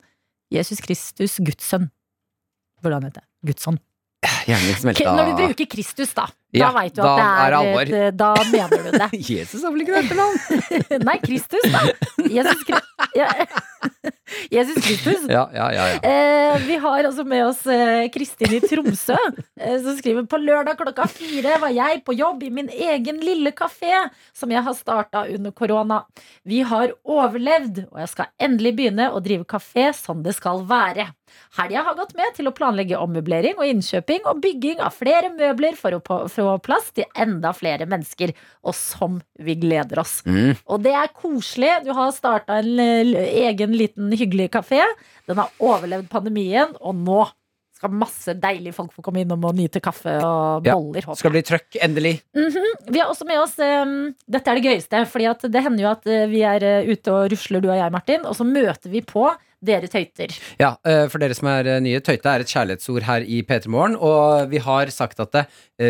Jesus 0.53 0.81
Kristus, 0.83 1.39
Guds 1.41 1.65
sønn. 1.65 1.87
Hvordan 2.83 3.07
heter 3.07 3.23
det? 3.23 3.27
Guds 3.49 3.65
sønn. 3.65 3.79
Hjernen 4.47 4.79
smelta. 4.79 5.13
Når 5.17 5.29
du 5.31 5.43
bruker 5.43 5.69
Kristus, 5.75 6.13
da. 6.17 6.27
Ja, 6.53 6.67
da 6.69 6.75
veit 6.75 6.93
du 6.93 7.01
at 7.01 7.17
det 7.17 7.23
er 7.25 7.45
er, 7.47 7.53
alvor. 7.57 7.81
et, 7.81 7.93
eh, 7.97 8.11
Da 8.13 8.27
mener 8.51 8.83
du 8.85 8.91
det. 8.93 9.07
Jesus 9.33 9.63
har 9.65 9.71
vel 9.73 9.81
ikke 9.81 9.95
noe 9.95 10.03
etternavn? 10.03 11.05
Nei, 11.07 11.15
Kristus, 11.23 11.65
da. 11.73 11.81
Jesus, 12.29 12.61
Kri- 12.67 12.83
ja. 13.17 13.29
Jesus 14.53 14.77
Kristus. 14.85 15.23
Ja, 15.29 15.47
ja, 15.53 15.65
ja, 15.73 15.87
ja. 15.95 15.97
Eh, 16.05 16.59
vi 16.67 16.77
har 16.83 17.07
altså 17.09 17.25
med 17.25 17.45
oss 17.47 17.63
eh, 17.69 18.05
Kristin 18.13 18.53
i 18.53 18.59
Tromsø, 18.61 19.17
eh, 19.59 19.79
som 19.81 19.97
skriver 19.97 20.27
på 20.29 20.37
lørdag 20.43 20.77
klokka 20.79 21.07
fire 21.09 21.57
var 21.63 21.73
jeg 21.73 22.03
på 22.05 22.13
jobb 22.17 22.45
i 22.45 22.51
min 22.53 22.69
egen 22.69 23.17
lille 23.25 23.51
kafé, 23.57 24.05
som 24.33 24.53
jeg 24.53 24.61
har 24.65 24.77
starta 24.77 25.25
under 25.33 25.51
korona. 25.57 26.03
Vi 26.45 26.61
har 26.69 26.93
overlevd, 27.03 27.87
og 27.91 27.97
jeg 28.03 28.13
skal 28.13 28.29
endelig 28.45 28.75
begynne 28.77 29.09
å 29.09 29.21
drive 29.25 29.49
kafé 29.49 29.89
som 29.97 30.21
det 30.25 30.37
skal 30.37 30.61
være. 30.69 31.09
Helga 31.57 31.83
har 31.87 31.97
gått 31.97 32.15
med 32.17 32.33
til 32.37 32.49
å 32.49 32.53
planlegge 32.55 32.99
ommøblering 32.99 33.59
og 33.59 33.69
innkjøping 33.69 34.25
og 34.29 34.41
bygging 34.43 34.81
av 34.83 34.95
flere 34.97 35.29
møbler 35.33 35.77
for 35.79 35.97
å 35.97 36.01
få 36.31 36.47
plass 36.65 36.89
til 36.97 37.05
enda 37.19 37.53
flere 37.57 37.87
mennesker, 37.89 38.33
og 38.65 38.75
som 38.77 39.21
vi 39.39 39.57
gleder 39.61 40.01
oss. 40.01 40.19
Mm. 40.25 40.55
Og 40.65 40.83
det 40.85 40.95
er 40.97 41.13
koselig. 41.13 41.75
Du 41.85 41.93
har 41.95 42.11
starta 42.15 42.59
en 42.61 43.13
egen 43.23 43.77
liten 43.77 44.11
hyggelig 44.13 44.51
kafé. 44.57 44.81
Den 45.29 45.41
har 45.41 45.53
overlevd 45.63 46.09
pandemien, 46.11 46.75
og 46.81 46.99
nå 47.05 47.23
skal 47.83 47.95
masse 47.99 48.33
deilige 48.39 48.75
folk 48.77 48.93
få 48.95 49.03
komme 49.03 49.23
innom 49.23 49.43
og 49.43 49.57
nyte 49.57 49.81
kaffe 49.83 50.13
og 50.23 50.63
boller. 50.63 51.03
Ja, 51.03 51.15
Skal 51.19 51.33
bli 51.33 51.43
trøkk, 51.43 51.75
endelig. 51.83 52.15
Mhm. 52.37 52.69
Vi 52.93 53.01
har 53.01 53.11
også 53.11 53.27
med 53.27 53.41
oss 53.41 53.57
um, 53.59 54.13
Dette 54.27 54.51
er 54.51 54.59
det 54.59 54.69
gøyeste, 54.69 55.01
at 55.03 55.47
det 55.51 55.63
hender 55.63 55.83
jo 55.83 55.89
at 55.91 56.07
eh, 56.07 56.27
vi 56.31 56.43
er 56.47 56.63
eh, 56.63 56.87
ute 56.87 57.11
og 57.11 57.31
rusler, 57.33 57.63
du 57.63 57.69
og 57.69 57.77
jeg, 57.77 57.91
Martin, 57.91 58.25
og 58.25 58.37
så 58.37 58.47
møter 58.47 58.91
vi 58.93 59.01
på 59.03 59.27
dere 59.63 59.87
tøyter. 59.91 60.33
Ja, 60.59 60.73
eh, 60.85 61.05
for 61.11 61.23
dere 61.23 61.35
som 61.37 61.47
er 61.51 61.69
eh, 61.75 61.79
nye, 61.83 62.01
tøyte 62.03 62.29
er 62.33 62.43
et 62.43 62.51
kjærlighetsord 62.51 63.07
her 63.07 63.25
i 63.25 63.41
P3 63.47 63.71
Morgen, 63.73 63.95
og 63.97 64.49
vi 64.51 64.61
har 64.63 64.91
sagt 64.93 65.19
at 65.23 65.31
det, 65.33 65.45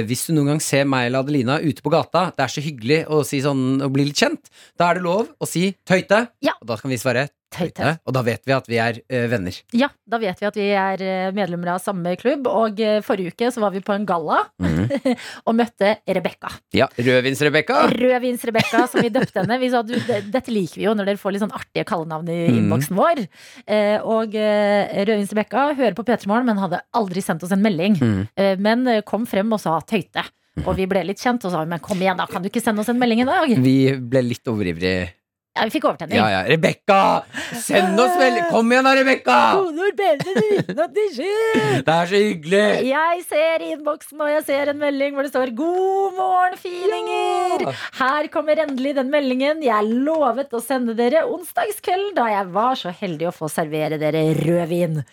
hvis 0.08 0.28
du 0.28 0.34
noen 0.38 0.54
gang 0.54 0.62
ser 0.64 0.86
meg 0.90 1.10
eller 1.10 1.24
Adelina 1.26 1.60
ute 1.62 1.84
på 1.84 1.92
gata, 1.94 2.28
det 2.38 2.46
er 2.46 2.54
så 2.54 2.64
hyggelig 2.64 3.02
å 3.12 3.24
si 3.28 3.42
sånn, 3.44 3.82
å 3.84 3.90
bli 3.94 4.06
litt 4.10 4.20
kjent, 4.22 4.50
da 4.80 4.92
er 4.94 5.00
det 5.02 5.06
lov 5.06 5.34
å 5.42 5.50
si 5.50 5.72
tøyte, 5.86 6.28
Ja. 6.46 6.54
og 6.62 6.68
da 6.72 6.78
kan 6.80 6.94
vi 6.94 6.98
svare 7.02 7.28
Tøyte. 7.54 7.92
og 8.06 8.14
da 8.16 8.22
vet 8.26 8.42
vi 8.50 8.54
at 8.56 8.68
vi 8.72 8.78
er 8.82 8.98
uh, 9.00 9.26
venner. 9.32 9.58
Ja, 9.78 9.88
da 10.10 10.18
vet 10.22 10.40
vi 10.42 10.48
at 10.50 10.58
vi 10.58 10.66
er 10.74 11.04
eh, 11.06 11.32
medlemmer 11.38 11.76
av 11.76 11.82
samme 11.84 12.16
klubb, 12.20 12.48
og 12.50 12.80
uh, 12.82 12.98
forrige 13.06 13.34
uke 13.36 13.52
så 13.54 13.62
var 13.62 13.72
vi 13.76 13.82
på 13.86 13.94
en 13.94 14.08
galla 14.10 14.40
og 15.48 15.56
møtte 15.58 15.94
Rebekka. 16.10 16.52
Ja, 16.76 16.88
Rødvins-Rebekka. 16.98 17.84
Rødvins-Rebekka, 17.94 18.84
som 18.92 19.06
vi 19.06 19.12
døpte 19.14 19.44
henne. 19.44 19.60
Vi 19.62 19.70
sa 19.74 19.84
du, 19.86 19.94
dette 20.34 20.54
liker 20.54 20.82
vi 20.82 20.88
jo 20.88 20.96
når 20.98 21.12
dere 21.12 21.22
får 21.22 21.36
litt 21.38 21.46
sånn 21.46 21.56
artige 21.56 21.86
kallenavn 21.90 22.30
i 22.34 22.40
Mm. 22.44 22.58
innboksen 22.64 22.98
vår. 22.98 23.24
Uh, 23.70 23.98
og 24.18 24.34
Rødvins-Rebekka 24.36 25.68
hører 25.78 25.96
på 25.98 26.04
P3 26.08 26.28
Morgen, 26.30 26.48
men 26.50 26.60
hadde 26.62 26.82
aldri 26.98 27.22
sendt 27.24 27.44
oss 27.46 27.54
en 27.56 27.62
melding. 27.64 27.96
Mm. 28.02 28.24
Men 28.64 28.88
kom 29.08 29.26
frem 29.30 29.52
og 29.56 29.62
sa 29.64 29.78
tøyte. 29.88 30.24
Og 30.68 30.76
vi 30.78 30.86
ble 30.90 31.02
litt 31.08 31.22
kjent 31.22 31.44
og 31.48 31.54
sa 31.54 31.64
men 31.66 31.82
kom 31.82 31.98
igjen, 32.02 32.18
da, 32.20 32.28
kan 32.30 32.44
du 32.44 32.50
ikke 32.52 32.62
sende 32.62 32.84
oss 32.84 32.90
en 32.92 33.00
melding 33.02 33.24
i 33.24 33.28
dag? 33.30 33.54
Vi 33.64 33.78
ble 33.98 34.22
litt 34.28 34.46
overivrige. 34.52 35.08
Ja, 35.54 35.68
vi 35.68 35.74
fikk 35.76 35.84
overtenning. 35.86 36.18
Ja, 36.18 36.26
ja. 36.32 36.40
Rebekka! 36.50 37.00
Send 37.62 38.00
oss 38.02 38.16
vel 38.18 38.40
Kom 38.50 38.72
igjen 38.74 38.88
da, 38.88 38.94
Rebekka! 38.98 39.36
Kodeord 39.54 40.00
P3 40.00 40.32
Det 40.74 41.94
er 41.94 42.08
så 42.10 42.18
hyggelig! 42.18 42.62
Jeg 42.90 43.20
ser 43.30 43.66
innboksen 43.68 44.24
og 44.26 44.32
jeg 44.32 44.42
ser 44.48 44.72
en 44.72 44.80
melding 44.82 45.14
hvor 45.14 45.28
det 45.28 45.30
står 45.30 45.52
'God 45.54 46.16
morgen, 46.18 46.58
fininger'. 46.58 47.76
Her 48.00 48.30
kommer 48.34 48.64
endelig 48.64 48.96
den 48.98 49.12
meldingen 49.14 49.62
jeg 49.62 49.92
lovet 50.08 50.58
å 50.58 50.62
sende 50.64 50.96
dere 50.98 51.22
onsdagskvelden 51.30 52.18
da 52.18 52.26
jeg 52.34 52.50
var 52.58 52.80
så 52.82 52.90
heldig 53.04 53.30
å 53.30 53.36
få 53.38 53.52
servere 53.54 54.02
dere 54.02 54.26
rødvin. 54.42 55.04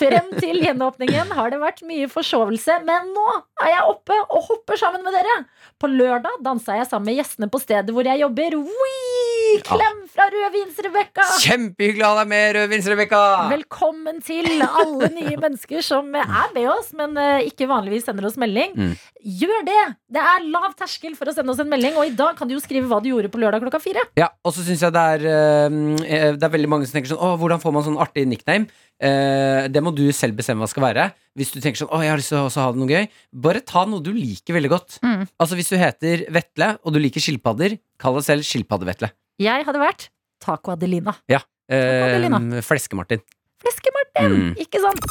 Frem 0.00 0.32
til 0.40 0.64
gjenåpningen 0.64 1.36
har 1.36 1.52
det 1.52 1.60
vært 1.60 1.84
mye 1.84 2.08
forsovelse, 2.08 2.80
men 2.88 3.12
nå 3.12 3.26
er 3.66 3.74
jeg 3.76 3.92
oppe 3.92 4.16
og 4.30 4.48
hopper 4.48 4.80
sammen 4.80 5.04
med 5.04 5.12
dere. 5.12 5.42
På 5.76 5.92
lørdag 5.92 6.40
dansa 6.40 6.80
jeg 6.80 6.88
sammen 6.88 7.12
med 7.12 7.20
gjestene 7.20 7.52
på 7.52 7.60
stedet 7.60 7.92
hvor 7.92 8.08
jeg 8.08 8.24
jobber. 8.24 8.62
Wii! 8.64 9.13
Klem 9.62 10.00
fra 10.10 10.26
Rødvins-Rebekka! 10.32 11.24
Kjempehyggelig 11.44 12.04
å 12.04 12.10
ha 12.10 12.22
deg 12.22 12.30
med, 12.30 12.44
Rødvins-Rebekka! 12.56 13.20
Velkommen 13.52 14.18
til 14.24 14.48
alle 14.64 15.10
nye 15.14 15.36
mennesker 15.38 15.84
som 15.84 16.08
er 16.18 16.50
med 16.54 16.66
oss, 16.72 16.90
men 16.96 17.14
eh, 17.20 17.46
ikke 17.50 17.68
vanligvis 17.70 18.06
sender 18.08 18.26
oss 18.26 18.38
melding. 18.40 18.74
Mm. 18.74 18.94
Gjør 19.42 19.66
det! 19.68 19.82
Det 20.14 20.22
er 20.22 20.46
lav 20.54 20.74
terskel 20.78 21.14
for 21.18 21.30
å 21.30 21.34
sende 21.36 21.54
oss 21.54 21.62
en 21.62 21.70
melding, 21.70 21.94
og 22.00 22.08
i 22.08 22.14
dag 22.16 22.38
kan 22.38 22.50
du 22.50 22.56
jo 22.56 22.62
skrive 22.62 22.90
hva 22.90 23.00
du 23.04 23.10
gjorde 23.12 23.30
på 23.32 23.42
lørdag 23.42 23.62
klokka 23.64 23.82
fire. 23.82 24.04
Ja, 24.20 24.30
og 24.42 24.56
så 24.56 24.66
syns 24.66 24.84
jeg 24.84 24.94
det 24.94 25.04
er 25.14 25.26
eh, 25.30 26.30
Det 26.34 26.48
er 26.48 26.54
veldig 26.56 26.70
mange 26.70 26.88
som 26.88 26.98
tenker 26.98 27.14
sånn 27.14 27.22
Å, 27.22 27.34
hvordan 27.40 27.62
får 27.62 27.74
man 27.76 27.86
sånn 27.86 28.00
artig 28.02 28.26
nickname? 28.30 28.70
Eh, 29.02 29.66
det 29.70 29.82
må 29.82 29.90
du 29.94 30.06
selv 30.14 30.38
bestemme 30.38 30.62
hva 30.64 30.70
skal 30.70 30.86
være. 30.86 31.08
Hvis 31.34 31.50
du 31.54 31.58
tenker 31.58 31.82
sånn 31.82 31.90
Å, 31.90 32.02
jeg 32.04 32.14
har 32.14 32.20
lyst 32.20 32.32
til 32.34 32.42
å 32.42 32.46
ha 32.48 32.70
det 32.74 32.82
noe 32.82 32.90
gøy. 32.94 33.10
Bare 33.46 33.64
ta 33.66 33.84
noe 33.88 34.04
du 34.04 34.12
liker 34.14 34.58
veldig 34.58 34.72
godt. 34.72 35.00
Mm. 35.04 35.26
Altså 35.38 35.58
Hvis 35.58 35.72
du 35.72 35.76
heter 35.80 36.26
Vetle, 36.34 36.74
og 36.82 36.94
du 36.94 37.02
liker 37.02 37.22
skilpadder, 37.22 37.78
kall 38.00 38.20
deg 38.20 38.28
selv 38.28 38.46
Skilpadde-Vetle. 38.46 39.10
Jeg 39.42 39.66
hadde 39.66 39.80
vært 39.82 40.08
Taco 40.44 40.74
Adelina. 40.74 41.14
Ja. 41.30 41.40
Eh, 41.70 42.04
Adelina. 42.04 42.38
Fleske-Martin. 42.62 43.22
Fleske-Martin! 43.64 44.34
Mm. 44.34 44.50
Ikke 44.62 44.82
sant? 44.82 45.06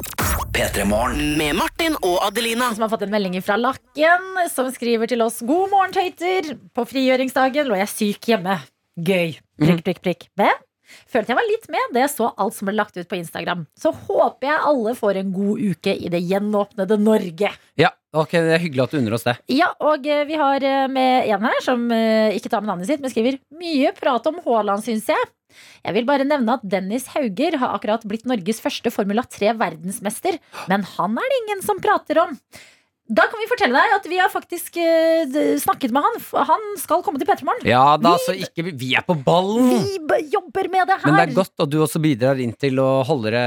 P3 0.54 0.86
Morgen. 0.86 1.34
Med 1.40 1.58
Martin 1.58 1.98
og 2.06 2.20
Adelina. 2.28 2.70
Som 2.76 2.86
har 2.86 2.92
fått 2.94 3.04
en 3.08 3.12
melding 3.12 3.36
fra 3.44 3.58
Lakken, 3.60 4.28
som 4.54 4.70
skriver 4.72 5.10
til 5.10 5.24
oss 5.26 5.42
God 5.44 5.72
morgen, 5.74 5.96
tøyter. 5.96 6.54
På 6.78 6.86
frigjøringsdagen 6.88 7.68
lå 7.68 7.80
jeg 7.82 7.92
syk 7.92 8.30
hjemme. 8.32 8.60
Gøy. 8.96 9.34
Prikk, 9.60 9.82
prikk, 9.88 10.04
prikk. 10.06 10.28
Men 10.40 10.54
følte 11.10 11.34
jeg 11.34 11.40
var 11.40 11.50
litt 11.50 11.68
med 11.74 11.96
da 11.96 12.04
jeg 12.04 12.14
så 12.14 12.30
alt 12.38 12.58
som 12.58 12.70
ble 12.70 12.76
lagt 12.78 12.98
ut 12.98 13.10
på 13.10 13.20
Instagram. 13.20 13.66
Så 13.80 13.94
håper 13.96 14.50
jeg 14.50 14.64
alle 14.72 14.96
får 14.98 15.22
en 15.22 15.36
god 15.36 15.62
uke 15.74 15.96
i 15.96 16.12
det 16.14 16.24
gjenåpnede 16.24 16.98
Norge. 17.02 17.52
Ja, 17.80 17.92
ok, 18.16 18.36
det 18.38 18.58
er 18.58 18.64
hyggelig 18.64 18.86
at 18.86 18.96
du 18.96 19.00
unner 19.02 19.18
oss 19.18 19.28
det. 19.28 19.38
Ja, 19.54 19.72
og 19.84 20.08
eh, 20.10 20.26
vi 20.30 20.40
har 20.40 20.68
eh, 20.68 20.90
med 20.92 21.30
en 21.34 21.48
her 21.50 21.64
som 21.66 21.88
eh, 21.94 22.36
ikke 22.38 22.52
tar 22.52 22.64
med 22.64 22.74
navnet 22.74 22.90
sitt, 22.90 23.04
men 23.04 23.14
skriver 23.14 23.40
mye 23.60 23.94
prat 23.98 24.30
om 24.30 24.42
Haaland, 24.46 24.86
syns 24.86 25.10
jeg. 25.12 25.32
Jeg 25.84 25.96
vil 25.98 26.08
bare 26.08 26.26
nevne 26.28 26.56
at 26.58 26.64
Dennis 26.66 27.10
Hauger 27.14 27.60
har 27.62 27.76
akkurat 27.76 28.06
blitt 28.10 28.26
Norges 28.30 28.62
første 28.64 28.90
Formula 28.94 29.26
3-verdensmester, 29.28 30.40
men 30.72 30.86
han 30.96 31.20
er 31.20 31.30
det 31.30 31.42
ingen 31.44 31.66
som 31.66 31.82
prater 31.84 32.24
om. 32.24 32.38
Da 33.12 33.26
kan 33.28 33.36
vi 33.36 33.50
fortelle 33.52 33.76
deg 33.76 33.94
at 33.98 34.06
vi 34.08 34.16
har 34.16 34.30
faktisk 34.32 34.78
uh, 34.80 35.34
snakket 35.60 35.92
med 35.92 36.06
han. 36.06 36.20
Han 36.48 36.62
skal 36.80 37.02
komme 37.04 37.20
til 37.20 37.28
P3 37.28 37.44
Morgen. 37.44 37.66
Ja 37.68 37.98
da, 38.00 38.14
så 38.24 38.32
ikke 38.32 38.64
Vi 38.80 38.94
er 38.96 39.04
på 39.04 39.18
ballen! 39.20 39.74
Vi 40.08 40.20
jobber 40.32 40.70
med 40.72 40.88
det 40.88 40.96
her. 41.02 41.10
Men 41.10 41.18
det 41.20 41.26
er 41.26 41.36
godt 41.36 41.66
at 41.66 41.72
du 41.74 41.82
også 41.84 42.00
bidrar 42.04 42.40
inn 42.40 42.54
til 42.56 42.80
å 42.80 43.04
holde 43.04 43.34
det 43.36 43.42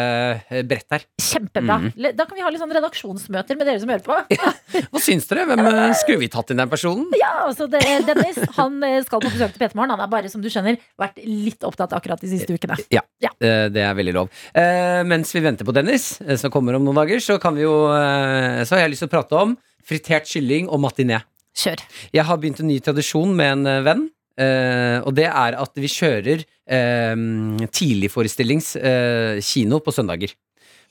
eh, 0.53 0.61
bredt 0.69 0.93
her. 0.93 1.07
Kjempebra. 1.25 1.79
Mm. 1.87 1.89
Da 2.19 2.27
kan 2.29 2.37
vi 2.37 2.45
ha 2.45 2.53
litt 2.53 2.61
sånn 2.61 2.75
redaksjonsmøter 2.77 3.57
med 3.57 3.71
dere 3.71 3.81
som 3.81 3.95
hører 3.95 4.05
på. 4.05 4.19
Hva 4.93 5.03
syns 5.03 5.25
dere? 5.31 5.47
Hvem 5.49 5.65
eh, 5.71 5.95
Skulle 6.03 6.21
vi 6.27 6.31
tatt 6.37 6.53
inn 6.53 6.61
den 6.61 6.73
personen? 6.73 7.09
Ja, 7.17 7.33
altså 7.47 7.69
det, 7.73 7.81
Dennis 8.11 8.43
han 8.59 8.77
skal 9.09 9.25
på 9.25 9.33
besøk 9.33 9.57
til 9.57 9.65
P3 9.65 9.73
Morgen. 9.73 9.95
Han 9.97 10.05
har 10.05 10.13
bare, 10.13 10.33
som 10.33 10.45
du 10.45 10.51
skjønner, 10.53 10.77
vært 11.01 11.23
litt 11.25 11.65
opptatt 11.65 11.97
akkurat 11.97 12.21
de 12.21 12.35
siste 12.35 12.53
ukene. 12.53 12.77
Ja, 12.93 13.01
Ja. 13.25 13.33
det 13.41 13.81
er 13.81 13.97
veldig 13.97 14.13
lov. 14.19 14.29
Uh, 14.53 15.01
mens 15.09 15.33
vi 15.33 15.41
venter 15.41 15.65
på 15.65 15.73
Dennis, 15.73 16.19
som 16.43 16.53
kommer 16.53 16.77
om 16.77 16.85
noen 16.85 17.01
dager, 17.01 17.25
så 17.25 17.41
kan 17.41 17.57
vi 17.57 17.65
jo 17.65 17.73
uh, 17.89 18.61
Så 18.67 18.77
har 18.77 18.85
jeg 18.85 18.93
lyst 18.93 19.07
til 19.07 19.09
å 19.09 19.15
prate 19.17 19.41
om 19.41 19.45
fritert 19.86 20.26
kylling 20.28 20.66
og 20.72 20.82
matiné. 20.82 21.22
Kjør. 21.57 21.80
Jeg 22.12 22.26
har 22.28 22.40
begynt 22.40 22.61
en 22.61 22.68
ny 22.68 22.80
tradisjon 22.84 23.32
med 23.36 23.55
en 23.55 23.70
eh, 23.70 23.84
venn, 23.86 24.07
Uh, 24.36 25.01
og 25.09 25.14
det 25.16 25.24
er 25.30 25.55
at 25.57 25.78
vi 25.80 25.88
kjører 25.88 26.42
uh, 26.44 27.68
tidligforestillings 27.72 28.74
uh, 28.76 29.38
kino 29.40 29.78
på 29.80 29.94
søndager. 29.97 30.34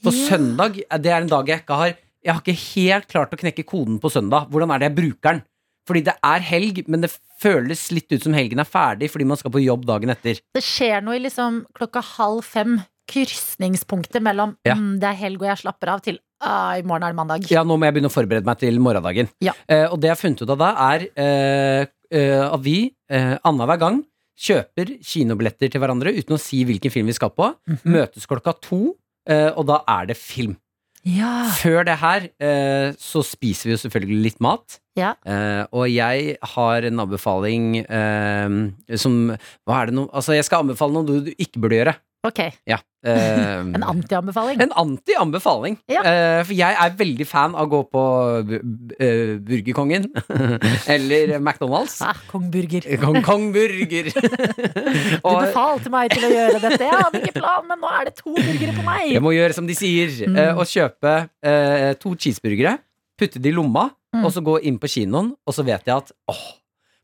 På 0.01 0.09
yeah. 0.09 0.31
søndag, 0.31 0.79
det 0.81 1.11
er 1.13 1.19
en 1.21 1.29
dag 1.29 1.51
jeg 1.51 1.61
ikke 1.61 1.77
har 1.77 1.93
Jeg 2.25 2.33
har 2.33 2.41
ikke 2.41 2.63
helt 2.73 3.05
klart 3.05 3.35
å 3.35 3.37
knekke 3.37 3.67
koden 3.69 3.99
på 4.01 4.09
søndag. 4.09 4.47
Hvordan 4.49 4.71
er 4.73 4.81
det 4.81 4.87
jeg 4.89 4.95
bruker 4.97 5.35
den? 5.35 5.43
Fordi 5.85 6.01
det 6.07 6.15
er 6.25 6.41
helg, 6.41 6.79
men 6.89 7.03
det 7.03 7.11
føles 7.37 7.83
litt 7.93 8.09
ut 8.09 8.23
som 8.25 8.33
helgen 8.33 8.63
er 8.63 8.65
ferdig 8.65 9.11
fordi 9.13 9.27
man 9.29 9.37
skal 9.37 9.53
på 9.53 9.61
jobb 9.61 9.85
dagen 9.85 10.09
etter. 10.09 10.41
Det 10.57 10.63
skjer 10.65 11.05
noe 11.05 11.19
i 11.19 11.21
liksom 11.21 11.61
klokka 11.77 12.01
halv 12.15 12.41
fem. 12.49 12.79
Krysningspunktet 13.05 14.23
mellom 14.25 14.55
Ja. 14.65 14.73
mm, 14.73 14.97
det 14.97 15.11
er 15.11 15.19
helg 15.19 15.43
og 15.43 15.51
jeg 15.51 15.61
slapper 15.61 15.91
av, 15.93 15.99
til 16.01 16.17
i 16.79 16.83
morgen 16.87 17.05
er 17.07 17.13
det 17.13 17.19
mandag. 17.19 17.47
Ja, 17.51 17.63
nå 17.67 17.77
må 17.79 17.87
jeg 17.87 17.95
begynne 17.97 18.11
å 18.11 18.15
forberede 18.15 18.47
meg 18.47 18.59
til 18.61 18.79
morgendagen. 18.83 19.29
Ja. 19.43 19.53
Eh, 19.67 19.85
og 19.89 19.99
det 20.01 20.11
jeg 20.11 20.15
har 20.15 20.21
funnet 20.21 20.43
ut 20.45 20.53
av 20.55 20.61
da, 20.61 20.71
er 20.93 21.07
eh, 21.11 21.87
eh, 22.11 22.43
at 22.45 22.61
vi 22.65 22.77
eh, 23.11 23.33
annenhver 23.45 23.81
gang 23.81 24.03
kjøper 24.35 24.97
kinobilletter 25.05 25.71
til 25.71 25.79
hverandre 25.81 26.11
uten 26.17 26.35
å 26.35 26.41
si 26.41 26.63
hvilken 26.67 26.91
film 26.93 27.07
vi 27.11 27.15
skal 27.17 27.31
på. 27.35 27.53
Mhm. 27.71 27.83
Møtes 27.95 28.27
klokka 28.29 28.55
to, 28.61 28.95
eh, 29.29 29.51
og 29.55 29.65
da 29.71 29.81
er 29.97 30.11
det 30.11 30.19
film. 30.19 30.57
Ja. 31.05 31.51
Før 31.53 31.83
det 31.85 31.99
her 32.01 32.23
eh, 32.41 32.95
så 32.97 33.21
spiser 33.21 33.69
vi 33.69 33.75
jo 33.75 33.81
selvfølgelig 33.83 34.23
litt 34.25 34.39
mat. 34.41 34.79
Ja. 34.97 35.11
Eh, 35.21 35.61
og 35.69 35.85
jeg 35.91 36.33
har 36.55 36.87
en 36.87 37.03
anbefaling 37.03 37.83
som 38.97 39.17
Hva 39.67 39.77
er 39.83 39.91
det 39.91 39.95
nå? 39.99 40.07
Altså, 40.15 40.33
jeg 40.33 40.47
skal 40.47 40.63
anbefale 40.63 40.95
noe 40.95 41.05
du, 41.05 41.27
du 41.27 41.31
ikke 41.35 41.61
burde 41.61 41.77
gjøre. 41.77 41.93
Ok. 42.26 42.39
Ja. 42.67 42.78
eh, 43.05 43.59
En 43.78 43.84
anti-anbefaling. 43.86 44.61
en 44.65 44.71
anti-anbefaling. 44.82 45.76
Ja. 45.91 46.01
Eh, 46.01 46.39
for 46.47 46.53
jeg 46.57 46.73
er 46.82 46.95
veldig 46.97 47.28
fan 47.30 47.53
av 47.53 47.67
å 47.67 47.69
gå 47.69 47.82
på 47.93 48.03
eh, 48.97 49.36
Burgerkongen 49.45 50.07
eller 50.95 51.36
McDonald's. 51.39 51.99
Ah, 52.01 52.17
Kong 52.32 52.47
Burger. 52.53 52.88
Kong, 53.01 53.19
Kong 53.26 53.51
Burger. 53.53 54.09
Du 54.09 55.30
befalte 55.30 55.91
meg 55.93 56.15
til 56.15 56.26
å 56.28 56.32
gjøre 56.34 56.63
dette. 56.63 56.82
Jeg 56.82 56.97
hadde 57.03 57.21
ikke 57.21 57.36
plan, 57.39 57.67
men 57.69 57.82
nå 57.84 57.91
er 57.99 58.09
det 58.09 58.15
to 58.19 58.34
burgere 58.34 58.73
på 58.80 58.86
meg. 58.88 59.11
jeg 59.13 59.23
må 59.23 59.36
gjøre 59.38 59.53
som 59.57 59.67
de 59.69 59.78
sier, 59.78 60.11
Mm. 60.26 60.36
eh, 60.39 60.53
og 60.57 60.65
kjøpe 60.69 61.11
eh, 61.45 61.93
to 62.01 62.15
cheeseburgere 62.15 62.78
putte 63.19 63.39
det 63.41 63.51
i 63.51 63.55
lomma, 63.55 63.89
Mm. 64.15 64.23
og 64.23 64.32
så 64.32 64.39
gå 64.39 64.53
inn 64.63 64.78
på 64.80 64.88
kinoen, 64.88 65.34
og 65.45 65.51
så 65.53 65.63
vet 65.67 65.84
jeg 65.89 65.91
at 65.95 66.11
åh, 66.32 66.43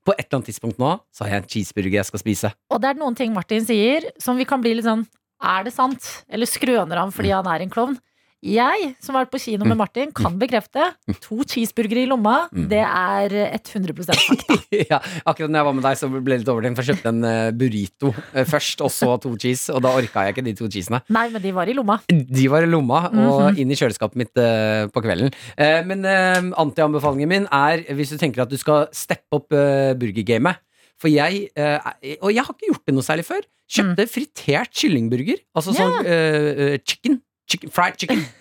på 0.05 0.13
et 0.15 0.25
eller 0.25 0.39
annet 0.39 0.49
tidspunkt 0.51 0.79
nå 0.81 0.91
så 1.13 1.25
har 1.25 1.35
jeg 1.35 1.43
en 1.43 1.49
cheeseburger 1.53 1.99
jeg 1.99 2.09
skal 2.09 2.23
spise. 2.23 2.53
Og 2.73 2.81
det 2.81 2.91
er 2.91 3.01
noen 3.01 3.17
ting 3.17 3.33
Martin 3.35 3.65
sier 3.65 4.07
som 4.21 4.39
vi 4.39 4.47
kan 4.49 4.63
bli 4.63 4.73
litt 4.77 4.87
sånn 4.87 5.05
Er 5.41 5.65
det 5.65 5.73
sant? 5.73 6.05
Eller 6.29 6.49
skrøner 6.49 7.01
han 7.01 7.13
fordi 7.13 7.33
han 7.33 7.47
er 7.49 7.63
en 7.63 7.73
klovn? 7.73 7.97
Jeg, 8.41 8.95
som 9.05 9.13
har 9.13 9.27
vært 9.27 9.31
på 9.35 9.39
kino 9.43 9.67
med 9.69 9.77
Martin, 9.77 10.09
kan 10.17 10.33
bekrefte. 10.41 10.87
To 11.27 11.43
cheeseburgere 11.45 12.01
i 12.01 12.07
lomma, 12.09 12.47
det 12.49 12.79
er 12.81 13.35
100% 13.59 14.17
fakta. 14.17 14.55
ja, 14.91 14.97
akkurat 15.29 15.51
når 15.53 15.59
jeg 15.59 15.67
var 15.67 15.75
med 15.77 15.85
deg, 15.85 15.99
så 15.99 16.09
ble 16.09 16.23
det 16.33 16.39
litt 16.41 16.49
overtenkt, 16.49 16.79
for 16.79 16.87
jeg 16.89 16.97
kjøpte 16.97 17.11
en 17.13 17.27
eh, 17.29 17.51
burrito 17.53 18.09
eh, 18.33 18.47
først, 18.49 18.81
og 18.81 18.89
så 18.95 19.11
to 19.21 19.35
cheese, 19.37 19.69
og 19.75 19.83
da 19.85 19.91
orka 19.99 20.25
jeg 20.25 20.33
ikke 20.33 20.45
de 20.49 20.55
to 20.57 20.69
cheesene. 20.73 21.03
Nei, 21.13 21.27
men 21.35 21.45
de 21.45 21.53
var 21.53 21.69
i 21.69 21.77
lomma. 21.77 21.99
De 22.09 22.47
var 22.49 22.65
i 22.65 22.71
lomma 22.71 23.03
og 23.11 23.39
Mhm. 23.51 23.61
inn 23.61 23.71
i 23.73 23.77
kjøleskapet 23.77 24.17
mitt 24.23 24.41
uh, 24.41 24.89
på 24.93 25.01
kvelden. 25.05 25.29
Uh, 25.53 25.79
men 25.85 26.03
eh, 26.09 26.41
antianbefalingen 26.65 27.29
min 27.29 27.45
er 27.53 27.85
hvis 27.93 28.11
du 28.15 28.17
tenker 28.21 28.41
at 28.47 28.49
du 28.51 28.57
skal 28.57 28.87
steppe 28.95 29.37
opp 29.37 29.53
uh, 29.53 29.93
burgergamet. 30.01 30.57
For 31.01 31.09
jeg, 31.13 31.47
eh, 31.57 32.17
og 32.21 32.29
jeg 32.33 32.43
har 32.45 32.53
ikke 32.57 32.67
gjort 32.73 32.83
det 32.89 32.93
noe 32.93 33.05
særlig 33.05 33.23
før, 33.25 33.45
kjøpte 33.71 34.03
fritert 34.11 34.73
kyllingburger. 34.77 35.39
Altså 35.57 35.73
sånn 35.73 36.01
eh, 36.05 36.49
eh, 36.73 36.75
chicken. 36.85 37.21
Chicken. 37.51 37.69
Fried 37.79 37.97
chicken. 38.01 38.23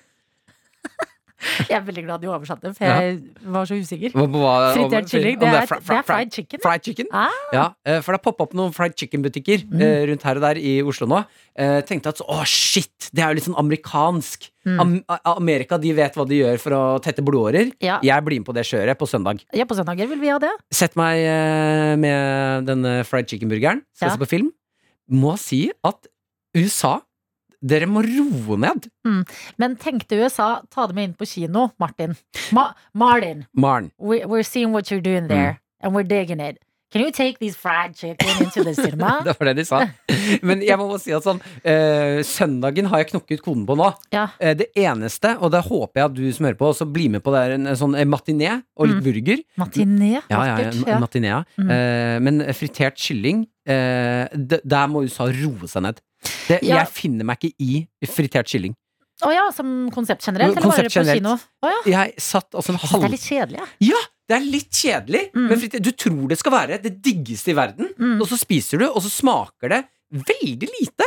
Jeg 1.41 1.73
er 1.73 1.85
veldig 1.87 2.03
glad 2.05 2.21
du 2.21 2.27
oversatte, 2.29 2.69
for 2.77 2.85
jeg 2.85 3.15
var 3.49 3.65
så 3.65 3.77
usikker. 3.81 4.13
Hva- 4.13 4.27
hva- 4.29 4.75
Fritert 4.77 5.07
kylling, 5.09 5.39
det 5.41 5.47
er, 5.49 5.55
det 5.55 5.61
er 5.63 5.69
fri- 5.71 6.03
fried 6.05 6.35
chicken. 6.37 6.61
Fried 6.61 6.83
chicken? 6.85 7.07
Ah. 7.17 7.33
Ja, 7.55 7.63
eh, 7.89 8.03
for 8.05 8.13
det 8.13 8.19
har 8.21 8.25
poppa 8.27 8.45
opp 8.45 8.53
noen 8.59 8.75
fried 8.77 8.93
chicken-butikker 9.01 9.63
Mm. 9.65 9.81
eh, 9.81 10.03
rundt 10.11 10.27
her 10.29 10.37
og 10.37 10.43
der 10.45 10.61
i 10.61 10.75
Oslo 10.85 11.07
nå. 11.09 11.23
Eh, 11.57 11.81
tenkte 11.89 12.13
at 12.13 12.21
å 12.21 12.45
shit, 12.45 13.09
det 13.17 13.25
er 13.25 13.33
jo 13.33 13.39
litt 13.41 13.47
sånn 13.49 13.57
amerikansk. 13.57 14.51
Mm. 14.69 14.81
Am 14.85 14.93
Amerika 15.33 15.79
de 15.81 15.95
vet 15.97 16.13
hva 16.21 16.29
de 16.29 16.43
gjør 16.43 16.61
for 16.61 16.77
å 16.77 16.83
tette 17.01 17.25
blodårer. 17.25 17.73
Ja. 17.81 17.97
Jeg 18.05 18.23
blir 18.29 18.37
med 18.45 18.47
på 18.51 18.53
det 18.53 18.67
kjøret 18.69 18.99
på 19.01 19.09
søndag. 19.09 19.41
Ja, 19.57 19.65
på 19.65 19.75
søndager 19.81 20.07
vil 20.13 20.21
vi 20.21 20.29
ha 20.29 20.39
det. 20.39 20.53
Sett 20.71 20.95
meg 20.95 21.25
med 22.05 22.67
denne 22.69 22.99
fried 23.09 23.27
chicken-burgeren, 23.33 23.81
skal 23.97 24.11
Ja. 24.11 24.15
se 24.15 24.21
på 24.21 24.29
film. 24.29 24.53
Må 25.11 25.39
si 25.39 25.71
at 25.83 26.05
USA 26.55 27.01
dere 27.63 27.87
må 27.87 28.03
roe 28.07 28.57
ned. 28.57 28.89
Mm. 29.07 29.23
Men 29.59 29.77
tenkte 29.77 30.17
USA, 30.23 30.63
ta 30.71 30.87
dem 30.91 30.99
inn 30.99 31.15
på 31.15 31.27
kino, 31.29 31.71
Martin. 31.79 32.17
Ma 32.57 32.71
Martin, 32.95 33.47
Marn. 33.53 33.91
we, 33.99 34.25
we're 34.25 34.43
seeing 34.47 34.73
what 34.73 34.91
you're 34.91 35.01
doing 35.05 35.29
there, 35.29 35.61
and 35.81 35.95
we're 35.95 36.05
digging 36.09 36.41
it. 36.41 36.59
Can 36.93 37.03
you 37.05 37.13
take 37.13 37.39
these 37.39 37.55
fried 37.55 37.95
chicken 37.95 38.27
into 38.43 38.65
the 38.65 38.75
cinema? 38.75 39.21
Det 39.25 39.37
var 39.39 39.47
det 39.47 39.53
de 39.61 39.65
sa. 39.65 39.85
Men 40.43 40.59
jeg 40.61 40.75
må 40.77 40.89
bare 40.91 40.99
si 40.99 41.13
at 41.15 41.23
sånn 41.23 41.39
eh, 41.63 42.19
Søndagen 42.27 42.89
har 42.91 43.05
jeg 43.05 43.13
knokket 43.13 43.45
koden 43.45 43.63
på 43.69 43.77
nå. 43.79 43.93
Ja. 44.11 44.25
Eh, 44.43 44.57
det 44.59 44.73
eneste, 44.75 45.37
og 45.39 45.53
det 45.55 45.61
håper 45.69 46.01
jeg 46.01 46.09
at 46.09 46.17
du 46.17 46.25
som 46.35 46.49
hører 46.49 46.59
på, 46.59 46.73
også 46.73 46.89
blir 46.91 47.13
med 47.15 47.23
på, 47.23 47.31
det 47.31 47.45
er 47.47 47.55
en, 47.61 47.69
en 47.71 47.79
sånn 47.79 47.95
eh, 47.95 48.09
matiné 48.11 48.57
og 48.75 48.91
litt 48.91 48.99
Mm. 48.99 49.07
burger. 49.07 49.45
Matiné, 49.63 50.11
Ja, 50.19 50.41
ja, 50.51 50.57
ja, 50.67 50.99
matiné, 50.99 51.31
ja. 51.31 51.41
Mm. 51.63 51.71
Eh, 51.77 52.17
men 52.27 52.43
fritert 52.59 52.99
kylling, 52.99 53.45
eh, 53.71 54.27
der 54.35 54.91
må 54.91 55.05
USA 55.07 55.29
roe 55.31 55.71
seg 55.71 55.87
ned. 55.87 56.03
Det, 56.49 56.61
Ja. 56.63 56.83
Jeg 56.83 56.89
finner 56.93 57.25
meg 57.25 57.39
ikke 57.41 57.55
i 57.65 57.87
fritert 58.07 58.49
kylling. 58.51 58.75
Å 59.21 59.31
ja, 59.35 59.43
som 59.53 59.91
konsept 59.93 60.25
generelt, 60.25 60.55
eller 60.57 60.65
Konsept 60.65 60.95
bare 60.95 61.05
på 61.13 61.19
kino? 61.19 61.35
Oh 61.63 61.69
ja. 61.69 61.81
Jeg 61.93 62.15
satt 62.25 62.55
altså 62.57 62.73
en 62.73 62.79
halv... 62.81 63.03
det 63.03 63.09
er 63.11 63.13
litt 63.13 63.27
kjedelig, 63.29 63.59
ja. 63.61 63.67
Ja, 63.91 64.01
det 64.31 64.37
er 64.39 64.47
litt 64.47 64.71
kjedelig, 64.81 65.23
Mm. 65.37 65.49
men 65.51 65.83
du 65.85 65.91
tror 65.93 66.29
det 66.31 66.39
skal 66.41 66.53
være 66.55 66.79
det 66.83 66.93
diggeste 67.05 67.53
i 67.53 67.57
verden, 67.59 67.91
og 68.21 68.27
så 68.31 68.39
spiser 68.41 68.81
du, 68.81 68.87
og 68.89 69.03
så 69.05 69.11
smaker 69.13 69.69
det 69.75 69.83
veldig 70.11 70.69
lite. 70.69 71.07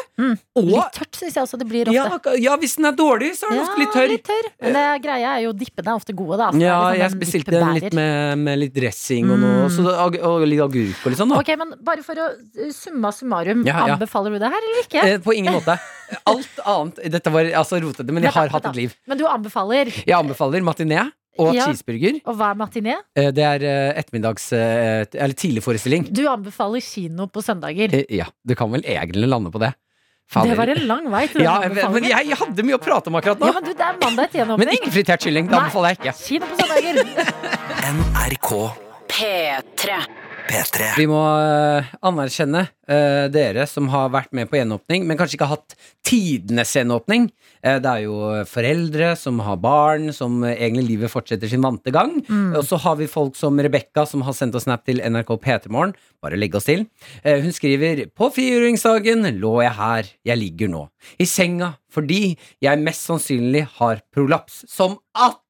Og 0.55 0.67
Litt 0.69 0.93
tørt 0.95 1.17
syns 1.17 1.35
jeg 1.35 1.43
også 1.43 1.57
det 1.59 1.65
blir 1.67 1.89
ofte. 1.89 1.95
ja, 1.97 2.35
ja, 2.39 2.53
hvis 2.61 2.75
den 2.77 2.85
er 2.87 2.93
dårlig, 2.95 3.31
så 3.35 3.47
er 3.47 3.49
den 3.49 3.57
Ja, 3.57 3.63
ofte 3.65 3.79
litt 3.81 3.91
tørr. 3.95 4.07
litt 4.11 4.23
tørr. 4.27 4.47
Men 4.61 4.75
det 4.77 4.83
greia 5.03 5.31
er 5.37 5.41
jo 5.43 5.53
dippene 5.57 5.89
er 5.91 5.97
ofte 5.99 6.13
gode, 6.15 6.37
da. 6.39 6.51
så 6.51 6.55
er 6.55 6.61
Ja, 6.63 6.77
liksom 6.77 6.99
jeg 7.01 7.11
spesielt 7.11 7.47
bestilte 7.49 7.63
den 7.63 7.73
litt 7.79 7.97
med, 7.97 8.37
med 8.45 8.59
litt 8.61 8.73
dressing 8.77 9.31
og 9.33 9.39
noe, 9.41 9.63
Mm. 9.63 9.73
så 9.73 9.87
og, 10.05 10.17
og 10.29 10.45
litt 10.47 10.61
agurk 10.63 11.01
og 11.03 11.11
litt 11.11 11.19
sånn. 11.19 11.33
Da. 11.33 11.39
Ok, 11.41 11.51
men 11.57 11.73
bare 11.83 12.03
for 12.05 12.15
å 12.15 12.29
uh, 12.29 12.71
summa 12.71 13.11
summarum, 13.11 13.65
ja. 13.67 13.81
anbefaler 13.95 14.31
du 14.31 14.39
det 14.39 14.51
her 14.53 14.61
eller 14.69 14.83
ikke? 14.85 15.03
Eh, 15.09 15.17
på 15.25 15.35
ingen 15.35 15.53
måte. 15.57 15.75
Alt 16.29 16.59
annet 16.69 16.99
Dette 17.11 17.31
var 17.33 17.47
altså 17.57 17.81
rotete, 17.81 18.11
men 18.13 18.23
jeg 18.23 18.31
har 18.35 18.47
hatt 18.53 18.65
et 18.69 18.75
liv. 18.77 18.95
Men 19.09 19.17
du 19.17 19.25
anbefaler 19.25 19.89
Jeg 20.05 20.13
anbefaler 20.15 20.61
matiné 20.61 21.09
og 21.39 21.53
Ja. 21.55 21.65
cheeseburger. 21.67 22.19
Og 22.25 22.35
hva 22.37 22.51
er 22.51 22.57
matiné? 22.59 22.95
Eh, 23.15 23.31
Det 23.31 23.43
er 23.43 23.63
eh, 23.63 23.99
ettermiddags 23.99 24.51
eh, 24.53 25.05
Eller 25.13 25.33
tidlig 25.33 25.63
forestilling. 25.63 26.05
Du 26.13 26.27
anbefaler 26.29 26.81
kino 26.81 27.27
på 27.27 27.41
søndager. 27.41 28.05
Ja, 28.09 28.25
du 28.45 28.55
kan 28.55 28.71
vel 28.71 28.83
egentlig 28.85 29.27
lande 29.29 29.51
på 29.51 29.59
det. 29.59 29.73
Fader. 30.29 30.49
Det 30.49 30.57
var 30.57 30.69
en 30.71 30.87
lang 30.87 31.09
vei 31.11 31.27
til 31.27 31.41
ja, 31.45 31.57
anbefale 31.61 31.93
men 31.93 32.03
jeg, 32.09 32.27
jeg 32.31 32.37
hadde 32.39 32.63
mye 32.65 32.77
å 32.77 32.81
prate 32.81 33.11
om 33.11 33.15
akkurat 33.19 33.39
nå. 33.41 33.49
Ja, 33.49 33.53
men 33.59 33.63
du, 33.67 33.73
det 33.73 33.85
er 33.85 33.97
mandag 34.01 34.31
til 34.31 34.45
Men 34.57 34.71
ikke 34.77 34.91
fritert 34.95 35.21
kylling. 35.25 35.49
Det 35.51 35.57
anbefaler 35.59 35.93
jeg 35.93 35.99
ikke. 35.99 36.13
Kino 36.23 36.45
på 36.47 36.55
søndager. 36.63 36.95
NRK 37.97 38.49
P3. 39.13 40.22
P3. 40.47 40.93
Vi 40.99 41.05
må 41.09 41.19
eh, 41.39 41.91
anerkjenne 42.05 42.65
uh, 42.67 43.25
dere 43.31 43.65
som 43.69 43.87
har 43.93 44.11
vært 44.13 44.33
med 44.35 44.49
på 44.51 44.57
gjenåpning, 44.59 45.05
men 45.07 45.17
kanskje 45.19 45.37
ikke 45.37 45.47
har 45.47 45.59
hatt 45.59 45.75
tidenes 46.05 46.73
gjenåpning. 46.75 47.29
Uh, 47.63 47.77
det 47.83 47.91
er 47.91 48.03
jo 48.05 48.17
foreldre 48.49 49.13
som 49.19 49.39
har 49.45 49.61
barn, 49.63 50.11
som 50.15 50.41
egentlig 50.47 50.87
livet 50.91 51.13
fortsetter 51.13 51.51
sin 51.51 51.63
vante 51.63 51.93
gang. 51.95 52.17
Mm. 52.27 52.57
Og 52.59 52.67
så 52.67 52.79
har 52.83 52.97
vi 52.99 53.09
folk 53.11 53.37
som 53.39 53.59
Rebekka, 53.59 54.05
som 54.09 54.25
har 54.27 54.35
sendt 54.37 54.57
oss 54.59 54.67
snap 54.67 54.83
til 54.87 55.03
NRK 55.03 55.35
P3morgen. 55.43 55.95
Bare 56.23 56.39
legge 56.39 56.59
oss 56.59 56.69
til. 56.69 56.85
Eh, 57.23 57.41
hun 57.43 57.51
skriver 57.55 58.05
På 58.15 58.29
frigjøringsdagen 58.31 59.27
lå 59.41 59.57
jeg 59.65 59.75
her 59.79 60.11
jeg 60.23 60.39
ligger 60.39 60.71
nå. 60.71 60.85
I 61.19 61.27
senga 61.27 61.73
fordi 61.93 62.35
jeg 62.63 62.81
mest 62.81 63.05
sannsynlig 63.05 63.67
har 63.77 64.01
prolaps. 64.13 64.63
Som 64.71 64.97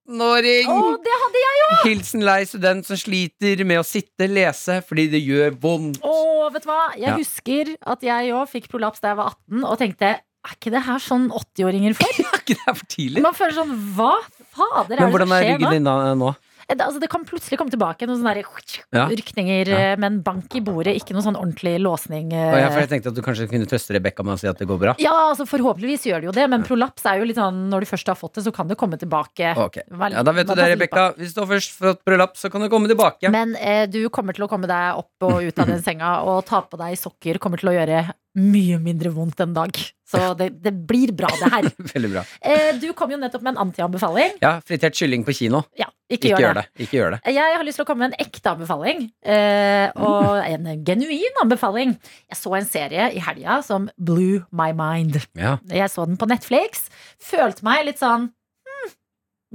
18-åring! 0.08 0.68
Oh, 0.70 0.98
det 1.04 1.14
hadde 1.22 1.42
jeg 1.44 1.60
jo! 1.62 1.68
Hilsen 1.88 2.24
lei 2.26 2.42
student 2.48 2.86
som 2.88 2.98
sliter 3.00 3.64
med 3.68 3.80
å 3.80 3.86
sitte, 3.88 4.28
lese 4.28 4.82
fordi 4.88 5.08
det 5.14 5.22
gjør 5.24 5.56
vondt. 5.64 6.00
Oh, 6.04 6.50
vet 6.54 6.64
du 6.66 6.70
hva? 6.70 6.92
Jeg 6.98 7.08
Ja. 7.08 7.16
husker 7.18 7.76
at 7.86 8.02
jeg 8.04 8.34
òg 8.36 8.50
fikk 8.52 8.68
prolaps 8.70 9.00
da 9.00 9.14
jeg 9.14 9.18
var 9.18 9.34
18, 9.50 9.64
og 9.64 9.78
tenkte 9.80 10.12
er 10.44 10.56
ikke 10.58 10.72
det 10.76 10.82
her 10.84 11.00
sånn 11.00 11.30
80-åringer 11.32 11.94
får? 11.96 12.18
Er 12.34 12.40
ikke 12.44 12.56
det 12.58 12.66
her 12.68 12.76
for 12.76 12.86
tidlig? 12.92 13.22
Man 13.24 13.34
føler 13.38 13.54
sånn 13.56 13.76
hva 13.96 14.10
fader 14.52 14.98
er 14.98 15.00
Men 15.00 15.08
det 15.08 15.14
hvordan 15.14 15.32
er 15.38 15.46
ryggen 15.54 15.72
din 15.72 16.20
nå? 16.20 16.34
Eh, 16.70 16.76
Det, 16.76 16.82
altså, 16.86 17.00
det 17.00 17.10
kan 17.10 17.26
plutselig 17.26 17.58
komme 17.60 17.72
tilbake 17.74 18.08
noen 18.08 18.22
sånne 18.22 18.34
der, 18.36 19.08
rykninger 19.18 19.68
Ja. 19.68 19.78
eh, 19.94 20.06
en 20.06 20.22
bank 20.22 20.54
i 20.56 20.62
bordet, 20.62 20.96
ikke 20.96 21.14
noen 21.14 21.24
sånn 21.26 21.36
ordentlig 21.40 21.80
låsning. 21.82 22.32
eh. 22.34 22.54
Og 22.54 22.58
jeg, 22.60 22.72
for 22.72 22.80
jeg 22.80 22.90
tenkte 22.90 23.08
at 23.10 23.16
du 23.16 23.22
kanskje 23.22 23.48
kunne 23.50 23.66
trøste 23.68 23.94
Rebekka 23.96 24.24
med 24.24 24.36
å 24.36 24.40
si 24.40 24.48
at 24.48 24.58
det 24.58 24.68
går 24.68 24.80
bra. 24.80 24.96
Ja, 25.00 25.14
altså 25.34 25.46
Forhåpentligvis 25.48 26.06
gjør 26.08 26.22
det 26.22 26.26
jo 26.26 26.32
det, 26.32 26.50
men 26.50 26.64
prolaps 26.64 27.06
er 27.06 27.20
jo 27.20 27.26
litt 27.26 27.38
sånn 27.38 27.70
når 27.70 27.82
du 27.82 27.86
først 27.86 28.08
har 28.08 28.16
fått 28.16 28.34
det, 28.36 28.44
så 28.46 28.54
kan 28.54 28.68
det 28.68 28.78
komme 28.78 28.98
tilbake. 28.98 29.56
Okay. 29.58 29.84
Vel- 29.92 30.12
Ja, 30.14 30.24
Da 30.24 30.32
vet 30.32 30.48
du 30.48 30.56
det. 30.56 30.78
Rebekka. 30.78 31.16
Hvis 31.18 31.34
du 31.34 31.42
har 31.42 31.48
først 31.48 31.72
fått 31.78 32.04
prolaps, 32.06 32.40
så 32.42 32.52
kan 32.52 32.62
du 32.62 32.70
komme 32.70 32.88
tilbake. 32.88 33.30
Men 33.30 33.56
eh, 33.56 33.86
du 33.88 34.10
kommer 34.10 34.34
til 34.34 34.46
å 34.46 34.50
komme 34.50 34.68
deg 34.68 34.98
opp 34.98 35.10
og 35.22 35.42
ut 35.44 35.60
av 35.60 35.68
den 35.68 35.82
senga, 35.88 36.24
og 36.24 36.46
ta 36.46 36.62
på 36.62 36.78
deg 36.78 36.96
sokker 36.98 37.38
kommer 37.40 37.58
til 37.60 37.70
å 37.70 37.74
gjøre 37.78 38.14
mye 38.34 38.80
mindre 38.82 39.12
vondt 39.14 39.42
en 39.44 39.54
dag. 39.54 39.78
Så 40.14 40.34
det, 40.38 40.50
det 40.62 40.72
blir 40.88 41.14
bra, 41.18 41.30
det 41.42 41.50
her. 41.54 41.68
Veldig 41.94 42.10
bra. 42.14 42.24
Eh, 42.42 42.70
du 42.82 42.88
kom 42.98 43.12
jo 43.14 43.18
nettopp 43.22 43.44
med 43.46 43.56
en 43.56 43.64
antianbefaling. 43.68 44.38
Ja, 44.44 44.56
fritert 44.66 44.98
kylling 44.98 45.26
på 45.26 45.36
kino. 45.38 45.64
Ja, 45.80 45.88
ikke, 46.12 46.34
gjør, 46.38 46.60
det. 46.60 46.66
Ikke 46.78 47.00
gjør 47.00 47.16
det. 47.16 47.34
Jeg 47.34 47.58
har 47.58 47.66
lyst 47.66 47.82
til 47.82 47.86
å 47.86 47.90
komme 47.90 48.08
med 48.08 48.14
en 48.14 48.26
ekte 48.28 48.54
anbefaling. 48.54 49.08
Eh, 49.26 49.88
og 49.98 50.38
en 50.46 50.70
genuin 50.86 51.42
anbefaling. 51.44 51.96
Jeg 52.30 52.42
så 52.42 52.56
en 52.60 52.70
serie 52.70 53.10
i 53.14 53.24
helga 53.24 53.60
som 53.66 53.90
blew 53.98 54.44
my 54.54 54.70
mind. 54.78 55.22
Ja. 55.38 55.58
Jeg 55.74 55.90
så 55.94 56.06
den 56.10 56.20
på 56.22 56.30
Netflix. 56.30 56.88
Følte 57.22 57.66
meg 57.66 57.86
litt 57.90 58.02
sånn 58.02 58.30
hm, 58.30 58.94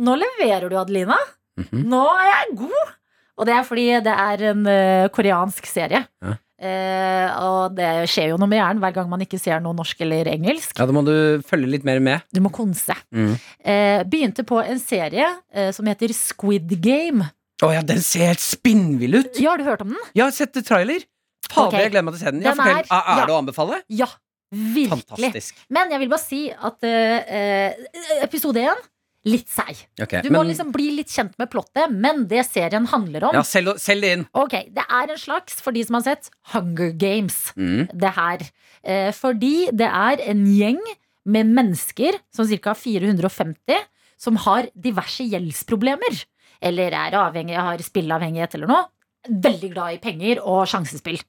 Nå 0.06 0.18
leverer 0.18 0.70
du, 0.70 0.78
Adelina. 0.78 1.18
Mhm. 1.58 1.86
Nå 1.90 2.04
er 2.14 2.32
jeg 2.32 2.58
god! 2.62 2.94
Og 3.38 3.46
det 3.46 3.54
er 3.54 3.66
fordi 3.66 3.86
det 4.02 4.14
er 4.18 4.44
en 4.50 4.66
uh, 4.66 5.08
koreansk 5.14 5.66
serie. 5.70 6.02
Ja. 6.22 6.34
Eh, 6.58 7.28
og 7.38 7.76
det 7.78 8.08
skjer 8.10 8.32
jo 8.32 8.38
noe 8.40 8.50
med 8.50 8.58
hjernen 8.58 8.80
hver 8.82 8.94
gang 8.96 9.08
man 9.10 9.22
ikke 9.22 9.38
ser 9.38 9.60
noe 9.62 9.76
norsk 9.78 10.00
eller 10.02 10.26
engelsk. 10.32 10.72
Ja, 10.78 10.86
Da 10.88 10.94
må 10.96 11.04
du 11.06 11.38
følge 11.46 11.70
litt 11.70 11.84
mer 11.86 12.00
med. 12.02 12.24
Du 12.34 12.40
må 12.42 12.50
konse. 12.54 12.96
Mm. 13.14 13.36
Eh, 13.62 14.02
begynte 14.10 14.42
på 14.48 14.58
en 14.64 14.80
serie 14.82 15.28
eh, 15.54 15.70
som 15.76 15.86
heter 15.86 16.10
Squid 16.16 16.74
Game. 16.82 17.28
Å 17.62 17.70
ja, 17.74 17.82
den 17.82 18.02
ser 18.02 18.28
helt 18.32 18.42
spinnvill 18.42 19.20
ut! 19.20 19.38
Ja, 19.42 19.52
har 19.54 19.58
du 19.62 19.64
hørt 19.66 19.80
om 19.82 19.94
den? 19.94 20.02
Jeg 20.14 20.24
har 20.26 20.34
sett 20.34 20.58
trailer. 20.66 21.02
Fader, 21.48 21.68
okay. 21.70 21.84
jeg 21.86 21.92
gleder 21.94 22.04
meg 22.06 22.14
til 22.14 22.20
å 22.20 22.24
se 22.26 22.32
den. 22.34 22.42
Ja, 22.44 22.52
Den 22.54 22.60
er- 22.66 22.82
Er, 22.82 23.02
er 23.02 23.18
ja. 23.22 23.24
det 23.26 23.34
å 23.34 23.38
anbefale? 23.40 23.80
Ja, 23.88 24.06
virkelig. 24.52 25.02
Fantastisk. 25.08 25.62
Men 25.70 25.90
jeg 25.94 26.02
vil 26.02 26.10
bare 26.12 26.22
si 26.22 26.42
at 26.52 26.86
eh, 26.86 27.34
eh, 27.38 28.22
episode 28.26 28.62
én 28.62 28.82
litt 29.28 29.48
seig. 29.52 29.84
Okay, 30.00 30.22
Du 30.24 30.30
må 30.30 30.40
men- 30.42 30.48
liksom 30.52 30.72
bli 30.74 30.90
litt 30.96 31.08
kjent 31.12 31.36
med 31.38 31.50
plottet, 31.52 31.90
men 31.92 32.26
det 32.30 32.44
serien 32.48 32.86
handler 32.90 33.28
om 33.28 33.34
Ja, 33.34 33.42
selg, 33.42 33.76
det 34.00 34.12
inn. 34.18 34.26
Ok, 34.34 34.50
Det 34.72 34.84
er 34.88 35.10
en 35.10 35.18
slags, 35.18 35.60
for 35.60 35.72
de 35.72 35.84
som 35.84 35.94
har 35.94 36.02
sett, 36.02 36.30
Hunger 36.52 36.92
Games. 36.96 37.52
Mm. 37.56 37.88
Det 37.96 38.14
her. 38.14 38.38
Eh, 38.84 39.10
fordi 39.12 39.70
det 39.70 39.88
er 39.90 40.20
en 40.30 40.44
gjeng 40.46 40.80
med 41.26 41.46
mennesker, 41.46 42.18
som 42.32 42.46
ca. 42.46 42.74
450, 42.74 43.78
som 44.16 44.36
har 44.36 44.68
diverse 44.78 45.20
gjeldsproblemer. 45.28 46.24
Eller 46.60 46.90
er 46.90 47.12
avhengig, 47.12 47.54
har 47.56 47.78
spilleavhengighet 47.78 48.54
eller 48.54 48.66
noe. 48.66 48.84
Veldig 49.28 49.72
glad 49.74 49.92
i 49.94 49.98
penger 49.98 50.38
og 50.44 50.66
sjansespill. 50.66 51.20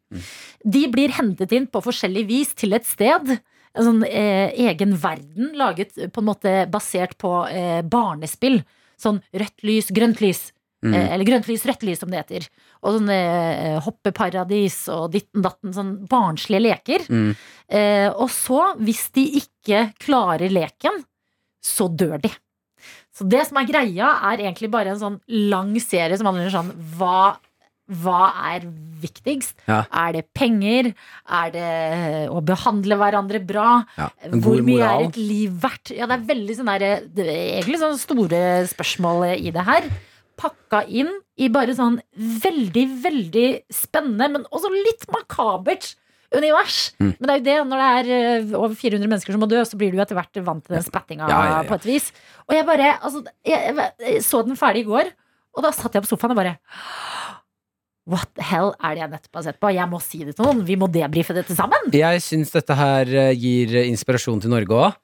De 0.66 0.88
blir 0.88 1.10
hentet 1.10 1.52
inn 1.52 1.68
på 1.68 1.82
forskjellig 1.84 2.26
vis 2.30 2.54
til 2.54 2.74
et 2.74 2.86
sted. 2.86 3.40
En 3.78 3.86
sånn 3.86 4.06
eh, 4.08 4.50
egen 4.70 4.96
verden 4.98 5.52
laget 5.60 5.94
på 6.14 6.24
en 6.24 6.30
måte 6.30 6.54
basert 6.72 7.18
på 7.22 7.34
eh, 7.52 7.82
barnespill. 7.86 8.64
sånn 9.00 9.22
rødt 9.32 9.64
lys, 9.64 9.92
grønt 9.96 10.20
lys. 10.24 10.50
Mm. 10.84 10.94
Eh, 10.96 11.08
Eller 11.14 11.28
grønt 11.28 11.48
lys, 11.48 11.66
rødt 11.68 11.84
lys, 11.84 12.00
som 12.02 12.12
det 12.12 12.22
heter. 12.22 12.48
Og 12.84 12.98
sånn 12.98 13.10
eh, 13.14 13.78
hoppeparadis 13.84 14.82
og 14.92 15.12
ditten 15.16 15.44
datten. 15.44 15.74
Sånn 15.76 15.94
barnslige 16.10 16.64
leker. 16.66 17.06
Mm. 17.12 17.32
Eh, 17.68 18.08
og 18.10 18.30
så, 18.34 18.74
hvis 18.80 19.10
de 19.16 19.26
ikke 19.42 19.90
klarer 20.02 20.52
leken, 20.52 21.04
så 21.64 21.90
dør 21.92 22.18
de. 22.24 22.32
Så 23.16 23.28
det 23.28 23.42
som 23.50 23.60
er 23.60 23.68
greia, 23.68 24.14
er 24.32 24.46
egentlig 24.46 24.70
bare 24.72 24.94
en 24.94 25.02
sånn 25.02 25.20
lang 25.52 25.74
serie 25.84 26.16
som 26.18 26.30
handler 26.30 26.48
om 26.48 26.56
sånn 26.56 26.72
hva, 26.96 27.36
hva 27.90 28.30
er 28.52 28.66
viktigst? 29.02 29.56
Ja. 29.70 29.80
Er 29.90 30.14
det 30.18 30.26
penger? 30.38 30.92
Er 31.26 31.54
det 31.54 31.70
å 32.30 32.42
behandle 32.46 32.98
hverandre 33.00 33.42
bra? 33.42 33.70
Ja, 33.98 34.10
Hvor 34.30 34.60
mye 34.62 34.78
moral. 34.78 35.06
er 35.06 35.08
et 35.10 35.18
liv 35.18 35.56
verdt? 35.64 35.94
Ja, 35.98 36.06
det 36.10 36.20
er 36.20 36.28
veldig 36.30 36.58
sånn 36.60 36.70
der, 36.74 37.08
det 37.10 37.26
er 37.26 37.40
egentlig 37.62 37.80
sånne 37.82 38.02
store 38.02 38.44
spørsmål 38.70 39.26
i 39.40 39.54
det 39.56 39.66
her. 39.66 39.90
Pakka 40.40 40.84
inn 40.88 41.10
i 41.40 41.50
bare 41.52 41.74
sånn 41.76 41.98
veldig, 42.16 42.86
veldig 43.04 43.48
spennende, 43.74 44.30
men 44.38 44.46
også 44.54 44.70
litt 44.72 45.08
makabert 45.12 45.96
univers. 46.36 46.92
Mm. 47.02 47.16
Men 47.18 47.26
det 47.26 47.34
er 47.34 47.40
jo 47.40 47.46
det, 47.48 47.56
når 47.72 47.82
det 47.82 47.90
er 47.90 48.10
eh, 48.16 48.52
over 48.60 48.76
400 48.78 49.10
mennesker 49.10 49.34
som 49.34 49.42
må 49.42 49.50
dø, 49.50 49.64
så 49.66 49.80
blir 49.80 49.96
du 49.96 49.98
etter 50.04 50.14
hvert 50.20 50.40
vant 50.46 50.62
til 50.68 50.76
den 50.78 50.86
spattinga 50.86 51.26
Ja, 51.26 51.40
ja, 51.42 51.56
ja. 51.58 51.64
på 51.66 51.74
et 51.80 51.88
vis. 51.90 52.12
Og 52.46 52.54
jeg 52.54 52.68
bare 52.70 52.92
altså, 53.00 53.24
jeg, 53.48 53.74
jeg, 53.74 53.90
jeg 54.06 54.22
så 54.28 54.44
den 54.46 54.60
ferdig 54.60 54.86
i 54.86 54.90
går, 54.92 55.10
og 55.58 55.66
da 55.66 55.72
satt 55.74 55.98
jeg 55.98 56.06
på 56.06 56.12
sofaen 56.12 56.36
og 56.36 56.40
bare 56.40 56.54
What 58.10 58.32
the 58.36 58.46
hell 58.50 58.72
er 58.82 58.96
det 58.98 59.04
jeg 59.04 59.12
nettopp 59.14 59.40
har 59.40 59.44
sett 59.50 59.60
på? 59.62 59.70
Jeg 59.76 59.90
må 59.92 60.00
si 60.02 60.24
det 60.26 60.36
til 60.38 60.46
noen. 60.48 60.64
Vi 60.66 60.76
må 60.82 60.88
debrife 60.92 61.36
dette 61.38 61.54
sammen. 61.58 61.92
Jeg 61.94 62.24
syns 62.26 62.52
dette 62.56 62.76
her 62.80 63.12
eh, 63.28 63.32
gir 63.38 63.76
eh, 63.84 63.90
inspirasjon 63.92 64.42
til 64.42 64.50
Norge 64.54 64.82
òg. 64.88 64.98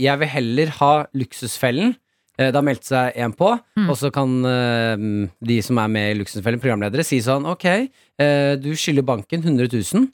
Jeg 0.00 0.16
vil 0.22 0.30
heller 0.32 0.70
ha 0.80 0.92
Luksusfellen. 1.12 1.94
Eh, 2.38 2.48
Det 2.50 2.56
har 2.56 2.64
meldt 2.66 2.84
seg 2.88 3.12
en 3.20 3.32
på, 3.36 3.50
Mm. 3.76 3.90
og 3.90 3.96
så 4.00 4.08
kan 4.10 4.30
eh, 4.48 4.96
de 5.44 5.58
som 5.62 5.78
er 5.78 5.88
med 5.92 6.10
i 6.14 6.18
Luksusfellen, 6.18 6.58
programledere, 6.62 7.04
si 7.04 7.20
sånn 7.22 7.44
Ok, 7.46 7.64
eh, 8.18 8.56
du 8.56 8.70
skylder 8.74 9.04
banken 9.06 9.42
100 9.44 9.68
000. 9.94 10.08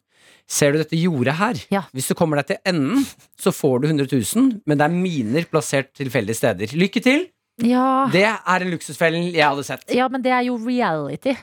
Ser 0.51 0.73
du 0.75 0.79
dette 0.83 0.99
jordet 0.99 1.37
her? 1.39 1.55
Ja. 1.71 1.85
Hvis 1.95 2.09
du 2.11 2.15
kommer 2.19 2.41
deg 2.41 2.49
til 2.51 2.59
enden, 2.67 3.07
så 3.39 3.53
får 3.55 3.83
du 3.83 3.87
100 3.89 4.11
000, 4.35 4.61
men 4.67 4.79
det 4.81 4.85
er 4.85 4.97
miner 4.97 5.47
plassert 5.47 5.93
tilfeldige 5.95 6.35
steder. 6.43 6.75
Lykke 6.75 7.01
til! 7.07 7.29
Ja. 7.63 8.09
Det 8.11 8.25
er 8.27 8.65
en 8.65 8.71
Luksusfellen 8.73 9.31
jeg 9.31 9.45
hadde 9.47 9.63
sett. 9.69 9.85
ja, 9.95 10.09
men 10.09 10.23
det 10.25 10.33
er 10.33 10.43
jo 10.49 10.57
reality. 10.59 11.37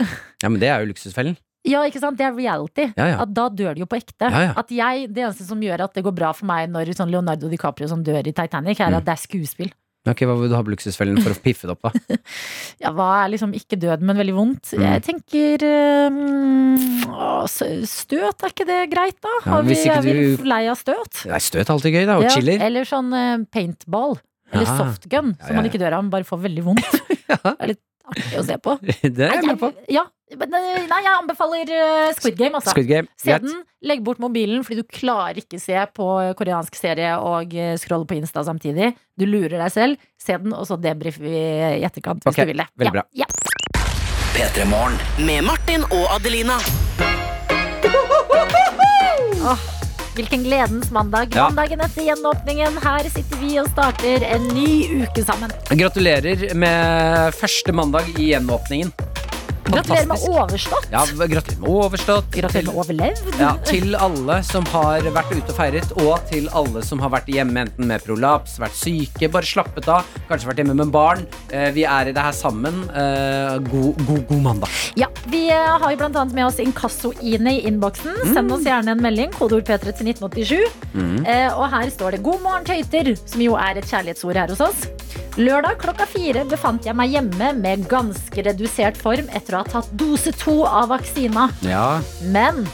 Ja, 0.00 0.48
men 0.48 0.58
det 0.60 0.68
er 0.72 0.82
jo 0.84 0.92
Luksusfellen. 0.92 1.36
Ja, 1.64 1.84
ikke 1.86 2.00
sant? 2.02 2.18
Det 2.18 2.24
er 2.26 2.32
reality. 2.34 2.88
Ja, 2.98 3.06
ja. 3.12 3.18
At 3.22 3.30
da 3.36 3.44
dør 3.48 3.76
du 3.76 3.84
jo 3.84 3.86
på 3.86 3.94
ekte. 4.00 4.26
Ja. 4.32 4.52
At 4.58 4.72
jeg, 4.74 5.12
Det 5.14 5.22
eneste 5.22 5.44
som 5.46 5.60
gjør 5.62 5.84
at 5.84 5.94
det 5.94 6.02
går 6.02 6.14
bra 6.16 6.32
for 6.34 6.46
meg 6.50 6.68
når 6.72 6.90
sånn 6.98 7.12
Leonardo 7.12 7.46
DiCaprio 7.52 7.86
som 7.88 8.02
dør 8.02 8.26
i 8.26 8.32
Titanic, 8.34 8.80
er 8.80 8.90
Mm. 8.90 8.96
at 8.98 9.04
det 9.06 9.12
er 9.14 9.22
skuespill. 9.22 9.70
Ok, 10.04 10.24
Hva 10.26 10.34
vil 10.34 10.48
du 10.50 10.56
ha 10.56 10.62
på 10.66 10.72
Luksusfellen 10.74 11.20
for 11.22 11.30
å 11.30 11.38
piffe 11.38 11.68
det 11.70 11.76
opp, 11.76 11.82
da? 11.86 12.16
Ja, 12.82 12.90
Hva 12.90 13.22
er 13.22 13.28
liksom 13.30 13.52
ikke 13.54 13.78
død, 13.78 14.00
men 14.02 14.18
veldig 14.18 14.34
vondt? 14.34 14.72
Mm. 14.74 14.82
Jeg 14.82 15.02
tenker 15.06 15.62
um, 16.10 17.12
å, 17.14 17.28
Støt, 17.46 18.42
er 18.42 18.50
ikke 18.50 18.66
det 18.66 18.80
greit, 18.90 19.20
da? 19.22 19.36
Har 19.46 19.62
vi, 19.62 19.76
hvis 19.76 19.84
ikke 19.86 20.00
er 20.00 20.02
vi 20.02 20.12
du- 20.36 20.44
lei 20.50 20.66
av 20.66 20.80
støt? 20.82 21.22
Nei, 21.30 21.38
støt 21.38 21.62
er 21.68 21.72
alltid 21.76 21.94
gøy, 21.94 22.06
da, 22.10 22.18
og 22.18 22.26
chiller. 22.34 22.58
eller 22.66 22.82
sånn 22.88 23.14
eh, 23.14 23.46
paintball. 23.54 24.18
Eller 24.52 24.66
softgun, 24.66 25.30
som 25.46 25.56
man 25.56 25.64
ikke 25.70 25.78
dør 25.80 25.94
av, 25.96 26.02
men 26.04 26.10
bare 26.12 26.26
får 26.28 26.42
veldig 26.50 26.62
vondt. 26.66 26.98
ja. 27.30 27.38
er 27.54 27.70
litt 27.70 27.80
artig 28.10 28.38
å 28.40 28.44
se 28.46 28.56
på. 28.62 28.74
Det 29.16 29.28
er 29.28 29.36
jeg 29.38 29.46
med 29.46 29.58
på. 29.60 29.70
Ja, 29.92 30.04
men, 30.38 30.54
eh, 30.56 30.86
nei, 30.88 31.00
jeg 31.04 31.12
anbefaler 31.12 31.72
eh, 31.76 32.12
Squid 32.16 32.38
Game, 32.38 32.56
altså. 32.56 32.72
Squid 32.72 32.88
Game. 32.88 33.10
Se 33.20 33.36
den, 33.42 33.58
legg 33.84 34.02
bort 34.06 34.22
mobilen, 34.22 34.62
fordi 34.64 34.80
du 34.80 34.88
klarer 34.88 35.42
ikke 35.42 35.60
se 35.60 35.76
på 35.96 36.06
koreansk 36.38 36.78
serie 36.78 37.14
og 37.20 37.52
eh, 37.54 37.74
scrolle 37.80 38.08
på 38.08 38.16
Insta 38.16 38.44
samtidig. 38.46 38.92
Du 39.18 39.26
lurer 39.28 39.58
deg 39.60 39.74
selv. 39.74 40.08
Se 40.20 40.38
den, 40.40 40.54
og 40.56 40.64
så 40.70 40.78
debrifer 40.80 41.26
vi 41.26 41.36
i 41.36 41.84
etterkant 41.84 42.24
hvis 42.24 42.32
Ok, 42.32 42.42
du 42.46 42.52
vil 42.54 42.64
det. 42.64 42.68
veldig 42.80 42.94
bra. 42.96 43.04
Ja. 43.22 43.28
P3 44.32 44.64
Morgen. 44.70 44.96
Med 45.28 45.44
Martin 45.44 45.84
og 45.92 46.06
Adelina. 46.16 46.56
Åh, 49.42 49.58
hvilken 50.14 50.44
gledens 50.44 50.90
mandag. 50.90 51.32
Ja. 51.34 51.48
Mandagen 51.48 51.80
etter 51.80 52.02
gjenåpningen. 52.02 52.78
Her 52.84 53.08
sitter 53.10 53.40
vi 53.40 53.54
og 53.62 53.70
starter 53.72 54.26
en 54.28 54.50
ny 54.56 55.04
uke 55.04 55.24
sammen. 55.24 55.54
Gratulerer 55.70 56.52
med 56.54 57.38
første 57.38 57.72
mandag 57.76 58.12
i 58.18 58.32
gjenåpningen. 58.32 58.92
Gratulerer 59.64 60.06
med 60.06 60.18
overstått. 60.28 60.88
Ja, 60.90 61.04
gratulerer 61.06 61.60
med 61.60 61.70
overstått. 61.70 62.30
Gratulerer 62.34 62.66
med 62.66 62.78
overlevd. 62.82 63.28
Ja, 63.40 63.52
til 63.66 63.94
alle 63.94 64.40
som 64.46 64.66
har 64.72 65.06
vært 65.14 65.30
ute 65.36 65.52
og 65.52 65.56
feiret, 65.56 65.92
og 66.02 66.24
til 66.30 66.48
alle 66.58 66.82
som 66.86 67.02
har 67.02 67.12
vært 67.14 67.30
hjemme 67.30 67.62
enten 67.66 67.86
med 67.88 68.02
prolaps, 68.04 68.56
vært 68.62 68.76
syke, 68.78 69.30
bare 69.32 69.46
slappet 69.46 69.88
av, 69.92 70.08
kanskje 70.30 70.50
vært 70.50 70.62
hjemme 70.62 70.76
med 70.80 70.92
barn. 70.94 71.24
Eh, 71.50 71.70
Vi 71.72 71.84
er 71.88 72.10
i 72.10 72.14
det 72.16 72.24
her 72.26 72.34
sammen. 72.36 72.82
Eh, 72.90 73.58
God, 73.70 74.02
god, 74.06 74.26
god 74.28 74.42
mandag. 74.48 74.80
Ja, 74.98 75.08
Vi 75.30 75.46
eh, 75.50 75.78
har 75.78 75.94
jo 75.94 76.02
annet 76.10 76.34
med 76.34 76.46
oss 76.46 76.58
Inkasso-Ine 76.58 77.54
i 77.58 77.62
innboksen. 77.70 78.34
Send 78.34 78.52
oss 78.52 78.66
gjerne 78.66 78.96
en 78.96 79.02
melding. 79.02 79.30
Kodeord 79.38 79.64
P3 79.68 79.94
til 79.94 80.12
1987. 80.12 80.58
Mm. 80.92 81.24
og 81.56 81.70
her 81.72 81.88
står 81.90 82.10
det 82.12 82.22
'God 82.22 82.42
morgen, 82.42 82.64
tøyter', 82.64 83.16
som 83.26 83.40
jo 83.40 83.54
er 83.56 83.78
et 83.78 83.86
kjærlighetsord 83.88 84.36
her 84.36 84.48
hos 84.48 84.60
oss. 84.60 84.88
Lørdag 85.40 85.78
klokka 85.80 86.04
fire 86.04 86.42
befant 86.44 86.84
jeg 86.84 86.92
meg 86.92 87.14
hjemme 87.14 87.46
med 87.56 87.86
ganske 87.88 88.42
redusert 88.44 88.98
form 89.00 89.30
etter 89.32 89.51
ha 89.58 89.64
tatt 89.66 89.90
dose 89.98 90.32
to 90.36 90.62
av 90.66 90.90
vaksina. 90.92 91.48
Ja. 91.66 92.00
Men 92.34 92.64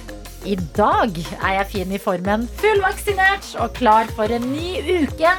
i 0.46 0.54
dag 0.76 1.16
er 1.42 1.58
jeg 1.58 1.70
fin 1.72 1.94
i 1.94 2.00
formen, 2.00 2.46
fullvaksinert 2.60 3.54
og 3.62 3.74
klar 3.78 4.10
for 4.16 4.30
en 4.32 4.46
ny 4.52 4.78
uke. 5.02 5.34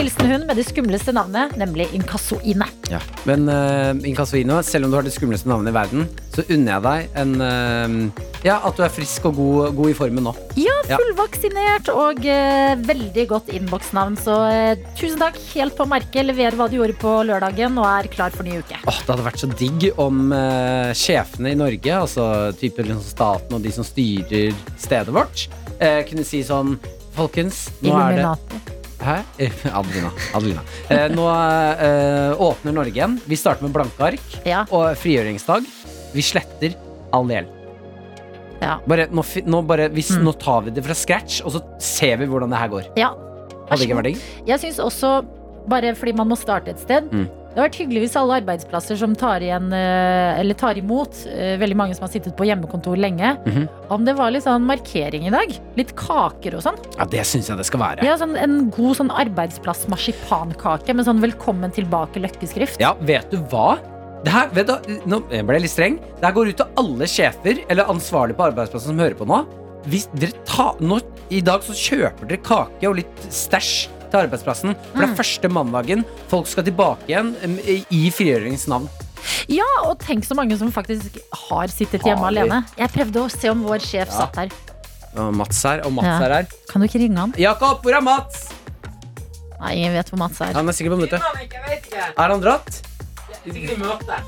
Hilsen 0.00 0.30
hun 0.30 0.44
med 0.48 0.56
det 0.56 0.64
skumleste 0.64 1.12
navnet, 1.12 1.52
nemlig 1.60 1.90
Inkasso-Ine. 1.92 2.64
ja. 2.88 3.02
Men 3.28 3.42
uh, 3.52 3.92
Inkassoino, 4.08 4.62
selv 4.64 4.86
om 4.86 4.94
du 4.94 4.96
har 4.96 5.04
det 5.04 5.12
skumleste 5.12 5.50
navnet 5.50 5.74
i 5.74 5.76
verden, 5.76 6.06
så 6.32 6.40
unner 6.46 6.72
jeg 6.72 6.84
deg 6.86 7.18
en 7.20 7.34
uh, 7.44 8.22
Ja, 8.40 8.54
at 8.64 8.78
du 8.78 8.80
er 8.86 8.88
frisk 8.94 9.26
og 9.28 9.36
god, 9.36 9.74
god 9.76 9.92
i 9.92 9.96
formen 9.98 10.24
nå. 10.24 10.32
Ja, 10.56 10.78
fullvaksinert 10.88 11.92
og 11.92 12.24
uh, 12.24 12.72
veldig 12.88 13.26
godt 13.34 13.52
innboksnavn. 13.52 14.16
Så 14.16 14.38
uh, 14.48 14.88
tusen 14.96 15.20
takk. 15.20 15.36
Helt 15.52 15.76
på 15.76 15.84
merket. 15.90 16.24
Leverer 16.30 16.56
hva 16.56 16.70
du 16.72 16.78
gjorde 16.78 16.96
på 17.02 17.14
lørdagen 17.28 17.76
og 17.76 17.90
er 17.90 18.08
klar 18.16 18.32
for 18.32 18.48
ny 18.48 18.56
uke. 18.56 18.80
Åh, 18.80 19.04
det 19.04 19.12
hadde 19.12 19.28
vært 19.28 19.44
så 19.44 19.52
digg 19.52 19.90
om 20.00 20.32
uh, 20.32 20.96
sjefene 20.96 21.52
i 21.52 21.60
Norge, 21.60 22.00
altså 22.08 22.30
type 22.56 22.88
liksom 22.88 23.04
staten 23.04 23.60
og 23.60 23.68
de 23.68 23.76
som 23.76 23.84
styrer 23.84 24.56
stedet 24.80 25.12
vårt, 25.12 25.50
eh, 25.76 26.00
kunne 26.08 26.24
si 26.24 26.40
sånn 26.46 26.78
Folkens, 27.10 27.66
nå 27.84 27.92
er 28.00 28.22
det. 28.22 28.79
Hæ? 29.00 29.14
Adelina. 29.78 30.10
Adelina. 30.36 30.60
Eh, 30.92 31.06
nå 31.14 31.24
eh, 31.30 32.34
åpner 32.42 32.74
Norge 32.76 32.92
igjen. 32.92 33.16
Vi 33.24 33.36
starter 33.40 33.64
med 33.64 33.72
blanke 33.72 34.04
ark 34.12 34.36
Ja. 34.46 34.66
og 34.70 34.92
frigjøringsdag. 35.00 35.64
Vi 36.12 36.22
sletter 36.26 36.74
all 37.16 37.28
gjeld. 37.32 37.48
Ja. 38.60 38.74
Bare, 38.86 39.06
nå, 39.08 39.22
fi- 39.24 39.42
nå, 39.46 39.62
bare, 39.64 39.88
hvis, 39.88 40.10
Mm. 40.12 40.24
nå 40.28 40.32
tar 40.38 40.60
vi 40.66 40.70
det 40.76 40.84
fra 40.84 40.92
scratch, 40.94 41.40
og 41.44 41.52
så 41.54 41.62
ser 41.80 42.16
vi 42.20 42.26
hvordan 42.28 42.50
det 42.52 42.58
her 42.60 42.68
går. 42.68 42.90
ja. 42.96 43.10
Hadde 43.70 43.86
ikke 43.86 43.94
vært 43.96 44.08
digg? 44.10 44.18
Jeg 44.48 44.58
syns 44.58 44.78
også, 44.82 45.24
bare 45.70 45.94
fordi 45.94 46.12
man 46.18 46.26
må 46.28 46.36
starte 46.36 46.68
et 46.74 46.80
sted 46.82 47.06
Mm. 47.12 47.28
Det 47.50 47.58
har 47.58 47.66
vært 47.66 47.78
hyggelig 47.80 48.00
hvis 48.04 48.12
alle 48.20 48.36
arbeidsplasser 48.40 48.96
som 49.00 49.14
tar, 49.18 49.42
igjen, 49.42 49.72
eh, 49.74 50.38
eller 50.38 50.54
tar 50.54 50.78
imot 50.78 51.16
eh, 51.26 51.56
veldig 51.58 51.76
mange 51.76 51.96
som 51.96 52.04
har 52.06 52.12
sittet 52.12 52.36
på 52.38 52.46
hjemmekontor 52.46 52.94
lenge, 52.96 53.32
Mhm. 53.44 53.68
om 53.90 54.04
det 54.06 54.14
var 54.16 54.30
litt 54.30 54.44
sånn 54.44 54.62
markering 54.62 55.26
i 55.26 55.30
dag. 55.34 55.50
Litt 55.76 55.96
kaker 55.96 56.54
og 56.54 56.62
sånn. 56.62 56.78
Ja, 56.96 57.04
det 57.10 57.26
syns 57.26 57.48
jeg 57.48 57.56
det 57.58 57.66
skal 57.66 57.80
være. 57.80 58.04
Ja, 58.06 58.14
sånn 58.16 58.36
En 58.38 58.70
god 58.70 58.96
sånn 58.96 59.10
arbeidsplass-marsipankake 59.10 60.94
med 60.94 61.06
sånn 61.06 61.20
'velkommen 61.20 61.72
tilbake' 61.74 62.22
løkkeskrift. 62.22 62.78
Ja, 62.78 62.94
vet 63.00 63.30
du 63.30 63.38
hva? 63.38 63.78
Det 64.22 64.30
her, 64.32 64.48
vet 64.48 64.66
du, 64.66 65.00
nå 65.06 65.20
ble 65.28 65.54
jeg 65.58 65.62
litt 65.62 65.70
streng. 65.70 65.98
Det 66.20 66.24
her 66.24 66.32
går 66.32 66.48
ut 66.48 66.56
til 66.56 66.66
alle 66.76 67.06
sjefer 67.06 67.58
eller 67.68 67.84
ansvarlige 67.84 68.36
på 68.36 68.52
arbeidsplassen 68.52 68.92
som 68.92 68.98
hører 68.98 69.14
på 69.16 69.26
nå. 69.26 69.46
Hvis 69.88 70.06
dere 70.14 70.32
ta, 70.44 70.74
nå, 70.78 71.00
I 71.30 71.40
dag 71.40 71.62
så 71.62 71.72
kjøper 71.72 72.28
dere 72.28 72.38
kake 72.42 72.88
og 72.88 72.96
litt 72.96 73.16
stæsj 73.30 73.88
til 74.10 74.20
arbeidsplassen. 74.24 74.74
For 74.92 75.00
det 75.02 75.08
er 75.10 75.16
første 75.18 75.50
mandagen. 75.52 76.04
Folk 76.30 76.46
skal 76.50 76.64
tilbake 76.66 77.08
igjen 77.10 77.34
i 77.90 78.02
frigjøringens 78.14 78.66
navn. 78.70 78.88
Ja, 79.52 79.66
og 79.84 79.98
tenk 80.00 80.24
så 80.24 80.34
mange 80.38 80.56
som 80.58 80.70
faktisk 80.72 81.18
har 81.48 81.68
sittet 81.68 82.02
hjemme 82.06 82.24
Har 82.24 82.32
alene. 82.32 82.62
Jeg 82.78 82.88
prøvde 82.94 83.24
å 83.26 83.30
se 83.30 83.50
om 83.52 83.62
vår 83.66 83.82
sjef 83.84 84.08
Ja. 84.08 84.24
satt 84.24 84.36
her. 84.36 84.48
Og 85.18 85.34
Mats 85.34 85.62
her, 85.66 85.82
og 85.84 85.92
Mats 85.92 86.06
Ja. 86.06 86.18
er 86.26 86.34
her. 86.34 86.46
Kan 86.70 86.80
du 86.80 86.86
ikke 86.88 87.00
ringe 87.02 87.18
han? 87.18 87.34
Jakob, 87.36 87.82
hvor 87.82 87.94
er 87.96 88.00
Mats? 88.00 88.48
Nei, 89.60 89.74
ingen 89.76 89.92
vet 89.92 90.08
hvor 90.08 90.18
Mats 90.18 90.40
er. 90.40 90.54
Han 90.54 90.68
er 90.68 90.72
sikkert 90.72 90.94
på 90.94 91.00
minuttet. 91.02 91.20
Er 92.16 92.28
han 92.30 92.40
dratt? 92.40 92.80
Sikkert 93.44 93.72
i 93.72 93.76
møte. 93.76 94.20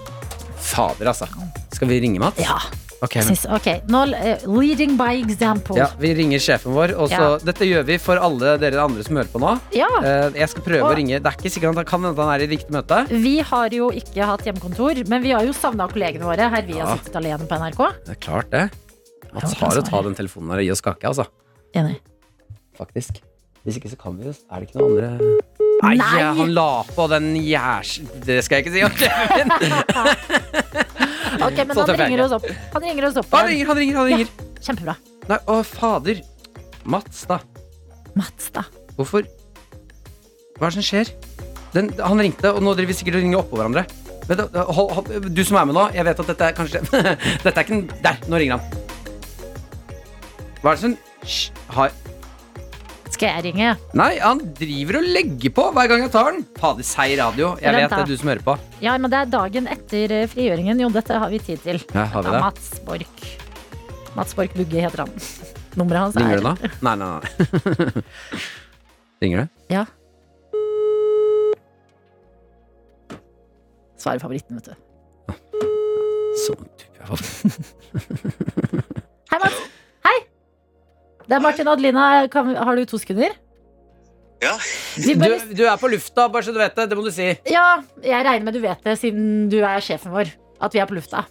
Fader, 0.58 1.06
altså. 1.08 1.26
Skal 1.72 1.88
vi 1.88 2.00
ringe 2.00 2.18
Mats? 2.20 2.38
Ja. 2.38 2.58
Ok, 3.02 3.16
Jeg 3.16 3.24
men- 3.26 3.34
Syns, 3.34 3.46
ok, 3.50 3.68
nå 3.90 4.00
uh, 4.14 4.44
Leading 4.60 4.92
by 4.96 5.16
example. 5.24 5.74
ja, 5.76 5.88
Vi 5.98 6.12
ringer 6.14 6.38
sjefen 6.38 6.72
vår. 6.72 6.92
Og 6.96 7.08
så, 7.10 7.18
Ja. 7.18 7.38
Dette 7.42 7.66
gjør 7.66 7.82
vi 7.88 7.96
for 7.98 8.16
alle 8.22 8.56
dere 8.62 8.78
andre 8.84 9.02
som 9.02 9.16
hører 9.16 9.26
på 9.32 9.40
nå. 9.42 9.60
Ja. 9.74 9.88
Eh, 10.02 10.30
Jeg 10.38 10.48
skal 10.48 10.62
prøve 10.62 10.84
Og- 10.84 10.92
å 10.92 10.96
ringe. 10.96 11.18
Det 11.18 11.26
er 11.26 11.36
ikke 11.36 11.50
sikkert 11.50 11.74
han 11.74 11.84
kan 11.84 12.02
hende 12.04 12.16
han 12.22 12.40
er 12.40 12.44
i 12.44 12.46
riktig 12.46 12.70
møte. 12.70 13.08
Vi 13.10 13.40
har 13.40 13.68
jo 13.70 13.90
ikke 13.90 14.24
hatt 14.24 14.44
hjemmekontor, 14.46 15.02
men 15.08 15.20
vi 15.22 15.30
har 15.32 15.42
jo 15.44 15.52
savna 15.52 15.88
kollegene 15.88 16.22
våre. 16.22 16.48
Her 16.48 16.62
vi 16.62 16.74
Ja. 16.78 16.86
har 16.86 16.98
sittet 16.98 17.16
alene 17.16 17.46
på 17.48 17.58
NRK. 17.58 17.92
Det 18.06 18.12
er 18.16 18.20
klart 18.22 18.50
det. 18.50 18.70
Mats 19.34 19.52
Ja, 19.52 19.58
har 19.66 19.68
å 19.70 19.74
det 19.74 19.86
er 19.86 19.90
ta 19.90 20.02
den 20.02 20.14
telefonen 20.14 20.50
her 20.50 20.58
og 20.58 20.64
gir 20.64 20.72
oss 20.72 20.80
kake, 20.80 21.02
altså. 21.08 21.26
Enig. 21.74 21.98
Faktisk. 22.78 23.20
Hvis 23.66 23.76
ikke 23.78 23.90
så 23.90 23.96
kan 23.98 24.16
vi 24.18 24.24
jo 24.24 24.34
Er 24.50 24.60
det 24.60 24.68
ikke 24.70 24.78
noe 24.78 24.90
andre 24.90 25.40
Nei, 25.82 25.96
Nei. 25.96 26.34
han 26.34 26.54
la 26.54 26.82
på 26.84 27.08
den 27.08 27.34
jærs... 27.36 28.00
Det 28.24 28.42
skal 28.44 28.62
jeg 28.62 28.66
ikke 28.66 28.72
si. 28.72 28.82
ok, 28.84 29.00
min. 29.36 29.48
Ok, 31.38 31.58
men 31.62 31.76
han 31.76 31.92
er 31.92 32.00
ringer 32.02 32.24
oss 32.26 32.36
opp. 32.36 32.46
Han 32.74 32.86
ringer 32.86 33.08
oss 33.08 33.18
opp. 33.22 33.32
Han 33.32 33.48
ringer, 33.48 33.70
han 33.70 33.80
ringer, 33.80 33.98
han 34.00 34.10
ringer. 34.10 34.32
Kjempebra. 34.62 34.96
Nei, 35.30 35.38
å 35.50 35.58
fader. 35.66 36.22
Mats, 36.84 37.24
da. 37.30 37.38
Mats, 38.18 38.50
da. 38.54 38.64
Hvorfor 38.98 39.24
Hva 40.58 40.68
er 40.68 40.70
det 40.70 40.76
som 40.76 40.84
skjer? 40.86 41.12
Den, 41.72 41.88
han 41.96 42.20
ringte, 42.20 42.52
og 42.52 42.60
nå 42.62 42.74
driver 42.76 42.92
vi 42.92 42.98
sikkert 42.98 43.16
og 43.18 43.24
ringer 43.24 43.40
oppå 43.40 43.58
hverandre. 43.58 43.86
Men 44.28 44.44
hold, 44.54 44.92
hold, 44.98 45.30
du 45.34 45.42
som 45.46 45.58
er 45.58 45.66
med 45.70 45.76
nå, 45.78 45.88
jeg 45.96 46.06
vet 46.06 46.20
at 46.22 46.28
dette 46.30 46.50
er 46.50 46.54
kanskje 46.54 46.82
Dette 47.44 47.54
er 47.56 47.64
ikke 47.64 47.78
en 47.80 47.88
Der, 48.04 48.20
nå 48.30 48.38
ringer 48.38 48.60
han. 48.60 48.64
Hva 50.62 50.74
er 50.74 50.76
det 50.76 50.82
som 50.84 50.98
Hysj, 51.22 51.50
har 51.74 51.90
Skal 53.12 53.28
jeg 53.36 53.44
ringe? 53.50 53.74
Nei, 53.98 54.12
han 54.22 54.40
driver 54.56 54.98
og 55.02 55.08
legger 55.14 55.52
på 55.54 55.66
hver 55.76 55.90
gang 55.90 56.00
jeg 56.06 56.12
tar 56.14 56.30
den. 56.32 56.44
Fader, 56.58 56.86
seig 56.86 57.12
radio. 57.20 57.52
Jeg 57.60 57.74
Vent 57.76 57.82
vet 57.84 57.92
det 57.92 58.00
er 58.00 58.10
du 58.10 58.16
som 58.22 58.30
hører 58.32 58.44
på. 58.46 58.54
Ja, 58.82 58.94
men 58.98 59.12
det 59.12 59.18
er 59.20 59.30
dagen 59.34 59.68
etter 59.70 60.14
eh, 60.16 60.24
frigjøringen. 60.32 60.80
Jo, 60.80 60.88
dette 60.94 61.18
har 61.20 61.32
vi 61.32 61.40
tid 61.44 61.60
til. 61.64 61.82
Ja, 61.92 62.06
har 62.14 62.24
vi 62.24 62.32
det? 62.32 62.40
Mats 62.46 62.70
Borch. 62.86 63.26
Mats 64.16 64.32
Borch 64.38 64.56
Bugge 64.56 64.84
heter 64.86 65.04
han. 65.04 65.12
Nummeret 65.78 66.06
hans 66.06 66.16
er 66.16 66.24
Ringer 66.24 66.36
du 66.36 66.42
det 66.42 66.48
nå? 66.48 66.54
Nei, 66.88 66.94
nei, 67.00 67.08
nei. 67.12 68.04
Ringer 69.22 69.44
det? 69.44 69.48
Ja. 69.76 69.84
Svarer 74.02 74.18
favoritten, 74.24 74.58
vet 74.58 74.72
du. 74.72 74.74
Sånn 76.42 76.64
type. 76.80 77.00
Hei, 79.32 79.38
Mats. 79.38 79.60
Hei! 80.08 80.16
Det 81.26 81.36
er 81.36 81.42
Martin 81.44 81.68
og 81.68 81.76
Adelina. 81.76 82.06
Kan, 82.32 82.54
har 82.56 82.78
du 82.78 82.84
to 82.88 83.00
sekunder? 83.00 83.34
Ja. 84.42 84.56
Bare... 85.20 85.38
Du, 85.46 85.54
du 85.60 85.62
er 85.68 85.76
på 85.78 85.90
lufta, 85.92 86.26
bare 86.32 86.46
så 86.46 86.54
du 86.54 86.58
vet 86.60 86.74
det. 86.78 86.88
Det 86.90 86.98
må 86.98 87.04
du 87.06 87.12
si. 87.14 87.28
ja, 87.50 87.66
jeg 88.02 88.26
regner 88.26 88.48
med 88.48 88.58
du 88.58 88.62
vet 88.64 88.82
det, 88.86 88.96
siden 89.00 89.46
du 89.52 89.60
er 89.62 89.84
sjefen 89.84 90.14
vår. 90.14 90.32
At 90.62 90.74
vi 90.74 90.82
er 90.82 90.90
på 90.90 90.98
lufta. 90.98 91.24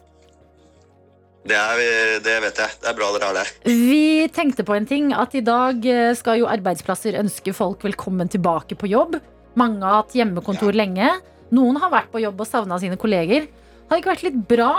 Det, 1.41 1.57
er, 1.57 2.19
det 2.21 2.35
vet 2.43 2.59
jeg. 2.61 2.77
Det 2.83 2.89
er 2.91 2.95
bra 2.97 3.09
dere 3.15 3.31
har 3.31 3.39
det. 3.39 3.45
Vi 3.65 4.27
tenkte 4.33 4.65
på 4.67 4.75
en 4.77 4.85
ting, 4.87 5.09
at 5.17 5.33
i 5.33 5.41
dag 5.43 5.87
eh, 5.89 6.13
skal 6.17 6.41
jo 6.43 6.49
arbeidsplasser 6.51 7.17
ønske 7.17 7.53
folk 7.57 7.81
velkommen 7.87 8.29
tilbake 8.29 8.77
på 8.77 8.91
jobb. 8.91 9.17
Mange 9.59 9.81
har 9.81 10.03
hatt 10.03 10.15
hjemmekontor 10.15 10.77
lenge. 10.77 11.09
Noen 11.51 11.79
har 11.81 11.91
vært 11.91 12.11
på 12.13 12.21
jobb 12.23 12.43
og 12.43 12.47
savna 12.47 12.77
sine 12.79 12.99
kolleger. 13.01 13.49
Har 13.89 13.97
det 13.97 14.03
ikke 14.03 14.13
vært 14.13 14.27
litt 14.27 14.43
bra 14.47 14.71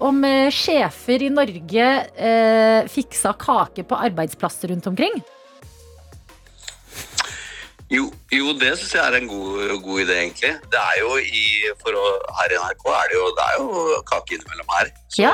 om 0.00 0.22
eh, 0.24 0.48
sjefer 0.54 1.22
i 1.26 1.28
Norge 1.32 1.88
eh, 2.16 2.88
fiksa 2.90 3.34
kake 3.40 3.84
på 3.88 3.98
arbeidsplasser 4.08 4.72
rundt 4.72 4.86
omkring? 4.90 5.20
Jo, 7.90 8.04
jo 8.30 8.52
det 8.54 8.68
syns 8.78 8.92
jeg 8.94 9.02
er 9.02 9.16
en 9.18 9.26
god, 9.26 9.72
god 9.82 10.02
idé, 10.04 10.14
egentlig. 10.20 10.52
Det 10.70 10.78
er 10.78 11.00
jo 11.00 11.16
i, 11.18 11.40
for 11.80 11.96
å, 11.98 12.04
Her 12.38 12.52
i 12.54 12.60
NRK 12.60 12.84
er 12.94 13.08
det 13.10 13.16
jo, 13.16 13.24
det 13.34 13.46
er 13.48 13.56
jo 13.58 13.96
kake 14.06 14.36
innimellom 14.36 14.70
her. 14.76 14.92
Så 15.10 15.24
Ja. 15.24 15.32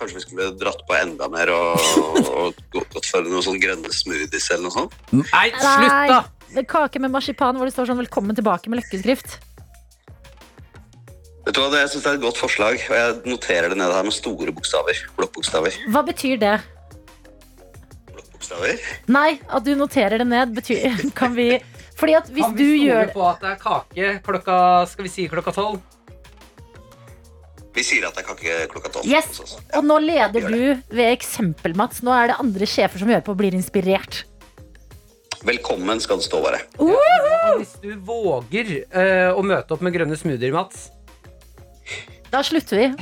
kanskje 0.00 0.18
vi 0.18 0.24
skulle 0.24 0.48
dratt 0.58 0.82
på 0.88 0.96
enda 0.98 1.28
mer 1.30 1.52
og, 1.54 1.78
og 2.34 2.58
gått 2.74 3.06
for 3.06 3.22
noen 3.22 3.46
sånne 3.46 3.62
grønne 3.62 3.94
smoothies 3.94 4.50
eller 4.50 4.66
noe 4.66 4.74
sånt. 4.74 4.98
Nei, 5.14 5.46
slutt, 5.54 6.10
da! 6.10 6.20
Nei, 6.56 6.66
Kake 6.68 7.00
med 7.00 7.14
marsipan 7.14 7.56
hvor 7.56 7.70
det 7.70 7.72
står 7.72 7.92
sånn 7.92 8.02
'Velkommen 8.02 8.36
tilbake' 8.36 8.68
med 8.68 8.82
løkkeskrift. 8.82 9.38
Vet 11.42 11.56
du 11.56 11.58
hva, 11.58 11.72
Jeg 11.74 11.90
syns 11.90 12.04
det 12.04 12.10
er 12.12 12.18
et 12.20 12.22
godt 12.22 12.38
forslag, 12.38 12.82
og 12.86 12.94
jeg 12.94 13.14
noterer 13.26 13.72
det 13.72 13.78
ned 13.80 13.90
her 13.90 14.06
med 14.06 14.14
store 14.14 14.54
bokstaver. 14.54 14.98
Blokkbokstaver. 15.16 15.78
Hva 15.90 16.04
betyr 16.06 16.38
det? 16.38 16.52
Bokstaver. 18.14 18.84
Nei, 19.10 19.40
at 19.50 19.66
du 19.66 19.72
noterer 19.78 20.22
det 20.22 20.28
ned, 20.30 20.54
betyr 20.54 21.00
Kan 21.18 21.34
vi 21.34 21.56
Fordi 21.98 22.14
at 22.18 22.30
hvis 22.30 22.46
Kan 22.46 22.54
vi 22.58 22.68
stole 22.68 22.86
gjør 22.86 23.10
på 23.16 23.26
at 23.26 23.42
det 23.42 23.50
er 23.50 23.58
kake 23.62 24.12
klokka 24.26 24.56
Skal 24.90 25.08
vi 25.08 25.12
si 25.12 25.26
klokka 25.30 25.54
tolv? 25.56 25.82
Vi 27.72 27.82
sier 27.86 28.06
at 28.06 28.14
det 28.14 28.22
er 28.22 28.28
kake 28.28 28.56
klokka 28.68 28.90
tolv. 28.92 29.08
Yes, 29.08 29.56
og 29.72 29.86
nå 29.88 29.96
leder 30.04 30.44
du 30.44 30.58
ved 30.92 31.06
eksempel, 31.08 31.72
Mats. 31.72 32.02
Nå 32.04 32.12
er 32.12 32.28
det 32.28 32.36
andre 32.42 32.68
sjefer 32.68 33.00
som 33.00 33.08
hører 33.08 33.24
på 33.24 33.32
og 33.32 33.38
blir 33.40 33.56
inspirert. 33.56 34.26
Velkommen 35.42 36.02
skal 36.04 36.20
det 36.20 36.26
stå, 36.28 36.42
bare. 36.44 36.60
Og 36.76 36.92
Hvis 37.62 37.72
du 37.80 37.94
våger 38.04 38.74
uh, 38.92 39.32
å 39.32 39.40
møte 39.40 39.72
opp 39.72 39.80
med 39.88 39.96
grønne 39.96 40.20
smoothier, 40.20 40.52
Mats 40.52 40.90
Da 42.32 42.40
slutter 42.42 42.76
vi. 42.80 42.86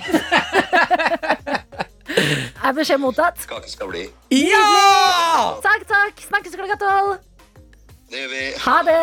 Er 2.60 2.74
beskjed 2.76 3.00
mottatt? 3.00 3.38
Kake 3.48 3.70
skal 3.70 3.88
bli. 3.90 4.02
Ja! 4.34 4.64
Takk, 5.64 5.86
takk. 5.88 6.18
Snakkes 6.26 6.56
klokka 6.58 6.76
tolv. 6.80 7.14
Det 8.10 8.18
gjør 8.24 8.32
vi. 8.34 8.42
Ha 8.64 8.74
det. 8.88 8.98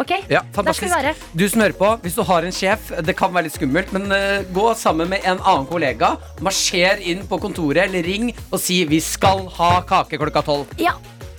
Ok, 0.00 0.10
Ja, 0.32 0.40
der 0.40 0.48
skal 0.48 0.48
vi 0.48 0.54
fantastisk. 0.56 0.94
være. 0.96 1.12
Du 1.36 1.44
som 1.52 1.60
hører 1.60 1.76
på, 1.76 1.88
hvis 2.02 2.14
du 2.16 2.22
har 2.24 2.46
en 2.48 2.54
sjef, 2.56 2.88
det 3.04 3.12
kan 3.16 3.32
være 3.34 3.44
litt 3.50 3.56
skummelt, 3.58 3.92
men 3.92 4.08
uh, 4.08 4.40
gå 4.56 4.64
sammen 4.80 5.10
med 5.12 5.20
en 5.28 5.36
annen 5.44 5.66
kollega, 5.68 6.14
marsjer 6.40 6.96
inn 7.12 7.26
på 7.28 7.36
kontoret 7.42 7.84
eller 7.84 8.02
ring 8.08 8.30
og 8.50 8.58
si 8.60 8.80
'vi 8.88 9.00
skal 9.04 9.44
ha 9.58 9.82
kake 9.88 10.16
klokka 10.18 10.40
tolv'. 10.48 10.72
Ja, 10.80 10.94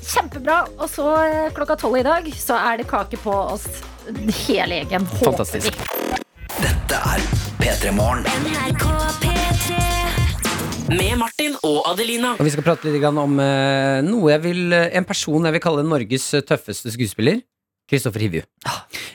kjempebra. 0.06 0.68
Og 0.78 0.86
så 0.90 1.02
uh, 1.18 1.50
klokka 1.58 1.76
tolv 1.82 1.98
i 1.98 2.06
dag 2.06 2.30
så 2.38 2.54
er 2.62 2.78
det 2.78 2.88
kake 2.88 3.18
på 3.18 3.34
oss 3.34 3.66
hele 4.46 4.76
gjengen. 4.84 5.06
håper 5.06 5.32
Fantastisk. 5.34 5.74
vi. 5.74 6.22
Dette 6.62 6.96
er 6.96 7.43
P3 7.64 7.92
Morgen. 7.96 8.26
Med 10.92 11.14
Martin 11.16 11.54
og 11.64 11.78
Adelina. 11.88 12.34
Og 12.36 12.44
Vi 12.44 12.52
skal 12.52 12.66
prate 12.66 12.92
litt 12.92 13.06
om 13.08 13.38
eh, 13.40 14.02
noe 14.04 14.34
jeg 14.34 14.44
vil, 14.44 14.60
eh, 14.76 14.90
en 15.00 15.08
person 15.08 15.48
jeg 15.48 15.56
vil 15.56 15.64
kalle 15.64 15.86
Norges 15.88 16.26
eh, 16.36 16.44
tøffeste 16.44 16.92
skuespiller. 16.92 17.40
Kristoffer 17.88 18.26
Hivju. 18.26 18.44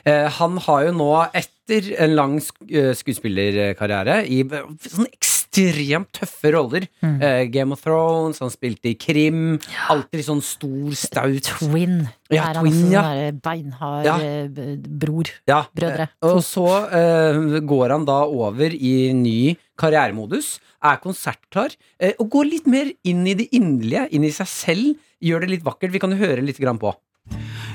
Eh, 0.08 0.24
han 0.38 0.56
har 0.64 0.86
jo 0.86 0.94
nå, 0.96 1.10
etter 1.36 1.90
en 2.00 2.16
lang 2.16 2.38
skuespillerkarriere 2.40 4.22
i 4.24 4.40
sånne 4.48 5.12
ekstremt 5.48 6.10
tøffe 6.12 6.50
roller 6.54 6.84
eh, 7.02 7.46
Game 7.50 7.72
of 7.72 7.80
Thrones, 7.82 8.38
han 8.42 8.50
spilte 8.52 8.90
i 8.90 8.94
krim. 9.00 9.58
Alltid 9.90 10.24
sånn 10.26 10.42
stor, 10.44 10.92
staut 10.98 11.48
Twin. 11.58 12.08
Ja, 12.30 12.50
er 12.50 12.58
han 12.60 12.66
Twin, 12.66 12.76
også 12.84 12.92
ja. 12.92 13.02
sånn 13.08 13.40
beinhard 13.42 14.04
Ja. 14.08 14.16
eh, 14.20 14.76
bror. 15.00 15.30
Ja, 15.48 15.62
Brødre. 15.74 16.08
eh, 16.12 16.28
Og 16.28 16.42
så 16.44 16.66
uh, 16.68 17.58
går 17.64 17.90
han 17.96 18.04
da 18.08 18.20
over 18.26 18.70
i 18.74 19.12
ny 19.16 19.56
karrieremodus, 19.78 20.58
er 20.84 21.00
konsertklar, 21.02 21.74
uh, 22.02 22.12
og 22.20 22.30
går 22.30 22.44
litt 22.52 22.66
mer 22.70 22.92
inn 23.04 23.26
i 23.26 23.34
det 23.34 23.48
inderlige, 23.56 24.08
inn 24.12 24.24
i 24.24 24.30
seg 24.34 24.46
selv. 24.46 24.96
Gjør 25.24 25.40
det 25.46 25.50
litt 25.56 25.64
vakkert. 25.66 25.90
Vi 25.90 25.98
kan 25.98 26.12
jo 26.14 26.20
høre 26.20 26.44
litt 26.44 26.58
grann 26.62 26.78
på. 26.78 26.92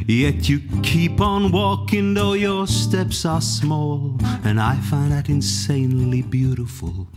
Yet 0.08 0.50
you 0.50 0.60
keep 0.84 1.22
on 1.22 1.52
walking 1.54 2.14
though 2.16 2.34
your 2.34 2.66
steps 2.68 3.26
are 3.26 3.40
small, 3.42 4.18
and 4.44 4.60
I 4.60 4.76
find 4.90 5.12
that 5.12 5.30
insanely 5.30 6.22
beautiful. 6.24 7.08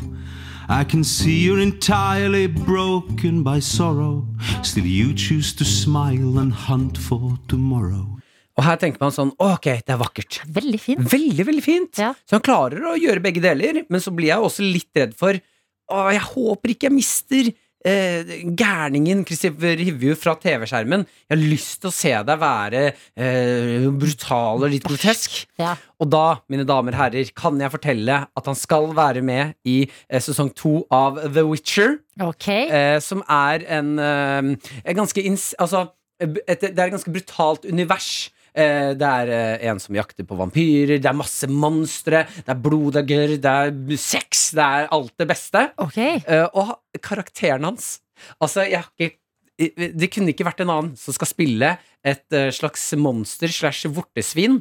I 0.69 0.83
can 0.83 1.05
see 1.05 1.45
you're 1.45 1.61
entirely 1.61 2.49
broken 2.49 3.45
by 3.45 3.61
sorrow, 3.61 4.27
still 4.63 4.85
you 4.85 5.15
choose 5.15 5.55
to 5.55 5.65
smile 5.65 6.41
and 6.41 6.53
hunt 6.53 6.99
for 6.99 7.39
tomorrow. 7.47 8.03
Og 8.57 8.65
her 8.67 8.79
tenker 8.81 8.99
man 9.05 9.13
sånn 9.15 9.31
Ok, 9.39 9.69
det 9.85 9.95
er 9.95 10.01
vakkert. 10.01 10.41
Veldig 10.51 10.81
fint. 10.81 11.05
Veldig, 11.13 11.45
veldig 11.47 11.63
fint. 11.63 12.01
Så 12.01 12.35
han 12.35 12.43
klarer 12.43 12.83
å 12.83 12.97
gjøre 12.99 13.23
begge 13.23 13.45
deler, 13.45 13.85
men 13.87 14.03
så 14.03 14.11
blir 14.17 14.33
jeg 14.33 14.43
også 14.43 14.67
litt 14.67 14.91
redd 14.99 15.15
for 15.19 15.39
Å, 15.87 16.09
jeg 16.11 16.25
håper 16.33 16.73
ikke 16.73 16.89
jeg 16.89 16.97
mister 16.97 17.51
eh, 17.87 18.33
gærningen 18.59 19.25
Christopher 19.27 19.81
Hivju 19.81 20.17
fra 20.19 20.35
TV-skjermen. 20.41 21.07
Jeg 21.27 21.35
har 21.35 21.43
lyst 21.43 21.81
til 21.83 21.91
å 21.91 21.95
se 21.95 22.13
deg 22.29 22.41
være 22.43 22.83
eh, 22.91 23.87
brutal 23.95 24.65
og 24.65 24.73
litt 24.73 24.87
grotesk. 24.87 25.43
Ja. 25.61 25.75
Og 26.03 26.11
da, 26.13 26.25
mine 26.53 26.67
damer 26.69 26.97
og 26.97 27.01
herrer, 27.05 27.33
kan 27.37 27.61
jeg 27.63 27.73
fortelle 27.73 28.23
at 28.27 28.51
han 28.51 28.59
skal 28.59 28.91
være 28.97 29.23
med 29.27 29.57
i 29.69 29.83
eh, 29.87 30.23
sesong 30.23 30.53
to 30.57 30.81
av 30.93 31.21
The 31.25 31.47
Witcher. 31.47 32.01
Ok. 32.23 32.49
Eh, 32.49 32.97
som 33.05 33.25
er 33.29 33.67
en, 33.79 33.97
eh, 34.03 34.95
ganske 34.97 35.23
ins... 35.23 35.53
Altså, 35.63 35.89
et, 36.21 36.41
det 36.49 36.73
er 36.73 36.87
et 36.89 36.95
ganske 36.95 37.13
brutalt 37.13 37.67
univers. 37.69 38.31
Eh, 38.57 38.95
det 38.97 39.11
er 39.21 39.33
eh, 39.37 39.67
en 39.69 39.81
som 39.83 39.97
jakter 39.97 40.25
på 40.25 40.39
vampyrer, 40.39 40.97
det 40.97 41.11
er 41.11 41.19
masse 41.19 41.49
monstre, 41.51 42.25
det 42.41 42.55
er 42.55 42.63
blod, 42.65 42.97
det 43.05 43.53
er 43.53 43.75
sex, 44.01 44.49
det 44.57 44.65
er 44.65 44.89
alt 44.97 45.13
det 45.21 45.29
beste. 45.29 45.67
Eh, 46.25 46.47
og 46.57 47.03
karakteren 47.05 47.69
hans 47.69 47.99
Altså, 48.41 48.65
jeg 48.65 48.81
har 48.81 48.91
ikke 48.97 49.17
det 49.57 50.11
kunne 50.13 50.35
ikke 50.35 50.45
vært 50.45 50.59
en 50.61 50.71
annen 50.73 50.97
som 51.01 51.15
skal 51.17 51.29
spille 51.31 51.69
et 52.05 52.35
uh, 52.37 52.51
slags 52.53 52.83
monster 53.01 53.49
slash 53.49 53.89
vortesvin. 53.89 54.59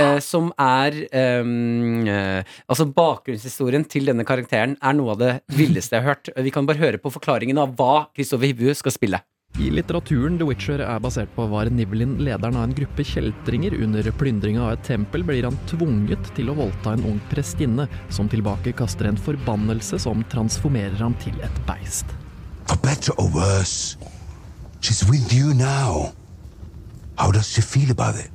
uh, 0.00 0.16
som 0.30 0.48
er 0.56 0.96
um, 1.44 2.08
uh, 2.08 2.40
Altså 2.64 2.86
Bakgrunnshistorien 2.88 3.84
til 3.84 4.08
denne 4.08 4.24
karakteren 4.24 4.78
er 4.80 4.96
noe 4.96 5.12
av 5.12 5.20
det 5.20 5.34
villeste 5.52 5.98
jeg 5.98 6.06
har 6.06 6.14
hørt. 6.14 6.32
Vi 6.32 6.54
kan 6.54 6.64
bare 6.64 6.80
høre 6.80 7.02
på 7.02 7.12
forklaringen 7.12 7.60
av 7.60 7.76
hva 7.76 8.08
Kristoffer 8.16 8.48
Hivju 8.48 8.72
skal 8.80 8.96
spille. 8.96 9.20
I 9.58 9.72
litteraturen 9.74 10.36
The 10.38 10.46
Witcher 10.46 10.78
er 10.84 11.00
basert 11.02 11.32
på 11.34 11.44
var 11.50 11.66
Nivlin 11.74 12.12
lederen 12.22 12.54
av 12.56 12.68
en 12.68 12.74
gruppe 12.78 13.02
kjeltringer. 13.02 13.74
Under 13.82 14.06
plyndringa 14.14 14.62
av 14.62 14.76
et 14.76 14.84
tempel 14.86 15.24
blir 15.26 15.48
han 15.48 15.58
tvunget 15.66 16.30
til 16.36 16.52
å 16.52 16.54
voldta 16.60 16.92
en 16.94 17.02
ung 17.10 17.18
prestinne, 17.32 17.88
som 18.14 18.30
tilbake 18.30 18.72
kaster 18.78 19.10
en 19.10 19.18
forbannelse 19.18 19.98
som 20.04 20.22
transformerer 20.30 21.02
ham 21.02 21.18
til 21.24 21.34
et 21.42 21.60
beist. 21.66 22.06
For 22.70 22.78
better 22.86 23.18
or 23.18 23.26
worse, 23.34 23.98
she's 24.80 25.02
with 25.10 25.34
you 25.34 25.52
now. 25.54 26.14
How 27.18 27.32
does 27.32 27.50
she 27.50 27.60
feel 27.60 27.90
about 27.90 28.14
it? 28.14 28.30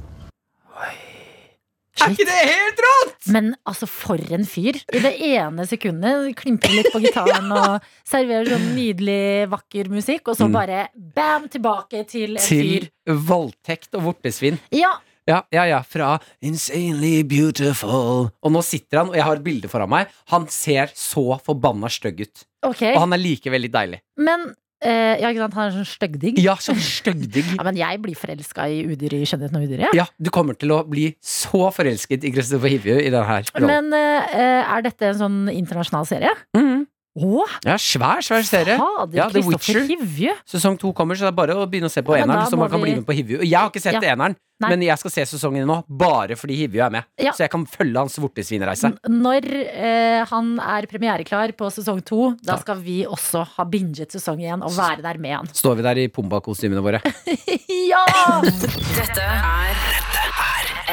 Er 2.04 2.14
ikke 2.16 2.26
det 2.28 2.40
helt 2.50 2.82
rått?! 2.86 3.28
Men 3.34 3.54
altså, 3.70 3.88
for 3.88 4.20
en 4.36 4.44
fyr. 4.50 4.80
I 4.94 5.00
det 5.04 5.14
ene 5.30 5.66
sekundet 5.70 6.34
klimprer 6.40 6.76
litt 6.78 6.92
på 6.94 7.00
gitaren 7.04 7.52
og 7.60 7.86
serverer 8.08 8.52
sånn 8.56 8.70
nydelig, 8.76 9.48
vakker 9.54 9.90
musikk, 9.94 10.28
og 10.28 10.38
så 10.40 10.48
Mm. 10.50 10.54
bare 10.58 10.82
bam, 10.96 11.48
tilbake 11.50 12.04
til 12.10 12.36
en 12.38 12.44
Til 12.44 12.68
fyr. 12.90 12.90
voldtekt 13.30 13.96
og 13.96 14.04
vortesvin. 14.12 14.60
Ja, 14.72 14.94
Ja, 15.26 15.38
ja, 15.56 15.64
ja, 15.64 15.78
fra 15.88 16.18
Insanely 16.44 17.24
Beautiful. 17.24 18.28
Og 18.44 18.52
nå 18.52 18.62
sitter 18.62 18.98
han, 19.00 19.08
og 19.08 19.16
jeg 19.16 19.24
har 19.24 19.38
et 19.40 19.44
bilde 19.46 19.70
foran 19.72 19.88
meg. 19.90 20.10
Han 20.34 20.48
ser 20.52 20.92
så 21.00 21.38
forbanna 21.46 21.88
stygg 21.88 22.20
ut. 22.26 22.44
ok. 22.64 22.82
Og 22.94 23.00
han 23.06 23.14
er 23.16 23.22
likevel 23.22 23.62
litt 23.64 23.72
deilig. 23.72 24.02
Men 24.18 24.50
eh, 24.86 25.16
ja, 25.22 25.32
ikke 25.32 25.44
sant, 25.46 25.58
han 25.58 25.70
er 25.70 25.76
sånn 25.78 25.90
styggdigg. 25.90 26.40
Ja, 26.44 26.56
sånn 26.62 26.82
styggdigg. 26.84 27.54
Ja, 27.58 27.66
men 27.68 27.78
jeg 27.80 28.02
blir 28.04 28.18
forelska 28.20 28.68
i 28.70 28.82
udyr 28.90 29.18
i 29.18 29.24
skjønnheten 29.30 29.60
og 29.60 29.68
udyret. 29.68 29.98
Ja, 29.98 30.08
du 30.20 30.30
kommer 30.34 30.58
til 30.60 30.74
å 30.76 30.82
bli 30.88 31.10
så 31.24 31.70
forelsket 31.76 32.26
i 32.28 32.34
Kristoffer 32.36 32.72
Hivju 32.74 32.98
i 33.00 33.10
denne 33.10 33.26
her. 33.30 33.48
Men 33.64 33.94
eh, 33.98 34.62
er 34.64 34.86
dette 34.86 35.12
en 35.14 35.22
sånn 35.22 35.40
internasjonal 35.54 36.08
serie? 36.10 36.34
Å, 37.14 37.44
Ja, 37.64 37.76
svær, 37.78 38.24
svær 38.26 38.42
serie. 38.42 38.74
fader, 38.80 39.14
Ja, 39.16 39.28
The 39.30 39.42
Witcher. 39.46 39.84
Hivje. 39.86 40.32
Sesong 40.50 40.80
to 40.80 40.92
kommer, 40.94 41.14
så 41.14 41.28
det 41.28 41.34
er 41.34 41.38
bare 41.38 41.54
å 41.54 41.68
begynne 41.70 41.86
å 41.86 41.92
se 41.94 42.02
på 42.02 42.18
Ja, 42.18 42.24
eneren, 42.26 42.48
så 42.50 42.58
man 42.58 42.70
kan 42.72 42.80
vi- 42.82 42.86
bli 42.90 42.96
med 42.96 43.06
på 43.06 43.14
Hivju. 43.14 43.44
Jeg 43.46 43.54
har 43.60 43.70
ikke 43.70 43.82
sett 43.82 44.02
Ja. 44.02 44.16
eneren, 44.16 44.36
Nei. 44.60 44.70
men 44.70 44.82
jeg 44.82 44.98
skal 44.98 45.12
se 45.12 45.22
sesongen 45.22 45.64
nå 45.68 45.84
bare 45.88 46.30
fordi 46.36 46.58
Hivju 46.58 46.82
er 46.84 46.90
med. 46.90 47.04
Ja. 47.20 47.32
Så 47.32 47.38
jeg 47.46 47.52
kan 47.52 47.66
følge 47.68 47.96
hans 47.98 48.18
vortesvinreise. 48.18 48.98
Når 49.08 49.46
eh, 49.46 50.26
han 50.26 50.60
er 50.60 50.88
premiereklar 50.88 51.54
på 51.56 51.70
sesong 51.72 52.04
to, 52.04 52.36
da 52.44 52.58
skal 52.58 52.78
vi 52.82 53.06
også 53.06 53.46
ha 53.46 53.64
binget 53.64 54.10
sesong 54.10 54.40
én 54.42 54.64
og 54.64 54.72
være 54.72 55.04
der 55.04 55.18
med 55.20 55.36
han. 55.36 55.46
Står 55.54 55.76
vi 55.76 55.82
der 55.84 55.96
i 55.98 56.08
Pumba-kostymene 56.08 56.82
våre. 56.82 57.00
ja! 57.70 58.06
Dette 58.42 59.22
er 59.22 59.76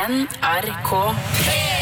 NRK 0.07 1.80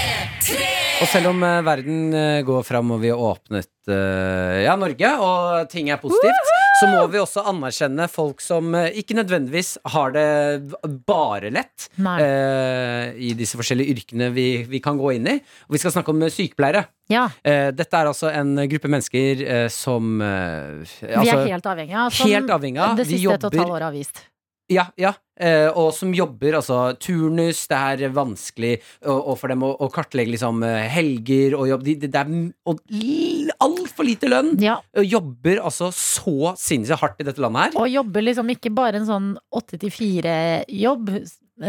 Og 0.99 1.07
selv 1.07 1.31
om 1.31 1.43
uh, 1.47 1.61
verden 1.63 2.09
uh, 2.11 2.41
går 2.47 2.65
fram 2.67 2.91
og 2.95 3.03
vi 3.03 3.11
har 3.13 3.21
åpnet 3.23 3.71
uh, 3.91 4.59
ja, 4.65 4.75
Norge, 4.79 5.11
og 5.23 5.69
ting 5.71 5.91
er 5.93 6.01
positivt, 6.03 6.51
så 6.81 6.89
må 6.91 7.05
vi 7.11 7.21
også 7.23 7.45
anerkjenne 7.51 8.07
folk 8.11 8.43
som 8.43 8.75
ikke 8.75 9.17
nødvendigvis 9.19 9.77
har 9.95 10.13
det 10.15 10.27
bare 11.09 11.51
lett 11.51 11.89
i 11.99 13.33
disse 13.39 13.59
forskjellige 13.59 13.97
yrkene 13.97 14.29
vi, 14.35 14.47
vi 14.71 14.79
kan 14.83 14.99
gå 15.01 15.17
inn 15.17 15.27
i. 15.27 15.35
Og 15.67 15.75
vi 15.75 15.81
skal 15.83 15.97
snakke 15.97 16.15
om 16.15 16.23
sykepleiere. 16.31 16.85
Ja, 17.11 17.25
dette 17.43 17.99
er 17.99 18.11
altså 18.13 18.31
en 18.31 18.55
gruppe 18.71 18.91
mennesker 18.93 19.43
som 19.75 20.23
eh, 20.23 20.87
vi 21.03 21.15
altså, 21.15 21.39
er 21.39 21.55
helt 21.57 21.71
avhengig 21.73 21.99
av. 21.99 22.15
som 22.15 22.31
helt 22.31 22.53
avhengig 22.59 22.83
av. 22.85 22.99
Det 22.99 23.09
Vi 23.09 23.19
siste 23.19 23.35
et 23.35 23.49
og 23.49 23.55
et 23.55 23.63
halvt 23.65 23.79
år 23.81 23.87
har 23.89 23.97
vist. 23.97 24.23
Ja, 24.69 24.85
ja. 25.01 25.15
Eh, 25.41 25.69
og 25.71 25.93
som 25.97 26.11
jobber, 26.13 26.59
altså 26.59 26.93
turnus. 27.01 27.63
Det 27.71 27.79
er 27.79 28.13
vanskelig 28.13 28.75
og, 29.07 29.17
og 29.17 29.39
for 29.41 29.53
dem 29.53 29.65
å, 29.65 29.71
å 29.81 29.89
kartlegge 29.93 30.35
liksom 30.35 30.61
eh, 30.67 30.85
helger 30.93 31.57
og 31.57 31.71
jobb. 31.71 31.87
De, 31.87 31.95
de, 32.03 32.11
det 32.13 32.21
er 32.21 32.35
og 32.69 32.83
altfor 33.65 34.09
lite 34.09 34.31
lønn. 34.31 34.53
Ja. 34.63 34.79
Og 34.99 35.09
jobber 35.09 35.63
altså 35.63 35.91
så 35.95 36.53
sinnssykt 36.61 37.01
hardt 37.03 37.23
i 37.23 37.29
dette 37.29 37.43
landet 37.43 37.69
her. 37.69 37.81
Og 37.81 37.91
jobber 37.93 38.27
liksom 38.29 38.53
ikke 38.55 38.75
bare 38.77 39.01
en 39.01 39.09
sånn 39.09 39.33
åtte 39.57 39.81
til 39.81 39.93
fire-jobb, 39.95 41.13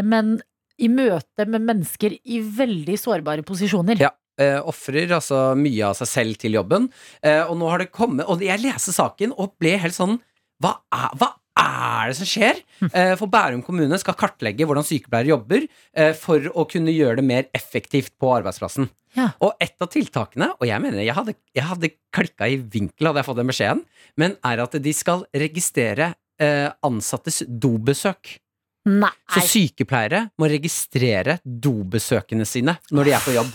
men 0.04 0.38
i 0.80 0.88
møte 0.92 1.44
med 1.48 1.64
mennesker 1.68 2.16
i 2.24 2.40
veldig 2.40 2.96
sårbare 3.00 3.44
posisjoner. 3.46 4.00
Ja. 4.00 4.12
Eh, 4.40 4.56
Ofrer 4.68 5.10
altså 5.12 5.50
mye 5.58 5.90
av 5.90 5.98
seg 5.98 6.08
selv 6.08 6.40
til 6.40 6.56
jobben. 6.56 6.88
Eh, 7.20 7.42
og 7.44 7.58
nå 7.60 7.68
har 7.68 7.82
det 7.82 7.90
kommet 7.92 8.28
Og 8.30 8.40
jeg 8.44 8.62
leste 8.62 8.94
saken 8.94 9.34
og 9.36 9.56
ble 9.60 9.74
helt 9.82 9.92
sånn 9.92 10.14
Hva 10.62 10.78
er, 10.94 11.10
hva 11.20 11.34
er 11.60 12.10
det 12.10 12.16
som 12.18 12.28
skjer? 12.28 12.62
Eh, 12.90 13.12
for 13.20 13.30
Bærum 13.30 13.60
kommune 13.64 13.98
skal 14.00 14.16
kartlegge 14.18 14.66
hvordan 14.68 14.86
sykepleiere 14.86 15.34
jobber 15.34 15.66
eh, 15.66 16.14
for 16.16 16.48
å 16.56 16.66
kunne 16.70 16.94
gjøre 16.94 17.20
det 17.20 17.26
mer 17.26 17.48
effektivt 17.56 18.14
på 18.20 18.32
arbeidsplassen. 18.38 18.88
Ja. 19.18 19.32
Og 19.42 19.58
et 19.62 19.74
av 19.82 19.90
tiltakene, 19.90 20.52
og 20.56 20.68
jeg 20.68 20.82
mener 20.82 21.02
jeg 21.02 21.16
hadde, 21.16 21.34
jeg 21.56 21.66
hadde 21.66 21.92
klikka 22.14 22.46
i 22.46 22.60
vinkel 22.60 23.10
hadde 23.10 23.22
jeg 23.22 23.28
fått 23.28 23.40
den 23.40 23.50
beskjeden, 23.50 23.82
men 24.20 24.36
er 24.46 24.62
at 24.62 24.76
de 24.82 24.92
skal 24.94 25.24
registrere 25.34 26.12
eh, 26.40 26.68
ansattes 26.86 27.42
dobesøk. 27.48 28.36
Nei. 28.90 29.12
Så 29.34 29.42
sykepleiere 29.44 30.28
må 30.40 30.48
registrere 30.48 31.36
dobesøkene 31.44 32.46
sine 32.48 32.78
når 32.94 33.10
de 33.10 33.16
er 33.16 33.26
på 33.26 33.34
jobb. 33.34 33.50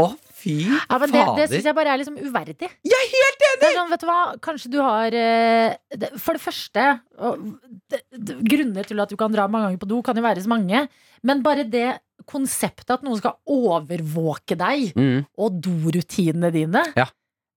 Å, 0.00 0.06
fy 0.44 0.54
Ja, 0.68 0.98
men 1.00 1.10
det, 1.14 1.24
det 1.40 1.48
syns 1.50 1.64
jeg 1.70 1.76
bare 1.76 1.94
er 1.94 2.00
liksom 2.02 2.18
uverdig. 2.20 2.68
Jeg 2.84 3.00
er 3.00 3.10
helt 3.16 3.44
enig! 3.48 3.60
Det 3.64 3.68
er 3.70 3.76
sånn, 3.80 3.90
vet 3.94 4.04
du 4.04 4.08
hva, 4.10 4.18
kanskje 4.44 4.70
du 4.74 4.78
har 4.84 5.14
eh, 5.16 6.08
For 6.20 6.36
det 6.36 6.44
første 6.44 6.86
Grunner 8.44 8.86
til 8.88 9.00
at 9.02 9.12
du 9.12 9.16
kan 9.20 9.32
dra 9.34 9.46
mange 9.50 9.68
ganger 9.70 9.82
på 9.82 9.88
do, 9.90 10.00
kan 10.04 10.16
jo 10.18 10.24
være 10.24 10.42
så 10.44 10.50
mange. 10.52 10.84
Men 11.24 11.42
bare 11.44 11.64
det 11.68 11.86
konseptet 12.30 12.90
at 12.94 13.02
noen 13.04 13.18
skal 13.20 13.36
overvåke 13.50 14.56
deg 14.56 14.92
Mm. 14.96 15.24
og 15.38 15.58
dorutinene 15.64 16.50
dine, 16.54 16.82
Ja. 16.96 17.06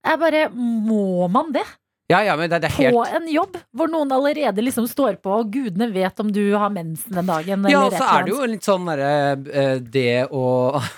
er 0.04 0.18
bare 0.18 0.50
Må 0.54 1.28
man 1.32 1.52
det? 1.54 1.64
Ja, 2.08 2.22
ja, 2.24 2.38
men 2.40 2.48
det, 2.48 2.62
det 2.64 2.70
er 2.72 2.94
På 2.96 3.02
en 3.04 3.26
jobb 3.28 3.58
hvor 3.76 3.90
noen 3.92 4.12
allerede 4.16 4.64
liksom 4.64 4.86
står 4.88 5.18
på, 5.20 5.34
og 5.42 5.50
gudene 5.52 5.90
vet 5.92 6.22
om 6.24 6.30
du 6.32 6.40
har 6.56 6.70
mensen 6.72 7.12
den 7.18 7.28
dagen. 7.28 7.66
Ja, 7.68 7.82
og 7.84 7.92
så 7.98 8.06
er 8.08 8.24
det 8.24 8.32
jo 8.32 8.46
litt 8.48 8.64
sånn 8.64 8.86
derre 8.88 9.10
eh, 9.52 9.74
Det 9.84 10.06
å 10.32 10.44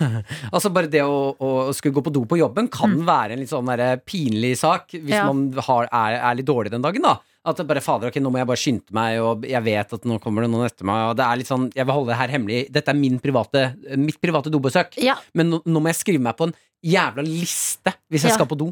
Altså 0.53 0.69
bare 0.73 0.91
det 0.91 1.01
å, 1.01 1.15
å 1.33 1.49
skulle 1.73 1.95
gå 1.97 2.03
på 2.05 2.13
do 2.13 2.21
på 2.29 2.37
jobben 2.37 2.69
kan 2.69 2.93
være 3.07 3.33
en 3.33 3.41
litt 3.41 3.49
sånn 3.49 3.65
derre 3.71 3.95
pinlig 4.05 4.55
sak 4.61 4.93
hvis 4.93 5.09
Mm. 5.09 5.15
Ja. 5.17 5.23
man 5.25 5.39
har, 5.65 5.87
er, 5.89 6.15
er 6.29 6.35
litt 6.37 6.45
dårlig 6.47 6.69
den 6.71 6.83
dagen, 6.85 7.01
da. 7.01 7.15
At 7.49 7.57
det 7.57 7.65
bare 7.69 7.81
fader, 7.81 8.11
ok, 8.11 8.19
nå 8.21 8.29
må 8.29 8.37
jeg 8.37 8.47
bare 8.51 8.59
skynde 8.61 8.93
meg, 8.93 9.15
og 9.25 9.45
jeg 9.49 9.63
vet 9.65 9.93
at 9.95 10.05
nå 10.07 10.17
kommer 10.21 10.43
det 10.45 10.49
noen 10.53 10.67
etter 10.67 10.85
meg. 10.85 11.07
Og 11.09 11.15
det 11.17 11.25
er 11.25 11.39
litt 11.39 11.49
sånn, 11.49 11.65
Jeg 11.73 11.87
vil 11.87 11.95
holde 11.95 12.11
det 12.11 12.17
her 12.19 12.33
hemmelig. 12.35 12.59
Dette 12.75 12.93
er 12.93 12.99
min 12.99 13.17
private, 13.23 13.63
mitt 13.97 14.19
private 14.21 14.51
dobesøk. 14.53 14.99
Ja. 15.01 15.15
Men 15.33 15.49
nå, 15.55 15.61
nå 15.65 15.81
må 15.81 15.89
jeg 15.89 15.97
skrive 16.03 16.21
meg 16.27 16.37
på 16.37 16.49
en 16.49 16.53
jævla 16.85 17.25
liste 17.25 17.95
hvis 18.11 18.27
jeg 18.27 18.35
skal 18.37 18.47
på 18.51 18.59
do. 18.59 18.69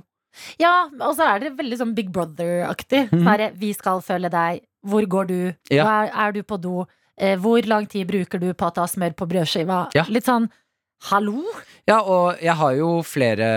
Ja, 0.61 0.87
og 0.99 1.15
så 1.17 1.27
er 1.31 1.43
det 1.43 1.55
veldig 1.57 1.79
sånn 1.81 1.95
Big 1.97 2.11
Brother-aktig. 2.13 3.07
Sånn 3.13 3.57
vi 3.59 3.73
skal 3.77 4.03
følge 4.05 4.31
deg. 4.33 4.61
Hvor 4.87 5.07
går 5.09 5.27
du? 5.31 5.39
Ja. 5.73 5.87
Er, 5.87 6.13
er 6.27 6.37
du 6.37 6.43
på 6.47 6.59
do? 6.61 6.85
Eh, 7.17 7.35
hvor 7.41 7.65
lang 7.65 7.87
tid 7.89 8.07
bruker 8.07 8.39
du 8.39 8.51
på 8.53 8.69
å 8.69 8.73
ta 8.75 8.85
smør 8.87 9.15
på 9.17 9.27
brødskiva? 9.29 9.87
Ja. 9.97 10.05
Litt 10.13 10.27
sånn 10.29 10.47
hallo? 11.11 11.43
Ja, 11.87 11.99
og 12.01 12.39
jeg 12.41 12.55
har 12.57 12.73
jo 12.77 12.87
flere 13.05 13.47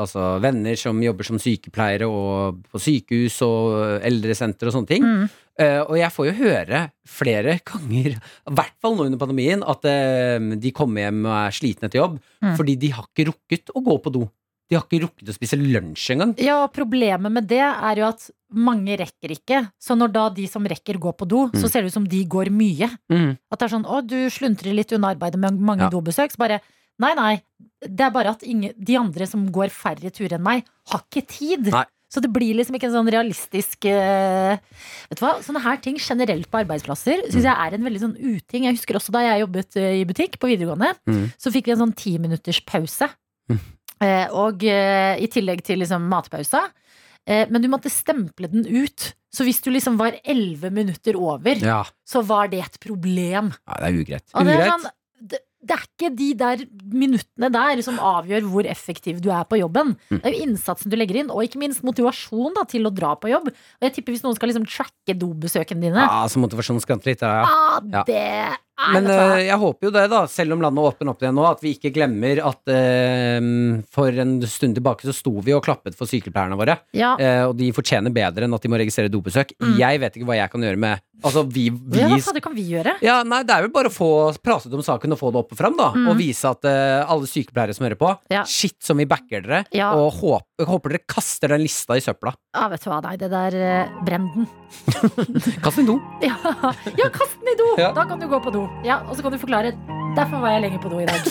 altså, 0.00 0.36
venner 0.42 0.78
som 0.80 1.00
jobber 1.04 1.28
som 1.28 1.40
sykepleiere 1.40 2.08
og 2.08 2.62
på 2.72 2.80
sykehus 2.80 3.36
og 3.44 4.00
eldresenter 4.06 4.70
og 4.70 4.76
sånne 4.78 4.90
ting. 4.90 5.04
Mm. 5.04 5.26
Uh, 5.56 5.82
og 5.86 5.94
jeg 5.96 6.12
får 6.12 6.26
jo 6.28 6.32
høre 6.42 6.80
flere 7.08 7.54
ganger, 7.70 8.16
i 8.20 8.56
hvert 8.58 8.74
fall 8.84 8.96
nå 8.98 9.06
under 9.08 9.20
pandemien, 9.20 9.62
at 9.64 9.86
uh, 9.88 10.50
de 10.60 10.72
kommer 10.76 11.06
hjem 11.06 11.22
og 11.24 11.36
er 11.38 11.56
slitne 11.56 11.88
etter 11.88 12.02
jobb 12.02 12.18
Mm. 12.36 12.52
fordi 12.58 12.74
de 12.76 12.90
har 12.92 13.06
ikke 13.08 13.24
rukket 13.30 13.70
å 13.72 13.80
gå 13.82 13.94
på 14.04 14.10
do. 14.12 14.26
De 14.68 14.74
har 14.76 14.82
ikke 14.84 15.02
rukket 15.04 15.28
å 15.30 15.34
spise 15.36 15.56
lunsj 15.60 16.10
engang. 16.14 16.34
Ja, 16.42 16.64
og 16.64 16.72
problemet 16.74 17.30
med 17.32 17.46
det 17.46 17.60
er 17.62 17.96
jo 18.00 18.08
at 18.08 18.30
mange 18.52 18.96
rekker 18.98 19.30
ikke. 19.36 19.60
Så 19.78 19.94
når 19.98 20.12
da 20.12 20.28
de 20.30 20.46
som 20.50 20.64
rekker 20.66 20.98
går 20.98 21.16
på 21.18 21.26
do, 21.28 21.48
så 21.54 21.66
Mm. 21.66 21.70
ser 21.70 21.82
det 21.82 21.86
ut 21.92 21.92
som 21.92 22.08
de 22.08 22.24
går 22.24 22.50
mye. 22.50 22.88
Mm. 23.10 23.38
At 23.52 23.58
det 23.58 23.66
er 23.72 23.76
sånn 23.78 23.86
'Å, 23.86 24.06
du 24.06 24.26
sluntrer 24.30 24.74
litt 24.74 24.92
unna 24.92 25.14
arbeidet 25.14 25.36
med 25.38 25.58
mange 25.60 25.80
Ja. 25.82 25.90
dobesøk'. 25.90 26.32
Så 26.32 26.36
bare 26.38 26.60
Nei, 26.98 27.12
nei. 27.14 27.42
Det 27.82 28.00
er 28.00 28.10
bare 28.10 28.30
at 28.30 28.40
ingen, 28.42 28.72
de 28.82 28.96
andre 28.96 29.26
som 29.26 29.46
går 29.52 29.68
færre 29.68 30.10
turer 30.10 30.32
enn 30.38 30.42
meg, 30.42 30.64
har 30.88 31.02
ikke 31.12 31.26
tid. 31.28 31.66
Nei. 31.70 31.84
Så 32.10 32.22
det 32.22 32.32
blir 32.32 32.54
liksom 32.56 32.74
ikke 32.74 32.84
en 32.84 33.04
sånn 33.04 33.12
realistisk 33.12 33.84
uh, 33.84 34.56
Vet 35.10 35.18
du 35.18 35.26
hva, 35.26 35.42
Sånne 35.42 35.60
her 35.60 35.76
ting 35.76 35.96
generelt 35.98 36.48
på 36.50 36.64
arbeidsplasser 36.64 37.28
syns 37.28 37.42
jeg 37.44 37.54
er 37.54 37.74
en 37.74 37.82
veldig 37.84 38.00
sånn 38.00 38.16
uting. 38.16 38.64
Jeg 38.64 38.76
husker 38.78 38.94
også 38.96 39.10
da 39.12 39.18
jeg 39.20 39.42
jobbet 39.46 39.76
eh, 39.76 40.00
i 40.00 40.04
butikk 40.06 40.38
på 40.38 40.48
videregående, 40.48 40.94
Mm. 41.06 41.32
så 41.38 41.52
fikk 41.52 41.66
vi 41.66 41.72
en 41.72 41.78
sånn 41.78 41.94
ti 41.94 42.16
minutters 42.16 42.60
pause. 42.64 43.10
Eh, 44.02 44.26
og 44.36 44.64
eh, 44.68 45.16
i 45.24 45.28
tillegg 45.32 45.62
til 45.64 45.80
liksom 45.80 46.04
matpausa. 46.10 46.66
Eh, 47.26 47.46
men 47.50 47.62
du 47.64 47.68
måtte 47.72 47.90
stemple 47.92 48.50
den 48.52 48.66
ut. 48.68 49.12
Så 49.32 49.44
hvis 49.44 49.58
du 49.64 49.70
liksom 49.72 49.96
var 50.00 50.18
elleve 50.24 50.70
minutter 50.72 51.16
over, 51.20 51.56
Ja. 51.60 51.82
så 52.06 52.22
var 52.24 52.48
det 52.52 52.60
et 52.64 52.78
problem. 52.80 53.52
ja, 53.66 53.74
det 53.80 53.88
er 53.88 54.00
ugreit. 54.02 54.24
Og 54.34 54.44
det, 54.46 54.54
er 54.60 54.70
sånn, 54.70 54.86
det, 55.20 55.40
det 55.66 55.74
er 55.74 55.82
ikke 55.88 56.10
de 56.16 56.28
der 56.38 56.62
minuttene 56.92 57.50
der 57.52 57.82
som 57.82 57.98
avgjør 57.98 58.46
hvor 58.52 58.68
effektiv 58.70 59.18
du 59.24 59.30
er 59.34 59.44
på 59.48 59.58
jobben. 59.58 59.96
Mm. 60.12 60.20
Det 60.22 60.30
er 60.30 60.36
jo 60.36 60.44
innsatsen 60.46 60.92
du 60.92 60.96
legger 60.96 61.16
inn, 61.24 61.32
og 61.34 61.42
ikke 61.44 61.58
minst 61.60 61.82
motivasjon 61.84 62.54
da, 62.56 62.64
til 62.70 62.86
å 62.88 62.92
dra 62.94 63.14
på 63.18 63.28
jobb. 63.32 63.48
Og 63.50 63.88
jeg 63.88 63.96
tipper 63.98 64.14
hvis 64.14 64.22
noen 64.24 64.36
skal 64.38 64.52
liksom 64.52 64.68
tracke 64.70 65.16
dobesøkene 65.18 65.80
dine, 65.88 66.04
Ja, 66.06 66.22
så 66.30 66.40
motivasjonen 66.40 66.80
skranter 66.84 67.10
litt. 67.12 67.24
Ja, 67.26 67.42
ja. 67.42 67.48
ah, 67.48 67.80
Ja. 67.92 68.04
det 68.06 68.22
Men 68.92 69.06
eh, 69.08 69.46
jeg 69.46 69.56
håper 69.60 69.88
jo 69.88 69.92
det, 69.94 70.04
da, 70.12 70.20
selv 70.28 70.52
om 70.56 70.60
landet 70.60 70.84
åpner 70.84 71.10
opp 71.12 71.22
igjen 71.24 71.36
nå, 71.38 71.44
at 71.48 71.62
vi 71.64 71.72
ikke 71.76 71.92
glemmer 71.96 72.42
at 72.44 72.60
uh, 72.68 73.80
for 73.96 74.20
en 74.22 74.34
stund 74.44 74.76
tilbake 74.76 75.06
så 75.08 75.14
sto 75.16 75.32
vi 75.44 75.54
og 75.56 75.64
klappet 75.64 75.96
for 75.96 76.08
sykepleierne 76.10 76.58
våre. 76.60 76.76
Ja. 76.96 77.14
Uh, 77.16 77.42
og 77.50 77.56
de 77.60 77.70
fortjener 77.76 78.12
bedre 78.14 78.44
enn 78.46 78.56
at 78.56 78.64
de 78.66 78.70
må 78.72 78.80
registrere 78.80 79.12
dobesøk. 79.12 79.54
Mm. 79.62 79.74
Jeg 79.80 80.02
vet 80.04 80.18
ikke 80.18 80.28
hva 80.28 80.38
jeg 80.42 80.52
kan 80.52 80.66
gjøre 80.68 80.82
med 80.86 81.04
Altså, 81.24 81.46
vi, 81.48 81.70
vi 81.72 81.96
ja, 81.96 82.10
hva 82.12 82.18
fader 82.20 82.42
kan 82.44 82.52
vi 82.52 82.66
gjøre? 82.74 82.92
ja, 83.00 83.14
nei, 83.24 83.38
Det 83.48 83.54
er 83.54 83.62
vel 83.64 83.70
bare 83.72 83.88
å 83.88 83.94
få 83.94 84.08
pratet 84.44 84.74
om 84.76 84.82
saken 84.84 85.14
og 85.14 85.18
få 85.22 85.30
det 85.32 85.38
opp 85.40 85.54
og 85.54 85.58
fram. 85.58 85.72
da 85.78 85.86
Mm. 85.96 86.10
Og 86.12 86.18
vise 86.18 86.44
at 86.50 86.66
alle 86.68 87.24
sykepleiere 87.30 87.72
som 87.72 87.86
hører 87.86 87.96
på, 87.96 88.10
Ja. 88.28 88.42
shit 88.44 88.76
som 88.84 88.98
vi 89.00 89.06
backer 89.08 89.40
dere. 89.40 89.62
Og 89.96 90.12
håper, 90.12 90.42
jeg 90.56 90.70
håper 90.70 90.94
dere 90.94 91.04
kaster 91.04 91.52
den 91.52 91.60
lista 91.66 91.92
i 91.98 92.00
søpla. 92.00 92.30
Ja, 92.56 92.70
vet 92.72 92.80
du 92.80 92.88
hva, 92.88 93.02
nei, 93.04 93.18
det 93.20 93.28
der 93.28 93.52
eh, 93.60 93.90
Brenn 94.06 94.30
den. 94.32 94.46
kast 95.64 95.76
den 95.76 95.84
i 95.84 95.88
do. 95.90 95.96
Ja, 96.24 96.32
ja, 96.96 97.10
kast 97.12 97.36
den 97.42 97.50
i 97.52 97.56
do! 97.60 97.76
Ja. 97.80 97.90
Da 97.96 98.02
kan 98.08 98.20
du 98.20 98.26
gå 98.30 98.38
på 98.40 98.50
do. 98.54 98.64
Ja, 98.86 98.96
Og 99.04 99.16
så 99.16 99.22
kan 99.26 99.32
du 99.36 99.40
forklare. 99.42 99.70
Derfor 100.16 100.40
var 100.40 100.50
jeg 100.56 100.62
lenger 100.64 100.80
på 100.80 100.88
do 100.88 101.00
i 101.04 101.08
dag. 101.08 101.20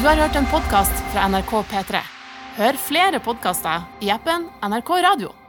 du 0.00 0.06
har 0.08 0.16
hørt 0.24 0.36
en 0.40 0.48
podkast 0.48 0.96
fra 1.12 1.28
NRK 1.28 1.52
P3. 1.74 2.00
Hør 2.56 2.74
flere 2.80 3.20
podkaster 3.20 3.84
i 4.00 4.08
appen 4.14 4.48
NRK 4.64 4.90
Radio. 5.04 5.39